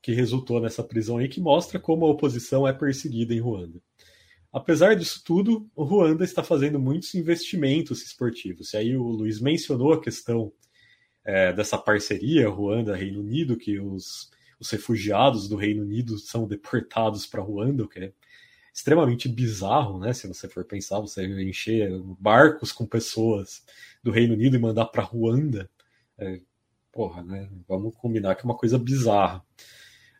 que 0.02 0.12
resultou 0.12 0.60
nessa 0.60 0.82
prisão 0.82 1.18
aí, 1.18 1.28
que 1.28 1.40
mostra 1.40 1.78
como 1.78 2.04
a 2.04 2.10
oposição 2.10 2.66
é 2.66 2.72
perseguida 2.72 3.32
em 3.32 3.38
Ruanda. 3.38 3.80
Apesar 4.52 4.96
disso 4.96 5.22
tudo, 5.24 5.70
o 5.76 5.84
Ruanda 5.84 6.24
está 6.24 6.42
fazendo 6.42 6.80
muitos 6.80 7.14
investimentos 7.14 8.02
esportivos. 8.02 8.72
E 8.72 8.78
aí 8.78 8.96
o 8.96 9.04
Luiz 9.04 9.40
mencionou 9.40 9.92
a 9.92 10.00
questão 10.00 10.52
é, 11.24 11.52
dessa 11.52 11.78
parceria 11.78 12.48
Ruanda-Reino 12.48 13.20
Unido, 13.20 13.56
que 13.56 13.78
os, 13.78 14.28
os 14.58 14.68
refugiados 14.70 15.48
do 15.48 15.54
Reino 15.54 15.84
Unido 15.84 16.18
são 16.18 16.48
deportados 16.48 17.26
para 17.26 17.42
Ruanda, 17.42 17.84
o 17.84 17.88
que 17.88 18.00
é 18.00 18.12
extremamente 18.78 19.28
bizarro, 19.28 19.98
né? 19.98 20.12
Se 20.12 20.28
você 20.28 20.48
for 20.48 20.64
pensar, 20.64 21.00
você 21.00 21.26
encher 21.42 21.90
barcos 22.20 22.70
com 22.70 22.86
pessoas 22.86 23.64
do 24.04 24.12
Reino 24.12 24.34
Unido 24.34 24.54
e 24.54 24.60
mandar 24.60 24.86
para 24.86 25.02
Ruanda, 25.02 25.68
é, 26.16 26.40
porra, 26.92 27.24
né? 27.24 27.48
Vamos 27.66 27.96
combinar 27.96 28.36
que 28.36 28.42
é 28.42 28.44
uma 28.44 28.56
coisa 28.56 28.78
bizarra. 28.78 29.44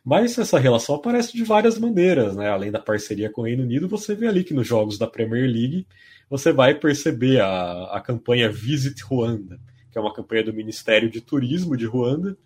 Mas 0.03 0.37
essa 0.37 0.59
relação 0.59 0.95
aparece 0.95 1.31
de 1.37 1.43
várias 1.43 1.79
maneiras, 1.79 2.35
né? 2.35 2.49
Além 2.49 2.69
da 2.69 2.79
parceria 2.79 3.29
com 3.29 3.41
o 3.41 3.45
Reino 3.45 3.63
Unido, 3.63 3.87
você 3.87 4.13
vê 4.13 4.27
ali 4.27 4.43
que 4.43 4.53
nos 4.53 4.67
jogos 4.67 4.97
da 4.97 5.07
Premier 5.07 5.49
League 5.49 5.87
você 6.29 6.51
vai 6.51 6.75
perceber 6.75 7.39
a, 7.39 7.95
a 7.95 8.01
campanha 8.01 8.51
Visit 8.51 9.01
Ruanda, 9.03 9.57
que 9.89 9.97
é 9.97 10.01
uma 10.01 10.13
campanha 10.13 10.43
do 10.43 10.53
Ministério 10.53 11.09
de 11.09 11.21
Turismo 11.21 11.77
de 11.77 11.85
Ruanda, 11.85 12.37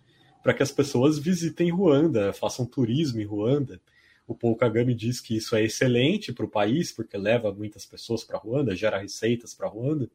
para 0.44 0.54
que 0.54 0.62
as 0.62 0.70
pessoas 0.70 1.18
visitem 1.18 1.72
Ruanda, 1.72 2.32
façam 2.32 2.64
turismo 2.64 3.20
em 3.20 3.24
Ruanda. 3.24 3.80
O 4.26 4.34
Paul 4.34 4.56
Kagame 4.56 4.94
diz 4.94 5.20
que 5.20 5.36
isso 5.36 5.54
é 5.54 5.64
excelente 5.64 6.32
para 6.32 6.44
o 6.44 6.50
país, 6.50 6.90
porque 6.90 7.16
leva 7.16 7.52
muitas 7.52 7.84
pessoas 7.84 8.24
para 8.24 8.38
Ruanda, 8.38 8.74
gera 8.74 8.98
receitas 8.98 9.54
para 9.54 9.68
Ruanda. 9.68 10.10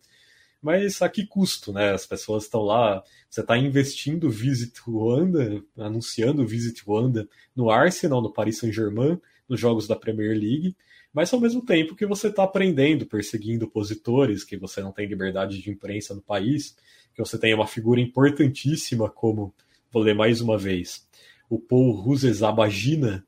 Mas 0.61 1.01
a 1.01 1.07
que 1.07 1.25
custo, 1.25 1.71
né? 1.71 1.91
As 1.91 2.05
pessoas 2.05 2.43
estão 2.43 2.61
lá, 2.61 3.03
você 3.29 3.41
está 3.41 3.57
investindo 3.57 4.29
Visit 4.29 4.77
Ruanda, 4.81 5.63
anunciando 5.77 6.45
Visit 6.45 6.83
Ruanda 6.83 7.29
no 7.55 7.69
Arsenal, 7.69 8.21
no 8.21 8.33
Paris 8.33 8.57
Saint-Germain, 8.57 9.19
nos 9.47 9.59
jogos 9.59 9.87
da 9.87 9.95
Premier 9.95 10.37
League, 10.37 10.75
mas 11.13 11.33
ao 11.33 11.39
mesmo 11.39 11.65
tempo 11.65 11.95
que 11.95 12.05
você 12.05 12.27
está 12.27 12.43
aprendendo, 12.43 13.05
perseguindo 13.05 13.65
opositores, 13.65 14.43
que 14.43 14.57
você 14.57 14.81
não 14.81 14.91
tem 14.91 15.07
liberdade 15.07 15.59
de 15.61 15.69
imprensa 15.69 16.13
no 16.13 16.21
país, 16.21 16.75
que 17.13 17.21
você 17.21 17.37
tem 17.37 17.53
uma 17.53 17.65
figura 17.65 17.99
importantíssima 17.99 19.09
como, 19.09 19.53
vou 19.91 20.03
ler 20.03 20.13
mais 20.13 20.39
uma 20.39 20.57
vez, 20.57 21.07
o 21.49 21.57
Paul 21.57 21.91
Rusesabagina, 21.91 23.25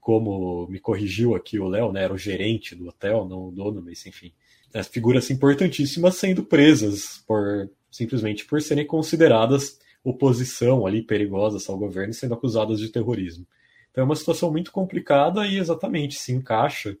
como 0.00 0.66
me 0.68 0.80
corrigiu 0.80 1.34
aqui 1.34 1.58
o 1.58 1.68
Léo, 1.68 1.92
né, 1.92 2.04
era 2.04 2.12
o 2.12 2.18
gerente 2.18 2.74
do 2.74 2.88
hotel, 2.88 3.26
não 3.28 3.48
o 3.48 3.52
dono, 3.52 3.82
mas 3.82 4.04
enfim, 4.06 4.32
as 4.72 4.88
figuras 4.88 5.30
importantíssimas 5.30 6.16
sendo 6.16 6.42
presas 6.42 7.22
por 7.26 7.70
simplesmente 7.90 8.44
por 8.44 8.62
serem 8.62 8.86
consideradas 8.86 9.78
oposição 10.02 10.86
ali 10.86 11.02
perigosas 11.02 11.68
ao 11.68 11.76
governo 11.76 12.12
e 12.12 12.14
sendo 12.14 12.34
acusadas 12.34 12.78
de 12.78 12.88
terrorismo. 12.88 13.46
Então 13.90 14.02
é 14.02 14.04
uma 14.04 14.16
situação 14.16 14.50
muito 14.50 14.72
complicada 14.72 15.46
e 15.46 15.58
exatamente 15.58 16.14
se 16.14 16.32
encaixa 16.32 16.96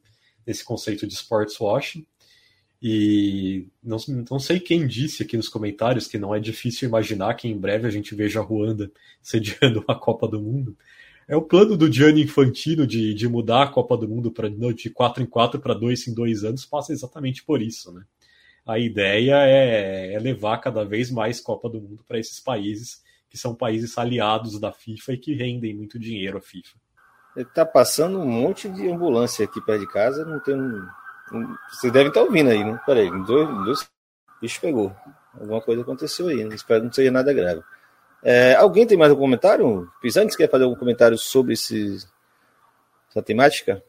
nesse 0.46 0.64
conceito 0.64 1.06
de 1.06 1.14
sports 1.14 1.58
washing 1.60 2.04
e 2.82 3.66
não, 3.82 3.98
não 4.30 4.38
sei 4.38 4.58
quem 4.58 4.86
disse 4.86 5.22
aqui 5.22 5.36
nos 5.36 5.48
comentários 5.48 6.06
que 6.06 6.18
não 6.18 6.34
é 6.34 6.40
difícil 6.40 6.88
imaginar 6.88 7.34
que 7.34 7.46
em 7.46 7.56
breve 7.56 7.86
a 7.86 7.90
gente 7.90 8.14
veja 8.14 8.40
a 8.40 8.42
Ruanda 8.42 8.90
sediando 9.22 9.84
a 9.86 9.94
Copa 9.94 10.26
do 10.26 10.40
Mundo. 10.40 10.76
É 11.30 11.36
o 11.36 11.42
plano 11.42 11.76
do 11.76 11.90
Gianni 11.90 12.24
Infantino 12.24 12.84
de, 12.84 13.14
de 13.14 13.28
mudar 13.28 13.62
a 13.62 13.68
Copa 13.68 13.96
do 13.96 14.08
Mundo 14.08 14.32
pra, 14.32 14.48
de 14.48 14.90
4 14.90 15.22
em 15.22 15.26
4 15.26 15.60
para 15.60 15.74
2 15.74 16.08
em 16.08 16.14
2 16.14 16.42
anos 16.42 16.66
passa 16.66 16.92
exatamente 16.92 17.44
por 17.44 17.62
isso. 17.62 17.92
Né? 17.92 18.02
A 18.66 18.80
ideia 18.80 19.36
é, 19.46 20.12
é 20.12 20.18
levar 20.18 20.58
cada 20.58 20.84
vez 20.84 21.08
mais 21.08 21.40
Copa 21.40 21.68
do 21.68 21.80
Mundo 21.80 22.02
para 22.08 22.18
esses 22.18 22.40
países 22.40 23.00
que 23.28 23.38
são 23.38 23.54
países 23.54 23.96
aliados 23.96 24.58
da 24.58 24.72
FIFA 24.72 25.12
e 25.12 25.18
que 25.18 25.32
rendem 25.32 25.72
muito 25.72 26.00
dinheiro 26.00 26.38
à 26.38 26.40
FIFA. 26.40 26.76
Ele 27.36 27.44
tá 27.44 27.64
passando 27.64 28.18
um 28.18 28.26
monte 28.26 28.68
de 28.68 28.90
ambulância 28.90 29.44
aqui 29.44 29.60
perto 29.60 29.82
de 29.82 29.92
casa, 29.92 30.24
não 30.24 30.40
tem 30.40 30.60
um 30.60 30.84
vocês 31.70 31.92
devem 31.92 32.08
estar 32.08 32.22
ouvindo 32.22 32.50
aí, 32.50 32.64
né? 32.64 32.80
Peraí, 32.84 33.08
dois, 33.24 33.48
dois 33.64 33.90
bicho 34.42 34.60
pegou. 34.60 34.92
Alguma 35.32 35.60
coisa 35.60 35.82
aconteceu 35.82 36.26
aí, 36.26 36.44
né? 36.44 36.56
espero 36.56 36.80
que 36.80 36.86
não 36.86 36.92
seja 36.92 37.12
nada 37.12 37.32
grave. 37.32 37.62
É, 38.22 38.54
alguém 38.54 38.86
tem 38.86 38.98
mais 38.98 39.12
um 39.12 39.16
comentário? 39.16 39.90
Pisantes 40.00 40.36
quer 40.36 40.50
fazer 40.50 40.64
algum 40.64 40.76
comentário 40.76 41.16
sobre 41.16 41.54
esse, 41.54 41.96
essa 43.10 43.22
temática? 43.22 43.82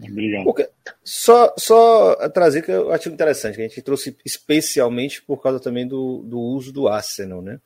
Obrigado. 0.00 0.44
Porque, 0.44 0.68
só, 1.02 1.54
só 1.56 2.28
trazer 2.30 2.62
que 2.62 2.70
eu 2.70 2.92
acho 2.92 3.08
interessante, 3.08 3.56
que 3.56 3.62
a 3.62 3.68
gente 3.68 3.82
trouxe 3.82 4.16
especialmente 4.24 5.22
por 5.22 5.42
causa 5.42 5.60
também 5.60 5.86
do, 5.86 6.22
do 6.22 6.38
uso 6.38 6.72
do 6.72 6.88
Arsenal, 6.88 7.40
né? 7.40 7.60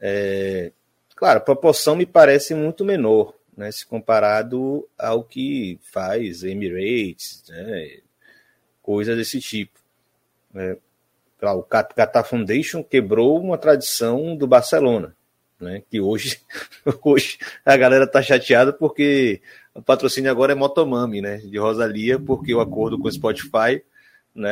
É, 0.00 0.72
claro, 1.14 1.38
a 1.38 1.42
proporção 1.42 1.96
me 1.96 2.06
parece 2.06 2.54
muito 2.54 2.84
menor, 2.84 3.34
né, 3.56 3.70
se 3.72 3.84
comparado 3.84 4.88
ao 4.96 5.24
que 5.24 5.78
faz 5.82 6.44
Emirates, 6.44 7.42
né, 7.48 7.98
coisas 8.80 9.16
desse 9.16 9.40
tipo. 9.40 9.78
É, 10.54 10.76
o 11.42 11.62
Qatar 11.62 12.24
Foundation 12.24 12.82
quebrou 12.82 13.40
uma 13.40 13.58
tradição 13.58 14.36
do 14.36 14.46
Barcelona, 14.46 15.14
né, 15.60 15.82
que 15.90 16.00
hoje, 16.00 16.40
hoje 17.02 17.38
a 17.64 17.76
galera 17.76 18.04
está 18.04 18.22
chateada 18.22 18.72
porque 18.72 19.40
o 19.74 19.82
patrocínio 19.82 20.30
agora 20.30 20.52
é 20.52 20.54
Motomami, 20.54 21.20
né, 21.20 21.38
de 21.38 21.58
Rosalia, 21.58 22.18
porque 22.18 22.54
o 22.54 22.60
acordo 22.60 22.98
com 22.98 23.08
o 23.08 23.12
Spotify 23.12 23.82
né, 24.34 24.50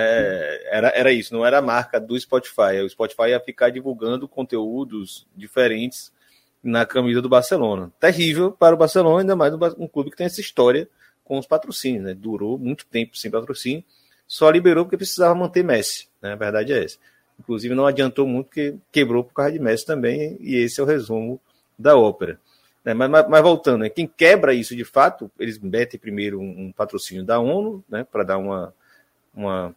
era, 0.67 0.89
era 0.89 1.13
isso, 1.13 1.33
não 1.33 1.47
era 1.47 1.59
a 1.59 1.63
marca 1.63 2.01
do 2.01 2.19
Spotify. 2.19 2.81
O 2.85 2.91
Spotify 2.91 3.31
ia 3.31 3.41
ficar 3.41 3.71
divulgando 3.71 4.29
conteúdos 4.29 5.27
diferentes 5.35 6.13
na 6.63 6.85
camisa 6.85 7.23
do 7.23 7.29
Barcelona. 7.29 7.93
Terrível 8.01 8.51
para 8.51 8.75
o 8.75 8.79
Barcelona, 8.79 9.21
ainda 9.21 9.37
mais 9.37 9.55
um 9.79 9.87
clube 9.87 10.11
que 10.11 10.17
tem 10.17 10.27
essa 10.27 10.41
história 10.41 10.89
com 11.25 11.39
os 11.39 11.47
patrocínios, 11.47 12.05
né? 12.05 12.15
Durou 12.15 12.59
muito 12.59 12.87
tempo 12.87 13.17
sem 13.17 13.31
patrocínio, 13.31 13.85
só 14.27 14.51
liberou 14.51 14.85
porque 14.85 14.97
precisava 14.97 15.35
manter 15.35 15.63
Messi, 15.63 16.09
né? 16.27 16.32
A 16.32 16.36
verdade 16.36 16.73
é 16.73 16.85
essa. 16.85 16.98
Inclusive 17.39 17.74
não 17.74 17.86
adiantou 17.86 18.27
muito 18.27 18.47
porque 18.47 18.77
quebrou 18.90 19.23
por 19.23 19.35
causa 19.35 19.53
de 19.53 19.59
Messi 19.59 19.85
também, 19.85 20.36
e 20.40 20.57
esse 20.57 20.81
é 20.81 20.82
o 20.82 20.86
resumo 20.86 21.40
da 21.78 21.97
ópera. 21.97 22.40
Né? 22.85 22.94
Mas, 22.94 23.11
mas, 23.11 23.28
mas, 23.28 23.43
voltando, 23.43 23.81
né? 23.82 23.90
quem 23.90 24.07
quebra 24.07 24.55
isso 24.55 24.74
de 24.74 24.85
fato, 24.85 25.31
eles 25.39 25.59
metem 25.59 25.98
primeiro 25.98 26.40
um, 26.40 26.66
um 26.66 26.73
patrocínio 26.73 27.24
da 27.24 27.39
ONU, 27.39 27.85
né? 27.89 28.05
Para 28.05 28.23
dar 28.24 28.39
uma, 28.39 28.74
uma 29.35 29.74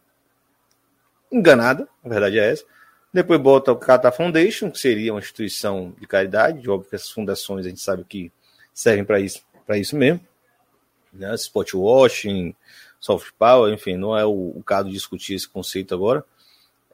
enganada, 1.30 1.88
a 2.04 2.08
verdade 2.08 2.38
é 2.38 2.52
essa 2.52 2.64
depois 3.12 3.40
bota 3.40 3.72
o 3.72 3.76
Qatar 3.76 4.14
Foundation, 4.14 4.70
que 4.70 4.78
seria 4.78 5.12
uma 5.12 5.18
instituição 5.18 5.92
de 5.98 6.06
caridade, 6.06 6.68
óbvio 6.70 6.88
que 6.88 6.94
essas 6.94 7.10
fundações 7.10 7.66
a 7.66 7.68
gente 7.68 7.80
sabe 7.80 8.04
que 8.04 8.30
servem 8.72 9.04
para 9.04 9.18
isso, 9.18 9.42
para 9.66 9.76
isso 9.78 9.96
mesmo. 9.96 10.20
Né? 11.12 11.34
Spot 11.34 11.74
washing, 11.74 12.54
soft 13.00 13.32
power, 13.36 13.72
enfim, 13.72 13.96
não 13.96 14.16
é 14.16 14.24
o, 14.24 14.52
o 14.56 14.62
caso 14.64 14.88
de 14.88 14.94
discutir 14.94 15.34
esse 15.34 15.48
conceito 15.48 15.92
agora. 15.92 16.24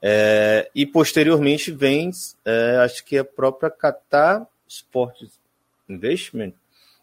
É, 0.08 0.70
e 0.72 0.86
posteriormente 0.86 1.72
vem, 1.72 2.12
é, 2.44 2.76
acho 2.76 3.04
que 3.04 3.18
a 3.18 3.24
própria 3.24 3.68
Qatar 3.68 4.46
Sport 4.68 5.24
Investment. 5.88 6.52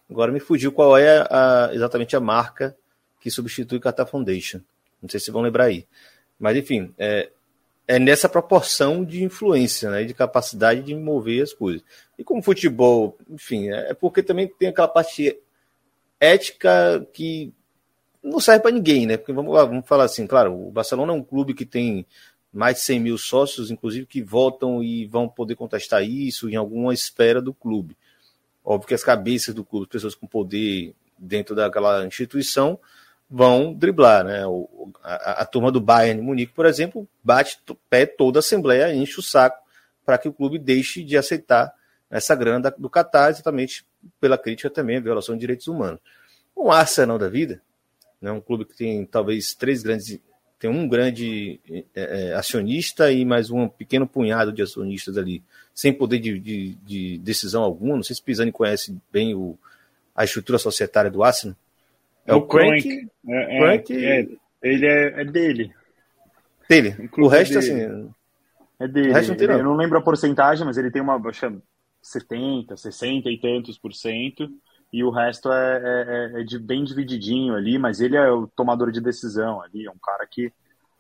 Agora 0.10 0.32
me 0.32 0.40
fugiu 0.40 0.72
qual 0.72 0.98
é 0.98 1.28
a, 1.30 1.70
exatamente 1.74 2.16
a 2.16 2.22
marca 2.22 2.74
que 3.20 3.30
substitui 3.30 3.82
Qatar 3.82 4.08
Foundation. 4.08 4.62
Não 5.02 5.10
sei 5.10 5.20
se 5.20 5.32
vão 5.32 5.42
lembrar 5.42 5.66
aí. 5.66 5.86
Mas 6.40 6.56
enfim, 6.56 6.94
é, 6.98 7.30
é 7.86 8.00
nessa 8.00 8.30
proporção 8.30 9.04
de 9.04 9.22
influência, 9.22 9.90
né, 9.92 10.06
de 10.06 10.14
capacidade 10.14 10.82
de 10.84 10.96
mover 10.96 11.44
as 11.44 11.52
coisas. 11.52 11.84
E 12.18 12.24
como 12.24 12.42
futebol, 12.42 13.18
enfim, 13.30 13.70
é, 13.70 13.90
é 13.90 13.94
porque 13.94 14.24
também 14.24 14.48
tem 14.48 14.70
aquela 14.70 14.88
parte 14.88 15.38
ética 16.22 17.06
que 17.12 17.52
não 18.24 18.40
serve 18.40 18.62
para 18.62 18.72
ninguém, 18.72 19.06
né? 19.06 19.18
Porque 19.18 19.34
vamos 19.34 19.54
lá, 19.54 19.66
vamos 19.66 19.86
falar 19.86 20.06
assim, 20.06 20.26
claro, 20.26 20.54
o 20.54 20.72
Barcelona 20.72 21.12
é 21.12 21.16
um 21.16 21.24
clube 21.24 21.54
que 21.54 21.66
tem 21.66 22.06
mais 22.54 22.78
de 22.78 22.84
100 22.84 23.00
mil 23.00 23.18
sócios, 23.18 23.72
inclusive, 23.72 24.06
que 24.06 24.22
votam 24.22 24.84
e 24.84 25.08
vão 25.08 25.28
poder 25.28 25.56
contestar 25.56 26.04
isso 26.04 26.48
em 26.50 26.56
alguma 26.56 26.94
esfera 26.94 27.42
do 27.42 27.54
clube. 27.54 27.98
Óbvio 28.64 28.88
que 28.88 28.94
as 28.94 29.04
cabeças 29.04 29.56
do 29.56 29.66
clube, 29.66 29.88
pessoas 29.88 30.14
com 30.14 30.28
poder 30.28 30.94
dentro 31.18 31.56
daquela 31.56 32.06
instituição, 32.06 32.80
vão 33.30 33.74
driblar. 33.74 34.24
Né? 34.24 34.44
A, 35.02 35.42
a, 35.42 35.46
turma 35.46 35.72
do 35.72 35.82
Bayern 35.82 36.22
Munique, 36.22 36.54
por 36.54 36.68
exemplo, 36.68 37.08
bate 37.24 37.60
pé 37.90 38.06
toda 38.06 38.40
a 38.40 38.42
Assembleia, 38.42 38.94
enche 38.94 39.20
o 39.20 39.24
saco 39.24 39.64
para 40.06 40.18
que 40.18 40.30
o 40.30 40.34
clube 40.34 40.60
deixe 40.60 41.04
de 41.04 41.18
aceitar 41.18 41.74
essa 42.10 42.36
grana 42.36 42.72
do 42.78 42.90
Qatar, 42.90 43.32
exatamente 43.32 43.86
pela 44.20 44.38
crítica 44.38 44.70
também 44.70 44.98
à 44.98 45.00
violação 45.00 45.34
de 45.34 45.42
direitos 45.42 45.68
humanos. 45.68 46.00
O 46.56 46.72
Arsenal 46.72 47.18
da 47.18 47.28
vida, 47.28 47.62
né, 48.22 48.32
um 48.32 48.40
clube 48.40 48.66
que 48.66 48.76
tem 48.76 49.04
talvez 49.06 49.56
três 49.56 49.82
grandes, 49.82 50.20
tem 50.64 50.72
um 50.72 50.88
grande 50.88 51.60
é, 51.70 51.84
é, 51.94 52.34
acionista 52.36 53.12
e 53.12 53.26
mais 53.26 53.52
um 53.52 53.68
pequeno 53.68 54.08
punhado 54.08 54.50
de 54.54 54.62
acionistas 54.62 55.18
ali, 55.18 55.44
sem 55.76 55.92
poder 55.92 56.20
de, 56.20 56.40
de, 56.40 56.76
de 56.76 57.18
decisão 57.18 57.64
alguma. 57.64 57.98
Não 57.98 58.04
sei 58.04 58.16
se 58.16 58.24
Pisani 58.24 58.50
conhece 58.50 58.98
bem 59.12 59.36
o, 59.36 59.58
a 60.16 60.24
estrutura 60.24 60.58
societária 60.58 61.12
do 61.12 61.22
Arsenal. 61.22 61.58
É, 62.26 62.32
é 62.32 62.34
o 62.34 62.44
Crank. 62.44 63.10
É, 63.28 63.60
Crank 63.60 63.94
é, 63.94 64.28
ele 64.62 64.86
é, 64.86 65.20
é, 65.20 65.26
dele. 65.26 65.74
Dele. 66.70 67.10
o 67.18 67.28
resto, 67.28 67.60
dele. 67.60 67.84
assim. 67.84 68.14
É 68.80 68.88
dele. 68.88 69.10
O 69.10 69.14
resto 69.14 69.30
não 69.32 69.36
tem, 69.36 69.48
não. 69.50 69.58
Eu 69.58 69.64
não 69.66 69.76
lembro 69.76 69.98
a 69.98 70.02
porcentagem, 70.02 70.66
mas 70.66 70.78
ele 70.78 70.90
tem 70.90 71.02
uma. 71.02 71.18
Acho 71.28 71.62
70, 72.02 72.78
60 72.78 73.30
e 73.30 73.38
tantos 73.38 73.78
por 73.78 73.94
cento 73.94 74.50
e 74.94 75.04
o 75.04 75.10
resto 75.10 75.52
é, 75.52 75.82
é, 75.84 76.42
é, 76.42 76.44
de 76.44 76.60
bem 76.60 76.84
divididinho 76.84 77.56
ali, 77.56 77.80
mas 77.80 78.00
ele 78.00 78.16
é 78.16 78.32
o 78.32 78.46
tomador 78.46 78.92
de 78.92 79.02
decisão 79.02 79.60
ali, 79.60 79.88
é 79.88 79.90
um 79.90 79.98
cara 79.98 80.28
que 80.30 80.54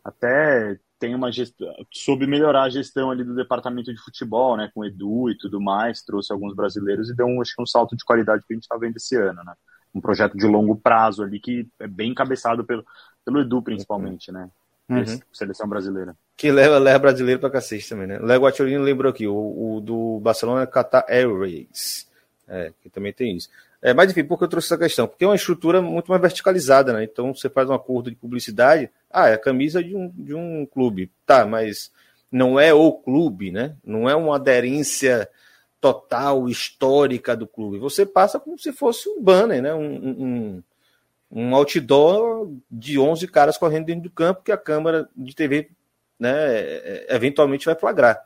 até 0.03 0.79
tem 0.99 1.13
uma 1.13 1.31
gestão, 1.31 1.71
soube 1.91 2.25
melhorar 2.25 2.63
a 2.63 2.69
gestão 2.69 3.11
ali 3.11 3.23
do 3.23 3.35
departamento 3.35 3.93
de 3.93 4.01
futebol, 4.01 4.57
né, 4.57 4.71
com 4.73 4.81
o 4.81 4.85
Edu 4.85 5.29
e 5.29 5.37
tudo 5.37 5.61
mais, 5.61 6.01
trouxe 6.01 6.33
alguns 6.33 6.55
brasileiros 6.55 7.07
e 7.09 7.15
deu 7.15 7.27
um, 7.27 7.39
acho 7.39 7.55
que 7.55 7.61
um 7.61 7.67
salto 7.67 7.95
de 7.95 8.03
qualidade 8.03 8.43
que 8.47 8.53
a 8.53 8.55
gente 8.55 8.63
está 8.63 8.75
vendo 8.77 8.97
esse 8.97 9.15
ano, 9.15 9.43
né, 9.43 9.53
um 9.93 10.01
projeto 10.01 10.35
de 10.35 10.47
longo 10.47 10.75
prazo 10.75 11.21
ali 11.21 11.39
que 11.39 11.67
é 11.79 11.87
bem 11.87 12.11
encabeçado 12.11 12.63
pelo, 12.63 12.83
pelo 13.23 13.41
Edu 13.41 13.61
principalmente, 13.61 14.31
né, 14.31 14.49
uhum. 14.89 15.19
seleção 15.31 15.69
brasileira. 15.69 16.15
Que 16.35 16.51
leva, 16.51 16.79
leva 16.79 16.97
brasileiro 16.97 17.39
para 17.39 17.51
cacete 17.51 17.87
também, 17.87 18.07
né, 18.07 18.17
Léo 18.17 18.41
lembrou 18.81 19.11
aqui, 19.11 19.27
o, 19.27 19.35
o 19.75 19.81
do 19.81 20.19
Barcelona 20.19 20.63
é 20.63 20.65
Qatar 20.65 21.05
Airways, 21.07 22.11
é, 22.47 22.73
que 22.81 22.89
também 22.89 23.13
tem 23.13 23.37
isso. 23.37 23.49
É, 23.85 23.93
mas 23.93 24.09
enfim, 24.09 24.23
por 24.23 24.37
que 24.37 24.45
eu 24.45 24.47
trouxe 24.47 24.67
essa 24.67 24.77
questão? 24.77 25.05
Porque 25.05 25.25
é 25.25 25.27
uma 25.27 25.35
estrutura 25.35 25.81
muito 25.81 26.09
mais 26.09 26.21
verticalizada, 26.21 26.93
né? 26.93 27.03
Então 27.03 27.35
você 27.35 27.49
faz 27.49 27.69
um 27.69 27.73
acordo 27.73 28.09
de 28.09 28.15
publicidade, 28.15 28.89
ah, 29.11 29.27
é 29.27 29.33
a 29.33 29.37
camisa 29.37 29.83
de 29.83 29.93
um, 29.93 30.09
de 30.09 30.33
um 30.33 30.65
clube. 30.65 31.11
Tá, 31.25 31.45
mas 31.45 31.91
não 32.31 32.57
é 32.57 32.73
o 32.73 32.93
clube, 32.93 33.51
né? 33.51 33.75
Não 33.83 34.09
é 34.09 34.15
uma 34.15 34.37
aderência 34.37 35.27
total, 35.81 36.47
histórica 36.47 37.35
do 37.35 37.45
clube. 37.45 37.77
Você 37.77 38.05
passa 38.05 38.39
como 38.39 38.57
se 38.57 38.71
fosse 38.71 39.09
um 39.09 39.21
banner, 39.21 39.61
né? 39.61 39.73
Um, 39.73 39.83
um, 39.83 40.63
um 41.29 41.53
outdoor 41.53 42.49
de 42.71 42.97
11 42.97 43.27
caras 43.27 43.57
correndo 43.57 43.87
dentro 43.87 44.03
do 44.03 44.09
campo 44.09 44.43
que 44.43 44.51
a 44.53 44.57
câmera 44.57 45.09
de 45.13 45.35
TV 45.35 45.69
né, 46.17 47.03
eventualmente 47.09 47.65
vai 47.65 47.75
flagrar. 47.75 48.23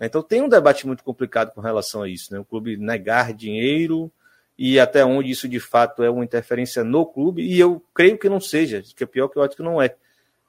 Então 0.00 0.22
tem 0.22 0.40
um 0.40 0.48
debate 0.48 0.86
muito 0.86 1.04
complicado 1.04 1.52
com 1.52 1.60
relação 1.60 2.02
a 2.02 2.08
isso, 2.08 2.32
né? 2.32 2.38
O 2.38 2.44
clube 2.44 2.78
negar 2.78 3.34
dinheiro 3.34 4.10
e 4.58 4.78
até 4.78 5.04
onde 5.04 5.30
isso 5.30 5.48
de 5.48 5.58
fato 5.58 6.02
é 6.02 6.10
uma 6.10 6.24
interferência 6.24 6.84
no 6.84 7.04
clube, 7.04 7.42
e 7.42 7.58
eu 7.58 7.82
creio 7.92 8.18
que 8.18 8.28
não 8.28 8.40
seja, 8.40 8.82
que 8.94 9.02
é 9.04 9.06
pior 9.06 9.28
que 9.28 9.38
eu 9.38 9.42
acho 9.42 9.56
que 9.56 9.62
não 9.62 9.80
é. 9.82 9.94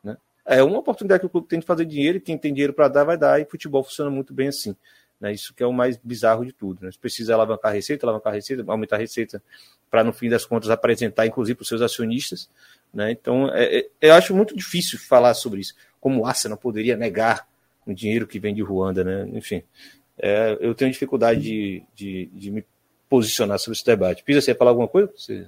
Né? 0.03 0.17
É 0.45 0.63
uma 0.63 0.79
oportunidade 0.79 1.21
que 1.21 1.25
o 1.25 1.29
clube 1.29 1.47
tem 1.47 1.59
de 1.59 1.65
fazer 1.65 1.85
dinheiro, 1.85 2.17
e 2.17 2.21
quem 2.21 2.37
tem 2.37 2.53
dinheiro 2.53 2.73
para 2.73 2.87
dar, 2.87 3.03
vai 3.03 3.17
dar, 3.17 3.41
e 3.41 3.45
futebol 3.45 3.83
funciona 3.83 4.11
muito 4.11 4.33
bem 4.33 4.49
assim. 4.49 4.75
Né? 5.19 5.33
Isso 5.33 5.53
que 5.53 5.63
é 5.63 5.67
o 5.67 5.73
mais 5.73 5.97
bizarro 5.97 6.45
de 6.45 6.53
tudo. 6.53 6.83
Né? 6.83 6.91
Você 6.91 6.99
precisa 6.99 7.33
alavancar 7.33 7.71
a 7.71 7.73
receita, 7.73 8.05
alavancar 8.05 8.33
a 8.33 8.35
receita, 8.35 8.63
aumentar 8.67 8.95
a 8.97 8.99
receita, 8.99 9.41
para 9.89 10.03
no 10.03 10.13
fim 10.13 10.29
das 10.29 10.45
contas 10.45 10.69
apresentar, 10.69 11.25
inclusive, 11.25 11.55
para 11.55 11.63
os 11.63 11.67
seus 11.67 11.81
acionistas. 11.81 12.49
Né? 12.93 13.11
Então, 13.11 13.49
é, 13.53 13.77
é, 13.77 13.87
eu 14.01 14.13
acho 14.13 14.35
muito 14.35 14.55
difícil 14.55 14.99
falar 14.99 15.33
sobre 15.33 15.61
isso. 15.61 15.73
Como 15.99 16.21
o 16.21 16.25
Arsenal 16.25 16.57
poderia 16.57 16.95
negar 16.95 17.47
o 17.85 17.93
dinheiro 17.93 18.27
que 18.27 18.39
vem 18.39 18.53
de 18.53 18.61
Ruanda, 18.61 19.03
né? 19.03 19.29
Enfim, 19.33 19.63
é, 20.17 20.57
eu 20.59 20.73
tenho 20.73 20.91
dificuldade 20.91 21.41
de, 21.41 21.83
de, 21.93 22.25
de 22.33 22.51
me 22.51 22.65
posicionar 23.15 23.57
sobre 23.57 23.77
esse 23.77 23.85
debate. 23.85 24.23
Pisa, 24.23 24.41
você 24.41 24.51
ia 24.51 24.57
falar 24.57 24.71
alguma 24.71 24.89
coisa? 24.89 25.09
Você... 25.15 25.47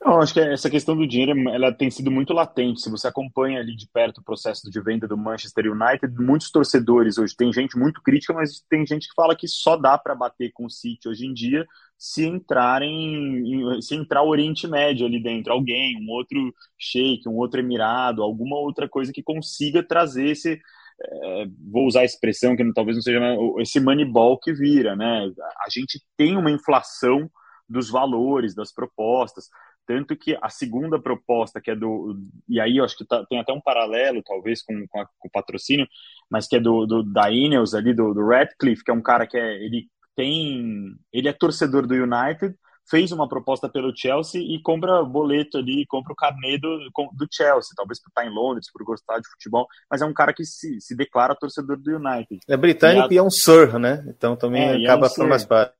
Não, 0.00 0.20
acho 0.20 0.32
que 0.32 0.38
essa 0.38 0.70
questão 0.70 0.96
do 0.96 1.06
dinheiro 1.06 1.32
ela 1.48 1.72
tem 1.72 1.90
sido 1.90 2.12
muito 2.12 2.32
latente. 2.32 2.80
Se 2.80 2.88
você 2.88 3.08
acompanha 3.08 3.58
ali 3.58 3.74
de 3.74 3.88
perto 3.88 4.18
o 4.18 4.22
processo 4.22 4.70
de 4.70 4.80
venda 4.80 5.08
do 5.08 5.16
Manchester 5.16 5.72
United, 5.72 6.14
muitos 6.16 6.50
torcedores 6.50 7.18
hoje 7.18 7.34
tem 7.34 7.52
gente 7.52 7.76
muito 7.76 8.00
crítica, 8.00 8.32
mas 8.32 8.64
tem 8.70 8.86
gente 8.86 9.08
que 9.08 9.14
fala 9.16 9.34
que 9.34 9.48
só 9.48 9.76
dá 9.76 9.98
para 9.98 10.14
bater 10.14 10.52
com 10.52 10.66
o 10.66 10.70
City 10.70 11.08
hoje 11.08 11.26
em 11.26 11.34
dia 11.34 11.66
se 11.98 12.26
entrarem, 12.26 13.80
se 13.80 13.94
entrar 13.94 14.22
o 14.22 14.28
Oriente 14.28 14.68
Médio 14.68 15.06
ali 15.06 15.20
dentro, 15.20 15.52
alguém, 15.52 15.96
um 16.00 16.10
outro 16.10 16.54
sheik, 16.78 17.26
um 17.26 17.36
outro 17.36 17.58
emirado, 17.58 18.22
alguma 18.22 18.56
outra 18.58 18.86
coisa 18.86 19.12
que 19.12 19.22
consiga 19.22 19.82
trazer 19.82 20.28
esse, 20.28 20.60
é, 21.00 21.46
vou 21.70 21.86
usar 21.86 22.00
a 22.00 22.04
expressão 22.04 22.56
que 22.56 22.72
talvez 22.72 22.96
não 22.96 23.02
seja 23.02 23.20
esse 23.58 23.80
moneyball 23.80 24.38
que 24.38 24.52
vira, 24.52 24.96
né? 24.96 25.30
A 25.64 25.68
gente 25.70 26.00
tem 26.16 26.36
uma 26.36 26.50
inflação 26.50 27.30
dos 27.68 27.90
valores, 27.90 28.54
das 28.54 28.72
propostas, 28.72 29.48
tanto 29.86 30.16
que 30.16 30.36
a 30.42 30.48
segunda 30.48 31.00
proposta, 31.00 31.60
que 31.60 31.70
é 31.70 31.76
do. 31.76 32.18
E 32.48 32.60
aí 32.60 32.78
eu 32.78 32.84
acho 32.84 32.96
que 32.96 33.04
tá, 33.04 33.24
tem 33.26 33.38
até 33.38 33.52
um 33.52 33.60
paralelo, 33.60 34.22
talvez, 34.22 34.62
com, 34.62 34.86
com, 34.88 35.00
a, 35.00 35.06
com, 35.06 35.28
o 35.28 35.30
patrocínio, 35.30 35.86
mas 36.30 36.48
que 36.48 36.56
é 36.56 36.60
do, 36.60 36.86
do 36.86 37.02
da 37.02 37.30
Ineos 37.30 37.74
ali, 37.74 37.94
do, 37.94 38.12
do 38.12 38.26
Radcliffe, 38.26 38.82
que 38.82 38.90
é 38.90 38.94
um 38.94 39.02
cara 39.02 39.26
que 39.26 39.36
é, 39.36 39.64
ele 39.64 39.88
tem. 40.16 40.96
Ele 41.12 41.28
é 41.28 41.32
torcedor 41.32 41.86
do 41.86 41.94
United, 41.94 42.54
fez 42.88 43.12
uma 43.12 43.28
proposta 43.28 43.68
pelo 43.68 43.96
Chelsea 43.96 44.40
e 44.40 44.60
compra 44.62 45.02
boleto 45.02 45.58
ali, 45.58 45.84
compra 45.86 46.12
o 46.12 46.16
carnê 46.16 46.58
do, 46.58 46.78
do 47.12 47.26
Chelsea, 47.30 47.74
talvez 47.76 48.00
por 48.00 48.08
estar 48.08 48.26
em 48.26 48.34
Londres, 48.34 48.70
por 48.72 48.84
gostar 48.84 49.18
de 49.18 49.28
futebol, 49.28 49.66
mas 49.90 50.02
é 50.02 50.06
um 50.06 50.14
cara 50.14 50.32
que 50.32 50.44
se, 50.44 50.80
se 50.80 50.96
declara 50.96 51.34
torcedor 51.34 51.76
do 51.76 51.96
United. 51.96 52.40
É 52.48 52.56
britânico 52.56 53.12
e, 53.12 53.14
a... 53.14 53.14
e 53.14 53.18
é 53.18 53.22
um 53.22 53.30
Sir, 53.30 53.78
né? 53.78 54.04
Então 54.08 54.36
também 54.36 54.62
é, 54.62 54.84
acaba 54.84 55.06
é 55.06 55.08
um 55.08 55.10
ficando 55.10 55.28
mais 55.28 55.44
fácil. 55.44 55.74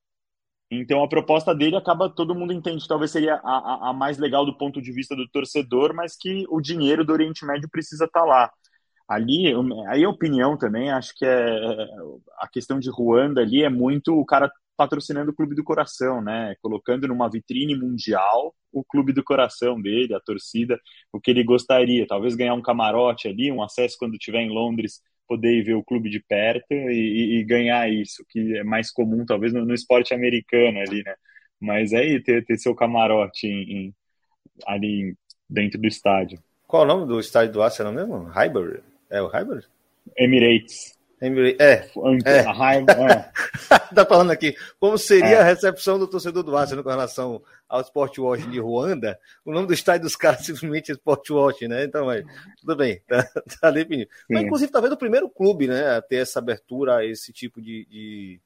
Então 0.71 1.03
a 1.03 1.09
proposta 1.09 1.55
dele 1.55 1.77
acaba, 1.77 2.11
todo 2.11 2.35
mundo 2.35 2.53
entende, 2.53 2.89
talvez 2.89 3.13
seria 3.13 3.35
a, 3.37 3.39
a, 3.39 3.91
a, 3.91 3.93
mais 3.93 4.19
legal 4.19 4.45
do 4.45 4.57
ponto 4.57 4.83
de 4.83 4.93
vista 4.93 5.15
do 5.15 5.29
torcedor, 5.29 5.95
mas 5.95 6.17
que 6.17 6.45
o 6.49 6.61
dinheiro 6.61 7.05
do 7.05 7.13
Oriente 7.13 7.47
Médio 7.47 7.69
precisa 7.71 8.05
estar 8.05 8.21
tá 8.21 8.27
lá. 8.27 8.51
Ali, 9.09 9.53
aí 9.89 10.05
a 10.05 10.09
opinião 10.09 10.57
também, 10.59 10.91
acho 10.91 11.15
que 11.15 11.25
é 11.25 11.87
a 12.41 12.49
questão 12.49 12.81
de 12.81 12.91
Ruanda 12.91 13.41
ali 13.41 13.63
é 13.63 13.69
muito 13.69 14.13
o 14.13 14.25
cara 14.25 14.51
patrocinando 14.77 15.31
o 15.31 15.35
clube 15.35 15.55
do 15.55 15.65
coração, 15.65 16.21
né? 16.21 16.55
Colocando 16.61 17.09
numa 17.09 17.31
vitrine 17.31 17.75
mundial 17.75 18.55
o 18.73 18.85
clube 18.85 19.13
do 19.13 19.25
coração 19.25 19.81
dele, 19.81 20.15
a 20.15 20.21
torcida, 20.21 20.79
o 21.13 21.21
que 21.21 21.31
ele 21.31 21.43
gostaria. 21.43 22.07
Talvez 22.07 22.35
ganhar 22.35 22.55
um 22.55 22.63
camarote 22.63 23.27
ali, 23.27 23.51
um 23.51 23.63
acesso 23.63 23.97
quando 23.99 24.15
estiver 24.15 24.41
em 24.41 24.51
Londres, 24.51 25.01
poder 25.27 25.63
ver 25.65 25.75
o 25.75 25.85
clube 25.85 26.11
de 26.11 26.21
perto 26.21 26.67
e, 26.71 27.39
e, 27.39 27.45
ganhar 27.45 27.91
isso, 27.91 28.25
que 28.29 28.57
é 28.59 28.63
mais 28.63 28.93
comum 28.93 29.25
talvez 29.25 29.53
no, 29.53 29.65
no, 29.65 29.75
esporte 29.75 30.15
americano 30.15 30.79
ali, 30.79 31.03
né? 31.03 31.15
Mas 31.61 31.93
aí 31.93 32.23
ter, 32.23 32.45
ter 32.45 32.59
seu 32.59 32.75
camarote 32.75 33.47
em, 33.47 33.73
em, 33.73 33.95
ali 34.67 35.17
dentro 35.49 35.81
do 35.81 35.87
estádio. 35.87 36.39
Qual 36.67 36.83
o 36.83 36.87
nome 36.87 37.07
do 37.07 37.19
estádio 37.19 37.55
do 37.55 37.63
Arsenal 37.63 37.93
mesmo? 37.93 38.25
Highbury? 38.25 38.83
É 39.11 39.23
o 39.23 39.27
Highbury? 39.27 39.65
Emirates. 40.17 40.97
É. 41.59 41.89
é. 42.27 42.41
Raiva, 42.41 42.93
é. 42.93 43.31
tá 43.95 44.05
falando 44.05 44.31
aqui. 44.31 44.55
Como 44.79 44.99
seria 44.99 45.37
é. 45.37 45.41
a 45.41 45.45
recepção 45.45 45.99
do 45.99 46.07
torcedor 46.07 46.43
do 46.43 46.55
Arsenal 46.55 46.85
com 46.85 46.91
relação 46.91 47.43
ao 47.67 47.81
Sport 47.81 48.19
Watch 48.19 48.47
de 48.49 48.61
Ruanda? 48.61 49.19
O 49.45 49.51
nome 49.51 49.67
do 49.67 49.73
estádio 49.73 50.03
dos 50.03 50.15
caras 50.15 50.45
simplesmente 50.45 50.91
é 50.91 50.95
Sport 50.95 51.31
Watch, 51.31 51.67
né? 51.67 51.85
Então, 51.85 52.05
mas, 52.07 52.25
tudo 52.61 52.77
bem, 52.77 53.01
tá, 53.09 53.23
tá 53.61 53.71
definido. 53.71 54.11
Mas, 54.29 54.43
inclusive, 54.43 54.71
talvez 54.71 54.93
o 54.93 54.99
primeiro 54.99 55.29
clube, 55.31 55.67
né, 55.67 55.97
a 55.97 56.03
ter 56.03 56.17
essa 56.17 56.39
abertura 56.39 56.97
a 56.97 57.05
esse 57.05 57.33
tipo 57.33 57.63
de, 57.63 57.87
de, 57.87 58.41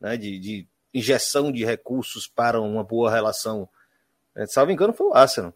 né, 0.00 0.16
de, 0.16 0.38
de 0.40 0.66
injeção 0.92 1.52
de 1.52 1.64
recursos 1.64 2.26
para 2.26 2.60
uma 2.60 2.82
boa 2.82 3.12
relação. 3.12 3.68
É, 4.36 4.44
salvo 4.46 4.72
engano, 4.72 4.92
foi 4.92 5.06
o 5.06 5.14
Arsenal. 5.14 5.54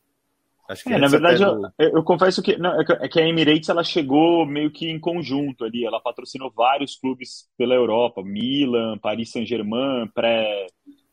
Acho 0.69 0.85
que 0.85 0.93
é, 0.93 0.99
na 0.99 1.09
verdade, 1.09 1.45
do... 1.45 1.73
eu, 1.79 1.97
eu, 1.97 2.03
confesso 2.05 2.43
que, 2.43 2.57
não, 2.57 2.81
é 2.81 3.09
que 3.09 3.21
a 3.21 3.27
Emirates 3.27 3.69
ela 3.69 3.83
chegou 3.83 4.47
meio 4.47 4.71
que 4.71 4.89
em 4.89 4.99
conjunto 4.99 5.65
ali. 5.65 5.85
Ela 5.85 6.01
patrocinou 6.01 6.53
vários 6.55 6.97
clubes 6.97 7.49
pela 7.59 7.75
Europa, 7.75 8.23
Milan, 8.23 8.99
Paris 8.99 9.31
Saint-Germain, 9.31 10.09
pré, 10.15 10.67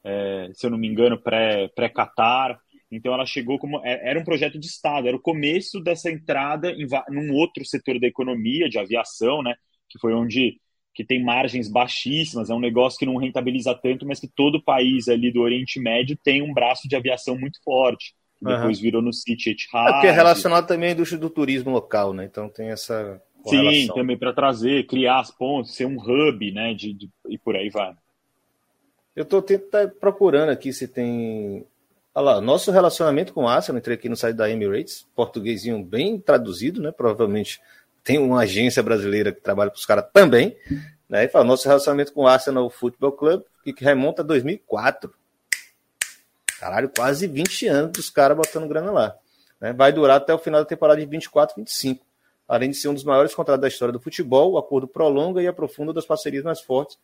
é, 0.03 0.49
se 0.53 0.65
eu 0.65 0.69
não 0.69 0.77
me 0.77 0.87
engano, 0.87 1.17
pré-Qatar. 1.19 2.55
Pré 2.55 2.69
então 2.91 3.13
ela 3.13 3.25
chegou 3.25 3.59
como 3.59 3.85
é, 3.85 4.09
era 4.09 4.19
um 4.19 4.23
projeto 4.23 4.59
de 4.59 4.65
Estado, 4.65 5.07
era 5.07 5.17
o 5.17 5.21
começo 5.21 5.79
dessa 5.79 6.09
entrada 6.09 6.71
em 6.71 6.87
num 7.09 7.33
outro 7.33 7.63
setor 7.65 7.99
da 7.99 8.07
economia, 8.07 8.69
de 8.69 8.79
aviação, 8.79 9.43
né? 9.43 9.55
Que 9.89 9.99
foi 9.99 10.13
onde 10.13 10.59
que 10.93 11.05
tem 11.05 11.23
margens 11.23 11.69
baixíssimas, 11.69 12.49
é 12.49 12.53
um 12.53 12.59
negócio 12.59 12.99
que 12.99 13.05
não 13.05 13.15
rentabiliza 13.15 13.73
tanto, 13.75 14.05
mas 14.05 14.19
que 14.19 14.27
todo 14.27 14.61
país 14.61 15.07
ali 15.07 15.31
do 15.31 15.39
Oriente 15.39 15.79
Médio 15.79 16.17
tem 16.21 16.41
um 16.41 16.53
braço 16.53 16.89
de 16.89 16.95
aviação 16.95 17.37
muito 17.37 17.61
forte 17.63 18.13
depois 18.41 18.77
uhum. 18.77 18.83
virou 18.83 19.01
no 19.01 19.13
City 19.13 19.51
Etihad. 19.51 19.89
É 19.89 19.93
porque 19.93 20.07
é 20.07 20.11
relacionado 20.11 20.65
também 20.65 20.89
à 20.89 20.93
indústria 20.93 21.19
do 21.19 21.29
turismo 21.29 21.71
local, 21.71 22.13
né? 22.13 22.25
Então 22.25 22.47
tem 22.47 22.69
essa 22.69 23.21
Sim, 23.45 23.87
também 23.93 24.17
para 24.17 24.33
trazer, 24.33 24.85
criar 24.85 25.19
as 25.19 25.31
pontes, 25.31 25.73
ser 25.73 25.85
um 25.85 25.97
hub, 25.97 26.51
né? 26.51 26.73
De, 26.73 26.93
de, 26.93 27.09
e 27.27 27.37
por 27.37 27.55
aí 27.55 27.69
vai. 27.69 27.93
Eu 29.15 29.23
estou 29.23 29.43
procurando 29.99 30.49
aqui 30.49 30.71
se 30.73 30.87
tem. 30.87 31.65
Olha 32.13 32.25
lá, 32.25 32.41
nosso 32.41 32.71
relacionamento 32.71 33.33
com 33.33 33.43
o 33.43 33.47
Arsenal, 33.47 33.79
entrei 33.79 33.95
aqui 33.95 34.09
no 34.09 34.15
site 34.15 34.35
da 34.35 34.49
Emirates, 34.49 35.07
portuguesinho 35.15 35.83
bem 35.83 36.19
traduzido, 36.19 36.81
né? 36.81 36.91
Provavelmente 36.91 37.61
tem 38.03 38.17
uma 38.17 38.41
agência 38.41 38.81
brasileira 38.81 39.31
que 39.31 39.41
trabalha 39.41 39.69
para 39.69 39.77
os 39.77 39.85
caras 39.85 40.05
também, 40.11 40.55
né? 41.07 41.25
E 41.25 41.27
fala, 41.27 41.45
nosso 41.45 41.67
relacionamento 41.67 42.13
com 42.13 42.23
o 42.23 42.27
Arsenal 42.27 42.69
Football 42.69 43.11
Club, 43.13 43.43
que 43.63 43.73
remonta 43.83 44.21
a 44.21 44.25
2004. 44.25 45.13
Caralho, 46.59 46.89
quase 46.89 47.25
20 47.25 47.67
anos 47.67 47.91
dos 47.93 48.09
caras 48.09 48.35
botando 48.35 48.67
grana 48.67 48.91
lá. 48.91 49.15
Né? 49.59 49.73
Vai 49.73 49.93
durar 49.93 50.17
até 50.17 50.33
o 50.33 50.37
final 50.37 50.61
da 50.61 50.65
temporada 50.65 50.99
de 50.99 51.05
24, 51.05 51.55
25. 51.55 52.05
além 52.47 52.69
de 52.71 52.77
ser 52.77 52.89
um 52.89 52.93
dos 52.93 53.03
maiores 53.03 53.33
contratos 53.33 53.61
da 53.61 53.67
história 53.67 53.93
do 53.93 53.99
futebol, 53.99 54.53
o 54.53 54.57
acordo 54.57 54.87
prolonga 54.87 55.41
e 55.41 55.47
aprofunda 55.47 55.93
das 55.93 56.05
parcerias 56.05 56.43
mais 56.43 56.59
fortes 56.59 56.97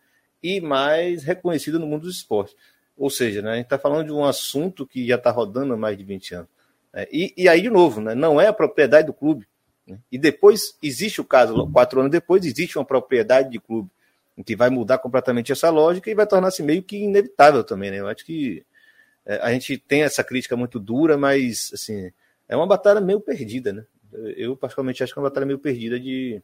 e 0.44 0.60
mais 0.60 1.24
reconhecidas 1.24 1.80
no 1.80 1.88
mundo 1.88 2.04
dos 2.04 2.18
esportes. 2.18 2.56
Ou 2.98 3.10
seja, 3.10 3.42
né, 3.42 3.52
a 3.52 3.56
gente 3.56 3.66
está 3.66 3.78
falando 3.78 4.06
de 4.06 4.12
um 4.12 4.24
assunto 4.24 4.86
que 4.86 5.08
já 5.08 5.16
está 5.16 5.32
rodando 5.32 5.74
há 5.74 5.78
mais 5.78 5.98
de 5.98 6.04
20 6.04 6.36
anos. 6.36 6.50
Né? 6.94 7.08
E, 7.12 7.34
e, 7.38 7.50
aí, 7.50 7.62
de 7.62 7.70
novo, 7.70 8.02
né, 8.02 8.16
não 8.16 8.40
é 8.40 8.48
a 8.48 8.54
propriedade 8.54 9.08
do 9.08 9.14
clube. 9.14 9.48
Né? 9.86 9.98
E 10.12 10.18
depois 10.18 10.78
existe 10.82 11.20
o 11.20 11.26
caso, 11.26 11.70
quatro 11.72 12.00
anos 12.00 12.12
depois, 12.12 12.46
existe 12.46 12.78
uma 12.78 12.86
propriedade 12.86 13.50
de 13.50 13.60
clube, 13.60 13.90
que 14.46 14.56
vai 14.56 14.70
mudar 14.70 14.98
completamente 14.98 15.52
essa 15.52 15.70
lógica 15.70 16.10
e 16.10 16.16
vai 16.16 16.28
tornar-se 16.28 16.62
meio 16.62 16.84
que 16.84 16.98
inevitável 16.98 17.64
também. 17.64 17.92
Né? 17.92 18.00
Eu 18.00 18.08
acho 18.08 18.26
que 18.26 18.66
a 19.26 19.52
gente 19.52 19.78
tem 19.78 20.04
essa 20.04 20.24
crítica 20.24 20.56
muito 20.56 20.80
dura, 20.80 21.18
mas 21.18 21.72
assim, 21.74 22.12
é 22.48 22.56
uma 22.56 22.68
batalha 22.68 23.02
meio 23.02 23.20
perdida. 23.20 23.74
Né? 23.74 23.86
Eu, 24.38 24.56
particularmente, 24.56 25.04
acho 25.04 25.14
que 25.14 25.20
é 25.20 25.22
uma 25.22 25.30
batalha 25.30 25.46
meio 25.46 25.60
perdida 25.60 26.00
de 26.00 26.42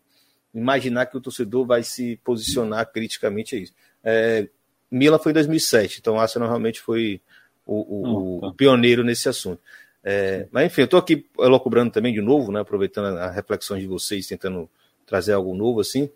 imaginar 0.53 1.05
que 1.05 1.17
o 1.17 1.21
torcedor 1.21 1.65
vai 1.65 1.83
se 1.83 2.17
posicionar 2.23 2.91
criticamente 2.91 3.55
a 3.55 3.59
isso. 3.59 3.73
É, 4.03 4.47
Milan 4.89 5.19
foi 5.19 5.31
em 5.31 5.35
2007, 5.35 5.99
então 5.99 6.15
o 6.15 6.19
Arsenal 6.19 6.49
realmente 6.49 6.81
foi 6.81 7.21
o, 7.65 8.37
o, 8.37 8.41
tá. 8.41 8.47
o 8.47 8.53
pioneiro 8.53 9.03
nesse 9.03 9.29
assunto. 9.29 9.61
É, 10.03 10.47
mas 10.51 10.65
enfim, 10.65 10.81
eu 10.81 10.85
estou 10.85 10.99
aqui 10.99 11.27
elocubrando 11.39 11.91
também 11.91 12.13
de 12.13 12.21
novo, 12.21 12.51
né, 12.51 12.59
aproveitando 12.59 13.17
as 13.17 13.33
reflexões 13.35 13.81
de 13.81 13.87
vocês, 13.87 14.27
tentando 14.27 14.69
trazer 15.05 15.33
algo 15.33 15.55
novo 15.55 15.79
assim, 15.79 16.09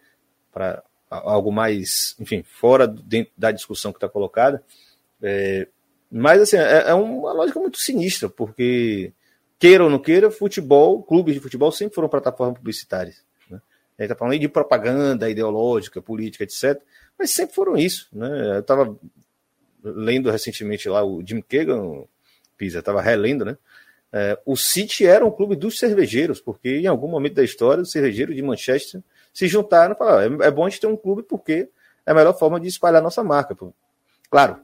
para 0.52 0.84
algo 1.10 1.52
mais, 1.52 2.16
enfim, 2.20 2.44
fora 2.44 2.88
dentro 2.88 3.32
da 3.38 3.52
discussão 3.52 3.92
que 3.92 3.98
está 3.98 4.10
colocada. 4.10 4.64
É, 5.22 5.68
mas 6.11 6.41
assim, 6.41 6.57
é, 6.57 6.90
é, 6.90 6.94
uma 6.94 7.34
lógica 7.34 7.60
muito 7.60 7.77
sinistra, 7.77 8.30
porque 8.30 9.11
queira 9.60 9.84
ou 9.84 9.90
não 9.90 9.99
queira, 9.99 10.32
futebol, 10.32 11.03
clubes 11.03 11.34
de 11.34 11.40
futebol 11.40 11.72
sempre 11.72 11.95
foram 11.95 12.10
plataformas 12.10 12.57
publicitárias. 12.57 13.23
Né? 13.49 13.61
A 13.98 14.02
gente 14.03 14.11
está 14.11 14.15
falando 14.15 14.40
de 14.40 14.48
propaganda 14.48 15.30
ideológica, 15.30 16.02
política, 16.02 16.44
etc 16.44 16.82
mas 17.18 17.32
sempre 17.32 17.56
foram 17.56 17.77
isso. 17.77 18.07
Né? 18.14 18.56
Eu 18.56 18.60
estava 18.60 18.95
lendo 19.84 20.30
recentemente 20.30 20.88
lá 20.90 21.03
o 21.03 21.26
Jim 21.26 21.41
Kagan, 21.41 22.03
Pisa, 22.57 22.80
estava 22.80 23.02
relendo, 23.02 23.44
né? 23.44 23.57
É, 24.14 24.40
o 24.45 24.56
City 24.56 25.06
era 25.06 25.26
um 25.26 25.32
clube 25.32 25.57
dos 25.57 25.77
cervejeiros, 25.77 26.40
porque 26.40 26.77
em 26.77 26.88
algum 26.88 27.07
momento 27.07 27.34
da 27.34 27.44
história, 27.44 27.82
os 27.82 27.91
cervejeiros 27.91 28.34
de 28.34 28.41
Manchester 28.41 29.02
se 29.34 29.45
juntaram 29.45 29.94
e 29.94 29.98
falaram: 29.98 30.41
é, 30.41 30.48
é 30.48 30.52
bom 30.52 30.65
a 30.65 30.69
gente 30.69 30.80
ter 30.80 30.88
um 30.88 30.95
clube 30.95 31.23
porque 31.23 31.68
é 32.06 32.11
a 32.11 32.14
melhor 32.14 32.38
forma 32.38 32.57
de 32.57 32.68
espalhar 32.68 33.02
nossa 33.02 33.23
marca. 33.23 33.57
Claro, 34.30 34.57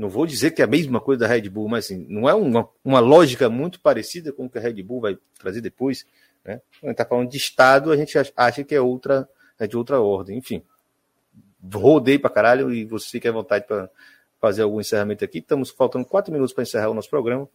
não 0.00 0.08
vou 0.08 0.26
dizer 0.26 0.52
que 0.52 0.62
é 0.62 0.64
a 0.64 0.68
mesma 0.68 0.98
coisa 0.98 1.20
da 1.20 1.26
Red 1.26 1.48
Bull, 1.50 1.68
mas 1.68 1.84
assim, 1.84 2.06
não 2.08 2.26
é 2.26 2.34
uma, 2.34 2.66
uma 2.82 3.00
lógica 3.00 3.50
muito 3.50 3.78
parecida 3.80 4.32
com 4.32 4.46
o 4.46 4.50
que 4.50 4.56
a 4.56 4.60
Red 4.60 4.82
Bull 4.82 4.98
vai 4.98 5.18
trazer 5.38 5.60
depois. 5.60 6.06
Né? 6.42 6.62
Quando 6.80 6.84
a 6.84 6.86
gente 6.86 6.92
está 6.92 7.04
falando 7.04 7.30
de 7.30 7.36
Estado, 7.36 7.92
a 7.92 7.96
gente 7.96 8.16
acha 8.34 8.64
que 8.64 8.74
é 8.74 8.80
outra, 8.80 9.28
é 9.58 9.66
de 9.66 9.76
outra 9.76 10.00
ordem. 10.00 10.38
Enfim, 10.38 10.62
rodei 11.70 12.18
pra 12.18 12.30
caralho 12.30 12.72
e 12.72 12.86
você 12.86 13.10
fique 13.10 13.28
à 13.28 13.32
vontade 13.32 13.66
para 13.66 13.90
fazer 14.40 14.62
algum 14.62 14.80
encerramento 14.80 15.22
aqui. 15.22 15.38
Estamos 15.38 15.68
faltando 15.68 16.06
quatro 16.06 16.32
minutos 16.32 16.54
para 16.54 16.62
encerrar 16.62 16.88
o 16.88 16.94
nosso 16.94 17.10
programa. 17.10 17.46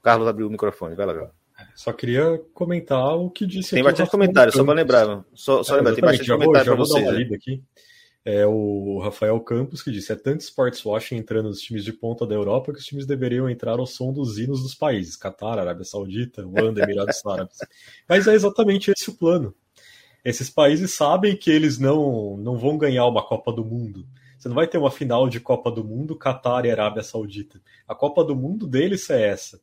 Carlos 0.00 0.28
abriu 0.28 0.46
o 0.46 0.50
microfone, 0.50 0.94
vai 0.94 1.06
lá, 1.06 1.12
galera. 1.12 1.32
Só 1.74 1.92
queria 1.92 2.40
comentar 2.54 3.16
o 3.16 3.28
que 3.30 3.46
disse 3.46 3.74
Tem 3.74 3.82
bastante 3.82 4.10
comentário, 4.10 4.52
só 4.52 4.64
para 4.64 4.74
lembrar. 4.74 5.24
Só, 5.34 5.64
só 5.64 5.74
é, 5.74 5.76
lembrar, 5.78 5.94
tem 5.94 6.04
bastante 6.04 6.30
comentário 6.30 6.66
para 6.66 6.76
vocês. 6.76 7.08
Lida 7.10 7.34
aqui. 7.34 7.62
É 8.24 8.46
o 8.46 9.00
Rafael 9.00 9.38
Campos 9.40 9.82
que 9.82 9.90
disse: 9.90 10.12
é 10.12 10.16
tanto 10.16 10.42
sports 10.42 10.84
washing 10.84 11.16
entrando 11.16 11.48
nos 11.48 11.60
times 11.60 11.84
de 11.84 11.92
ponta 11.92 12.24
da 12.26 12.34
Europa 12.34 12.72
que 12.72 12.78
os 12.78 12.84
times 12.84 13.04
deveriam 13.04 13.50
entrar 13.50 13.78
ao 13.78 13.86
som 13.86 14.12
dos 14.12 14.38
hinos 14.38 14.62
dos 14.62 14.74
países, 14.74 15.16
Catar, 15.16 15.58
Arábia 15.58 15.84
Saudita, 15.84 16.46
Holanda, 16.46 16.82
Emirados 16.84 17.24
Árabes. 17.26 17.58
Mas 18.08 18.28
é 18.28 18.34
exatamente 18.34 18.92
esse 18.92 19.10
o 19.10 19.14
plano. 19.14 19.54
Esses 20.24 20.48
países 20.48 20.94
sabem 20.94 21.36
que 21.36 21.50
eles 21.50 21.78
não, 21.78 22.36
não 22.36 22.56
vão 22.56 22.78
ganhar 22.78 23.06
uma 23.06 23.26
Copa 23.26 23.52
do 23.52 23.64
Mundo. 23.64 24.06
Você 24.38 24.48
não 24.48 24.54
vai 24.54 24.68
ter 24.68 24.78
uma 24.78 24.90
final 24.90 25.28
de 25.28 25.40
Copa 25.40 25.70
do 25.70 25.84
Mundo, 25.84 26.16
Catar 26.16 26.64
e 26.64 26.70
Arábia 26.70 27.02
Saudita. 27.02 27.60
A 27.88 27.94
Copa 27.94 28.22
do 28.22 28.36
Mundo 28.36 28.68
deles 28.68 29.10
é 29.10 29.28
essa. 29.28 29.60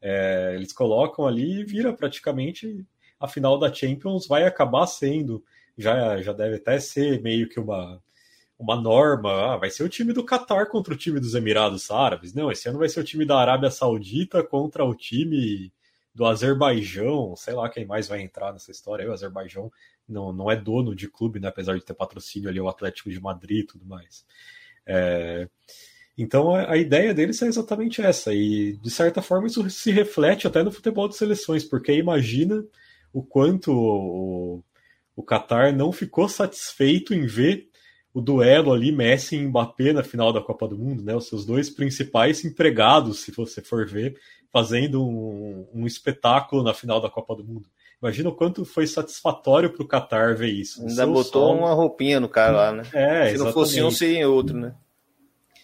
É, 0.00 0.52
eles 0.54 0.72
colocam 0.72 1.26
ali 1.26 1.60
e 1.60 1.64
vira 1.64 1.92
praticamente 1.92 2.86
a 3.18 3.26
final 3.26 3.58
da 3.58 3.72
Champions 3.72 4.26
vai 4.26 4.44
acabar 4.44 4.86
sendo, 4.86 5.42
já, 5.76 6.20
já 6.22 6.32
deve 6.32 6.56
até 6.56 6.78
ser 6.80 7.20
meio 7.22 7.48
que 7.48 7.60
uma, 7.60 8.02
uma 8.58 8.76
norma. 8.80 9.54
Ah, 9.54 9.56
vai 9.56 9.70
ser 9.70 9.82
o 9.82 9.88
time 9.88 10.12
do 10.12 10.24
Catar 10.24 10.66
contra 10.66 10.94
o 10.94 10.96
time 10.96 11.20
dos 11.20 11.34
Emirados 11.34 11.90
Árabes. 11.90 12.34
Não, 12.34 12.50
esse 12.50 12.68
ano 12.68 12.78
vai 12.78 12.88
ser 12.88 13.00
o 13.00 13.04
time 13.04 13.24
da 13.24 13.38
Arábia 13.38 13.70
Saudita 13.70 14.42
contra 14.42 14.84
o 14.84 14.94
time 14.94 15.72
do 16.14 16.24
Azerbaijão, 16.24 17.36
sei 17.36 17.52
lá 17.52 17.68
quem 17.68 17.84
mais 17.84 18.08
vai 18.08 18.22
entrar 18.22 18.52
nessa 18.52 18.70
história. 18.70 19.08
O 19.08 19.12
Azerbaijão 19.12 19.70
não, 20.08 20.32
não 20.32 20.50
é 20.50 20.56
dono 20.56 20.94
de 20.94 21.08
clube, 21.08 21.38
né, 21.38 21.48
apesar 21.48 21.74
de 21.74 21.84
ter 21.84 21.92
patrocínio 21.92 22.48
ali, 22.48 22.58
o 22.58 22.68
Atlético 22.68 23.10
de 23.10 23.20
Madrid 23.20 23.64
e 23.64 23.66
tudo 23.66 23.84
mais. 23.84 24.24
É, 24.86 25.48
então 26.16 26.54
a, 26.54 26.72
a, 26.72 26.76
ideia 26.76 27.12
deles 27.12 27.42
é 27.42 27.46
exatamente 27.46 28.00
essa, 28.00 28.32
e 28.32 28.76
de 28.76 28.90
certa 28.90 29.20
forma 29.20 29.46
isso 29.46 29.68
se 29.68 29.90
reflete 29.90 30.46
até 30.46 30.62
no 30.62 30.72
futebol 30.72 31.08
de 31.08 31.16
seleções, 31.16 31.64
porque 31.64 31.92
imagina 31.92 32.64
o 33.12 33.22
quanto 33.22 34.64
o, 35.16 35.22
Qatar 35.22 35.74
não 35.74 35.90
ficou 35.90 36.28
satisfeito 36.28 37.14
em 37.14 37.26
ver 37.26 37.68
o 38.12 38.20
duelo 38.20 38.72
ali 38.72 38.92
Messi 38.92 39.36
e 39.36 39.46
Mbappé 39.46 39.92
na 39.92 40.02
final 40.02 40.32
da 40.32 40.40
Copa 40.40 40.68
do 40.68 40.78
Mundo, 40.78 41.02
né? 41.02 41.14
Os 41.14 41.28
seus 41.28 41.44
dois 41.44 41.68
principais 41.68 42.44
empregados, 42.44 43.20
se 43.20 43.30
você 43.30 43.60
for 43.60 43.86
ver, 43.86 44.16
fazendo 44.52 45.04
um, 45.04 45.66
um 45.74 45.86
espetáculo 45.86 46.62
na 46.62 46.72
final 46.72 47.00
da 47.00 47.10
Copa 47.10 47.34
do 47.34 47.44
Mundo. 47.44 47.68
Imagina 48.00 48.28
o 48.28 48.34
quanto 48.34 48.64
foi 48.64 48.86
satisfatório 48.86 49.70
para 49.70 49.82
o 49.82 49.88
Qatar 49.88 50.36
ver 50.36 50.50
isso. 50.50 50.82
Ainda 50.82 51.06
botou 51.06 51.54
uma 51.54 51.72
roupinha 51.72 52.20
no 52.20 52.28
cara 52.28 52.56
lá, 52.56 52.72
né? 52.72 52.82
É, 52.92 53.28
Se 53.28 53.34
exatamente. 53.34 53.38
não 53.38 53.52
fosse 53.52 53.82
um, 53.82 53.90
seria 53.90 54.28
outro, 54.28 54.56
né? 54.56 54.74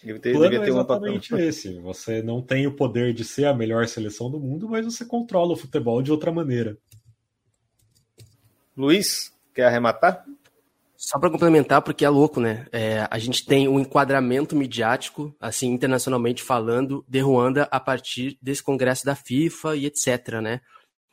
Deve 0.03 0.19
ter, 0.19 0.33
devia 0.33 0.59
ter 0.59 0.65
é 0.65 0.69
exatamente 0.69 1.33
esse. 1.35 1.79
Você 1.79 2.21
não 2.21 2.41
tem 2.41 2.67
o 2.67 2.75
poder 2.75 3.13
de 3.13 3.23
ser 3.23 3.45
a 3.45 3.53
melhor 3.53 3.87
seleção 3.87 4.29
do 4.29 4.39
mundo, 4.39 4.67
mas 4.67 4.85
você 4.85 5.05
controla 5.05 5.53
o 5.53 5.55
futebol 5.55 6.01
de 6.01 6.11
outra 6.11 6.31
maneira. 6.31 6.77
Luiz, 8.75 9.32
quer 9.53 9.65
arrematar? 9.65 10.25
Só 10.95 11.19
para 11.19 11.29
complementar, 11.29 11.81
porque 11.81 12.05
é 12.05 12.09
louco, 12.09 12.39
né? 12.39 12.65
É, 12.71 13.07
a 13.11 13.19
gente 13.19 13.45
tem 13.45 13.67
um 13.67 13.79
enquadramento 13.79 14.55
midiático, 14.55 15.35
assim, 15.39 15.67
internacionalmente 15.67 16.41
falando, 16.41 17.03
de 17.07 17.19
Ruanda 17.19 17.67
a 17.71 17.79
partir 17.79 18.37
desse 18.41 18.63
congresso 18.63 19.05
da 19.05 19.15
FIFA 19.15 19.75
e 19.75 19.85
etc, 19.85 20.41
né? 20.41 20.61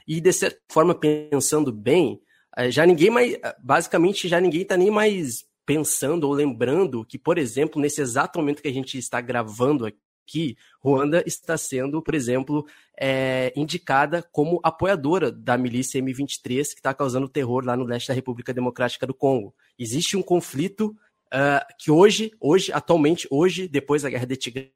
E 0.06 0.20
de 0.20 0.32
certa 0.32 0.60
forma, 0.70 0.94
pensando 0.94 1.72
bem, 1.72 2.20
eh, 2.56 2.70
já 2.70 2.86
ninguém 2.86 3.10
mais, 3.10 3.36
basicamente, 3.62 4.28
já 4.28 4.40
ninguém 4.40 4.62
está 4.62 4.76
nem 4.76 4.90
mais 4.90 5.44
pensando 5.66 6.24
ou 6.24 6.32
lembrando 6.32 7.04
que, 7.04 7.18
por 7.18 7.38
exemplo, 7.38 7.80
nesse 7.80 8.00
exato 8.00 8.38
momento 8.38 8.62
que 8.62 8.68
a 8.68 8.72
gente 8.72 8.98
está 8.98 9.20
gravando 9.20 9.86
aqui, 10.30 10.56
Ruanda 10.80 11.22
está 11.26 11.58
sendo, 11.58 12.00
por 12.00 12.14
exemplo, 12.14 12.64
é, 12.98 13.52
indicada 13.56 14.22
como 14.30 14.60
apoiadora 14.62 15.32
da 15.32 15.58
milícia 15.58 16.00
M23 16.00 16.68
que 16.68 16.78
está 16.78 16.94
causando 16.94 17.28
terror 17.28 17.64
lá 17.64 17.76
no 17.76 17.84
leste 17.84 18.08
da 18.08 18.14
República 18.14 18.54
Democrática 18.54 19.06
do 19.06 19.14
Congo. 19.14 19.52
Existe 19.76 20.16
um 20.16 20.22
conflito 20.22 20.96
uh, 21.34 21.74
que 21.78 21.90
hoje, 21.90 22.30
hoje, 22.40 22.72
atualmente, 22.72 23.26
hoje, 23.30 23.66
depois 23.66 24.02
da 24.02 24.10
guerra 24.10 24.26
de 24.26 24.36
Tigre 24.36 24.72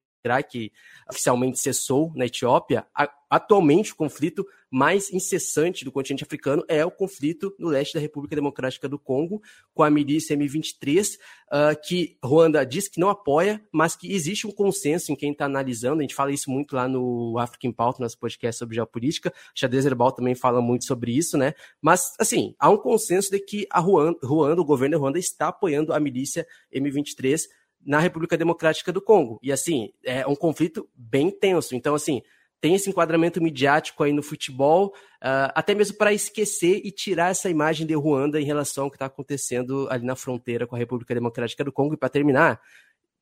que 0.48 0.72
oficialmente 1.08 1.58
cessou 1.58 2.10
na 2.14 2.26
Etiópia, 2.26 2.86
atualmente 3.28 3.92
o 3.92 3.96
conflito 3.96 4.46
mais 4.70 5.12
incessante 5.12 5.84
do 5.84 5.92
continente 5.92 6.24
africano 6.24 6.64
é 6.66 6.84
o 6.84 6.90
conflito 6.90 7.54
no 7.58 7.68
leste 7.68 7.94
da 7.94 8.00
República 8.00 8.34
Democrática 8.34 8.88
do 8.88 8.98
Congo, 8.98 9.40
com 9.72 9.84
a 9.84 9.90
milícia 9.90 10.36
M23, 10.36 11.14
uh, 11.14 11.18
ah, 11.50 11.74
que 11.76 12.16
Ruanda 12.24 12.66
diz 12.66 12.88
que 12.88 12.98
não 12.98 13.08
apoia, 13.08 13.62
mas 13.70 13.94
que 13.94 14.12
existe 14.12 14.48
um 14.48 14.50
consenso 14.50 15.12
em 15.12 15.14
quem 15.14 15.30
está 15.30 15.44
analisando, 15.44 16.00
a 16.00 16.02
gente 16.02 16.14
fala 16.14 16.32
isso 16.32 16.50
muito 16.50 16.74
lá 16.74 16.88
no 16.88 17.38
African 17.38 17.70
Pauta, 17.70 18.02
nosso 18.02 18.18
podcast 18.18 18.58
sobre 18.58 18.74
geopolítica, 18.74 19.32
Xadrez 19.54 19.86
Herbal 19.86 20.10
também 20.10 20.34
fala 20.34 20.60
muito 20.60 20.84
sobre 20.84 21.16
isso, 21.16 21.38
né? 21.38 21.54
Mas, 21.80 22.12
assim, 22.18 22.54
há 22.58 22.68
um 22.68 22.76
consenso 22.76 23.30
de 23.30 23.38
que 23.38 23.68
a 23.70 23.78
Ruanda, 23.78 24.18
Ruanda 24.24 24.60
o 24.60 24.64
governo 24.64 24.96
de 24.96 25.00
Ruanda 25.00 25.18
está 25.20 25.48
apoiando 25.48 25.92
a 25.92 26.00
milícia 26.00 26.44
M23 26.74 27.46
na 27.84 27.98
República 27.98 28.36
Democrática 28.36 28.92
do 28.92 29.00
Congo. 29.00 29.38
E 29.42 29.52
assim, 29.52 29.92
é 30.04 30.26
um 30.26 30.34
conflito 30.34 30.88
bem 30.94 31.30
tenso. 31.30 31.74
Então, 31.74 31.94
assim, 31.94 32.22
tem 32.60 32.74
esse 32.74 32.88
enquadramento 32.88 33.42
midiático 33.42 34.02
aí 34.02 34.12
no 34.12 34.22
futebol, 34.22 34.86
uh, 35.22 35.52
até 35.54 35.74
mesmo 35.74 35.98
para 35.98 36.14
esquecer 36.14 36.80
e 36.82 36.90
tirar 36.90 37.30
essa 37.30 37.50
imagem 37.50 37.86
de 37.86 37.94
Ruanda 37.94 38.40
em 38.40 38.44
relação 38.44 38.84
ao 38.84 38.90
que 38.90 38.96
está 38.96 39.04
acontecendo 39.04 39.86
ali 39.90 40.06
na 40.06 40.16
fronteira 40.16 40.66
com 40.66 40.74
a 40.74 40.78
República 40.78 41.14
Democrática 41.14 41.62
do 41.62 41.70
Congo. 41.70 41.92
E 41.92 41.96
para 41.98 42.08
terminar, 42.08 42.58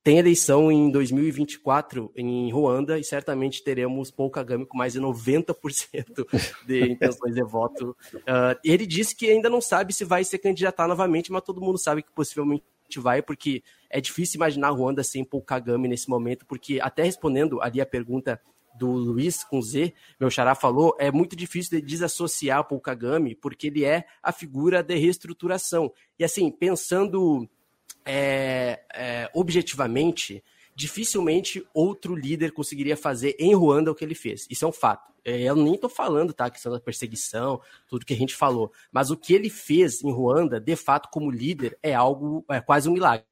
tem 0.04 0.18
eleição 0.18 0.70
em 0.70 0.90
2024 0.90 2.12
em 2.16 2.50
Ruanda 2.52 2.98
e 2.98 3.04
certamente 3.04 3.62
teremos 3.62 4.10
Paul 4.10 4.30
Kagame 4.30 4.66
com 4.66 4.76
mais 4.76 4.92
de 4.92 5.00
90% 5.00 5.54
de 6.66 6.80
intenções 6.90 7.34
de 7.34 7.42
voto. 7.42 7.96
Uh, 8.14 8.58
ele 8.64 8.84
disse 8.86 9.14
que 9.14 9.30
ainda 9.30 9.48
não 9.48 9.60
sabe 9.60 9.92
se 9.92 10.04
vai 10.04 10.24
se 10.24 10.36
candidatar 10.38 10.88
novamente, 10.88 11.30
mas 11.30 11.42
todo 11.42 11.60
mundo 11.60 11.78
sabe 11.78 12.02
que 12.02 12.12
possivelmente 12.12 12.64
vai, 13.00 13.22
porque 13.22 13.62
é 13.90 14.00
difícil 14.00 14.38
imaginar 14.38 14.70
Ruanda 14.70 15.02
sem 15.02 15.24
Paul 15.24 15.42
Kagame 15.42 15.88
nesse 15.88 16.08
momento, 16.08 16.46
porque 16.46 16.80
até 16.80 17.02
respondendo 17.02 17.60
ali 17.60 17.80
a 17.80 17.86
pergunta 17.86 18.40
do 18.74 18.90
Luiz 18.90 19.44
com 19.44 19.60
Z, 19.60 19.92
meu 20.18 20.30
xará 20.30 20.54
falou, 20.54 20.96
é 20.98 21.10
muito 21.10 21.36
difícil 21.36 21.78
de 21.78 21.86
desassociar 21.86 22.66
o 22.70 22.80
Kagame, 22.80 23.34
porque 23.34 23.66
ele 23.66 23.84
é 23.84 24.04
a 24.22 24.32
figura 24.32 24.82
de 24.82 24.96
reestruturação. 24.96 25.92
E 26.18 26.24
assim, 26.24 26.50
pensando 26.50 27.48
é, 28.04 28.80
é, 28.94 29.30
objetivamente, 29.34 30.42
dificilmente 30.74 31.66
outro 31.74 32.14
líder 32.14 32.52
conseguiria 32.52 32.96
fazer 32.96 33.36
em 33.38 33.54
Ruanda 33.54 33.90
o 33.90 33.94
que 33.94 34.04
ele 34.04 34.14
fez. 34.14 34.46
Isso 34.50 34.64
é 34.64 34.68
um 34.68 34.72
fato. 34.72 35.12
É, 35.24 35.42
eu 35.42 35.54
nem 35.54 35.74
estou 35.74 35.90
falando, 35.90 36.32
tá? 36.32 36.46
A 36.46 36.50
questão 36.50 36.72
da 36.72 36.80
perseguição, 36.80 37.60
tudo 37.88 38.04
que 38.04 38.14
a 38.14 38.16
gente 38.16 38.34
falou. 38.34 38.72
Mas 38.90 39.10
o 39.10 39.16
que 39.16 39.34
ele 39.34 39.48
fez 39.48 40.02
em 40.02 40.10
Ruanda, 40.10 40.60
de 40.60 40.74
fato, 40.74 41.08
como 41.10 41.30
líder, 41.30 41.78
é 41.82 41.94
algo, 41.94 42.44
é 42.48 42.60
quase 42.60 42.88
um 42.88 42.92
milagre. 42.92 43.24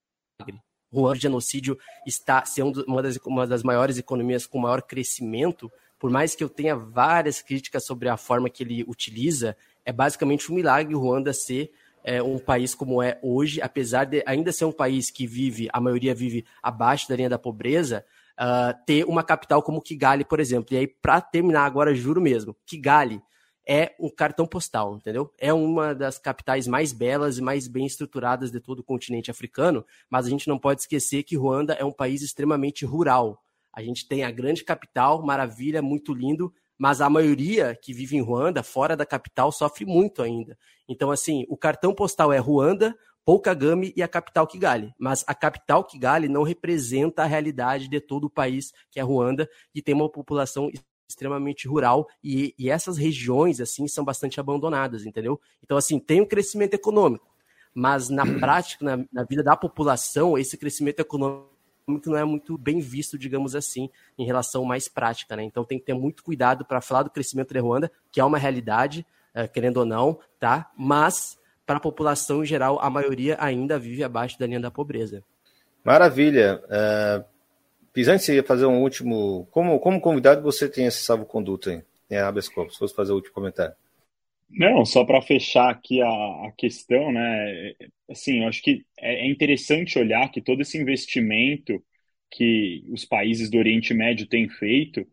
Ruanda, 0.93 1.19
o 1.19 1.21
genocídio 1.21 1.79
está 2.07 2.45
sendo 2.45 2.85
uma 2.85 3.03
das, 3.03 3.17
uma 3.25 3.47
das 3.47 3.63
maiores 3.63 3.99
economias 3.99 4.47
com 4.47 4.59
maior 4.59 4.83
crescimento. 4.83 5.71
Por 5.99 6.11
mais 6.11 6.35
que 6.35 6.43
eu 6.43 6.49
tenha 6.49 6.77
várias 6.77 7.43
críticas 7.43 7.85
sobre 7.85 8.09
a 8.09 8.17
forma 8.17 8.51
que 8.51 8.63
ele 8.63 8.85
utiliza, 8.87 9.57
é 9.85 9.93
basicamente 9.93 10.51
um 10.51 10.55
milagre 10.55 10.95
Ruanda 10.95 11.33
ser 11.33 11.73
é, 12.05 12.23
um 12.23 12.39
país 12.39 12.75
como 12.75 13.03
é 13.03 13.19
hoje, 13.23 13.61
apesar 13.61 14.05
de 14.05 14.23
ainda 14.27 14.53
ser 14.53 14.65
um 14.65 14.73
país 14.73 15.11
que 15.11 15.27
vive, 15.27 15.69
a 15.73 15.81
maioria 15.81 16.15
vive 16.15 16.45
abaixo 16.63 17.09
da 17.09 17.17
linha 17.17 17.29
da 17.29 17.39
pobreza, 17.39 18.05
uh, 18.39 18.75
ter 18.87 19.05
uma 19.05 19.23
capital 19.23 19.63
como 19.63 19.83
Kigali, 19.83 20.25
por 20.25 20.41
exemplo. 20.41 20.75
E 20.75 20.79
aí, 20.79 20.87
para 20.87 21.21
terminar 21.21 21.65
agora, 21.65 21.95
juro 21.95 22.21
mesmo, 22.21 22.57
Kigali 22.67 23.23
é 23.69 23.95
um 24.01 24.09
cartão 24.09 24.47
postal, 24.47 24.97
entendeu? 24.97 25.33
É 25.39 25.53
uma 25.53 25.95
das 25.95 26.19
capitais 26.19 26.67
mais 26.67 26.93
belas 26.93 27.39
e 27.39 27.43
mais 27.43 27.69
bem 27.69 27.87
estruturadas 27.87 28.51
de 28.51 28.59
todo 28.59 28.81
o 28.81 28.85
continente 28.85 29.31
africano, 29.31 29.85
mas 30.09 30.27
a 30.27 30.31
gente 30.31 30.49
não 30.49 30.59
pode 30.59 30.81
esquecer 30.81 31.23
que 31.23 31.37
Ruanda 31.37 31.75
é 31.75 31.85
um 31.85 31.93
país 31.93 32.23
extremamente 32.23 32.85
rural. 32.85 33.43
A 33.73 33.83
gente 33.83 34.09
tem 34.09 34.25
a 34.25 34.31
grande 34.31 34.65
capital, 34.65 35.25
maravilha, 35.25 35.81
muito 35.81 36.13
lindo, 36.13 36.53
mas 36.81 37.03
a 37.03 37.11
maioria 37.11 37.75
que 37.75 37.93
vive 37.93 38.17
em 38.17 38.23
Ruanda, 38.23 38.63
fora 38.63 38.97
da 38.97 39.05
capital, 39.05 39.53
sofre 39.53 39.85
muito 39.85 40.23
ainda. 40.23 40.57
Então, 40.89 41.11
assim, 41.11 41.45
o 41.47 41.55
cartão 41.55 41.95
postal 41.95 42.33
é 42.33 42.39
Ruanda, 42.39 42.97
Poucagame 43.23 43.93
e 43.95 44.03
a 44.03 44.09
capital 44.09 44.47
Kigali. 44.47 44.91
Mas 44.99 45.23
a 45.27 45.35
capital 45.35 45.85
Kigali 45.85 46.27
não 46.27 46.43
representa 46.43 47.23
a 47.23 47.27
realidade 47.27 47.87
de 47.87 48.01
todo 48.01 48.25
o 48.25 48.31
país, 48.31 48.73
que 48.91 48.99
é 48.99 49.03
Ruanda, 49.03 49.47
e 49.75 49.83
tem 49.83 49.95
uma 49.95 50.09
população 50.09 50.71
extremamente 51.07 51.69
rural 51.69 52.09
e, 52.25 52.55
e 52.59 52.71
essas 52.71 52.97
regiões 52.97 53.61
assim 53.61 53.87
são 53.87 54.03
bastante 54.03 54.41
abandonadas, 54.41 55.05
entendeu? 55.05 55.39
Então 55.63 55.77
assim 55.77 55.99
tem 55.99 56.23
um 56.23 56.27
crescimento 56.27 56.73
econômico, 56.73 57.29
mas 57.75 58.09
na 58.09 58.25
prática, 58.41 58.83
na, 58.85 59.05
na 59.13 59.25
vida 59.25 59.43
da 59.43 59.57
população, 59.57 60.39
esse 60.39 60.57
crescimento 60.57 61.01
econômico 61.01 61.51
não 61.87 62.17
é 62.17 62.25
muito 62.25 62.57
bem 62.57 62.81
visto, 62.81 63.19
digamos 63.19 63.55
assim, 63.55 63.91
em 64.19 64.25
relação 64.25 64.65
mais 64.65 64.89
prática, 64.89 65.37
né? 65.37 65.43
Então 65.43 65.65
tem 65.65 65.79
que 65.79 65.85
ter 65.85 65.95
muito 65.95 66.23
cuidado 66.23 66.65
para 66.65 66.81
falar 66.81 67.03
do 67.03 67.11
crescimento 67.11 67.53
de 67.53 67.61
Ruanda, 67.61 67.91
que 68.13 68.21
é 68.21 68.25
uma 68.25 68.39
realidade, 68.39 69.07
é, 69.35 69.47
querendo 69.49 69.79
ou 69.79 69.85
não, 69.85 70.19
tá? 70.39 70.71
Mas 70.77 71.39
para 71.67 71.77
a 71.77 71.81
população 71.81 72.43
em 72.43 72.47
geral, 72.47 72.81
a 72.81 72.91
maioria 72.91 73.37
ainda 73.41 73.79
vive 73.79 74.03
abaixo 74.03 74.39
da 74.39 74.47
linha 74.47 74.61
da 74.61 74.71
pobreza. 74.71 75.23
Maravilha. 75.85 76.63
Uh, 76.67 77.25
Pisante, 77.93 78.25
você 78.25 78.35
ia 78.35 78.43
fazer 78.43 78.67
um 78.67 78.83
último. 78.83 79.49
Como, 79.51 79.79
como 79.81 80.01
convidado, 80.01 80.43
você 80.43 80.69
tem 80.69 80.87
esse 80.87 81.03
salvo-conduto 81.03 81.71
aí, 81.71 81.83
em 82.11 82.19
habeas 82.19 82.49
corpus? 82.49 82.75
Se 82.75 82.79
fosse 82.79 82.95
fazer 82.95 83.13
o 83.13 83.17
último 83.17 83.35
comentário. 83.35 83.75
Não, 84.51 84.85
só 84.85 85.05
para 85.05 85.23
fechar 85.23 85.71
aqui 85.71 86.01
a, 86.03 86.09
a, 86.09 86.53
questão, 86.57 87.13
né? 87.13 87.75
Assim, 88.11 88.41
eu 88.43 88.49
acho 88.49 88.63
que 88.63 88.85
é, 88.99 89.27
é 89.27 89.31
interessante 89.31 89.99
olhar 89.99 90.29
que 90.31 90.43
todo 90.43 90.61
esse 90.63 90.77
investimento 90.79 91.83
que 92.31 92.85
os 92.93 93.05
países 93.05 93.51
do 93.51 93.59
Oriente 93.59 93.95
Médio 93.95 94.27
têm 94.27 94.49
feito 94.49 95.07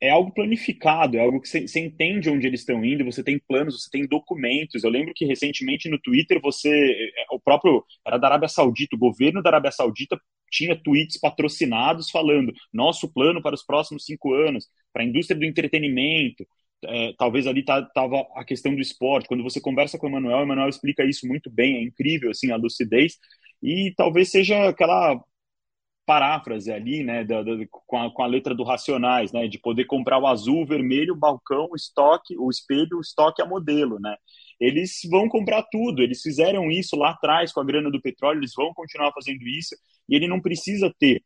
é 0.00 0.08
algo 0.10 0.32
planificado, 0.32 1.16
é 1.16 1.20
algo 1.20 1.40
que 1.40 1.48
você 1.48 1.80
entende 1.80 2.30
onde 2.30 2.46
eles 2.46 2.60
estão 2.60 2.82
indo, 2.84 3.04
você 3.04 3.22
tem 3.22 3.38
planos, 3.38 3.82
você 3.82 3.90
tem 3.90 4.06
documentos. 4.06 4.82
Eu 4.82 4.90
lembro 4.90 5.12
que 5.14 5.26
recentemente 5.26 5.90
no 5.90 6.00
Twitter 6.00 6.40
você, 6.40 6.70
é, 6.70 7.26
o 7.32 7.38
próprio, 7.38 7.84
era 8.06 8.16
da 8.16 8.28
Arábia 8.28 8.48
Saudita, 8.48 8.96
o 8.96 8.98
governo 8.98 9.42
da 9.42 9.50
Arábia 9.50 9.70
Saudita 9.70 10.18
tinha 10.50 10.74
tweets 10.74 11.18
patrocinados 11.18 12.10
falando 12.10 12.52
nosso 12.72 13.12
plano 13.12 13.42
para 13.42 13.54
os 13.54 13.62
próximos 13.64 14.04
cinco 14.06 14.32
anos, 14.34 14.68
para 14.92 15.02
a 15.02 15.06
indústria 15.06 15.38
do 15.38 15.44
entretenimento, 15.44 16.46
é, 16.84 17.12
talvez 17.18 17.46
ali 17.46 17.64
tá, 17.64 17.86
a 18.34 18.44
questão 18.44 18.74
do 18.74 18.80
esporte. 18.80 19.28
Quando 19.28 19.42
você 19.42 19.60
conversa 19.60 19.98
com 19.98 20.06
o 20.06 20.10
Emanuel, 20.10 20.38
o 20.38 20.42
Emanuel 20.42 20.68
explica 20.68 21.04
isso 21.04 21.26
muito 21.26 21.50
bem, 21.50 21.76
é 21.76 21.82
incrível 21.82 22.30
assim 22.30 22.50
a 22.50 22.56
lucidez 22.56 23.18
e 23.62 23.92
talvez 23.96 24.30
seja 24.30 24.68
aquela 24.68 25.22
paráfrase 26.06 26.72
ali, 26.72 27.04
né, 27.04 27.22
da, 27.22 27.40
da, 27.40 27.52
com, 27.70 27.96
a, 27.96 28.12
com, 28.12 28.22
a, 28.22 28.26
letra 28.26 28.52
do 28.52 28.64
Racionais, 28.64 29.30
né, 29.32 29.46
de 29.46 29.60
poder 29.60 29.84
comprar 29.84 30.18
o 30.18 30.26
azul, 30.26 30.62
o 30.62 30.66
vermelho, 30.66 31.14
o 31.14 31.16
balcão, 31.16 31.68
o 31.70 31.76
estoque, 31.76 32.36
o 32.36 32.50
espelho, 32.50 32.98
o 32.98 33.00
estoque 33.00 33.40
a 33.40 33.46
modelo, 33.46 34.00
né. 34.00 34.16
Eles 34.58 34.98
vão 35.08 35.28
comprar 35.28 35.62
tudo, 35.70 36.02
eles 36.02 36.20
fizeram 36.20 36.68
isso 36.68 36.96
lá 36.96 37.10
atrás 37.10 37.52
com 37.52 37.60
a 37.60 37.64
grana 37.64 37.90
do 37.92 38.00
petróleo, 38.00 38.40
eles 38.40 38.52
vão 38.56 38.74
continuar 38.74 39.12
fazendo 39.12 39.46
isso, 39.46 39.76
e 40.08 40.16
ele 40.16 40.26
não 40.26 40.40
precisa 40.40 40.92
ter 40.98 41.22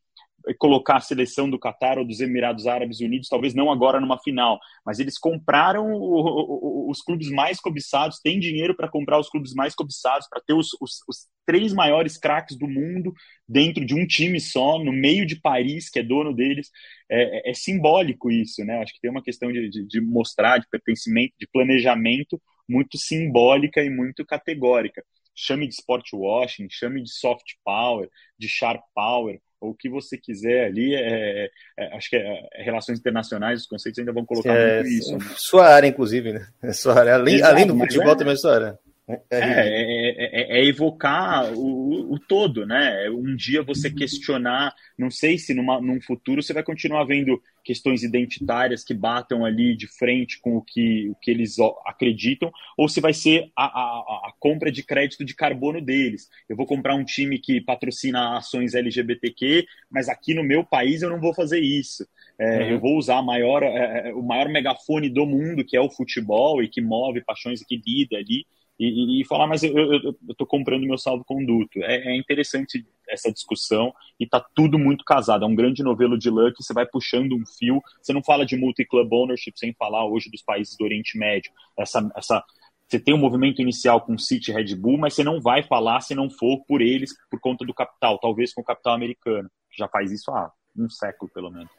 colocar 0.58 0.96
a 0.96 1.00
seleção 1.00 1.48
do 1.48 1.58
Catar 1.58 1.98
ou 1.98 2.04
dos 2.04 2.20
Emirados 2.20 2.66
Árabes 2.66 3.00
Unidos, 3.00 3.28
talvez 3.28 3.54
não 3.54 3.70
agora 3.70 4.00
numa 4.00 4.18
final, 4.18 4.58
mas 4.84 4.98
eles 4.98 5.18
compraram 5.18 5.92
o, 5.92 6.86
o, 6.86 6.90
os 6.90 7.00
clubes 7.00 7.30
mais 7.30 7.58
cobiçados, 7.58 8.20
têm 8.20 8.38
dinheiro 8.38 8.76
para 8.76 8.88
comprar 8.88 9.18
os 9.18 9.28
clubes 9.28 9.54
mais 9.54 9.74
cobiçados, 9.74 10.28
para 10.28 10.42
ter 10.46 10.52
os, 10.52 10.68
os, 10.80 11.02
os, 11.08 11.26
três 11.46 11.72
maiores 11.72 12.18
craques 12.18 12.56
do 12.56 12.66
mundo 12.66 13.12
dentro 13.48 13.84
de 13.84 13.94
um 13.94 14.06
time 14.06 14.40
só, 14.40 14.78
no 14.78 14.92
meio 14.92 15.26
de 15.26 15.36
Paris, 15.40 15.88
que 15.90 15.98
é 15.98 16.02
dono 16.02 16.34
deles. 16.34 16.70
É, 17.10 17.48
é, 17.48 17.50
é 17.50 17.54
simbólico 17.54 18.30
isso, 18.30 18.64
né? 18.64 18.78
Acho 18.82 18.94
que 18.94 19.00
tem 19.00 19.10
uma 19.10 19.22
questão 19.22 19.52
de, 19.52 19.68
de, 19.68 19.86
de 19.86 20.00
mostrar, 20.00 20.58
de 20.58 20.68
pertencimento, 20.68 21.34
de 21.38 21.46
planejamento 21.46 22.40
muito 22.68 22.98
simbólica 22.98 23.82
e 23.82 23.90
muito 23.90 24.24
categórica. 24.24 25.04
Chame 25.34 25.66
de 25.66 25.74
sport 25.74 26.12
washing, 26.12 26.68
chame 26.70 27.02
de 27.02 27.12
soft 27.12 27.54
power, 27.64 28.08
de 28.38 28.48
sharp 28.48 28.82
power, 28.94 29.40
o 29.68 29.74
que 29.74 29.88
você 29.88 30.16
quiser 30.16 30.66
ali, 30.66 30.94
é, 30.94 31.50
é, 31.78 31.96
acho 31.96 32.10
que 32.10 32.16
é, 32.16 32.48
é, 32.52 32.62
relações 32.62 32.98
internacionais, 32.98 33.62
os 33.62 33.66
conceitos 33.66 33.98
ainda 33.98 34.12
vão 34.12 34.24
colocar 34.24 34.54
é, 34.54 34.82
muito 34.82 34.88
isso. 34.90 35.16
Né? 35.16 35.24
Sua 35.36 35.66
área, 35.66 35.86
inclusive, 35.86 36.32
né? 36.32 36.72
Sua 36.72 36.98
área. 36.98 37.14
Além, 37.14 37.36
Exato, 37.36 37.52
além 37.52 37.66
do 37.66 37.78
futebol, 37.78 38.12
é 38.12 38.16
também 38.16 38.34
é 38.34 38.36
sua 38.36 38.54
área. 38.54 38.78
É, 39.06 39.20
é, 39.30 40.58
é, 40.60 40.64
evocar 40.64 41.52
o, 41.52 42.14
o, 42.14 42.18
todo, 42.18 42.64
né? 42.64 43.10
Um 43.10 43.36
dia 43.36 43.62
você 43.62 43.90
questionar, 43.90 44.74
não 44.96 45.10
sei 45.10 45.36
se 45.36 45.52
numa, 45.52 45.78
num 45.78 46.00
futuro 46.00 46.42
você 46.42 46.54
vai 46.54 46.62
continuar 46.62 47.04
vendo 47.04 47.38
questões 47.62 48.02
identitárias 48.02 48.82
que 48.82 48.94
batam 48.94 49.44
ali 49.44 49.76
de 49.76 49.86
frente 49.86 50.40
com 50.40 50.56
o 50.56 50.62
que, 50.62 51.10
o 51.10 51.14
que 51.16 51.30
eles 51.30 51.56
acreditam, 51.84 52.50
ou 52.78 52.88
se 52.88 52.98
vai 52.98 53.12
ser 53.12 53.50
a, 53.54 53.64
a, 53.64 54.28
a 54.28 54.32
compra 54.40 54.72
de 54.72 54.82
crédito 54.82 55.22
de 55.22 55.34
carbono 55.34 55.82
deles. 55.82 56.30
Eu 56.48 56.56
vou 56.56 56.64
comprar 56.64 56.94
um 56.94 57.04
time 57.04 57.38
que 57.38 57.60
patrocina 57.60 58.38
ações 58.38 58.74
LGBTQ, 58.74 59.66
mas 59.90 60.08
aqui 60.08 60.32
no 60.32 60.42
meu 60.42 60.64
país 60.64 61.02
eu 61.02 61.10
não 61.10 61.20
vou 61.20 61.34
fazer 61.34 61.60
isso. 61.60 62.08
É, 62.38 62.56
uhum. 62.56 62.68
Eu 62.70 62.80
vou 62.80 62.96
usar 62.96 63.20
maior, 63.20 63.62
é, 63.62 64.14
o 64.14 64.22
maior 64.22 64.48
megafone 64.48 65.10
do 65.10 65.26
mundo, 65.26 65.62
que 65.62 65.76
é 65.76 65.80
o 65.80 65.90
futebol, 65.90 66.62
e 66.62 66.68
que 66.68 66.80
move 66.80 67.22
paixões 67.22 67.60
e 67.60 67.66
que 67.66 67.76
lida 67.76 68.16
ali 68.16 68.46
e, 68.78 69.20
e, 69.20 69.24
falar, 69.24 69.46
mas 69.46 69.62
eu 69.62 70.16
estou 70.28 70.46
comprando 70.46 70.86
meu 70.86 70.98
salvo-conduto. 70.98 71.82
É, 71.82 72.08
é, 72.08 72.16
interessante 72.16 72.84
essa 73.08 73.32
discussão 73.32 73.94
e 74.18 74.26
tá 74.26 74.44
tudo 74.54 74.78
muito 74.78 75.04
casado. 75.04 75.44
É 75.44 75.48
um 75.48 75.54
grande 75.54 75.82
novelo 75.82 76.18
de 76.18 76.28
Luck, 76.28 76.54
você 76.62 76.72
vai 76.72 76.84
puxando 76.84 77.34
um 77.34 77.44
fio. 77.46 77.80
Você 78.02 78.12
não 78.12 78.22
fala 78.22 78.44
de 78.44 78.56
multi-club 78.56 79.12
ownership 79.12 79.52
sem 79.56 79.72
falar 79.74 80.06
hoje 80.06 80.30
dos 80.30 80.42
países 80.42 80.76
do 80.76 80.84
Oriente 80.84 81.16
Médio. 81.16 81.52
Essa, 81.78 82.10
essa, 82.16 82.42
você 82.88 82.98
tem 82.98 83.14
um 83.14 83.18
movimento 83.18 83.62
inicial 83.62 84.00
com 84.00 84.18
City 84.18 84.50
e 84.50 84.54
Red 84.54 84.74
Bull, 84.74 84.98
mas 84.98 85.14
você 85.14 85.22
não 85.22 85.40
vai 85.40 85.62
falar 85.62 86.00
se 86.00 86.14
não 86.14 86.28
for 86.28 86.64
por 86.66 86.82
eles, 86.82 87.14
por 87.30 87.38
conta 87.40 87.64
do 87.64 87.74
capital, 87.74 88.18
talvez 88.18 88.52
com 88.52 88.60
o 88.60 88.64
capital 88.64 88.94
americano, 88.94 89.48
que 89.70 89.78
já 89.78 89.86
faz 89.88 90.10
isso 90.10 90.30
há 90.32 90.50
um 90.76 90.90
século, 90.90 91.30
pelo 91.32 91.50
menos. 91.50 91.70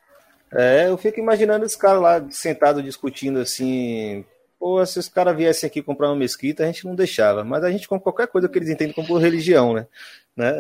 É, 0.53 0.87
eu 0.87 0.97
fico 0.97 1.19
imaginando 1.19 1.65
esse 1.65 1.77
cara 1.77 1.99
lá 1.99 2.31
sentado 2.31 2.81
discutindo 2.81 3.39
assim, 3.39 4.23
Pô, 4.59 4.85
se 4.85 4.97
os 4.97 5.09
caras 5.09 5.35
viessem 5.35 5.67
aqui 5.67 5.81
comprar 5.81 6.07
uma 6.07 6.15
mesquita, 6.15 6.63
a 6.63 6.65
gente 6.67 6.85
não 6.85 6.95
deixava. 6.95 7.43
Mas 7.43 7.63
a 7.63 7.71
gente 7.71 7.87
compra 7.87 8.03
qualquer 8.03 8.27
coisa 8.27 8.49
que 8.49 8.57
eles 8.57 8.69
entendem 8.69 8.93
como 8.93 9.17
religião, 9.17 9.73
né? 9.73 9.87
né? 10.35 10.51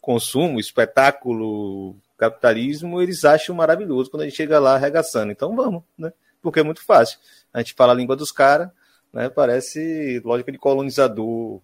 Consumo, 0.00 0.58
espetáculo, 0.58 1.96
capitalismo, 2.20 3.00
eles 3.00 3.24
acham 3.24 3.54
maravilhoso 3.54 4.10
quando 4.10 4.22
a 4.22 4.24
gente 4.26 4.36
chega 4.36 4.58
lá 4.58 4.74
arregaçando. 4.74 5.32
Então 5.32 5.56
vamos, 5.56 5.82
né? 5.96 6.12
Porque 6.42 6.60
é 6.60 6.62
muito 6.62 6.84
fácil. 6.84 7.18
A 7.52 7.58
gente 7.58 7.74
fala 7.74 7.92
a 7.92 7.96
língua 7.96 8.14
dos 8.14 8.30
caras, 8.30 8.68
né? 9.12 9.28
Parece 9.30 10.20
lógica 10.24 10.52
de 10.52 10.58
colonizador 10.58 11.60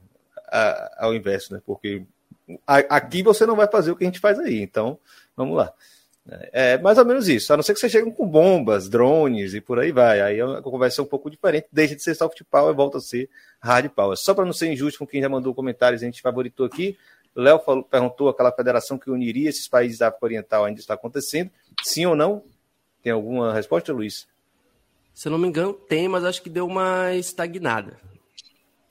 ao 0.96 1.14
inverso, 1.14 1.52
né? 1.52 1.60
Porque 1.64 2.02
aqui 2.66 3.22
você 3.22 3.44
não 3.44 3.56
vai 3.56 3.68
fazer 3.68 3.90
o 3.90 3.96
que 3.96 4.04
a 4.04 4.06
gente 4.06 4.20
faz 4.20 4.38
aí. 4.38 4.60
Então, 4.60 4.98
vamos 5.36 5.56
lá. 5.56 5.72
É 6.52 6.76
mais 6.78 6.98
ou 6.98 7.04
menos 7.04 7.28
isso, 7.28 7.52
a 7.52 7.56
não 7.56 7.62
ser 7.62 7.72
que 7.72 7.78
vocês 7.78 7.92
cheguem 7.92 8.12
com 8.12 8.26
bombas, 8.26 8.88
drones 8.88 9.54
e 9.54 9.60
por 9.60 9.78
aí 9.78 9.92
vai. 9.92 10.20
Aí 10.20 10.40
a 10.40 10.60
conversa 10.60 11.00
é 11.00 11.04
um 11.04 11.06
pouco 11.06 11.30
diferente, 11.30 11.68
deixa 11.70 11.94
de 11.94 12.02
ser 12.02 12.14
soft 12.16 12.42
power 12.50 12.72
e 12.72 12.76
volta 12.76 12.98
a 12.98 13.00
ser 13.00 13.30
hard 13.60 13.88
power. 13.90 14.16
Só 14.16 14.34
para 14.34 14.44
não 14.44 14.52
ser 14.52 14.72
injusto 14.72 14.98
com 14.98 15.06
quem 15.06 15.22
já 15.22 15.28
mandou 15.28 15.54
comentários, 15.54 16.02
a 16.02 16.04
gente 16.04 16.20
favoritou 16.20 16.66
aqui. 16.66 16.96
Léo 17.34 17.60
perguntou 17.90 18.28
aquela 18.28 18.50
federação 18.50 18.98
que 18.98 19.10
uniria 19.10 19.48
esses 19.48 19.68
países 19.68 19.98
da 19.98 20.08
África 20.08 20.26
Oriental 20.26 20.64
ainda 20.64 20.80
está 20.80 20.94
acontecendo. 20.94 21.50
Sim 21.82 22.06
ou 22.06 22.16
não? 22.16 22.42
Tem 23.02 23.12
alguma 23.12 23.52
resposta, 23.52 23.92
Luiz? 23.92 24.26
Se 25.14 25.28
eu 25.28 25.32
não 25.32 25.38
me 25.38 25.46
engano, 25.46 25.72
tem, 25.72 26.08
mas 26.08 26.24
acho 26.24 26.42
que 26.42 26.50
deu 26.50 26.66
uma 26.66 27.14
estagnada. 27.14 27.98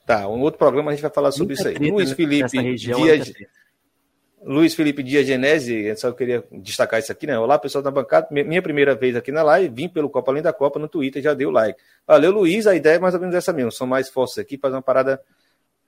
Tá, 0.06 0.28
um 0.28 0.42
outro 0.42 0.60
programa 0.60 0.92
a 0.92 0.94
gente 0.94 1.02
vai 1.02 1.12
falar 1.12 1.32
sobre 1.32 1.56
isso 1.56 1.68
aí. 1.68 1.76
Luiz 1.76 2.12
Felipe 2.12 2.62
região, 2.62 3.02
Dias, 3.02 3.34
Luiz 4.46 4.76
Felipe 4.76 5.02
Dias 5.02 5.26
Genese, 5.26 5.96
só 5.96 6.12
queria 6.12 6.44
destacar 6.52 7.00
isso 7.00 7.12
aqui, 7.12 7.26
né? 7.26 7.38
Olá, 7.38 7.58
pessoal 7.58 7.84
da 7.84 7.90
bancada, 7.90 8.28
minha 8.30 8.62
primeira 8.62 8.94
vez 8.94 9.16
aqui 9.16 9.32
na 9.32 9.42
live, 9.42 9.74
vim 9.74 9.90
pelo 9.90 10.08
Copa 10.08 10.32
Além 10.32 10.44
da 10.44 10.54
Copa 10.54 10.78
no 10.78 10.88
Twitter, 10.88 11.20
já 11.20 11.34
deu 11.34 11.50
like. 11.50 11.80
Valeu, 12.06 12.32
Luiz, 12.32 12.68
a 12.68 12.76
ideia 12.76 12.98
é 12.98 13.00
mais 13.00 13.16
ou 13.16 13.20
menos 13.20 13.34
essa 13.36 13.52
mesmo, 13.52 13.72
são 13.72 13.88
mais 13.88 14.08
fortes 14.08 14.38
aqui, 14.38 14.56
fazer 14.56 14.76
uma 14.76 14.84
parada 14.84 15.20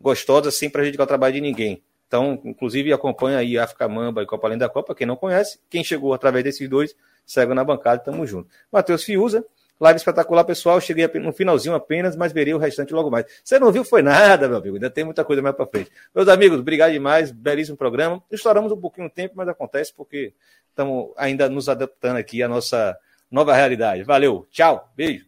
gostosa, 0.01 0.49
sem 0.49 0.71
prejudicar 0.71 1.03
o 1.03 1.07
trabalho 1.07 1.35
de 1.35 1.41
ninguém. 1.41 1.83
Então, 2.07 2.41
inclusive, 2.43 2.91
acompanha 2.91 3.37
aí 3.37 3.59
África 3.59 3.87
Mamba 3.87 4.23
e 4.23 4.25
Copa 4.25 4.47
Além 4.47 4.57
da 4.57 4.67
Copa, 4.67 4.95
quem 4.95 5.05
não 5.05 5.15
conhece, 5.15 5.59
quem 5.69 5.83
chegou 5.83 6.11
através 6.11 6.43
desses 6.43 6.67
dois, 6.67 6.95
segue 7.27 7.53
na 7.53 7.63
bancada, 7.63 8.01
tamo 8.01 8.25
junto. 8.25 8.49
Matheus 8.71 9.03
Fiuza, 9.03 9.45
Live 9.79 9.97
espetacular, 9.97 10.43
pessoal. 10.43 10.81
Cheguei 10.81 11.07
no 11.19 11.31
finalzinho 11.31 11.75
apenas, 11.75 12.15
mas 12.15 12.33
verei 12.33 12.53
o 12.53 12.57
restante 12.57 12.93
logo 12.93 13.11
mais. 13.11 13.25
Você 13.43 13.59
não 13.59 13.71
viu, 13.71 13.83
foi 13.83 14.01
nada, 14.01 14.47
meu 14.47 14.57
amigo. 14.57 14.75
Ainda 14.75 14.89
tem 14.89 15.03
muita 15.03 15.23
coisa 15.23 15.41
mais 15.41 15.55
para 15.55 15.67
frente. 15.67 15.91
Meus 16.13 16.27
amigos, 16.27 16.59
obrigado 16.59 16.91
demais. 16.91 17.31
Belíssimo 17.31 17.77
programa. 17.77 18.21
Estouramos 18.31 18.71
um 18.71 18.77
pouquinho 18.77 19.07
o 19.07 19.09
tempo, 19.09 19.33
mas 19.37 19.47
acontece 19.47 19.93
porque 19.93 20.33
estamos 20.69 21.11
ainda 21.15 21.47
nos 21.47 21.69
adaptando 21.69 22.17
aqui 22.17 22.41
à 22.41 22.47
nossa 22.47 22.97
nova 23.29 23.53
realidade. 23.53 24.03
Valeu, 24.03 24.47
tchau, 24.51 24.91
beijo. 24.95 25.25